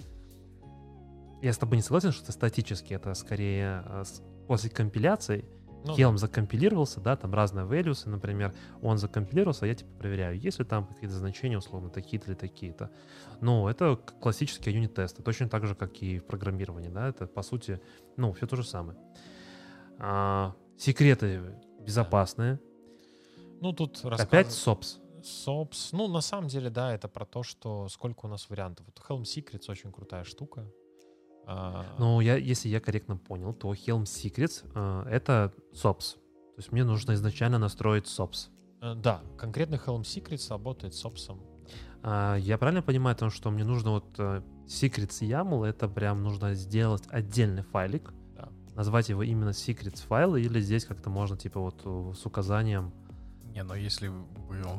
я 1.42 1.52
с 1.52 1.58
тобой 1.58 1.76
не 1.76 1.82
согласен, 1.82 2.12
что 2.12 2.22
это 2.22 2.32
статически, 2.32 2.94
это 2.94 3.12
скорее 3.14 3.82
э, 3.86 4.04
после 4.46 4.70
компиляции 4.70 5.44
Ну, 5.84 5.96
Helm 5.96 6.16
закомпилировался, 6.16 7.00
да, 7.00 7.14
там 7.14 7.34
разные 7.34 7.66
values, 7.66 8.08
например, 8.08 8.54
он 8.80 8.96
закомпилировался, 8.96 9.66
я 9.66 9.74
типа 9.74 9.90
проверяю, 9.98 10.38
есть 10.38 10.58
ли 10.58 10.64
там 10.64 10.86
какие-то 10.86 11.14
значения, 11.14 11.58
условно, 11.58 11.90
такие-то 11.90 12.30
или 12.30 12.34
такие-то. 12.34 12.90
Но 13.40 13.68
это 13.68 13.96
классические 13.96 14.74
юнит-тесты, 14.74 15.22
точно 15.22 15.48
так 15.48 15.66
же, 15.66 15.74
как 15.74 16.02
и 16.02 16.18
в 16.18 16.24
программировании, 16.24 16.88
да, 16.88 17.08
это, 17.08 17.26
по 17.26 17.42
сути, 17.42 17.80
ну, 18.16 18.32
все 18.32 18.46
то 18.46 18.56
же 18.56 18.64
самое. 18.64 18.98
А, 19.98 20.54
секреты 20.78 21.42
безопасные. 21.80 22.58
ну, 23.60 23.72
тут 23.72 24.02
Опять 24.04 24.48
SOPS. 24.48 25.00
SOPS. 25.22 25.90
Ну, 25.92 26.08
на 26.08 26.20
самом 26.20 26.48
деле, 26.48 26.70
да, 26.70 26.94
это 26.94 27.08
про 27.08 27.24
то, 27.24 27.42
что 27.42 27.88
сколько 27.88 28.26
у 28.26 28.28
нас 28.28 28.48
вариантов. 28.48 28.86
Вот 28.86 29.02
Helm 29.08 29.22
Secrets 29.22 29.70
очень 29.70 29.92
крутая 29.92 30.24
штука. 30.24 30.66
Но 31.98 32.20
я, 32.20 32.36
если 32.36 32.68
я 32.68 32.80
корректно 32.80 33.16
понял, 33.16 33.52
то 33.52 33.72
Helm 33.72 34.04
Secrets 34.04 34.64
э, 34.74 35.08
это 35.10 35.52
SOPS. 35.72 36.14
То 36.14 36.58
есть 36.58 36.72
мне 36.72 36.84
нужно 36.84 37.12
изначально 37.14 37.58
настроить 37.58 38.04
SOPS. 38.06 38.48
э, 38.80 38.94
да, 38.94 39.20
конкретно 39.36 39.74
Helm 39.76 40.02
Secrets 40.02 40.48
работает 40.50 40.94
с 40.94 41.04
SOPS. 41.04 41.38
А, 42.02 42.36
я 42.36 42.58
правильно 42.58 42.82
понимаю, 42.82 43.16
то, 43.16 43.30
что 43.30 43.50
мне 43.50 43.64
нужно 43.64 43.90
вот 43.92 44.14
э, 44.18 44.42
Secrets 44.66 45.20
YAML, 45.22 45.66
это 45.66 45.88
прям 45.88 46.22
нужно 46.22 46.54
сделать 46.54 47.04
отдельный 47.08 47.62
файлик, 47.62 48.12
Да. 48.36 48.48
назвать 48.74 49.08
его 49.08 49.22
именно 49.22 49.50
Secrets 49.50 50.06
файл, 50.06 50.36
или 50.36 50.60
здесь 50.60 50.84
как-то 50.84 51.10
можно 51.10 51.36
типа 51.36 51.60
вот 51.60 52.16
с 52.16 52.26
указанием 52.26 52.92
Не, 53.54 53.62
но 53.62 53.74
если 53.76 54.08
вы... 54.08 54.24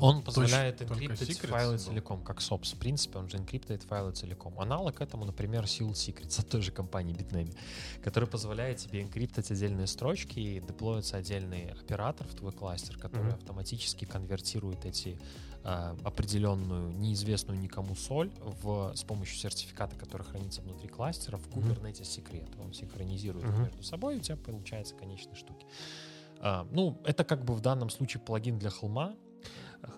Он 0.01 0.19
точ- 0.19 0.23
позволяет 0.25 0.81
энкриптить 0.81 1.39
файлы 1.39 1.73
был. 1.75 1.79
целиком, 1.79 2.23
как 2.23 2.39
SOPS. 2.39 2.75
В 2.75 2.79
принципе, 2.79 3.19
он 3.19 3.29
же 3.29 3.37
энкриптует 3.37 3.83
файлы 3.83 4.11
целиком. 4.11 4.59
Аналог 4.59 4.99
этому, 5.01 5.23
например, 5.25 5.63
Seal 5.63 5.91
Secrets 5.91 6.39
от 6.41 6.49
той 6.49 6.61
же 6.61 6.71
компании 6.71 7.15
Bitnami, 7.15 7.55
который 8.03 8.27
позволяет 8.27 8.77
тебе 8.79 9.01
энкриптать 9.01 9.49
отдельные 9.49 9.87
строчки 9.87 10.39
и 10.39 10.59
деплоится 10.59 11.17
отдельный 11.17 11.69
оператор 11.71 12.27
в 12.27 12.35
твой 12.35 12.51
кластер, 12.51 12.97
который 12.97 13.27
Мгм. 13.27 13.35
автоматически 13.35 14.03
конвертирует 14.05 14.85
эти 14.85 15.17
а, 15.67 15.97
определенную 16.03 16.91
неизвестную 16.91 17.59
никому 17.59 17.95
соль 17.95 18.29
в, 18.61 18.91
с 18.93 19.03
помощью 19.03 19.37
сертификата, 19.37 19.95
который 19.95 20.21
хранится 20.23 20.61
внутри 20.61 20.87
кластера, 20.89 21.37
в. 21.37 21.47
Kubernetes 21.49 22.03
секрет. 22.03 22.47
Он 22.63 22.71
синхронизирует 22.73 23.45
Мгм. 23.47 23.63
между 23.63 23.81
собой, 23.83 24.15
и 24.15 24.17
у 24.19 24.21
тебя 24.21 24.35
получается 24.37 24.93
конечные 24.95 25.35
штуки. 25.35 25.65
А, 26.47 26.67
ну, 26.71 27.01
это 27.05 27.23
как 27.23 27.43
бы 27.43 27.55
в 27.55 27.59
данном 27.59 27.89
случае 27.89 28.21
плагин 28.21 28.59
для 28.59 28.69
холма, 28.69 29.15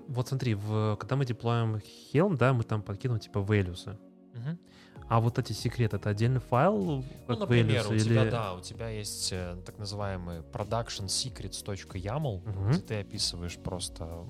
Вот 0.08 0.30
смотри, 0.30 0.56
в, 0.56 0.96
когда 0.96 1.18
мы 1.18 1.26
деплоим 1.26 1.82
Helm, 2.14 2.38
да, 2.38 2.54
мы 2.54 2.64
там 2.64 2.82
подкидываем 2.82 3.20
типа 3.20 3.40
values. 3.40 4.00
Мгм. 4.34 4.58
А 5.10 5.20
вот 5.20 5.40
эти 5.40 5.52
секреты, 5.52 5.98
это 5.98 6.10
отдельный 6.10 6.40
файл, 6.40 7.04
Ну, 7.28 7.38
например, 7.38 7.86
values, 7.86 7.96
у 7.96 8.00
тебя, 8.00 8.22
или... 8.24 8.30
да, 8.30 8.54
у 8.54 8.62
тебя 8.62 8.88
есть 8.90 9.34
э, 9.34 9.58
так 9.66 9.78
называемый 9.78 10.40
productionsecrets.yaml, 10.40 12.42
Мгм. 12.46 12.70
где 12.70 12.80
ты 12.80 12.96
описываешь 13.02 13.58
просто 13.58 14.26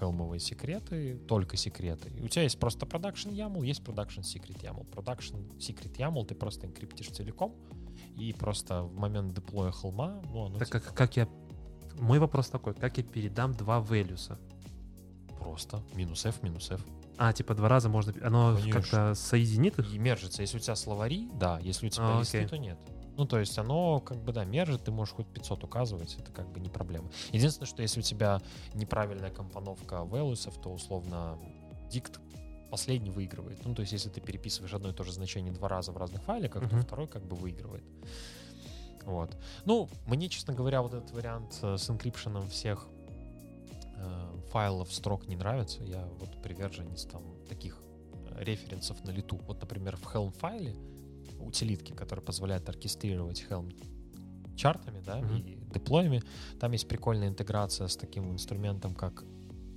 хелмовые 0.00 0.40
секреты, 0.40 1.18
только 1.28 1.56
секреты. 1.56 2.08
И 2.10 2.20
у 2.20 2.26
тебя 2.26 2.42
есть 2.42 2.58
просто 2.58 2.84
production 2.84 3.32
YAML, 3.32 3.64
есть 3.64 3.80
production 3.82 4.22
secret 4.22 4.60
YAML. 4.60 4.84
Production 4.90 5.56
secret 5.58 5.96
YAML 5.98 6.24
ты 6.26 6.34
просто 6.34 6.66
энкриптишь 6.66 7.10
целиком, 7.10 7.54
и 8.16 8.32
просто 8.32 8.82
в 8.82 8.96
момент 8.96 9.34
деплоя 9.34 9.70
холма, 9.70 10.20
ну, 10.32 10.58
Так 10.58 10.66
типа 10.68 10.80
как, 10.80 10.94
как 10.94 11.16
я... 11.16 11.28
Мой 11.98 12.18
вопрос 12.18 12.48
такой, 12.48 12.74
как 12.74 12.98
я 12.98 13.04
передам 13.04 13.52
два 13.54 13.80
values? 13.80 14.36
просто 15.44 15.82
минус 15.94 16.24
F, 16.24 16.42
минус 16.42 16.70
F. 16.70 16.80
А, 17.18 17.32
типа 17.32 17.54
два 17.54 17.68
раза 17.68 17.88
можно... 17.88 18.14
Оно 18.26 18.56
Конечно. 18.56 18.80
как-то 18.80 19.14
соединит 19.14 19.78
их? 19.78 19.92
И 19.94 19.98
мержится. 19.98 20.42
Если 20.42 20.56
у 20.56 20.60
тебя 20.60 20.74
словари, 20.74 21.28
да. 21.34 21.60
Если 21.60 21.86
у 21.86 21.90
тебя 21.90 22.16
А, 22.16 22.20
листы, 22.20 22.38
окей. 22.38 22.48
то 22.48 22.56
нет. 22.58 22.78
Ну, 23.16 23.26
то 23.26 23.38
есть 23.38 23.56
оно 23.58 24.00
как 24.00 24.18
бы, 24.24 24.32
да, 24.32 24.44
мержит, 24.44 24.84
ты 24.84 24.90
можешь 24.90 25.14
хоть 25.14 25.26
500 25.28 25.62
указывать, 25.64 26.16
это 26.18 26.32
как 26.32 26.50
бы 26.50 26.58
не 26.60 26.68
проблема. 26.70 27.10
Единственное, 27.30 27.66
что 27.68 27.82
если 27.82 28.00
у 28.00 28.02
тебя 28.02 28.40
неправильная 28.72 29.30
компоновка 29.30 29.96
values, 29.96 30.50
то 30.60 30.72
условно 30.72 31.38
дикт 31.90 32.18
последний 32.70 33.10
выигрывает. 33.10 33.64
Ну, 33.64 33.74
то 33.74 33.82
есть 33.82 33.92
если 33.92 34.08
ты 34.08 34.20
переписываешь 34.20 34.74
одно 34.74 34.88
и 34.88 34.92
то 34.92 35.04
же 35.04 35.12
значение 35.12 35.52
два 35.52 35.68
раза 35.68 35.92
в 35.92 35.96
разных 35.96 36.22
файликах, 36.22 36.68
то 36.68 36.74
Мгм. 36.74 36.82
второй 36.82 37.06
как 37.06 37.24
бы 37.24 37.36
выигрывает. 37.36 37.84
Вот. 39.04 39.36
Ну, 39.64 39.88
мне, 40.06 40.28
честно 40.28 40.54
говоря, 40.54 40.82
вот 40.82 40.94
этот 40.94 41.10
вариант 41.12 41.58
э, 41.62 41.76
с 41.76 41.90
инкрипшеном 41.90 42.48
всех 42.48 42.86
э, 43.96 44.36
файлов, 44.50 44.92
строк 44.92 45.26
не 45.28 45.36
нравится. 45.36 45.82
Я 45.84 46.06
вот 46.18 46.42
приверженец 46.42 47.04
там 47.04 47.22
таких 47.48 47.82
э, 48.30 48.42
референсов 48.44 49.04
на 49.04 49.10
лету. 49.10 49.38
Вот, 49.46 49.60
например, 49.60 49.96
в 49.96 50.04
Helm 50.14 50.32
файле 50.32 50.74
утилитки, 51.40 51.92
которые 51.92 52.24
позволяют 52.24 52.68
оркестрировать 52.68 53.44
Helm 53.48 53.74
чартами, 54.56 55.00
да, 55.04 55.16
Мгм. 55.18 55.36
и 55.36 55.56
деплоями. 55.72 56.22
Там 56.60 56.72
есть 56.72 56.88
прикольная 56.88 57.28
интеграция 57.28 57.88
с 57.88 57.96
таким 57.96 58.30
инструментом, 58.32 58.94
как 58.94 59.24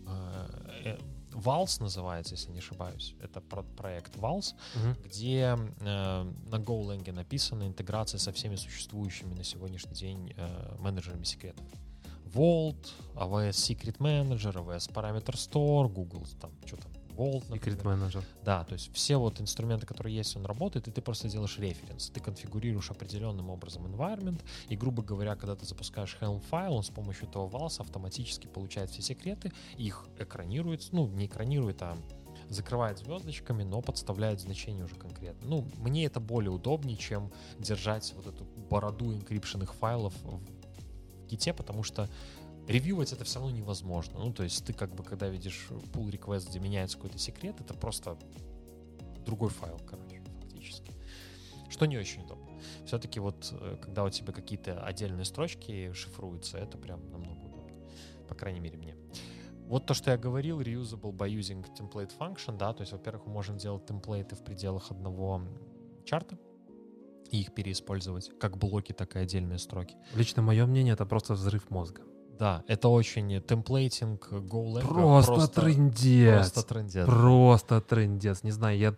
э, 0.08 0.48
э, 0.86 0.98
Vals 1.38 1.80
называется, 1.82 2.36
если 2.36 2.52
не 2.52 2.60
ошибаюсь. 2.60 3.16
Это 3.22 3.42
про- 3.42 3.64
проект 3.64 4.16
Vals, 4.18 4.54
Мгм. 4.76 4.96
где 5.04 5.56
э, 5.80 6.24
на 6.50 6.56
GoLang 6.58 7.12
написана 7.12 7.68
интеграция 7.68 8.18
со 8.20 8.32
всеми 8.32 8.56
существующими 8.56 9.34
на 9.34 9.44
сегодняшний 9.44 9.94
день 9.94 10.34
э, 10.38 10.76
менеджерами 10.80 11.24
секретов. 11.26 11.66
Vault, 12.34 12.88
AWS 13.16 13.52
Secret 13.52 13.98
Manager, 14.00 14.54
AWS 14.54 14.92
Parameter 14.92 15.34
Store, 15.36 15.88
Google, 15.88 16.26
там, 16.42 16.52
что 16.66 16.78
там, 16.78 16.92
Vault. 17.18 17.48
Secret 17.50 17.82
Manager. 17.84 18.24
Да, 18.44 18.64
то 18.64 18.74
есть 18.74 18.94
все 18.94 19.18
вот 19.18 19.42
инструменты, 19.42 19.86
которые 19.86 20.16
есть, 20.16 20.36
он 20.36 20.46
работает, 20.46 20.88
и 20.88 20.92
ты 20.92 21.02
просто 21.02 21.28
делаешь 21.28 21.58
референс. 21.58 22.10
Ты 22.10 22.20
конфигурируешь 22.20 22.92
определенным 22.92 23.50
образом 23.50 23.86
environment, 23.86 24.40
и, 24.70 24.76
грубо 24.78 25.04
говоря, 25.04 25.36
когда 25.36 25.56
ты 25.56 25.66
запускаешь 25.66 26.18
Helm 26.22 26.40
файл, 26.40 26.76
он 26.76 26.84
с 26.84 26.90
помощью 26.90 27.28
этого 27.28 27.50
Valve 27.50 27.82
автоматически 27.82 28.48
получает 28.48 28.92
все 28.92 29.02
секреты, 29.02 29.52
их 29.78 30.06
экранирует, 30.20 30.88
ну, 30.92 31.08
не 31.08 31.26
экранирует, 31.26 31.82
а 31.82 31.98
закрывает 32.50 33.00
звездочками, 33.00 33.64
но 33.64 33.82
подставляет 33.82 34.40
значение 34.40 34.86
уже 34.86 34.96
конкретно. 34.96 35.48
Ну, 35.48 35.68
мне 35.78 36.06
это 36.06 36.20
более 36.20 36.52
удобнее, 36.52 36.98
чем 36.98 37.32
держать 37.60 38.14
вот 38.16 38.28
эту 38.28 38.46
бороду 38.70 39.14
инкрипшенных 39.14 39.74
файлов 39.74 40.14
в 40.24 40.40
гите, 41.28 41.54
потому 41.54 41.84
что 41.84 42.10
ревьювать 42.68 43.14
это 43.14 43.24
все 43.24 43.40
равно 43.40 43.56
невозможно. 43.56 44.20
Ну, 44.20 44.34
то 44.34 44.44
есть 44.44 44.66
ты 44.66 44.74
как 44.74 44.94
бы, 44.94 45.04
когда 45.04 45.28
видишь 45.28 45.68
pull 45.94 46.10
request, 46.12 46.50
где 46.50 46.60
меняется 46.60 46.98
какой-то 46.98 47.18
секрет, 47.18 47.60
это 47.60 47.74
просто 47.74 48.18
другой 49.26 49.50
файл, 49.50 49.80
короче, 49.90 50.22
фактически. 50.42 50.94
Что 51.70 51.86
не 51.86 51.98
очень 51.98 52.24
удобно. 52.24 52.48
Все-таки 52.86 53.20
вот, 53.20 53.50
э, 53.52 53.78
когда 53.82 54.04
у 54.04 54.10
тебя 54.10 54.34
какие-то 54.34 54.84
отдельные 54.84 55.26
строчки 55.26 55.92
шифруются, 55.94 56.58
это 56.58 56.78
прям 56.78 57.10
намного 57.12 57.46
удобнее. 57.46 57.78
По 58.28 58.36
крайней 58.36 58.60
мере, 58.60 58.78
мне. 58.78 58.96
Вот 59.68 59.86
то, 59.86 59.94
что 59.94 60.12
я 60.12 60.18
говорил, 60.18 60.62
reusable 60.62 61.12
by 61.12 61.30
using 61.30 61.66
template 61.78 62.12
function, 62.18 62.58
да, 62.58 62.74
то 62.74 62.82
есть, 62.82 62.94
во-первых, 62.94 63.26
мы 63.26 63.34
можем 63.34 63.58
делать 63.58 63.86
темплейты 63.86 64.36
в 64.36 64.44
пределах 64.44 64.92
одного 64.92 65.42
чарта 66.06 66.40
и 67.32 67.42
их 67.42 67.54
переиспользовать, 67.54 68.32
как 68.40 68.58
блоки, 68.58 68.94
так 68.94 69.18
и 69.18 69.20
отдельные 69.20 69.60
строки. 69.60 69.98
Лично 70.16 70.42
мое 70.42 70.66
мнение, 70.66 70.94
это 70.94 71.06
просто 71.06 71.34
взрыв 71.34 71.70
мозга. 71.70 72.02
Да, 72.40 72.64
это 72.68 72.88
очень 72.90 73.42
темплейтинг 73.42 74.32
GoLang. 74.32 74.88
Просто, 74.88 75.48
трындец. 75.48 76.52
Просто 76.52 76.68
трындец. 76.68 77.06
Просто 77.06 77.82
трындец. 77.82 78.44
Не 78.44 78.52
знаю, 78.52 78.78
я 78.78 78.96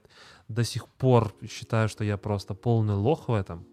до 0.48 0.64
сих 0.64 0.88
пор 0.88 1.34
считаю, 1.50 1.90
что 1.90 2.04
я 2.04 2.18
просто 2.18 2.54
полный 2.54 2.96
лох 2.96 3.30
в 3.30 3.34
этом. 3.34 3.66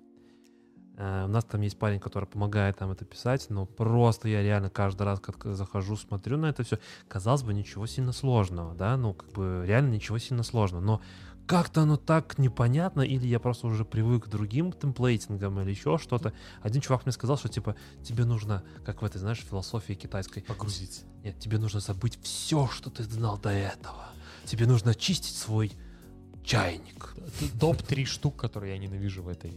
Э, 0.96 1.24
У 1.24 1.28
нас 1.28 1.44
там 1.44 1.60
есть 1.60 1.78
парень, 1.78 2.00
который 2.00 2.26
помогает 2.26 2.80
нам 2.80 2.90
это 2.90 3.04
писать, 3.04 3.46
но 3.50 3.66
просто 3.66 4.28
я 4.28 4.42
реально 4.42 4.70
каждый 4.70 5.02
раз, 5.02 5.20
как 5.20 5.44
захожу, 5.54 5.96
смотрю 5.96 6.36
на 6.38 6.46
это 6.46 6.62
все, 6.62 6.78
казалось 7.08 7.42
бы, 7.42 7.52
ничего 7.52 7.86
сильно 7.86 8.12
сложного, 8.12 8.74
да, 8.74 8.96
ну, 8.96 9.14
как 9.14 9.30
бы 9.32 9.64
реально 9.66 9.94
ничего 9.94 10.18
сильно 10.18 10.42
сложного, 10.42 10.82
но 10.82 11.00
как-то 11.46 11.82
оно 11.82 11.96
так 11.96 12.38
непонятно, 12.38 13.02
или 13.02 13.26
я 13.26 13.38
просто 13.38 13.66
уже 13.68 13.84
привык 13.84 14.24
к 14.24 14.28
другим 14.28 14.72
темплейтингам 14.72 15.60
или 15.60 15.70
еще 15.70 15.98
что-то. 15.98 16.32
Один 16.62 16.80
чувак 16.82 17.06
мне 17.06 17.12
сказал, 17.12 17.38
что, 17.38 17.48
типа, 17.48 17.76
тебе 18.02 18.24
нужно, 18.24 18.62
как 18.84 19.02
в 19.02 19.04
этой, 19.04 19.18
знаешь, 19.18 19.38
философии 19.48 19.94
китайской, 19.94 20.40
Погрузиться. 20.42 21.02
нет, 21.24 21.38
тебе 21.38 21.58
нужно 21.58 21.80
забыть 21.80 22.18
все, 22.22 22.66
что 22.68 22.90
ты 22.90 23.04
знал 23.04 23.38
до 23.38 23.50
этого. 23.50 24.06
Тебе 24.44 24.66
нужно 24.66 24.90
очистить 24.92 25.36
свой 25.36 25.72
чайник. 26.44 27.14
Топ-3 27.60 28.04
штук, 28.04 28.36
которые 28.36 28.74
я 28.74 28.78
ненавижу 28.78 29.22
в, 29.22 29.28
этой, 29.28 29.56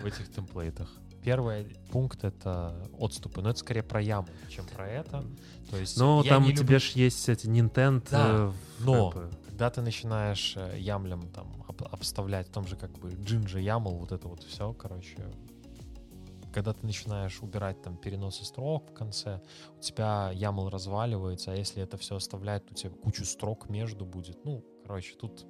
в 0.00 0.04
этих 0.06 0.30
темплейтах. 0.32 0.90
Первый 1.22 1.64
пункт— 1.90 2.18
это 2.24 2.86
отступы. 2.98 3.40
Но 3.40 3.50
это 3.50 3.58
скорее 3.60 3.82
про 3.82 4.00
яму, 4.02 4.28
чем 4.50 4.66
про 4.66 4.86
это. 4.88 5.24
То 5.70 5.76
есть 5.78 5.96
Но 5.96 6.22
я 6.22 6.30
там 6.32 6.44
у 6.44 6.48
люблю- 6.48 6.62
тебя 6.64 6.78
же 6.78 6.90
есть 6.96 7.28
эти 7.28 7.46
Nintendo. 7.46 8.02
Да, 8.10 8.28
э, 8.28 8.52
в- 8.80 8.84
но 8.84 9.10
как 9.10 9.22
бы, 9.30 9.30
когда 9.54 9.70
ты 9.70 9.82
начинаешь 9.82 10.56
э, 10.56 10.80
ямлем 10.80 11.30
там 11.30 11.46
об- 11.68 11.84
обставлять 11.84 12.48
в 12.48 12.50
том 12.50 12.66
же 12.66 12.74
как 12.74 12.90
бы 12.98 13.10
Jinja 13.10 13.62
YAML, 13.62 13.98
вот 13.98 14.10
это 14.10 14.26
вот 14.26 14.42
все, 14.42 14.72
короче, 14.72 15.30
когда 16.52 16.72
ты 16.72 16.84
начинаешь 16.84 17.40
убирать 17.40 17.80
там 17.80 17.96
переносы 17.96 18.44
строк 18.44 18.90
в 18.90 18.94
конце, 18.94 19.40
у 19.76 19.80
тебя 19.80 20.32
YAML 20.34 20.70
разваливается, 20.70 21.52
а 21.52 21.54
если 21.54 21.80
это 21.84 21.96
все 21.98 22.16
оставлять, 22.16 22.66
то 22.66 22.72
у 22.72 22.74
тебя 22.74 22.90
кучу 22.90 23.24
строк 23.24 23.70
между 23.70 24.04
будет. 24.04 24.44
Ну, 24.44 24.64
короче, 24.82 25.14
тут 25.14 25.46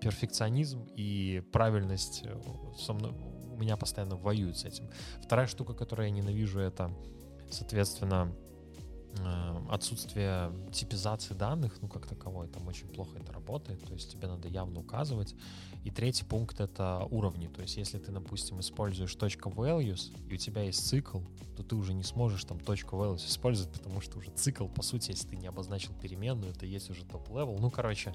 перфекционизм 0.00 0.86
и 0.94 1.42
правильность 1.52 2.22
э, 2.24 2.40
со 2.78 2.92
мной, 2.92 3.10
у 3.10 3.56
меня 3.56 3.76
постоянно 3.76 4.14
воюют 4.14 4.56
с 4.56 4.66
этим. 4.66 4.88
Вторая 5.20 5.48
штука, 5.48 5.74
которую 5.74 6.06
я 6.06 6.14
ненавижу, 6.14 6.60
это, 6.60 6.92
соответственно, 7.50 8.32
отсутствие 9.70 10.52
типизации 10.72 11.34
данных, 11.34 11.78
ну, 11.80 11.88
как 11.88 12.06
таковой, 12.06 12.48
там 12.48 12.66
очень 12.68 12.88
плохо 12.88 13.18
это 13.18 13.32
работает, 13.32 13.82
то 13.84 13.92
есть 13.92 14.12
тебе 14.12 14.28
надо 14.28 14.48
явно 14.48 14.80
указывать. 14.80 15.34
И 15.84 15.90
третий 15.90 16.24
пункт— 16.24 16.60
это 16.60 17.06
уровни, 17.10 17.48
то 17.48 17.62
есть 17.62 17.76
если 17.76 17.98
ты, 17.98 18.12
допустим, 18.12 18.60
используешь 18.60 19.14
.values, 19.16 20.12
и 20.28 20.34
у 20.34 20.36
тебя 20.36 20.62
есть 20.62 20.86
цикл, 20.86 21.20
то 21.56 21.62
ты 21.62 21.74
уже 21.74 21.94
не 21.94 22.04
сможешь 22.04 22.44
там 22.44 22.58
.values 22.58 23.26
использовать, 23.26 23.72
потому 23.72 24.00
что 24.00 24.18
уже 24.18 24.30
цикл, 24.30 24.66
по 24.66 24.82
сути, 24.82 25.10
если 25.10 25.28
ты 25.28 25.36
не 25.36 25.46
обозначил 25.46 25.92
переменную, 26.00 26.52
это 26.52 26.66
есть 26.66 26.90
уже 26.90 27.04
top-level. 27.04 27.58
Ну, 27.58 27.70
короче, 27.70 28.14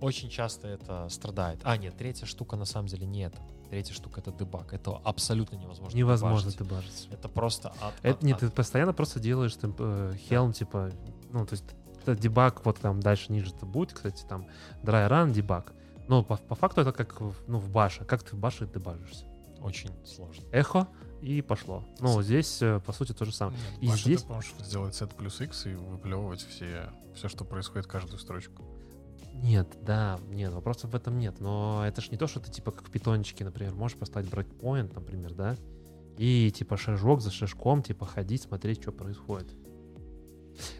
очень 0.00 0.28
часто 0.28 0.68
это 0.68 1.08
страдает. 1.08 1.60
А, 1.64 1.76
нет, 1.76 1.96
третья 1.96 2.26
штука 2.26 2.56
на 2.56 2.64
самом 2.64 2.88
деле 2.88 3.06
не 3.06 3.22
это. 3.24 3.38
Третья 3.70 3.94
штука— 3.94 4.20
это 4.22 4.30
debug. 4.32 4.72
Это 4.72 4.92
абсолютно 5.04 5.56
невозможно 5.56 5.96
невозможно 5.96 6.50
дебажить. 6.52 6.68
дебажить. 6.92 7.08
Это 7.10 7.28
просто 7.28 7.72
ад, 7.80 7.94
Это 8.02 8.16
ад, 8.18 8.22
не 8.22 8.32
ад. 8.32 8.40
ты 8.40 8.50
постоянно 8.50 8.92
просто 8.92 9.18
делаешь 9.20 9.54
там, 9.56 9.74
э, 9.78 10.14
Helm, 10.28 10.52
типа, 10.52 10.92
ну, 11.32 11.44
то 11.46 11.54
есть 11.54 11.64
дебаг 12.20 12.64
вот 12.64 12.78
там 12.78 13.00
дальше 13.00 13.32
ниже 13.32 13.52
это 13.54 13.66
будет, 13.66 13.92
кстати, 13.92 14.24
там 14.28 14.46
dry 14.84 15.08
run 15.08 15.32
дебаг. 15.32 15.72
Но 16.08 16.22
по, 16.22 16.36
по 16.36 16.54
факту 16.54 16.80
это 16.82 16.92
как 16.92 17.20
в- 17.20 17.34
ну, 17.48 17.58
в 17.58 17.68
баше. 17.70 18.04
Как 18.04 18.22
ты 18.22 18.36
в 18.36 18.38
баше 18.38 18.66
дебажишься? 18.68 19.24
Очень 19.60 19.90
сложно. 20.04 20.44
Эхо 20.52 20.86
и 21.20 21.42
пошло. 21.42 21.82
Ну, 21.98 22.22
здесь, 22.22 22.62
э, 22.62 22.78
по 22.86 22.92
сути, 22.92 23.10
то 23.12 23.24
же 23.24 23.32
самое. 23.34 23.58
Нет, 23.80 23.94
И 23.94 23.96
здесь- 23.96 24.22
ты 24.22 24.32
можешь 24.32 24.54
сделать 24.60 24.94
set 24.94 25.12
плюс 25.16 25.40
x 25.40 25.66
и 25.66 25.74
выплевывать 25.74 26.46
все, 26.46 26.92
все, 27.16 27.28
что 27.28 27.44
происходит 27.44 27.88
каждую 27.88 28.20
строчку. 28.20 28.62
Нет, 29.42 29.76
да, 29.82 30.18
нет, 30.28 30.52
вопросов 30.52 30.92
в 30.92 30.94
этом 30.94 31.18
нет. 31.18 31.40
Но 31.40 31.84
это 31.86 32.00
ж 32.00 32.10
не 32.10 32.16
то, 32.16 32.26
что 32.26 32.40
ты 32.40 32.50
типа 32.50 32.70
как 32.72 32.88
в 32.88 32.90
питончике, 32.90 33.44
например, 33.44 33.74
можешь 33.74 33.96
поставить 33.96 34.30
брейкпоинт, 34.30 34.94
например, 34.94 35.34
да, 35.34 35.56
и 36.18 36.50
типа 36.50 36.76
шажок 36.76 37.20
за 37.20 37.30
шажком, 37.30 37.82
типа 37.82 38.06
ходить, 38.06 38.42
смотреть, 38.42 38.82
что 38.82 38.92
происходит. 38.92 39.48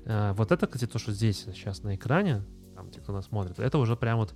Э, 0.04 0.32
Вот 0.32 0.52
это, 0.52 0.66
кстати, 0.66 0.90
то, 0.90 0.98
что 0.98 1.12
здесь 1.12 1.44
сейчас 1.44 1.82
на 1.82 1.94
экране, 1.94 2.42
там, 2.74 2.90
те, 2.90 3.00
кто 3.00 3.12
нас 3.12 3.26
смотрит, 3.26 3.58
это 3.58 3.78
уже 3.78 3.96
прям 3.96 4.18
вот 4.18 4.34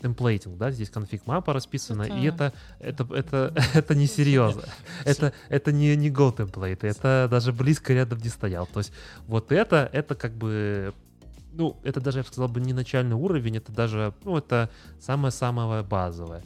темплейтинг, 0.00 0.58
да, 0.58 0.70
здесь 0.70 0.90
конфиг 0.90 1.26
мапа 1.26 1.52
расписана, 1.52 2.02
и 2.02 2.24
это, 2.26 2.52
это, 2.80 3.06
это, 3.14 3.54
это 3.74 3.94
не 3.94 4.06
серьезно. 4.06 4.64
Это, 5.04 5.32
это 5.48 5.72
не, 5.72 5.96
не 5.96 6.10
Go 6.10 6.34
темплейт, 6.36 6.84
это 6.84 7.28
даже 7.30 7.52
близко 7.52 7.92
рядом 7.92 8.18
не 8.18 8.28
стоял. 8.28 8.66
То 8.66 8.80
есть 8.80 8.92
вот 9.26 9.52
это, 9.52 9.88
это 9.92 10.14
как 10.14 10.34
бы, 10.34 10.92
ну, 11.52 11.76
это 11.84 12.00
даже, 12.00 12.18
я 12.18 12.22
бы 12.22 12.28
сказал 12.28 12.48
бы, 12.48 12.60
не 12.60 12.72
начальный 12.72 13.16
уровень, 13.16 13.56
это 13.56 13.72
даже, 13.72 14.14
ну, 14.24 14.36
это 14.36 14.70
самое-самое 15.00 15.82
базовое. 15.82 16.44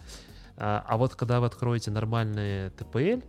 А, 0.57 0.85
а 0.87 0.97
вот 0.97 1.15
когда 1.15 1.41
вы 1.41 1.47
откроете 1.47 1.91
нормальные 1.91 2.71
TPL, 2.71 3.23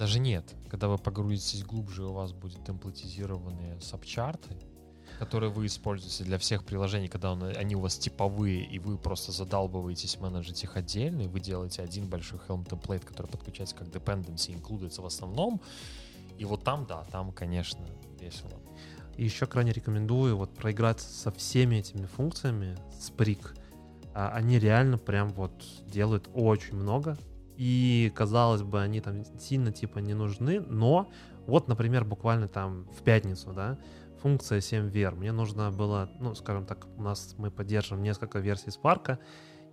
Даже 0.00 0.18
нет. 0.18 0.54
Когда 0.70 0.88
вы 0.88 0.96
погрузитесь 0.96 1.62
глубже, 1.62 2.06
у 2.06 2.14
вас 2.14 2.32
будут 2.32 2.64
темплатизированные 2.64 3.78
сабчарты, 3.82 4.56
которые 5.18 5.50
вы 5.50 5.66
используете 5.66 6.24
для 6.24 6.38
всех 6.38 6.64
приложений, 6.64 7.08
когда 7.08 7.32
он- 7.32 7.42
они 7.42 7.76
у 7.76 7.80
вас 7.80 7.98
типовые, 7.98 8.64
и 8.64 8.78
вы 8.78 8.96
просто 8.96 9.30
задалбываетесь 9.30 10.18
менеджить 10.18 10.64
их 10.64 10.78
отдельно, 10.78 11.20
и 11.20 11.26
вы 11.26 11.38
делаете 11.40 11.82
один 11.82 12.08
большой 12.08 12.40
Helm 12.48 12.66
template, 12.66 13.04
который 13.04 13.26
подключается 13.26 13.76
как 13.76 13.88
dependency, 13.88 14.54
инклюдится 14.54 15.02
в 15.02 15.06
основном. 15.06 15.60
И 16.38 16.46
вот 16.46 16.64
там, 16.64 16.86
да, 16.86 17.04
там, 17.12 17.30
конечно, 17.32 17.84
весело. 18.18 18.58
И 19.16 19.24
еще 19.24 19.46
крайне 19.46 19.72
рекомендую 19.72 20.36
вот 20.36 20.54
проиграть 20.54 21.00
со 21.00 21.30
всеми 21.30 21.76
этими 21.76 22.06
функциями 22.06 22.76
с. 22.98 23.12
А, 24.14 24.30
Они 24.30 24.58
реально 24.58 24.98
прям 24.98 25.28
вот 25.30 25.52
делают 25.86 26.28
очень 26.34 26.76
много. 26.76 27.16
И, 27.56 28.10
казалось 28.14 28.62
бы, 28.62 28.80
они 28.80 29.02
там 29.02 29.22
сильно 29.38 29.70
типа 29.70 29.98
не 29.98 30.14
нужны, 30.14 30.60
но 30.60 31.10
вот, 31.46 31.68
например, 31.68 32.06
буквально 32.06 32.48
там 32.48 32.84
в 32.96 33.02
пятницу, 33.02 33.52
да, 33.52 33.78
функция 34.22 34.60
7VR. 34.60 35.14
Мне 35.14 35.32
нужно 35.32 35.70
было, 35.70 36.08
ну, 36.20 36.34
скажем 36.34 36.64
так, 36.64 36.86
у 36.96 37.02
нас 37.02 37.34
мы 37.36 37.50
поддерживаем 37.50 38.02
несколько 38.02 38.38
версий 38.38 38.70
Spark, 38.70 39.18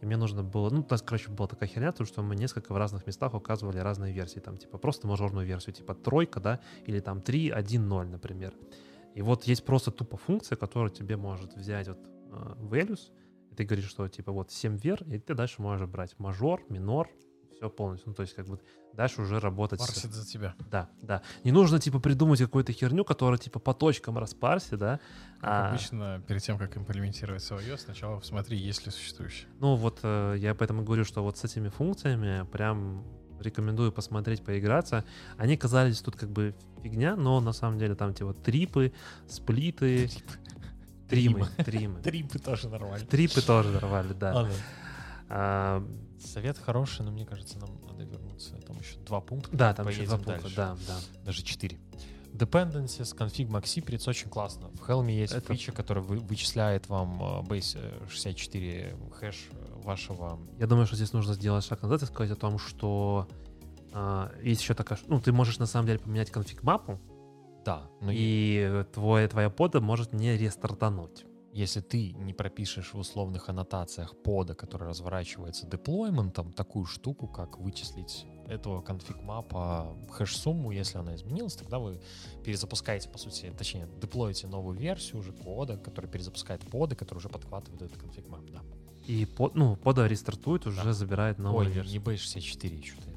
и 0.01 0.05
мне 0.05 0.17
нужно 0.17 0.43
было, 0.43 0.69
ну, 0.69 0.83
то 0.83 0.95
есть, 0.95 1.05
короче, 1.05 1.29
была 1.29 1.47
такая 1.47 1.69
херня, 1.69 1.91
то, 1.91 2.05
что 2.05 2.21
мы 2.21 2.35
несколько 2.35 2.73
в 2.73 2.77
разных 2.77 3.07
местах 3.07 3.33
указывали 3.33 3.79
разные 3.79 4.13
версии, 4.13 4.39
там, 4.39 4.57
типа, 4.57 4.77
просто 4.77 5.07
мажорную 5.07 5.45
версию, 5.45 5.75
типа, 5.75 5.95
тройка, 5.95 6.39
да, 6.39 6.59
или 6.85 6.99
там 6.99 7.21
3, 7.21 7.49
1, 7.49 7.87
0, 7.87 8.07
например. 8.07 8.53
И 9.17 9.21
вот 9.23 9.45
есть 9.45 9.65
просто 9.65 9.89
тупо 9.89 10.15
функция, 10.15 10.55
которая 10.55 10.91
тебе 10.91 11.17
может 11.17 11.55
взять 11.55 11.87
вот 11.87 11.97
э, 11.97 12.53
values, 12.59 13.11
и 13.49 13.55
ты 13.55 13.63
говоришь, 13.63 13.89
что, 13.89 14.07
типа, 14.07 14.31
вот 14.31 14.51
7 14.51 14.77
вер, 14.77 15.03
и 15.11 15.17
ты 15.17 15.33
дальше 15.33 15.59
можешь 15.59 15.87
брать 15.87 16.13
мажор, 16.19 16.63
минор, 16.69 17.09
все 17.51 17.67
полностью. 17.67 18.09
Ну, 18.09 18.13
то 18.13 18.21
есть, 18.21 18.35
как 18.35 18.45
бы 18.45 18.59
дальше 18.93 19.23
уже 19.23 19.39
работать... 19.39 19.79
Парсит 19.79 20.13
за 20.13 20.23
тебя. 20.23 20.53
Да, 20.69 20.91
да. 21.01 21.23
Не 21.43 21.51
нужно, 21.51 21.79
типа, 21.79 21.99
придумать 21.99 22.39
какую-то 22.39 22.73
херню, 22.73 23.03
которая, 23.03 23.39
типа, 23.39 23.57
по 23.57 23.73
точкам 23.73 24.19
распарси, 24.19 24.75
да. 24.75 24.99
Как 25.39 25.49
А, 25.49 25.69
обычно, 25.69 26.23
перед 26.27 26.43
тем, 26.43 26.59
как 26.59 26.77
имплементировать 26.77 27.41
свое, 27.41 27.75
сначала 27.79 28.19
посмотри, 28.19 28.55
есть 28.55 28.85
ли 28.85 28.91
существующее. 28.91 29.49
Ну, 29.59 29.73
вот 29.77 29.97
э, 30.03 30.35
я 30.37 30.53
поэтому 30.53 30.83
говорю, 30.83 31.05
что 31.05 31.23
вот 31.23 31.39
с 31.39 31.43
этими 31.43 31.69
функциями 31.69 32.45
прям 32.51 33.03
рекомендую 33.41 33.91
посмотреть, 33.91 34.43
поиграться. 34.43 35.03
Они 35.37 35.57
казались 35.57 36.01
тут 36.01 36.15
как 36.15 36.29
бы 36.29 36.55
фигня, 36.83 37.15
но 37.15 37.39
на 37.39 37.53
самом 37.53 37.79
деле 37.79 37.95
там 37.95 38.13
типа 38.13 38.33
трипы, 38.33 38.93
сплиты, 39.27 40.09
тримы, 41.09 41.47
тримы. 41.65 42.01
Трипы 42.01 42.39
тоже 42.39 42.69
нормально. 42.69 43.05
Трипы 43.07 43.41
тоже 43.41 43.69
нормально, 43.69 44.13
да. 44.13 44.49
А, 45.29 45.85
Совет 46.19 46.57
хороший, 46.57 47.03
но 47.05 47.11
мне 47.11 47.25
кажется, 47.25 47.59
нам 47.59 47.69
надо 47.85 48.03
вернуться. 48.03 48.55
Там 48.65 48.77
еще 48.79 48.97
два 48.99 49.21
пункта. 49.21 49.55
да, 49.55 49.73
там 49.73 49.87
еще 49.87 50.05
два 50.05 50.17
пункта, 50.17 50.41
дальше. 50.41 50.55
да, 50.55 50.77
да. 50.87 50.99
Даже 51.25 51.43
четыре. 51.43 51.77
Dependencies, 52.33 53.15
config 53.17 53.47
Maxi 53.49 54.09
очень 54.09 54.29
классно. 54.29 54.69
В 54.75 54.87
Helm 54.89 55.09
есть 55.11 55.33
Это- 55.33 55.53
фича, 55.53 55.71
которая 55.71 56.03
вы- 56.03 56.19
вычисляет 56.19 56.87
вам 56.89 57.21
э, 57.21 57.41
base 57.47 57.77
э, 57.79 58.07
64 58.09 58.95
хэш 59.19 59.47
э, 59.51 59.81
вашего... 59.83 60.39
Я 60.59 60.67
думаю, 60.67 60.85
что 60.85 60.95
здесь 60.95 61.13
нужно 61.13 61.33
сделать 61.33 61.65
шаг 61.65 61.81
назад 61.81 62.03
и 62.03 62.05
сказать 62.05 62.31
о 62.31 62.39
том, 62.39 62.59
что 62.59 63.27
а, 63.93 64.31
есть 64.43 64.61
еще 64.61 64.73
такая, 64.73 64.99
ну, 65.07 65.19
ты 65.19 65.31
можешь 65.31 65.57
на 65.59 65.65
самом 65.65 65.87
деле 65.87 65.99
поменять 65.99 66.29
конфиг 66.29 66.61
мапу, 66.63 66.99
Да, 67.65 67.89
е- 68.01 68.81
и 68.81 68.83
твой, 68.93 69.27
твоя 69.27 69.49
пода 69.49 69.79
может 69.81 70.13
не 70.13 70.37
рестартануть. 70.37 71.25
Если 71.57 71.81
ты 71.81 72.13
не 72.13 72.33
пропишешь 72.33 72.93
в 72.93 72.99
условных 72.99 73.49
аннотациях 73.49 74.15
пода, 74.21 74.53
который 74.53 74.87
разворачивается 74.87 75.65
деплойментом, 75.65 76.53
такую 76.53 76.85
штуку, 76.85 77.27
как 77.27 77.57
вычислить 77.57 78.25
этого 78.47 78.81
конфиг 78.81 79.21
мапа 79.23 79.97
хэш-сумму, 80.11 80.69
если 80.71 80.99
она 80.99 81.15
изменилась, 81.15 81.55
тогда 81.55 81.79
вы 81.79 81.99
перезапускаете, 82.45 83.09
по 83.09 83.17
сути, 83.17 83.51
точнее, 83.57 83.89
деплоите 83.99 84.45
новую 84.47 84.77
версию 84.77 85.17
уже 85.19 85.33
кода, 85.33 85.77
который 85.77 86.09
перезапускает 86.09 86.61
поды, 86.61 86.95
который 86.95 87.17
уже 87.17 87.29
подхватывает 87.29 87.81
этот 87.81 87.97
конфиг 87.97 88.27
мап, 88.29 88.45
да. 88.51 88.61
И 89.07 89.25
под, 89.25 89.55
ну, 89.55 89.75
пода 89.77 90.07
рестартует, 90.07 90.67
уже 90.67 90.83
Да. 90.83 90.93
забирает 90.93 91.39
новую 91.39 91.65
Ой, 91.67 91.71
версию. 91.71 91.99
не 91.99 92.05
бase64, 92.05 92.83
что-то 92.85 93.09
я 93.09 93.16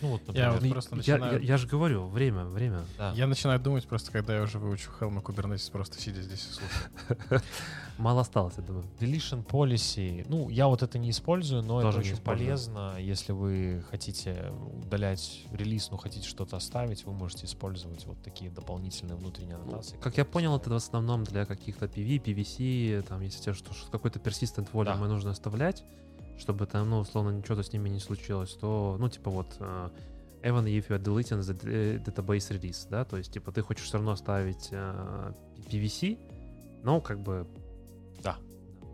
Ну 0.00 0.08
вот, 0.08 0.20
Я 0.34 0.50
например, 0.50 0.52
вот 0.52 0.62
Ну, 0.62 0.70
просто 0.70 0.90
я, 0.96 0.96
начинаю- 1.16 1.40
я- 1.40 1.46
я 1.46 1.56
же 1.58 1.66
говорю, 1.66 2.06
время, 2.08 2.44
время. 2.44 2.84
да. 2.98 3.12
Я 3.14 3.26
начинаю 3.26 3.60
думать 3.60 3.86
просто, 3.86 4.10
когда 4.10 4.34
я 4.36 4.42
уже 4.42 4.58
выучу 4.58 4.90
Helm 5.00 5.18
и 5.18 5.22
Kubernetes, 5.22 5.70
просто 5.70 6.00
сидя 6.00 6.22
здесь 6.22 6.46
и 6.46 6.52
слушаю. 6.52 7.42
Мало 7.98 8.22
осталось, 8.22 8.54
я 8.56 8.62
думаю. 8.62 8.84
Deletion 8.98 9.44
policy, 9.46 10.24
ну, 10.28 10.48
я 10.48 10.66
вот 10.66 10.82
это 10.82 10.98
не 10.98 11.10
использую, 11.10 11.62
но 11.62 11.80
Тоже 11.82 11.98
это 12.00 12.08
очень 12.08 12.16
полезно. 12.22 12.96
Если 12.98 13.32
вы 13.32 13.84
хотите 13.90 14.52
удалять 14.84 15.44
релиз, 15.52 15.90
но 15.90 15.98
хотите 15.98 16.26
что-то 16.26 16.56
оставить, 16.56 17.04
вы 17.04 17.12
можете 17.12 17.46
использовать 17.46 18.04
вот 18.06 18.20
такие 18.22 18.50
дополнительные 18.50 19.16
внутренние 19.16 19.56
аннотации. 19.56 19.96
Как 19.98 20.16
я 20.16 20.24
понял, 20.24 20.56
это 20.56 20.70
в 20.70 20.74
основном 20.74 21.24
для 21.24 21.44
каких-то 21.44 21.86
PV, 21.86 22.18
PVC, 22.22 23.02
там, 23.02 23.20
если 23.20 23.40
тебе 23.42 23.52
что, 23.54 23.72
что 23.74 23.90
какой-то 23.90 24.18
persistent 24.18 24.70
volume 24.72 24.84
Да. 24.84 25.08
нужно 25.08 25.30
оставлять, 25.30 25.84
чтобы 26.38 26.66
там, 26.66 26.90
ну, 26.90 26.98
условно, 26.98 27.30
ничего 27.30 27.62
с 27.62 27.72
ними 27.72 27.88
не 27.88 28.00
случилось, 28.00 28.52
то, 28.54 28.96
ну, 28.98 29.08
типа 29.08 29.30
вот, 29.30 29.56
э, 29.60 29.90
even 30.42 30.64
if 30.64 30.88
you 30.88 30.96
are 30.96 31.02
deleting 31.02 31.40
the 31.40 31.56
э, 31.64 31.98
database 31.98 32.50
release, 32.50 32.86
да, 32.90 33.04
то 33.04 33.16
есть, 33.16 33.32
типа, 33.32 33.52
ты 33.52 33.62
хочешь 33.62 33.84
все 33.84 33.94
равно 33.94 34.12
оставить 34.12 34.68
э, 34.70 35.32
PVC, 35.70 36.18
но 36.82 37.00
как 37.00 37.20
бы... 37.20 37.46
Да. 38.22 38.36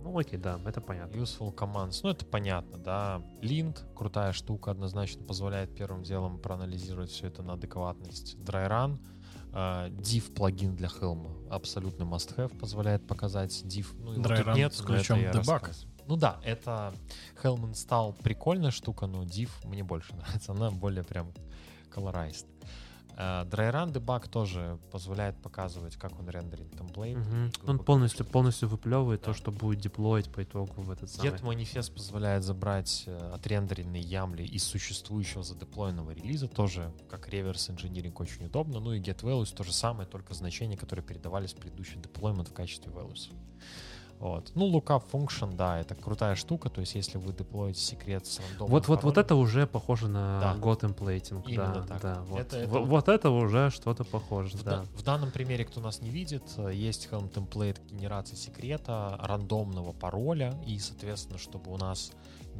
Ну, 0.02 0.16
окей, 0.16 0.38
да, 0.38 0.60
это 0.64 0.80
понятно. 0.80 1.16
Useful 1.16 1.54
commands, 1.54 2.00
ну 2.02 2.10
это 2.10 2.24
понятно, 2.24 2.78
да. 2.78 3.22
Lint, 3.42 3.78
крутая 3.94 4.32
штука, 4.32 4.70
однозначно 4.70 5.24
позволяет 5.24 5.74
первым 5.74 6.02
делом 6.02 6.38
проанализировать 6.38 7.10
все 7.10 7.26
это 7.26 7.42
на 7.42 7.54
адекватность. 7.54 8.36
Dry 8.36 8.68
Run, 8.68 8.98
э, 9.52 9.90
div 9.90 10.32
плагин 10.34 10.76
для 10.76 10.88
Helm, 10.88 11.48
абсолютно 11.50 12.04
must-have, 12.04 12.56
позволяет 12.58 13.06
показать 13.06 13.52
div. 13.64 13.86
Ну, 13.98 14.12
его 14.12 14.22
Dry 14.22 14.44
тут 14.44 14.54
нет, 14.54 14.74
с 14.74 14.82
ключом 14.82 15.18
debug. 15.18 15.32
рассказываю. 15.32 15.97
Ну 16.08 16.16
да, 16.16 16.40
это 16.42 16.94
Helm 17.42 17.70
install 17.70 18.20
прикольная 18.22 18.70
штука, 18.70 19.06
но 19.06 19.22
div 19.24 19.50
мне 19.64 19.84
больше 19.84 20.14
нравится, 20.16 20.52
она 20.52 20.70
более 20.70 21.04
прям 21.04 21.32
colorized. 21.94 22.46
Dry 23.18 23.72
Run 23.72 23.92
debug 23.92 24.28
тоже 24.28 24.78
позволяет 24.92 25.36
показывать, 25.42 25.96
как 25.96 26.16
он 26.20 26.28
рендерит 26.30 26.70
темплейт. 26.78 27.18
Грубо 27.18 27.50
Он 27.66 27.78
полностью, 27.80 28.24
полностью 28.24 28.68
выплевывает 28.68 29.22
то, 29.22 29.32
Да. 29.32 29.36
что 29.36 29.50
будет 29.50 29.80
деплоить 29.80 30.30
по 30.30 30.44
итогу 30.44 30.82
в 30.82 30.88
этот 30.88 31.10
самый... 31.10 31.32
Get 31.32 31.44
манифест 31.44 31.92
позволяет 31.92 32.44
забрать 32.44 33.02
э, 33.06 33.32
отрендеренные 33.34 34.00
ямли 34.02 34.44
из 34.44 34.62
существующего 34.62 35.42
задеплоенного 35.42 36.12
релиза, 36.12 36.46
тоже 36.46 36.94
как 37.10 37.28
реверс 37.28 37.68
инжиниринг 37.70 38.20
очень 38.20 38.46
удобно. 38.46 38.78
Ну 38.78 38.92
и 38.92 39.00
get 39.00 39.20
values 39.22 39.52
то 39.52 39.64
же 39.64 39.72
самое, 39.72 40.08
только 40.08 40.32
значения, 40.34 40.76
которые 40.76 41.04
передавались 41.04 41.54
в 41.54 41.56
предыдущий 41.56 42.00
деплоймент 42.00 42.48
в 42.50 42.52
качестве 42.52 42.92
values. 42.92 43.32
Вот. 44.18 44.50
Ну, 44.56 44.68
lookup 44.70 45.04
function, 45.12 45.54
да, 45.54 45.78
это 45.80 45.94
крутая 45.94 46.34
штука, 46.34 46.70
то 46.70 46.80
есть 46.80 46.94
если 46.96 47.18
вы 47.18 47.32
деплоите 47.32 47.80
секрет 47.80 48.26
с 48.26 48.40
рандомным 48.40 48.72
Вот, 48.72 48.88
вот, 48.88 49.04
вот 49.04 49.16
это 49.16 49.36
уже 49.36 49.66
похоже 49.66 50.08
на 50.08 50.40
Да. 50.40 50.56
God 50.60 50.80
templating. 50.80 51.44
Именно 51.46 51.74
да, 51.74 51.82
так. 51.86 52.00
да. 52.02 52.22
Вот. 52.22 52.40
Это- 52.40 52.56
это 52.58 52.68
Во- 52.68 52.80
вот- 52.84 53.08
это 53.08 53.30
уже 53.30 53.70
что-то 53.70 54.02
похоже, 54.04 54.56
В, 54.58 54.64
да. 54.64 54.84
в 54.96 55.02
данном 55.04 55.30
примере, 55.30 55.64
кто 55.64 55.80
нас 55.80 56.00
не 56.02 56.10
видит, 56.10 56.42
э, 56.56 56.72
есть 56.74 57.08
Helm 57.12 57.28
темплейт 57.32 57.80
генерации 57.90 58.34
секрета, 58.34 59.16
рандомного 59.22 59.92
пароля, 59.92 60.60
и, 60.66 60.78
соответственно, 60.80 61.38
чтобы 61.38 61.72
у 61.72 61.76
нас 61.76 62.10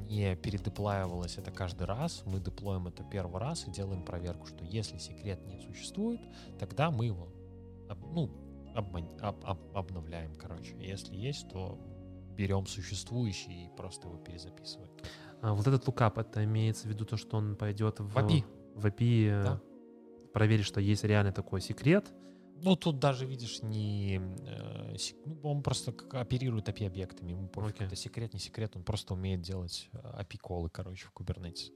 не 0.09 0.36
передеплаивалось 0.36 1.39
это 1.39 1.51
каждый 1.51 1.86
раз, 1.89 2.22
мы 2.24 2.39
деплоим 2.39 2.86
это 2.86 3.02
первый 3.02 3.40
раз 3.40 3.66
и 3.66 3.70
делаем 3.72 4.05
проверку, 4.05 4.47
что 4.47 4.64
если 4.64 4.98
секрет 4.98 5.44
не 5.47 5.59
существует, 5.60 6.20
тогда 6.60 6.93
мы 6.93 7.06
его 7.06 7.26
ну, 8.12 8.30
обман- 8.74 9.19
об- 9.20 9.45
об- 9.45 9.77
обновляем, 9.77 10.35
короче. 10.36 10.74
Если 10.81 11.16
есть, 11.16 11.49
то 11.49 11.78
берем 12.36 12.66
существующий 12.66 13.66
и 13.66 13.77
просто 13.77 14.09
его 14.09 14.19
перезаписываем. 14.19 14.90
А 15.40 15.55
вот 15.55 15.66
этот 15.66 15.86
лукап, 15.86 16.19
это 16.19 16.45
имеется 16.45 16.86
в 16.89 16.90
виду 16.90 17.05
то, 17.05 17.16
что 17.16 17.36
он 17.36 17.57
пойдет 17.57 18.01
в, 18.01 18.09
В 18.09 18.16
API. 18.19 18.45
в 18.74 18.86
API, 18.86 19.28
э, 19.28 19.45
Да. 19.45 19.61
проверить, 20.32 20.65
что 20.65 20.81
есть 20.81 21.05
реально 21.05 21.32
такой 21.32 21.61
секрет. 21.61 22.12
Ну, 22.61 22.74
тут 22.74 22.99
даже, 22.99 23.24
видишь, 23.24 23.62
не... 23.62 24.20
э, 24.47 24.97
сек- 24.99 25.19
ну, 25.24 25.39
он 25.43 25.62
просто 25.62 25.93
как 25.93 26.15
оперирует 26.15 26.69
API-объектами. 26.69 27.31
Ему 27.31 27.49
пофиг, 27.49 27.77
Окей. 27.77 27.86
это 27.86 27.95
секрет, 27.97 28.32
не 28.35 28.40
секрет. 28.40 28.74
Он 28.74 28.82
просто 28.82 29.15
умеет 29.15 29.43
делать 29.43 29.89
э, 29.93 29.99
API-колы, 30.23 30.69
короче, 30.70 31.07
в 31.07 31.12
Kubernetes. 31.20 31.70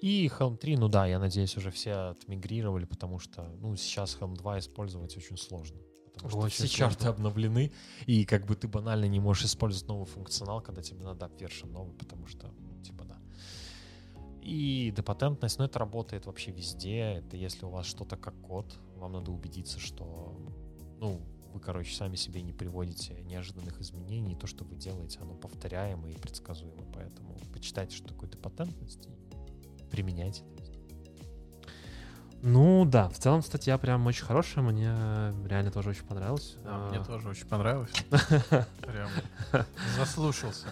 И 0.00 0.28
Helm 0.38 0.56
3, 0.56 0.76
ну 0.76 0.88
да, 0.88 1.06
я 1.06 1.18
надеюсь, 1.18 1.56
уже 1.56 1.70
все 1.70 2.10
отмигрировали, 2.10 2.84
потому 2.84 3.18
что, 3.18 3.42
ну, 3.60 3.74
сейчас 3.76 4.16
Helm 4.20 4.34
2 4.36 4.58
использовать 4.60 5.16
очень 5.16 5.36
сложно. 5.36 5.78
Потому 6.24 6.40
что 6.40 6.46
Очень 6.46 6.68
все 6.68 6.76
чарты 6.78 7.02
сложно. 7.02 7.10
обновлены, 7.10 7.70
и 8.06 8.24
как 8.24 8.46
бы 8.46 8.56
ты 8.56 8.66
банально 8.66 9.04
не 9.04 9.20
можешь 9.20 9.44
использовать 9.44 9.86
новый 9.88 10.06
функционал, 10.06 10.62
когда 10.62 10.80
тебе 10.80 11.04
надо 11.04 11.26
апвершн 11.26 11.68
новый, 11.68 11.94
потому 11.94 12.26
что, 12.26 12.50
ну, 12.60 12.82
типа, 12.82 13.04
да. 13.04 13.18
И 14.40 14.90
депатентность, 14.96 15.58
ну, 15.58 15.66
это 15.66 15.78
работает 15.78 16.24
вообще 16.24 16.50
везде. 16.50 17.16
Это 17.18 17.36
если 17.36 17.66
у 17.66 17.68
вас 17.68 17.84
что-то 17.84 18.16
как 18.16 18.40
код, 18.40 18.74
вам 18.96 19.12
надо 19.12 19.32
убедиться, 19.32 19.78
что, 19.78 20.34
ну, 20.98 21.20
вы, 21.52 21.60
короче, 21.60 21.94
сами 21.94 22.16
себе 22.16 22.40
не 22.40 22.54
приводите 22.54 23.20
неожиданных 23.24 23.78
изменений, 23.82 24.32
и 24.32 24.36
то, 24.36 24.46
что 24.46 24.64
вы 24.64 24.76
делаете, 24.76 25.18
оно 25.20 25.34
повторяемо 25.34 26.08
и 26.08 26.14
предсказуемо. 26.14 26.90
Поэтому 26.94 27.36
почитайте, 27.52 27.94
что 27.94 28.08
такое 28.08 28.30
депатентность, 28.30 29.08
и 29.08 29.84
применяйте. 29.90 30.42
Ну 32.46 32.84
да, 32.84 33.08
в 33.08 33.18
целом 33.18 33.40
статья 33.40 33.78
прям 33.78 34.06
очень 34.06 34.26
хорошая, 34.26 34.62
мне 34.62 34.92
реально 35.48 35.70
тоже 35.70 35.90
очень 35.90 36.04
понравилась. 36.04 36.56
Да, 36.62 36.88
Мне 36.90 36.98
А, 36.98 37.04
тоже 37.04 37.30
очень 37.30 37.46
понравилось. 37.46 37.90
Прям 38.82 39.08
заслушался. 39.96 40.66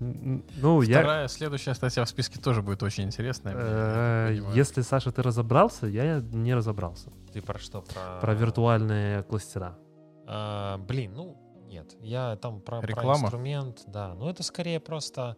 Ну, 0.00 0.82
я... 0.82 0.98
Вторая, 0.98 1.28
следующая 1.28 1.74
статья 1.74 2.04
в 2.04 2.08
списке 2.08 2.40
тоже 2.40 2.62
будет 2.62 2.82
очень 2.82 3.04
интересная. 3.04 3.54
мне, 3.54 4.34
я 4.34 4.50
э. 4.50 4.56
Если, 4.56 4.82
Саша, 4.82 5.12
ты 5.12 5.22
разобрался, 5.22 5.86
я 5.86 6.20
не 6.32 6.52
разобрался. 6.52 7.12
Ты 7.32 7.42
про 7.42 7.60
что? 7.60 7.82
Про, 7.82 8.18
Про 8.20 8.34
виртуальные 8.34 9.22
кластера. 9.22 9.78
А, 10.26 10.78
блин, 10.78 11.12
ну, 11.14 11.36
нет. 11.68 11.94
Я 12.00 12.34
там 12.36 12.60
про, 12.60 12.80
про 12.80 13.14
инструмент, 13.14 13.84
да. 13.86 14.14
Но 14.14 14.28
это 14.28 14.42
скорее 14.42 14.80
просто 14.80 15.36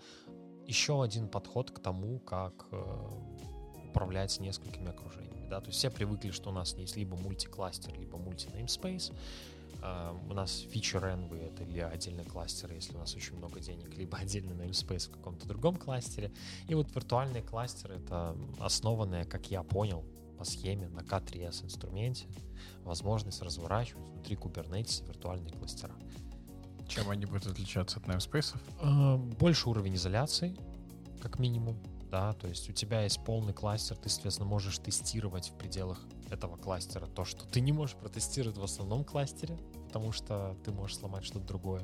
еще 0.66 1.03
один 1.03 1.28
подход 1.28 1.70
к 1.70 1.81
тому, 1.81 2.19
как 2.20 2.65
э, 2.73 2.82
управлять 3.91 4.41
несколькими 4.41 4.89
окружениями. 4.89 5.30
Да? 5.51 5.60
То 5.60 5.66
есть 5.66 5.78
все 5.78 5.90
привыкли, 5.90 6.31
что 6.31 6.51
у 6.51 6.52
нас 6.52 6.74
есть 6.77 6.97
либо 6.97 7.16
мультикластер, 7.16 7.93
либо 7.98 8.16
мульти-namespace. 8.16 9.12
А, 9.82 10.16
у 10.28 10.32
нас 10.32 10.64
feature 10.72 11.02
envy 11.02 11.44
это 11.44 11.64
или 11.64 11.81
отдельный 11.81 12.24
кластер, 12.24 12.72
если 12.72 12.94
у 12.94 12.98
нас 12.98 13.14
очень 13.14 13.36
много 13.36 13.60
денег, 13.60 13.94
либо 13.98 14.16
отдельный 14.16 14.55
namespace 14.55 15.09
в 15.09 15.12
каком-то 15.12 15.47
другом 15.47 15.77
кластере. 15.77 16.32
И 16.68 16.74
вот 16.74 16.94
виртуальный 16.94 17.43
кластер 17.43 17.93
это 17.93 18.36
основанное, 18.60 19.24
как 19.24 19.51
я 19.51 19.62
понял, 19.62 20.05
по 20.39 20.44
схеме 20.44 20.89
на 20.89 21.01
K3S 21.01 21.64
инструменте 21.64 22.27
возможность 22.85 23.43
разворачивать 23.43 24.09
внутри 24.09 24.36
Kubernetes 24.36 25.06
виртуальные 25.06 25.52
кластера. 25.52 25.94
Чем 26.89 27.10
они 27.10 27.27
будут 27.27 27.47
отличаться 27.47 27.98
от 27.98 28.06
namespace? 28.06 28.56
А, 28.81 29.16
Больше 29.16 29.68
уровень 29.68 29.97
изоляции, 29.97 30.56
как 31.20 31.39
минимум. 31.39 31.77
Да, 32.11 32.32
то 32.32 32.49
есть 32.49 32.69
у 32.69 32.73
тебя 32.73 33.03
есть 33.03 33.24
полный 33.24 33.53
кластер, 33.53 33.97
ты, 33.97 34.09
соответственно, 34.09 34.49
можешь 34.49 34.78
тестировать 34.78 35.51
в 35.51 35.53
пределах 35.55 36.01
этого 36.28 36.57
кластера 36.57 37.07
то, 37.07 37.24
что 37.24 37.45
ты 37.47 37.61
не 37.61 37.73
можешь 37.73 37.95
протестировать 37.95 38.59
в 38.59 38.65
основном 38.65 39.05
кластере, 39.05 39.57
потому 39.87 40.11
что 40.11 40.57
ты 40.65 40.73
можешь 40.73 40.97
сломать 40.97 41.24
что-то 41.24 41.47
другое. 41.47 41.82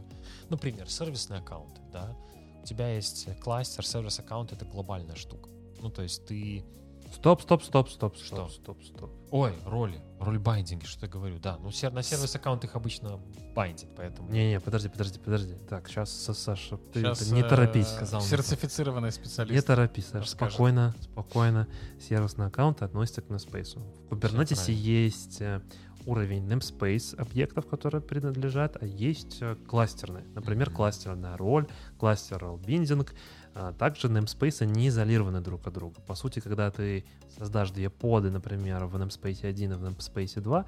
Например, 0.49 0.91
сервисный 0.91 1.39
аккаунт, 1.39 1.81
да. 1.93 2.17
У 2.61 2.67
тебя 2.67 2.89
есть 2.89 3.29
кластер, 3.41 3.87
сервис-аккаунт— 3.87 4.53
это 4.53 4.65
глобальная 4.65 5.15
штука. 5.15 5.49
Ну, 5.81 5.91
то 5.91 6.03
есть 6.03 6.27
ты 6.27 6.65
Стоп, 7.13 7.43
стоп, 7.43 7.63
стоп, 7.63 7.89
стоп, 7.89 8.17
Что? 8.17 8.49
стоп, 8.49 8.51
стоп, 8.51 8.83
стоп. 8.85 9.11
Ой, 9.31 9.53
роли, 9.65 10.01
роль 10.21 10.39
байдинги, 10.39 10.85
что 10.85 11.07
я 11.07 11.13
говорю, 11.13 11.39
да. 11.39 11.59
Ну, 11.63 11.71
сер- 11.71 11.93
на 11.93 12.03
сервис-аккаунт 12.03 12.63
их 12.65 12.77
обычно 12.77 13.19
байдит, 13.55 13.89
поэтому... 13.97 14.29
Не-не, 14.31 14.61
подожди, 14.61 14.89
подожди, 14.89 15.19
подожди. 15.19 15.55
Так, 15.69 15.89
сейчас, 15.89 16.11
Саша, 16.13 16.77
ты 16.93 17.01
Щас, 17.03 17.23
это 17.23 17.35
не 17.35 17.41
э, 17.41 17.49
торопись. 17.49 17.89
Сказал 17.89 18.21
мне. 18.21 18.29
Сертифицированный 18.31 19.09
Не 19.09 19.13
специалист. 19.13 19.67
торопись, 19.67 20.07
Саша. 20.07 20.19
расскажет. 20.21 20.53
Спокойно, 20.55 20.95
спокойно. 21.01 21.69
Сервисный 22.01 22.47
аккаунт 22.47 22.83
относится 22.83 23.23
к 23.23 23.27
namespace. 23.27 23.79
В 24.09 24.13
Kubernetes 24.15 24.71
есть 24.71 25.41
э, 25.41 25.61
уровень 26.07 26.47
namespace 26.47 27.17
объектов, 27.17 27.67
которые 27.67 28.01
принадлежат, 28.03 28.77
а 28.81 28.87
есть 28.87 29.39
э, 29.41 29.57
кластерные. 29.69 30.25
Например, 30.35 30.69
Мгм. 30.69 30.77
кластерная 30.77 31.37
роль, 31.37 31.67
кластерал 31.99 32.59
биндинг. 32.59 33.13
А 33.59 33.73
Также 33.73 34.09
namespace 34.09 34.67
не 34.67 34.89
изолированы 34.89 35.41
друг 35.41 35.67
от 35.67 35.73
друга. 35.73 35.99
По 36.07 36.15
сути, 36.15 36.41
когда 36.41 36.71
ты 36.71 37.07
создашь 37.39 37.71
две 37.71 37.89
поды, 37.89 38.31
например, 38.31 38.85
в 38.85 38.97
namespace 38.97 39.47
1 39.49 39.73
и 39.73 39.75
в 39.75 39.83
namespace 39.83 40.43
2, 40.43 40.67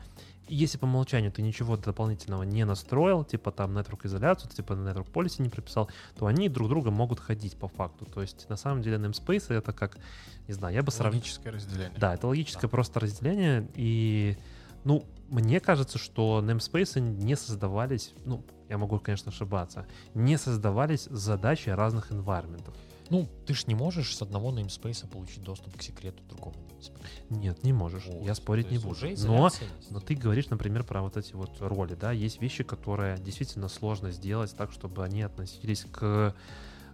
и 0.48 0.54
если 0.54 0.78
по 0.78 0.86
умолчанию 0.86 1.30
ты 1.30 1.42
ничего 1.42 1.76
дополнительного 1.76 2.44
не 2.44 2.64
настроил, 2.64 3.24
типа 3.24 3.52
там 3.52 3.76
network 3.76 4.06
изоляцию, 4.06 4.50
типа 4.50 4.72
network 4.72 5.12
policy 5.12 5.42
не 5.42 5.50
прописал, 5.50 5.90
то 6.18 6.24
они 6.24 6.48
друг 6.48 6.70
друга 6.70 6.90
могут 6.90 7.20
ходить 7.20 7.58
по 7.58 7.68
факту. 7.68 8.06
То 8.06 8.22
есть 8.22 8.48
на 8.48 8.56
самом 8.56 8.80
деле 8.80 8.96
namespace 8.96 9.52
это 9.52 9.74
как, 9.74 9.98
не 10.46 10.54
знаю, 10.54 10.74
я 10.74 10.82
бы 10.82 10.90
сравнил... 10.90 11.20
Логическое 11.20 11.50
разделение. 11.50 11.98
Да, 11.98 12.14
это 12.14 12.26
логическое 12.26 12.68
просто 12.68 13.00
разделение. 13.00 13.68
И, 13.74 14.38
ну, 14.84 15.04
мне 15.28 15.60
кажется, 15.60 15.98
что 15.98 16.42
namespace 16.42 17.00
не 17.00 17.36
создавались, 17.36 18.14
ну, 18.24 18.42
я 18.68 18.78
могу, 18.78 18.98
конечно, 18.98 19.30
ошибаться, 19.30 19.86
не 20.14 20.38
создавались 20.38 21.04
задачи 21.04 21.70
разных 21.70 22.12
environmentов. 22.12 22.74
Ну, 23.10 23.26
ты 23.46 23.54
ж 23.54 23.66
не 23.66 23.74
можешь 23.74 24.14
с 24.14 24.22
одного 24.22 24.52
namespace 24.52 25.08
получить 25.08 25.42
доступ 25.42 25.76
к 25.78 25.82
секрету 25.82 26.22
другого 26.24 26.54
namespace. 26.54 27.02
Нет, 27.30 27.64
не 27.64 27.72
можешь. 27.72 28.04
Вот, 28.06 28.26
я 28.26 28.34
спорить 28.34 28.70
не 28.70 28.78
буду. 28.78 28.98
Но, 29.26 29.50
но 29.90 30.00
ты 30.00 30.14
говоришь, 30.14 30.50
например, 30.50 30.84
про 30.84 31.00
вот 31.02 31.16
эти 31.16 31.32
вот 31.32 31.56
роли, 31.60 31.94
да, 31.94 32.12
есть 32.12 32.42
вещи, 32.42 32.64
которые 32.64 33.18
действительно 33.18 33.68
сложно 33.68 34.10
сделать 34.10 34.54
так, 34.54 34.72
чтобы 34.72 35.04
они 35.04 35.22
относились 35.22 35.86
к, 35.90 36.34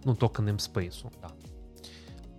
ну, 0.05 0.15
только 0.15 0.41
namespace. 0.41 1.11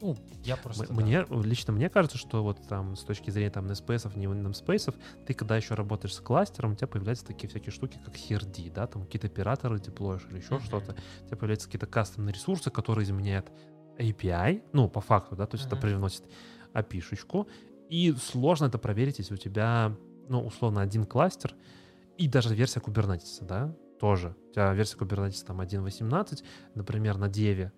Ну, 0.01 0.17
я 0.45 0.57
просто... 0.57 0.85
М- 0.85 0.97
да. 0.97 1.03
Мне, 1.03 1.25
лично 1.43 1.73
мне 1.73 1.89
кажется, 1.89 2.19
что 2.19 2.43
вот 2.43 2.59
там 2.69 2.97
с 2.97 3.03
точки 3.03 3.31
зрения 3.31 3.51
там 3.51 3.67
namespace, 3.67 4.17
не 4.17 4.27
namespace, 4.27 4.95
ты 5.27 5.35
когда 5.35 5.57
еще 5.57 5.75
работаешь 5.75 6.15
с 6.15 6.21
кластером, 6.21 6.73
у 6.73 6.75
тебя 6.75 6.87
появляются 6.87 7.25
такие 7.25 7.49
всякие 7.49 7.73
штуки, 7.73 7.99
как 8.05 8.15
HRD, 8.15 8.73
да, 8.73 8.87
там 8.87 9.05
какие-то 9.05 9.27
операторы 9.27 9.79
деплоишь 9.81 10.27
или 10.31 10.39
еще 10.39 10.55
Мгм. 10.57 10.65
что-то. 10.65 10.97
У 11.23 11.27
тебя 11.27 11.37
появляются 11.37 11.67
какие-то 11.67 11.87
кастомные 11.87 12.35
ресурсы, 12.35 12.71
которые 12.71 13.05
изменяют 13.05 13.51
API, 13.99 14.63
ну, 14.73 14.89
по 14.89 15.01
факту, 15.01 15.37
да, 15.37 15.47
то 15.47 15.57
есть 15.57 15.67
это 15.67 15.77
Мгм. 15.77 15.83
привносит 15.83 16.25
API-шечку, 16.75 17.47
и 17.89 18.13
сложно 18.13 18.67
это 18.67 18.79
проверить, 18.79 19.19
если 19.19 19.35
у 19.35 19.39
тебя, 19.39 19.97
ну, 20.29 20.45
условно, 20.45 20.83
один 20.83 21.07
кластер, 21.07 21.55
и 22.19 22.29
даже 22.29 22.55
версия 22.55 22.81
Kubernetes, 22.81 23.39
да, 23.43 23.75
тоже. 23.99 24.37
У 24.51 24.53
тебя 24.53 24.75
версия 24.75 24.97
Kubernetes 24.99 25.45
там 25.47 25.61
1.18, 25.61 26.45
например, 26.75 27.17
на 27.17 27.29
деве, 27.29 27.73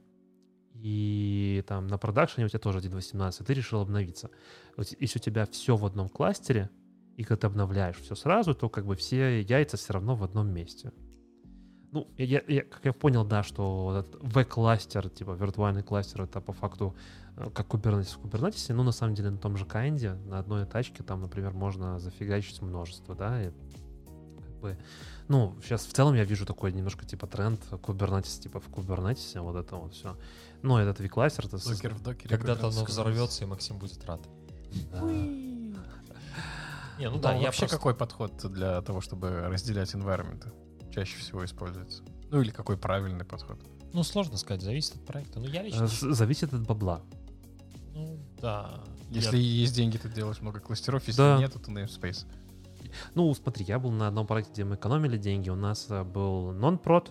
и 0.81 1.65
там 1.67 1.87
на 1.87 1.99
продакшене 1.99 2.47
у 2.47 2.49
тебя 2.49 2.61
тоже 2.61 2.79
1.18, 2.79 3.45
ты 3.45 3.55
решил 3.55 3.81
обновиться. 3.81 4.31
Вот 4.77 4.89
Если 4.99 5.19
у 5.19 5.23
тебя 5.23 5.47
все 5.47 5.77
в 5.77 5.85
одном 5.85 6.09
кластере, 6.09 6.71
и 7.17 7.25
когда 7.25 7.41
ты 7.41 7.47
обновляешь 7.49 7.97
все 7.97 8.15
сразу, 8.15 8.55
то 8.55 8.69
как 8.69 8.87
бы 8.87 8.95
все 8.95 9.43
яйца 9.43 9.77
все 9.77 9.93
равно 9.93 10.15
в 10.15 10.23
одном 10.23 10.49
месте. 10.49 10.93
Ну, 11.91 12.07
я, 12.19 12.43
я- 12.47 12.63
как 12.63 12.85
я 12.85 12.93
понял, 12.93 13.25
да, 13.25 13.43
что 13.43 13.85
вот 13.85 14.07
этот 14.07 14.23
V-кластер, 14.23 15.09
типа 15.09 15.33
виртуальный 15.33 15.83
кластер, 15.83 16.23
это 16.23 16.41
по 16.41 16.53
факту 16.53 16.95
э, 17.37 17.49
как 17.51 17.67
Kubernetes 17.67 18.19
в 18.19 18.25
Kubernetes, 18.25 18.73
но 18.75 18.83
на 18.83 18.93
самом 18.93 19.15
деле 19.15 19.31
на 19.31 19.39
том 19.39 19.57
же 19.57 19.65
кайнде, 19.65 20.13
на 20.13 20.39
одной 20.39 20.67
тачке, 20.67 21.03
там, 21.03 21.23
например, 21.23 21.55
можно 21.55 21.99
зафигачить 21.99 22.61
множество, 22.61 23.15
да, 23.15 23.43
и 23.43 23.53
бы, 24.59 24.79
ну, 25.29 25.57
сейчас 25.63 25.87
в 25.87 25.93
целом 25.93 26.15
я 26.15 26.25
вижу 26.25 26.47
такой 26.47 26.73
немножко 26.73 27.05
типа 27.07 27.27
тренд 27.27 27.61
Kubernetes, 27.71 28.41
типа 28.41 28.61
в 28.61 28.69
Kubernetes, 28.69 29.41
вот 29.41 29.57
это 29.57 29.77
вот 29.77 29.95
все. 29.95 30.17
Ну, 30.63 30.77
этот 30.79 31.01
V-кластер, 31.01 31.47
это... 31.47 31.59
Докер 31.65 31.95
в 31.95 32.03
докере. 32.03 32.37
Когда-то 32.37 32.69
оно 32.69 32.85
взорвется, 32.85 33.45
и 33.45 33.47
Максим 33.47 33.79
будет 33.79 34.05
рад. 34.05 34.21
Не, 36.99 37.11
ну 37.11 37.19
да, 37.19 37.35
я 37.35 37.47
вообще 37.47 37.69
какой 37.69 37.95
подход 37.95 38.33
для 38.53 38.83
того, 38.83 39.01
чтобы 39.01 39.31
разделять 39.49 39.95
environment 39.95 40.53
чаще 40.93 41.17
всего 41.19 41.45
используется? 41.45 42.03
Ну 42.31 42.41
или 42.41 42.51
какой 42.51 42.77
правильный 42.77 43.25
подход? 43.25 43.59
Ну, 43.93 44.03
сложно 44.03 44.37
сказать, 44.37 44.63
зависит 44.63 44.97
от 44.97 45.07
проекта. 45.07 45.39
Ну, 45.41 45.47
я 45.47 45.63
лично... 45.63 45.85
Э, 45.85 45.89
Зависит 46.13 46.53
от 46.53 46.67
бабла. 46.67 47.01
Ну, 47.95 48.19
да. 48.41 48.81
Если 49.11 49.37
Я- 49.39 49.43
есть 49.43 49.75
деньги, 49.75 49.97
ты 49.97 50.09
делаешь 50.11 50.41
много 50.41 50.61
кластеров, 50.61 51.07
если 51.07 51.23
Да. 51.23 51.39
нет, 51.39 51.53
то 51.55 51.59
namespace. 51.71 52.27
Ну, 53.15 53.33
смотри, 53.35 53.65
я 53.65 53.79
был 53.79 53.91
на 53.91 54.09
одном 54.09 54.27
проекте, 54.27 54.53
где 54.53 54.65
мы 54.65 54.77
экономили 54.77 55.17
деньги. 55.17 55.51
У 55.51 55.57
нас 55.57 55.87
э, 55.91 56.05
был 56.05 56.53
non-prod 56.53 57.11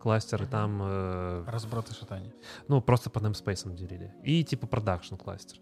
кластер, 0.00 0.42
и 0.42 0.46
там, 0.46 0.80
э, 0.82 1.44
Разброд 1.46 1.90
и 1.90 1.94
шатание. 1.94 2.32
ну, 2.68 2.80
просто 2.80 3.10
по 3.10 3.18
namespace 3.18 3.72
делили. 3.74 4.14
И 4.24 4.42
типа 4.44 4.66
продакшн 4.66 5.16
кластер. 5.16 5.58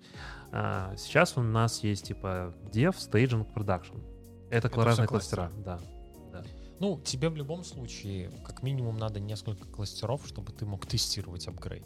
А, 0.52 0.94
сейчас 0.96 1.36
у 1.36 1.42
нас 1.42 1.82
есть 1.82 2.06
типа 2.06 2.54
dev, 2.72 2.96
staging, 2.96 3.52
production. 3.52 4.02
Это, 4.50 4.68
Это 4.68 4.84
разные 4.84 5.08
кластера, 5.08 5.50
да. 5.64 5.80
Ну, 6.80 7.00
тебе 7.00 7.28
в 7.28 7.36
любом 7.36 7.64
случае, 7.64 8.30
как 8.44 8.62
минимум, 8.62 8.98
надо 8.98 9.18
несколько 9.18 9.66
кластеров, 9.66 10.24
чтобы 10.26 10.52
ты 10.52 10.64
мог 10.64 10.86
тестировать 10.86 11.48
апгрейд. 11.48 11.84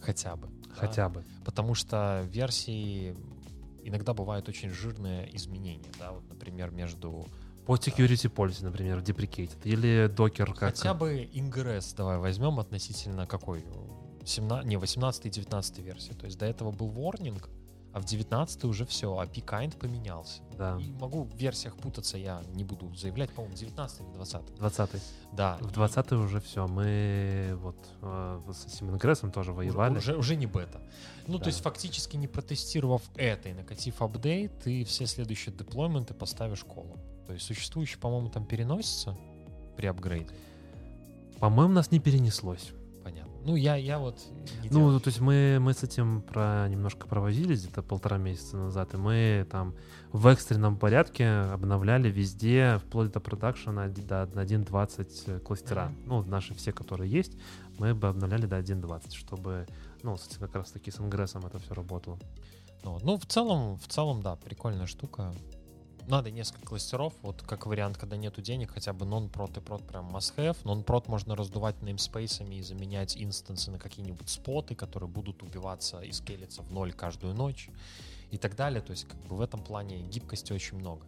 Хотя 0.00 0.36
бы. 0.36 0.48
да. 0.48 0.74
Хотя 0.74 1.08
бы. 1.10 1.24
Потому 1.44 1.74
что 1.74 2.22
версии 2.26 3.14
иногда 3.82 4.14
бывают 4.14 4.48
очень 4.48 4.70
жирные 4.70 5.34
изменения, 5.36 5.90
да, 5.98 6.12
вот, 6.12 6.28
например, 6.28 6.70
между 6.70 7.26
По 7.66 7.76
security 7.76 8.32
policy, 8.32 8.64
например, 8.64 8.98
deprecated. 8.98 9.58
Или 9.64 10.08
докер 10.14 10.52
как... 10.52 10.76
хотя 10.76 10.94
бы 10.94 11.28
Ingress 11.32 11.94
давай 11.96 12.18
возьмем 12.18 12.58
относительно 12.58 13.26
какой? 13.26 13.64
17, 14.24 14.66
не, 14.66 14.76
18 14.76 15.26
и 15.26 15.30
19 15.30 15.78
версии. 15.78 16.12
То 16.12 16.26
есть 16.26 16.38
до 16.38 16.46
этого 16.46 16.70
был 16.70 16.90
warning, 16.90 17.42
а 17.92 18.00
в 18.00 18.04
19 18.04 18.64
уже 18.64 18.84
все, 18.86 19.06
API 19.22 19.44
kind 19.44 19.76
поменялся. 19.76 20.40
Да, 20.56 20.78
И 20.80 20.90
могу 20.92 21.24
в 21.24 21.34
версиях 21.36 21.76
путаться, 21.76 22.16
я 22.16 22.42
не 22.54 22.64
буду 22.64 22.94
заявлять, 22.94 23.30
по-моему, 23.30 23.56
19 23.56 24.00
или 24.00 24.06
20. 24.14 24.54
20 24.56 24.90
Да. 25.32 25.58
В 25.60 25.70
и 25.70 25.72
20 25.74 26.12
уже 26.12 26.40
все. 26.40 26.66
Мы 26.66 27.52
вот 27.60 27.76
э, 28.00 28.40
с 28.52 28.66
этим 28.74 28.90
ингрессом 28.90 29.30
тоже 29.30 29.50
уже- 29.52 29.56
воевали. 29.58 29.98
Уже, 29.98 30.16
уже 30.16 30.36
не 30.36 30.46
бета. 30.46 30.80
Ну, 31.26 31.38
Да. 31.38 31.44
то 31.44 31.48
есть 31.48 31.60
фактически 31.62 32.16
не 32.16 32.28
протестировав 32.28 33.02
это 33.16 33.48
и 33.50 33.52
накатив 33.52 34.00
апдейт, 34.02 34.58
ты 34.60 34.84
все 34.84 35.06
следующие 35.06 35.54
деплойменты 35.54 36.14
поставишь 36.14 36.64
колом. 36.64 36.98
То 37.26 37.32
есть 37.34 37.44
существующий, 37.46 37.98
по-моему, 37.98 38.28
там 38.30 38.44
переносится 38.46 39.16
при 39.76 39.86
апгрейде. 39.86 40.34
По-моему, 41.38 41.72
нас 41.74 41.90
не 41.90 41.98
перенеслось. 41.98 42.70
Ну, 43.44 43.56
я, 43.56 43.74
я 43.76 43.98
вот 43.98 44.20
не 44.62 44.68
Ну, 44.68 44.78
делаю. 44.78 45.00
то 45.00 45.08
есть 45.08 45.20
мы, 45.20 45.58
мы 45.60 45.72
с 45.74 45.82
этим 45.82 46.22
про 46.22 46.68
немножко 46.68 47.06
провозились 47.08 47.62
где-то 47.62 47.82
полтора 47.82 48.16
месяца 48.18 48.56
назад, 48.56 48.94
и 48.94 48.96
мы 48.96 49.46
там 49.50 49.74
в 50.12 50.26
экстренном 50.28 50.76
порядке 50.76 51.28
обновляли 51.28 52.08
везде, 52.10 52.78
вплоть 52.78 53.10
до 53.12 53.20
продакшена, 53.20 53.88
до 53.88 54.22
1.20 54.24 55.40
кластера. 55.40 55.86
Мгм. 55.86 56.02
Ну, 56.06 56.22
наши 56.24 56.54
все, 56.54 56.72
которые 56.72 57.10
есть, 57.10 57.32
мы 57.78 57.94
бы 57.94 58.08
обновляли 58.08 58.46
до 58.46 58.58
1.20, 58.58 59.12
чтобы, 59.14 59.66
ну, 60.02 60.16
с 60.16 60.28
этим 60.28 60.40
как 60.40 60.54
раз 60.54 60.70
таки 60.70 60.90
с 60.90 61.00
ингрессом 61.00 61.44
это 61.44 61.58
все 61.58 61.74
работало. 61.74 62.18
Ну, 62.84 62.98
ну, 63.02 63.16
в 63.16 63.26
целом, 63.26 63.76
в 63.78 63.86
целом, 63.88 64.22
да, 64.22 64.36
прикольная 64.36 64.86
штука. 64.86 65.32
Надо 66.08 66.30
несколько 66.30 66.66
кластеров, 66.66 67.14
вот 67.22 67.42
как 67.42 67.66
вариант, 67.66 67.96
когда 67.96 68.16
нету 68.16 68.42
денег, 68.42 68.72
хотя 68.72 68.92
бы 68.92 69.06
non-prot 69.06 69.58
и 69.58 69.60
prot 69.60 69.86
прям 69.86 70.14
must-have. 70.14 70.56
Non-prot 70.64 71.04
можно 71.06 71.36
раздувать 71.36 71.76
namespace'ами 71.76 72.56
и 72.56 72.62
заменять 72.62 73.16
инстансы 73.16 73.70
на 73.70 73.78
какие-нибудь 73.78 74.28
споты, 74.28 74.74
которые 74.74 75.08
будут 75.08 75.42
убиваться 75.42 76.00
и 76.00 76.12
скелиться 76.12 76.62
в 76.62 76.72
ноль 76.72 76.92
каждую 76.92 77.34
ночь 77.34 77.70
и 78.30 78.36
так 78.36 78.56
далее. 78.56 78.82
То 78.82 78.90
есть 78.90 79.04
как 79.04 79.20
бы 79.26 79.36
в 79.36 79.40
этом 79.40 79.62
плане 79.62 80.02
гибкости 80.02 80.52
очень 80.52 80.78
много. 80.78 81.06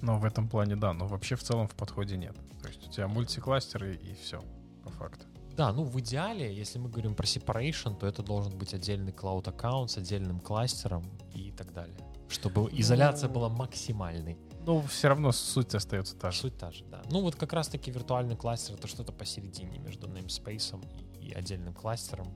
Но 0.00 0.18
в 0.18 0.24
этом 0.24 0.48
плане 0.48 0.76
да, 0.76 0.92
но 0.92 1.06
вообще 1.06 1.36
в 1.36 1.42
целом 1.42 1.66
в 1.68 1.74
подходе 1.74 2.16
нет. 2.16 2.36
То 2.60 2.68
есть 2.68 2.86
у 2.86 2.90
тебя 2.90 3.08
мультикластеры 3.08 3.96
и 3.96 4.14
все, 4.14 4.40
по 4.84 4.90
факту. 4.90 5.26
Да, 5.56 5.72
ну 5.72 5.84
в 5.84 6.00
идеале, 6.00 6.54
если 6.54 6.78
мы 6.78 6.88
говорим 6.88 7.14
про 7.14 7.24
separation, 7.24 7.98
то 7.98 8.06
это 8.06 8.22
должен 8.22 8.56
быть 8.56 8.72
отдельный 8.72 9.12
cloud 9.12 9.48
аккаунт 9.48 9.90
с 9.90 9.98
отдельным 9.98 10.40
кластером 10.40 11.04
и 11.34 11.52
так 11.52 11.72
далее. 11.72 11.98
Чтобы 12.32 12.68
изоляция 12.72 13.28
была 13.28 13.48
максимальной. 13.48 14.38
Ну, 14.64 14.82
все 14.82 15.08
равно 15.08 15.32
суть 15.32 15.74
остается 15.74 16.16
та 16.16 16.30
же. 16.30 16.38
Суть 16.40 16.56
та 16.56 16.70
же, 16.70 16.84
да. 16.84 17.02
Ну 17.10 17.20
вот 17.20 17.34
как 17.34 17.52
раз-таки 17.52 17.90
виртуальный 17.90 18.36
кластер 18.36 18.76
это 18.76 18.86
что-то 18.88 19.12
посередине 19.12 19.78
между 19.78 20.06
namespace 20.06 20.80
и, 21.20 21.28
и 21.28 21.32
отдельным 21.32 21.74
кластером, 21.74 22.28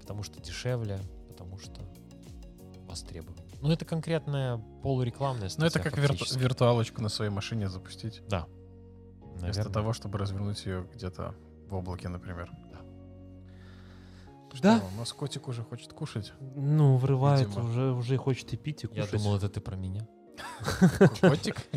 потому 0.00 0.22
что 0.22 0.40
дешевле, 0.40 1.00
потому 1.28 1.58
что 1.58 1.80
востребован. 2.86 3.36
Ну 3.62 3.70
это 3.70 3.84
конкретная 3.86 4.58
полурекламная 4.82 5.50
Ну, 5.56 5.64
это 5.64 5.80
статья 5.80 5.90
как 5.90 5.98
вирту- 5.98 6.38
виртуалочку 6.38 7.00
на 7.02 7.08
своей 7.08 7.30
машине 7.30 7.68
запустить. 7.68 8.22
Да. 8.28 8.46
Вместо 9.20 9.46
Наверное. 9.46 9.72
того, 9.72 9.92
чтобы 9.94 10.18
развернуть 10.18 10.64
ее 10.66 10.86
где-то 10.94 11.34
в 11.68 11.74
облаке, 11.74 12.08
например. 12.08 12.50
Да. 14.60 14.76
Что, 14.78 14.86
Да. 14.88 14.94
у 14.94 14.98
нас 14.98 15.12
котик 15.12 15.48
уже 15.48 15.62
хочет 15.62 15.92
кушать. 15.92 16.32
Ну, 16.56 16.96
врывает, 16.96 17.48
Видимо. 17.48 17.64
уже, 17.68 17.92
уже 17.92 18.16
хочет 18.16 18.52
и 18.52 18.56
пить, 18.56 18.84
и 18.84 18.88
Я 18.92 19.02
кушать. 19.02 19.12
думал, 19.22 19.36
это 19.36 19.48
ты 19.48 19.60
про 19.60 19.76
меня. 19.76 20.06
Котик? 21.20 21.56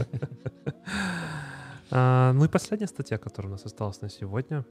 А, 1.89 2.33
ну 2.33 2.43
и 2.43 2.49
последняя 2.49 2.87
статья, 2.87 3.17
которая 3.17 3.49
у 3.49 3.51
нас 3.53 3.65
осталась 3.65 4.01
на 4.01 4.09
сегодня. 4.09 4.65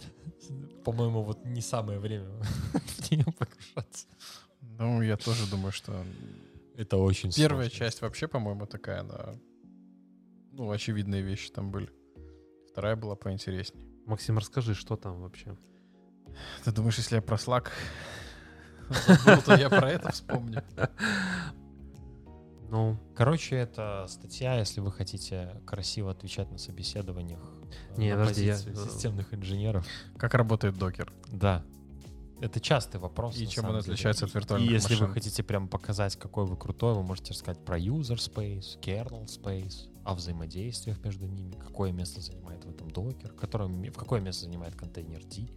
По-моему, 0.84 1.22
вот 1.22 1.44
не 1.46 1.62
самое 1.62 1.98
время 1.98 2.28
в 2.74 3.10
нее 3.10 3.24
погружаться. 3.38 4.06
Ну, 4.60 5.00
я 5.00 5.16
тоже 5.16 5.48
думаю, 5.50 5.72
что 5.72 6.04
Это 6.76 6.98
очень 6.98 7.32
первая 7.32 7.70
часть 7.70 8.02
вообще, 8.02 8.28
по-моему, 8.28 8.66
такая, 8.66 9.00
она... 9.00 9.34
Ну, 10.52 10.70
очевидные 10.70 11.22
вещи 11.22 11.50
там 11.50 11.70
были. 11.70 11.88
Вторая 12.70 12.96
была 12.96 13.14
поинтереснее. 13.16 13.86
Максим, 14.04 14.36
расскажи, 14.36 14.74
что 14.74 14.96
там 14.96 15.22
вообще? 15.22 15.56
Ты 16.64 16.72
думаешь, 16.72 16.96
если 16.98 17.16
я 17.16 17.22
про 17.22 17.36
Slack 17.36 17.68
забыл, 18.90 19.42
то 19.42 19.54
я 19.56 19.68
про 19.68 19.90
это 19.90 20.12
вспомню? 20.12 20.62
Ну, 22.68 22.98
Короче, 23.14 23.56
это 23.56 24.06
статья, 24.08 24.58
если 24.58 24.80
вы 24.80 24.90
хотите 24.90 25.60
красиво 25.64 26.10
отвечать 26.10 26.50
на 26.50 26.58
собеседованиях 26.58 27.40
э, 27.96 28.00
Не, 28.00 28.14
на 28.14 28.22
подожди, 28.24 28.44
я- 28.44 28.54
позицию 28.54 28.76
системных 28.90 29.32
инженеров. 29.32 29.86
Как 30.18 30.34
работает 30.34 30.76
докер? 30.76 31.12
Да. 31.28 31.64
Это 32.40 32.60
частый 32.60 33.00
вопрос. 33.00 33.36
И 33.38 33.46
чем 33.48 33.64
он 33.66 33.70
деле. 33.70 33.80
отличается 33.80 34.26
от 34.26 34.32
И- 34.32 34.34
виртуальных 34.38 34.68
И 34.68 34.72
если 34.74 34.94
вы 34.94 35.02
машин? 35.02 35.14
хотите 35.14 35.42
прям 35.44 35.68
показать, 35.68 36.16
какой 36.16 36.44
вы 36.44 36.56
крутой, 36.56 36.94
вы 36.94 37.02
можете 37.04 37.32
рассказать 37.32 37.64
про 37.64 37.78
user 37.78 38.16
space, 38.16 38.78
kernel 38.80 39.24
space, 39.26 39.88
о 40.04 40.14
взаимодействиях 40.14 41.02
между 41.04 41.26
ними, 41.26 41.52
какое 41.54 41.92
место 41.92 42.20
занимает 42.20 42.64
в 42.64 42.70
этом 42.70 42.90
докер, 42.90 43.32
которое, 43.32 43.68
в 43.68 43.94
какое 43.96 44.20
место 44.20 44.44
занимает 44.44 44.74
контейнер 44.76 45.24
D. 45.24 45.48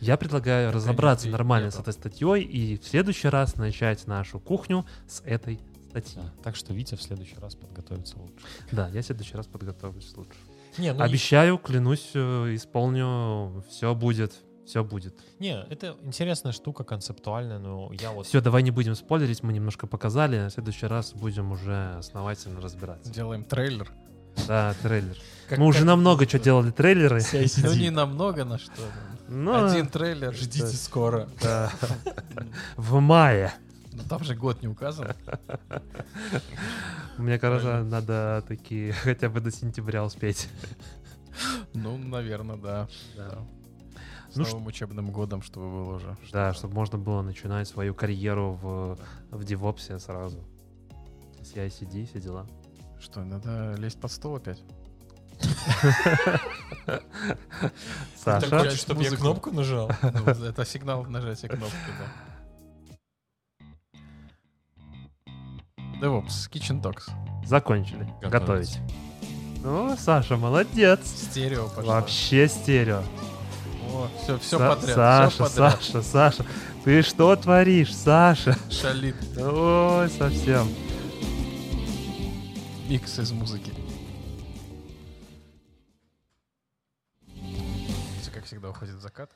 я 0.00 0.16
предлагаю 0.16 0.72
разобраться 0.72 1.26
людей 1.26 1.32
нормально 1.32 1.70
с 1.70 1.78
этой 1.78 1.92
статьей 1.92 2.42
и 2.42 2.78
в 2.78 2.84
следующий 2.86 3.28
раз 3.28 3.56
начать 3.56 4.06
нашу 4.06 4.38
кухню 4.40 4.84
с 5.08 5.20
этой 5.24 5.60
статьи. 5.90 6.16
Да. 6.16 6.32
Так 6.42 6.56
что 6.56 6.72
Витя 6.74 6.94
в 6.96 7.02
следующий 7.02 7.36
раз 7.40 7.54
подготовится 7.54 8.18
лучше. 8.18 8.34
Да, 8.72 8.88
я 8.88 9.02
в 9.02 9.04
следующий 9.06 9.36
раз 9.36 9.46
подготовлюсь 9.46 10.12
лучше. 10.16 10.36
Не, 10.78 10.92
ну 10.92 11.00
и- 11.04 11.08
Обещаю, 11.08 11.56
клянусь, 11.58 12.10
э, 12.14 12.54
исполню, 12.54 13.64
все 13.70 13.94
будет, 13.94 14.34
все 14.66 14.84
будет. 14.84 15.14
не, 15.38 15.58
это 15.70 15.96
интересная 16.02 16.52
штука, 16.52 16.84
концептуальная, 16.84 17.58
но 17.58 17.90
я 17.98 18.10
вот... 18.12 18.26
Все, 18.26 18.42
давай 18.42 18.62
не 18.62 18.70
будем 18.70 18.94
спойлерить, 18.94 19.42
мы 19.42 19.52
немножко 19.54 19.86
показали, 19.86 20.36
а 20.36 20.48
в 20.48 20.52
следующий 20.52 20.86
раз 20.86 21.12
будем 21.14 21.52
уже 21.52 21.94
основательно 21.96 22.60
разбираться. 22.60 23.10
Делаем 23.10 23.44
трейлер. 23.44 23.90
Да, 24.46 24.74
трейлер. 24.82 25.16
Как- 25.48 25.58
мы 25.58 25.64
уже 25.66 25.78
как 25.78 25.86
намного 25.86 26.24
это 26.24 26.36
что 26.36 26.44
делали 26.44 26.70
трейлеры. 26.72 27.22
Ну, 27.32 27.72
не 27.74 27.88
намного 27.90 28.44
на 28.44 28.58
что. 28.58 28.72
Ну, 29.28 29.66
Один 29.66 29.88
трейлер. 29.88 30.32
Ждите 30.34 30.62
Да. 30.62 30.68
скоро. 30.72 31.28
да. 31.42 31.72
В 32.76 33.00
мае. 33.00 33.52
Ну, 33.92 34.02
Там 34.08 34.22
же 34.24 34.34
год 34.34 34.62
не 34.62 34.68
указан. 34.68 35.08
Мне 37.18 37.38
кажется, 37.38 37.82
надо 37.82 38.44
такие 38.46 38.92
хотя 39.04 39.28
бы 39.28 39.40
до 39.40 39.50
сентября 39.50 40.04
успеть. 40.04 40.48
Ну, 41.74 41.96
наверное, 41.98 42.56
да. 42.56 42.88
Да. 43.16 43.38
С 44.30 44.36
Ну, 44.36 44.44
новым 44.44 44.66
учебным 44.66 45.10
годом, 45.10 45.40
чтобы 45.42 45.70
было 45.70 45.96
уже. 45.96 46.16
Да, 46.32 46.52
чтобы 46.52 46.74
можно 46.74 46.98
было 46.98 47.22
начинать 47.22 47.68
свою 47.68 47.94
карьеру 47.94 48.58
в, 48.62 48.98
в 49.30 49.44
девопсе 49.44 49.98
сразу. 49.98 50.44
CICD, 51.40 52.06
все 52.06 52.20
дела. 52.20 52.46
Что, 53.00 53.24
надо 53.24 53.74
лезть 53.78 54.00
под 54.00 54.10
стол 54.12 54.36
опять? 54.36 54.62
Саша, 58.16 58.46
хочешь, 58.48 58.62
Хочешь, 58.62 58.80
чтобы 58.80 59.02
я 59.02 59.10
кнопку 59.10 59.50
нажал? 59.50 59.90
Ну, 60.02 60.26
Это 60.46 60.64
сигнал 60.64 61.04
нажатия 61.04 61.48
кнопки, 61.48 61.74
да. 61.98 62.06
DevOps, 66.00 66.50
Kitchen 66.50 66.82
Talks. 66.82 67.10
закончили. 67.46 68.04
Готовить. 68.22 68.30
Готовить. 68.30 68.78
Ну, 69.62 69.96
Саша, 69.98 70.36
молодец. 70.36 71.00
Стерео 71.06 71.68
пошло. 71.68 71.92
Вообще 71.94 72.46
стерео. 72.48 73.02
О, 73.92 74.08
все, 74.22 74.38
все 74.38 74.58
Са- 74.58 74.68
подряд. 74.74 74.94
Саша, 74.96 75.30
все 75.30 75.44
подряд. 75.44 75.82
Саша, 75.82 76.02
Саша, 76.02 76.44
ты 76.84 77.02
что 77.02 77.34
творишь, 77.36 77.94
Саша? 77.96 78.56
Шалит. 78.70 79.16
Ой, 79.38 80.08
совсем. 80.10 80.68
Микс 82.88 83.18
из 83.18 83.32
музыки. 83.32 83.72
Всегда, 88.46 88.70
уходит 88.70 88.94
в 88.94 89.00
закат. 89.00 89.30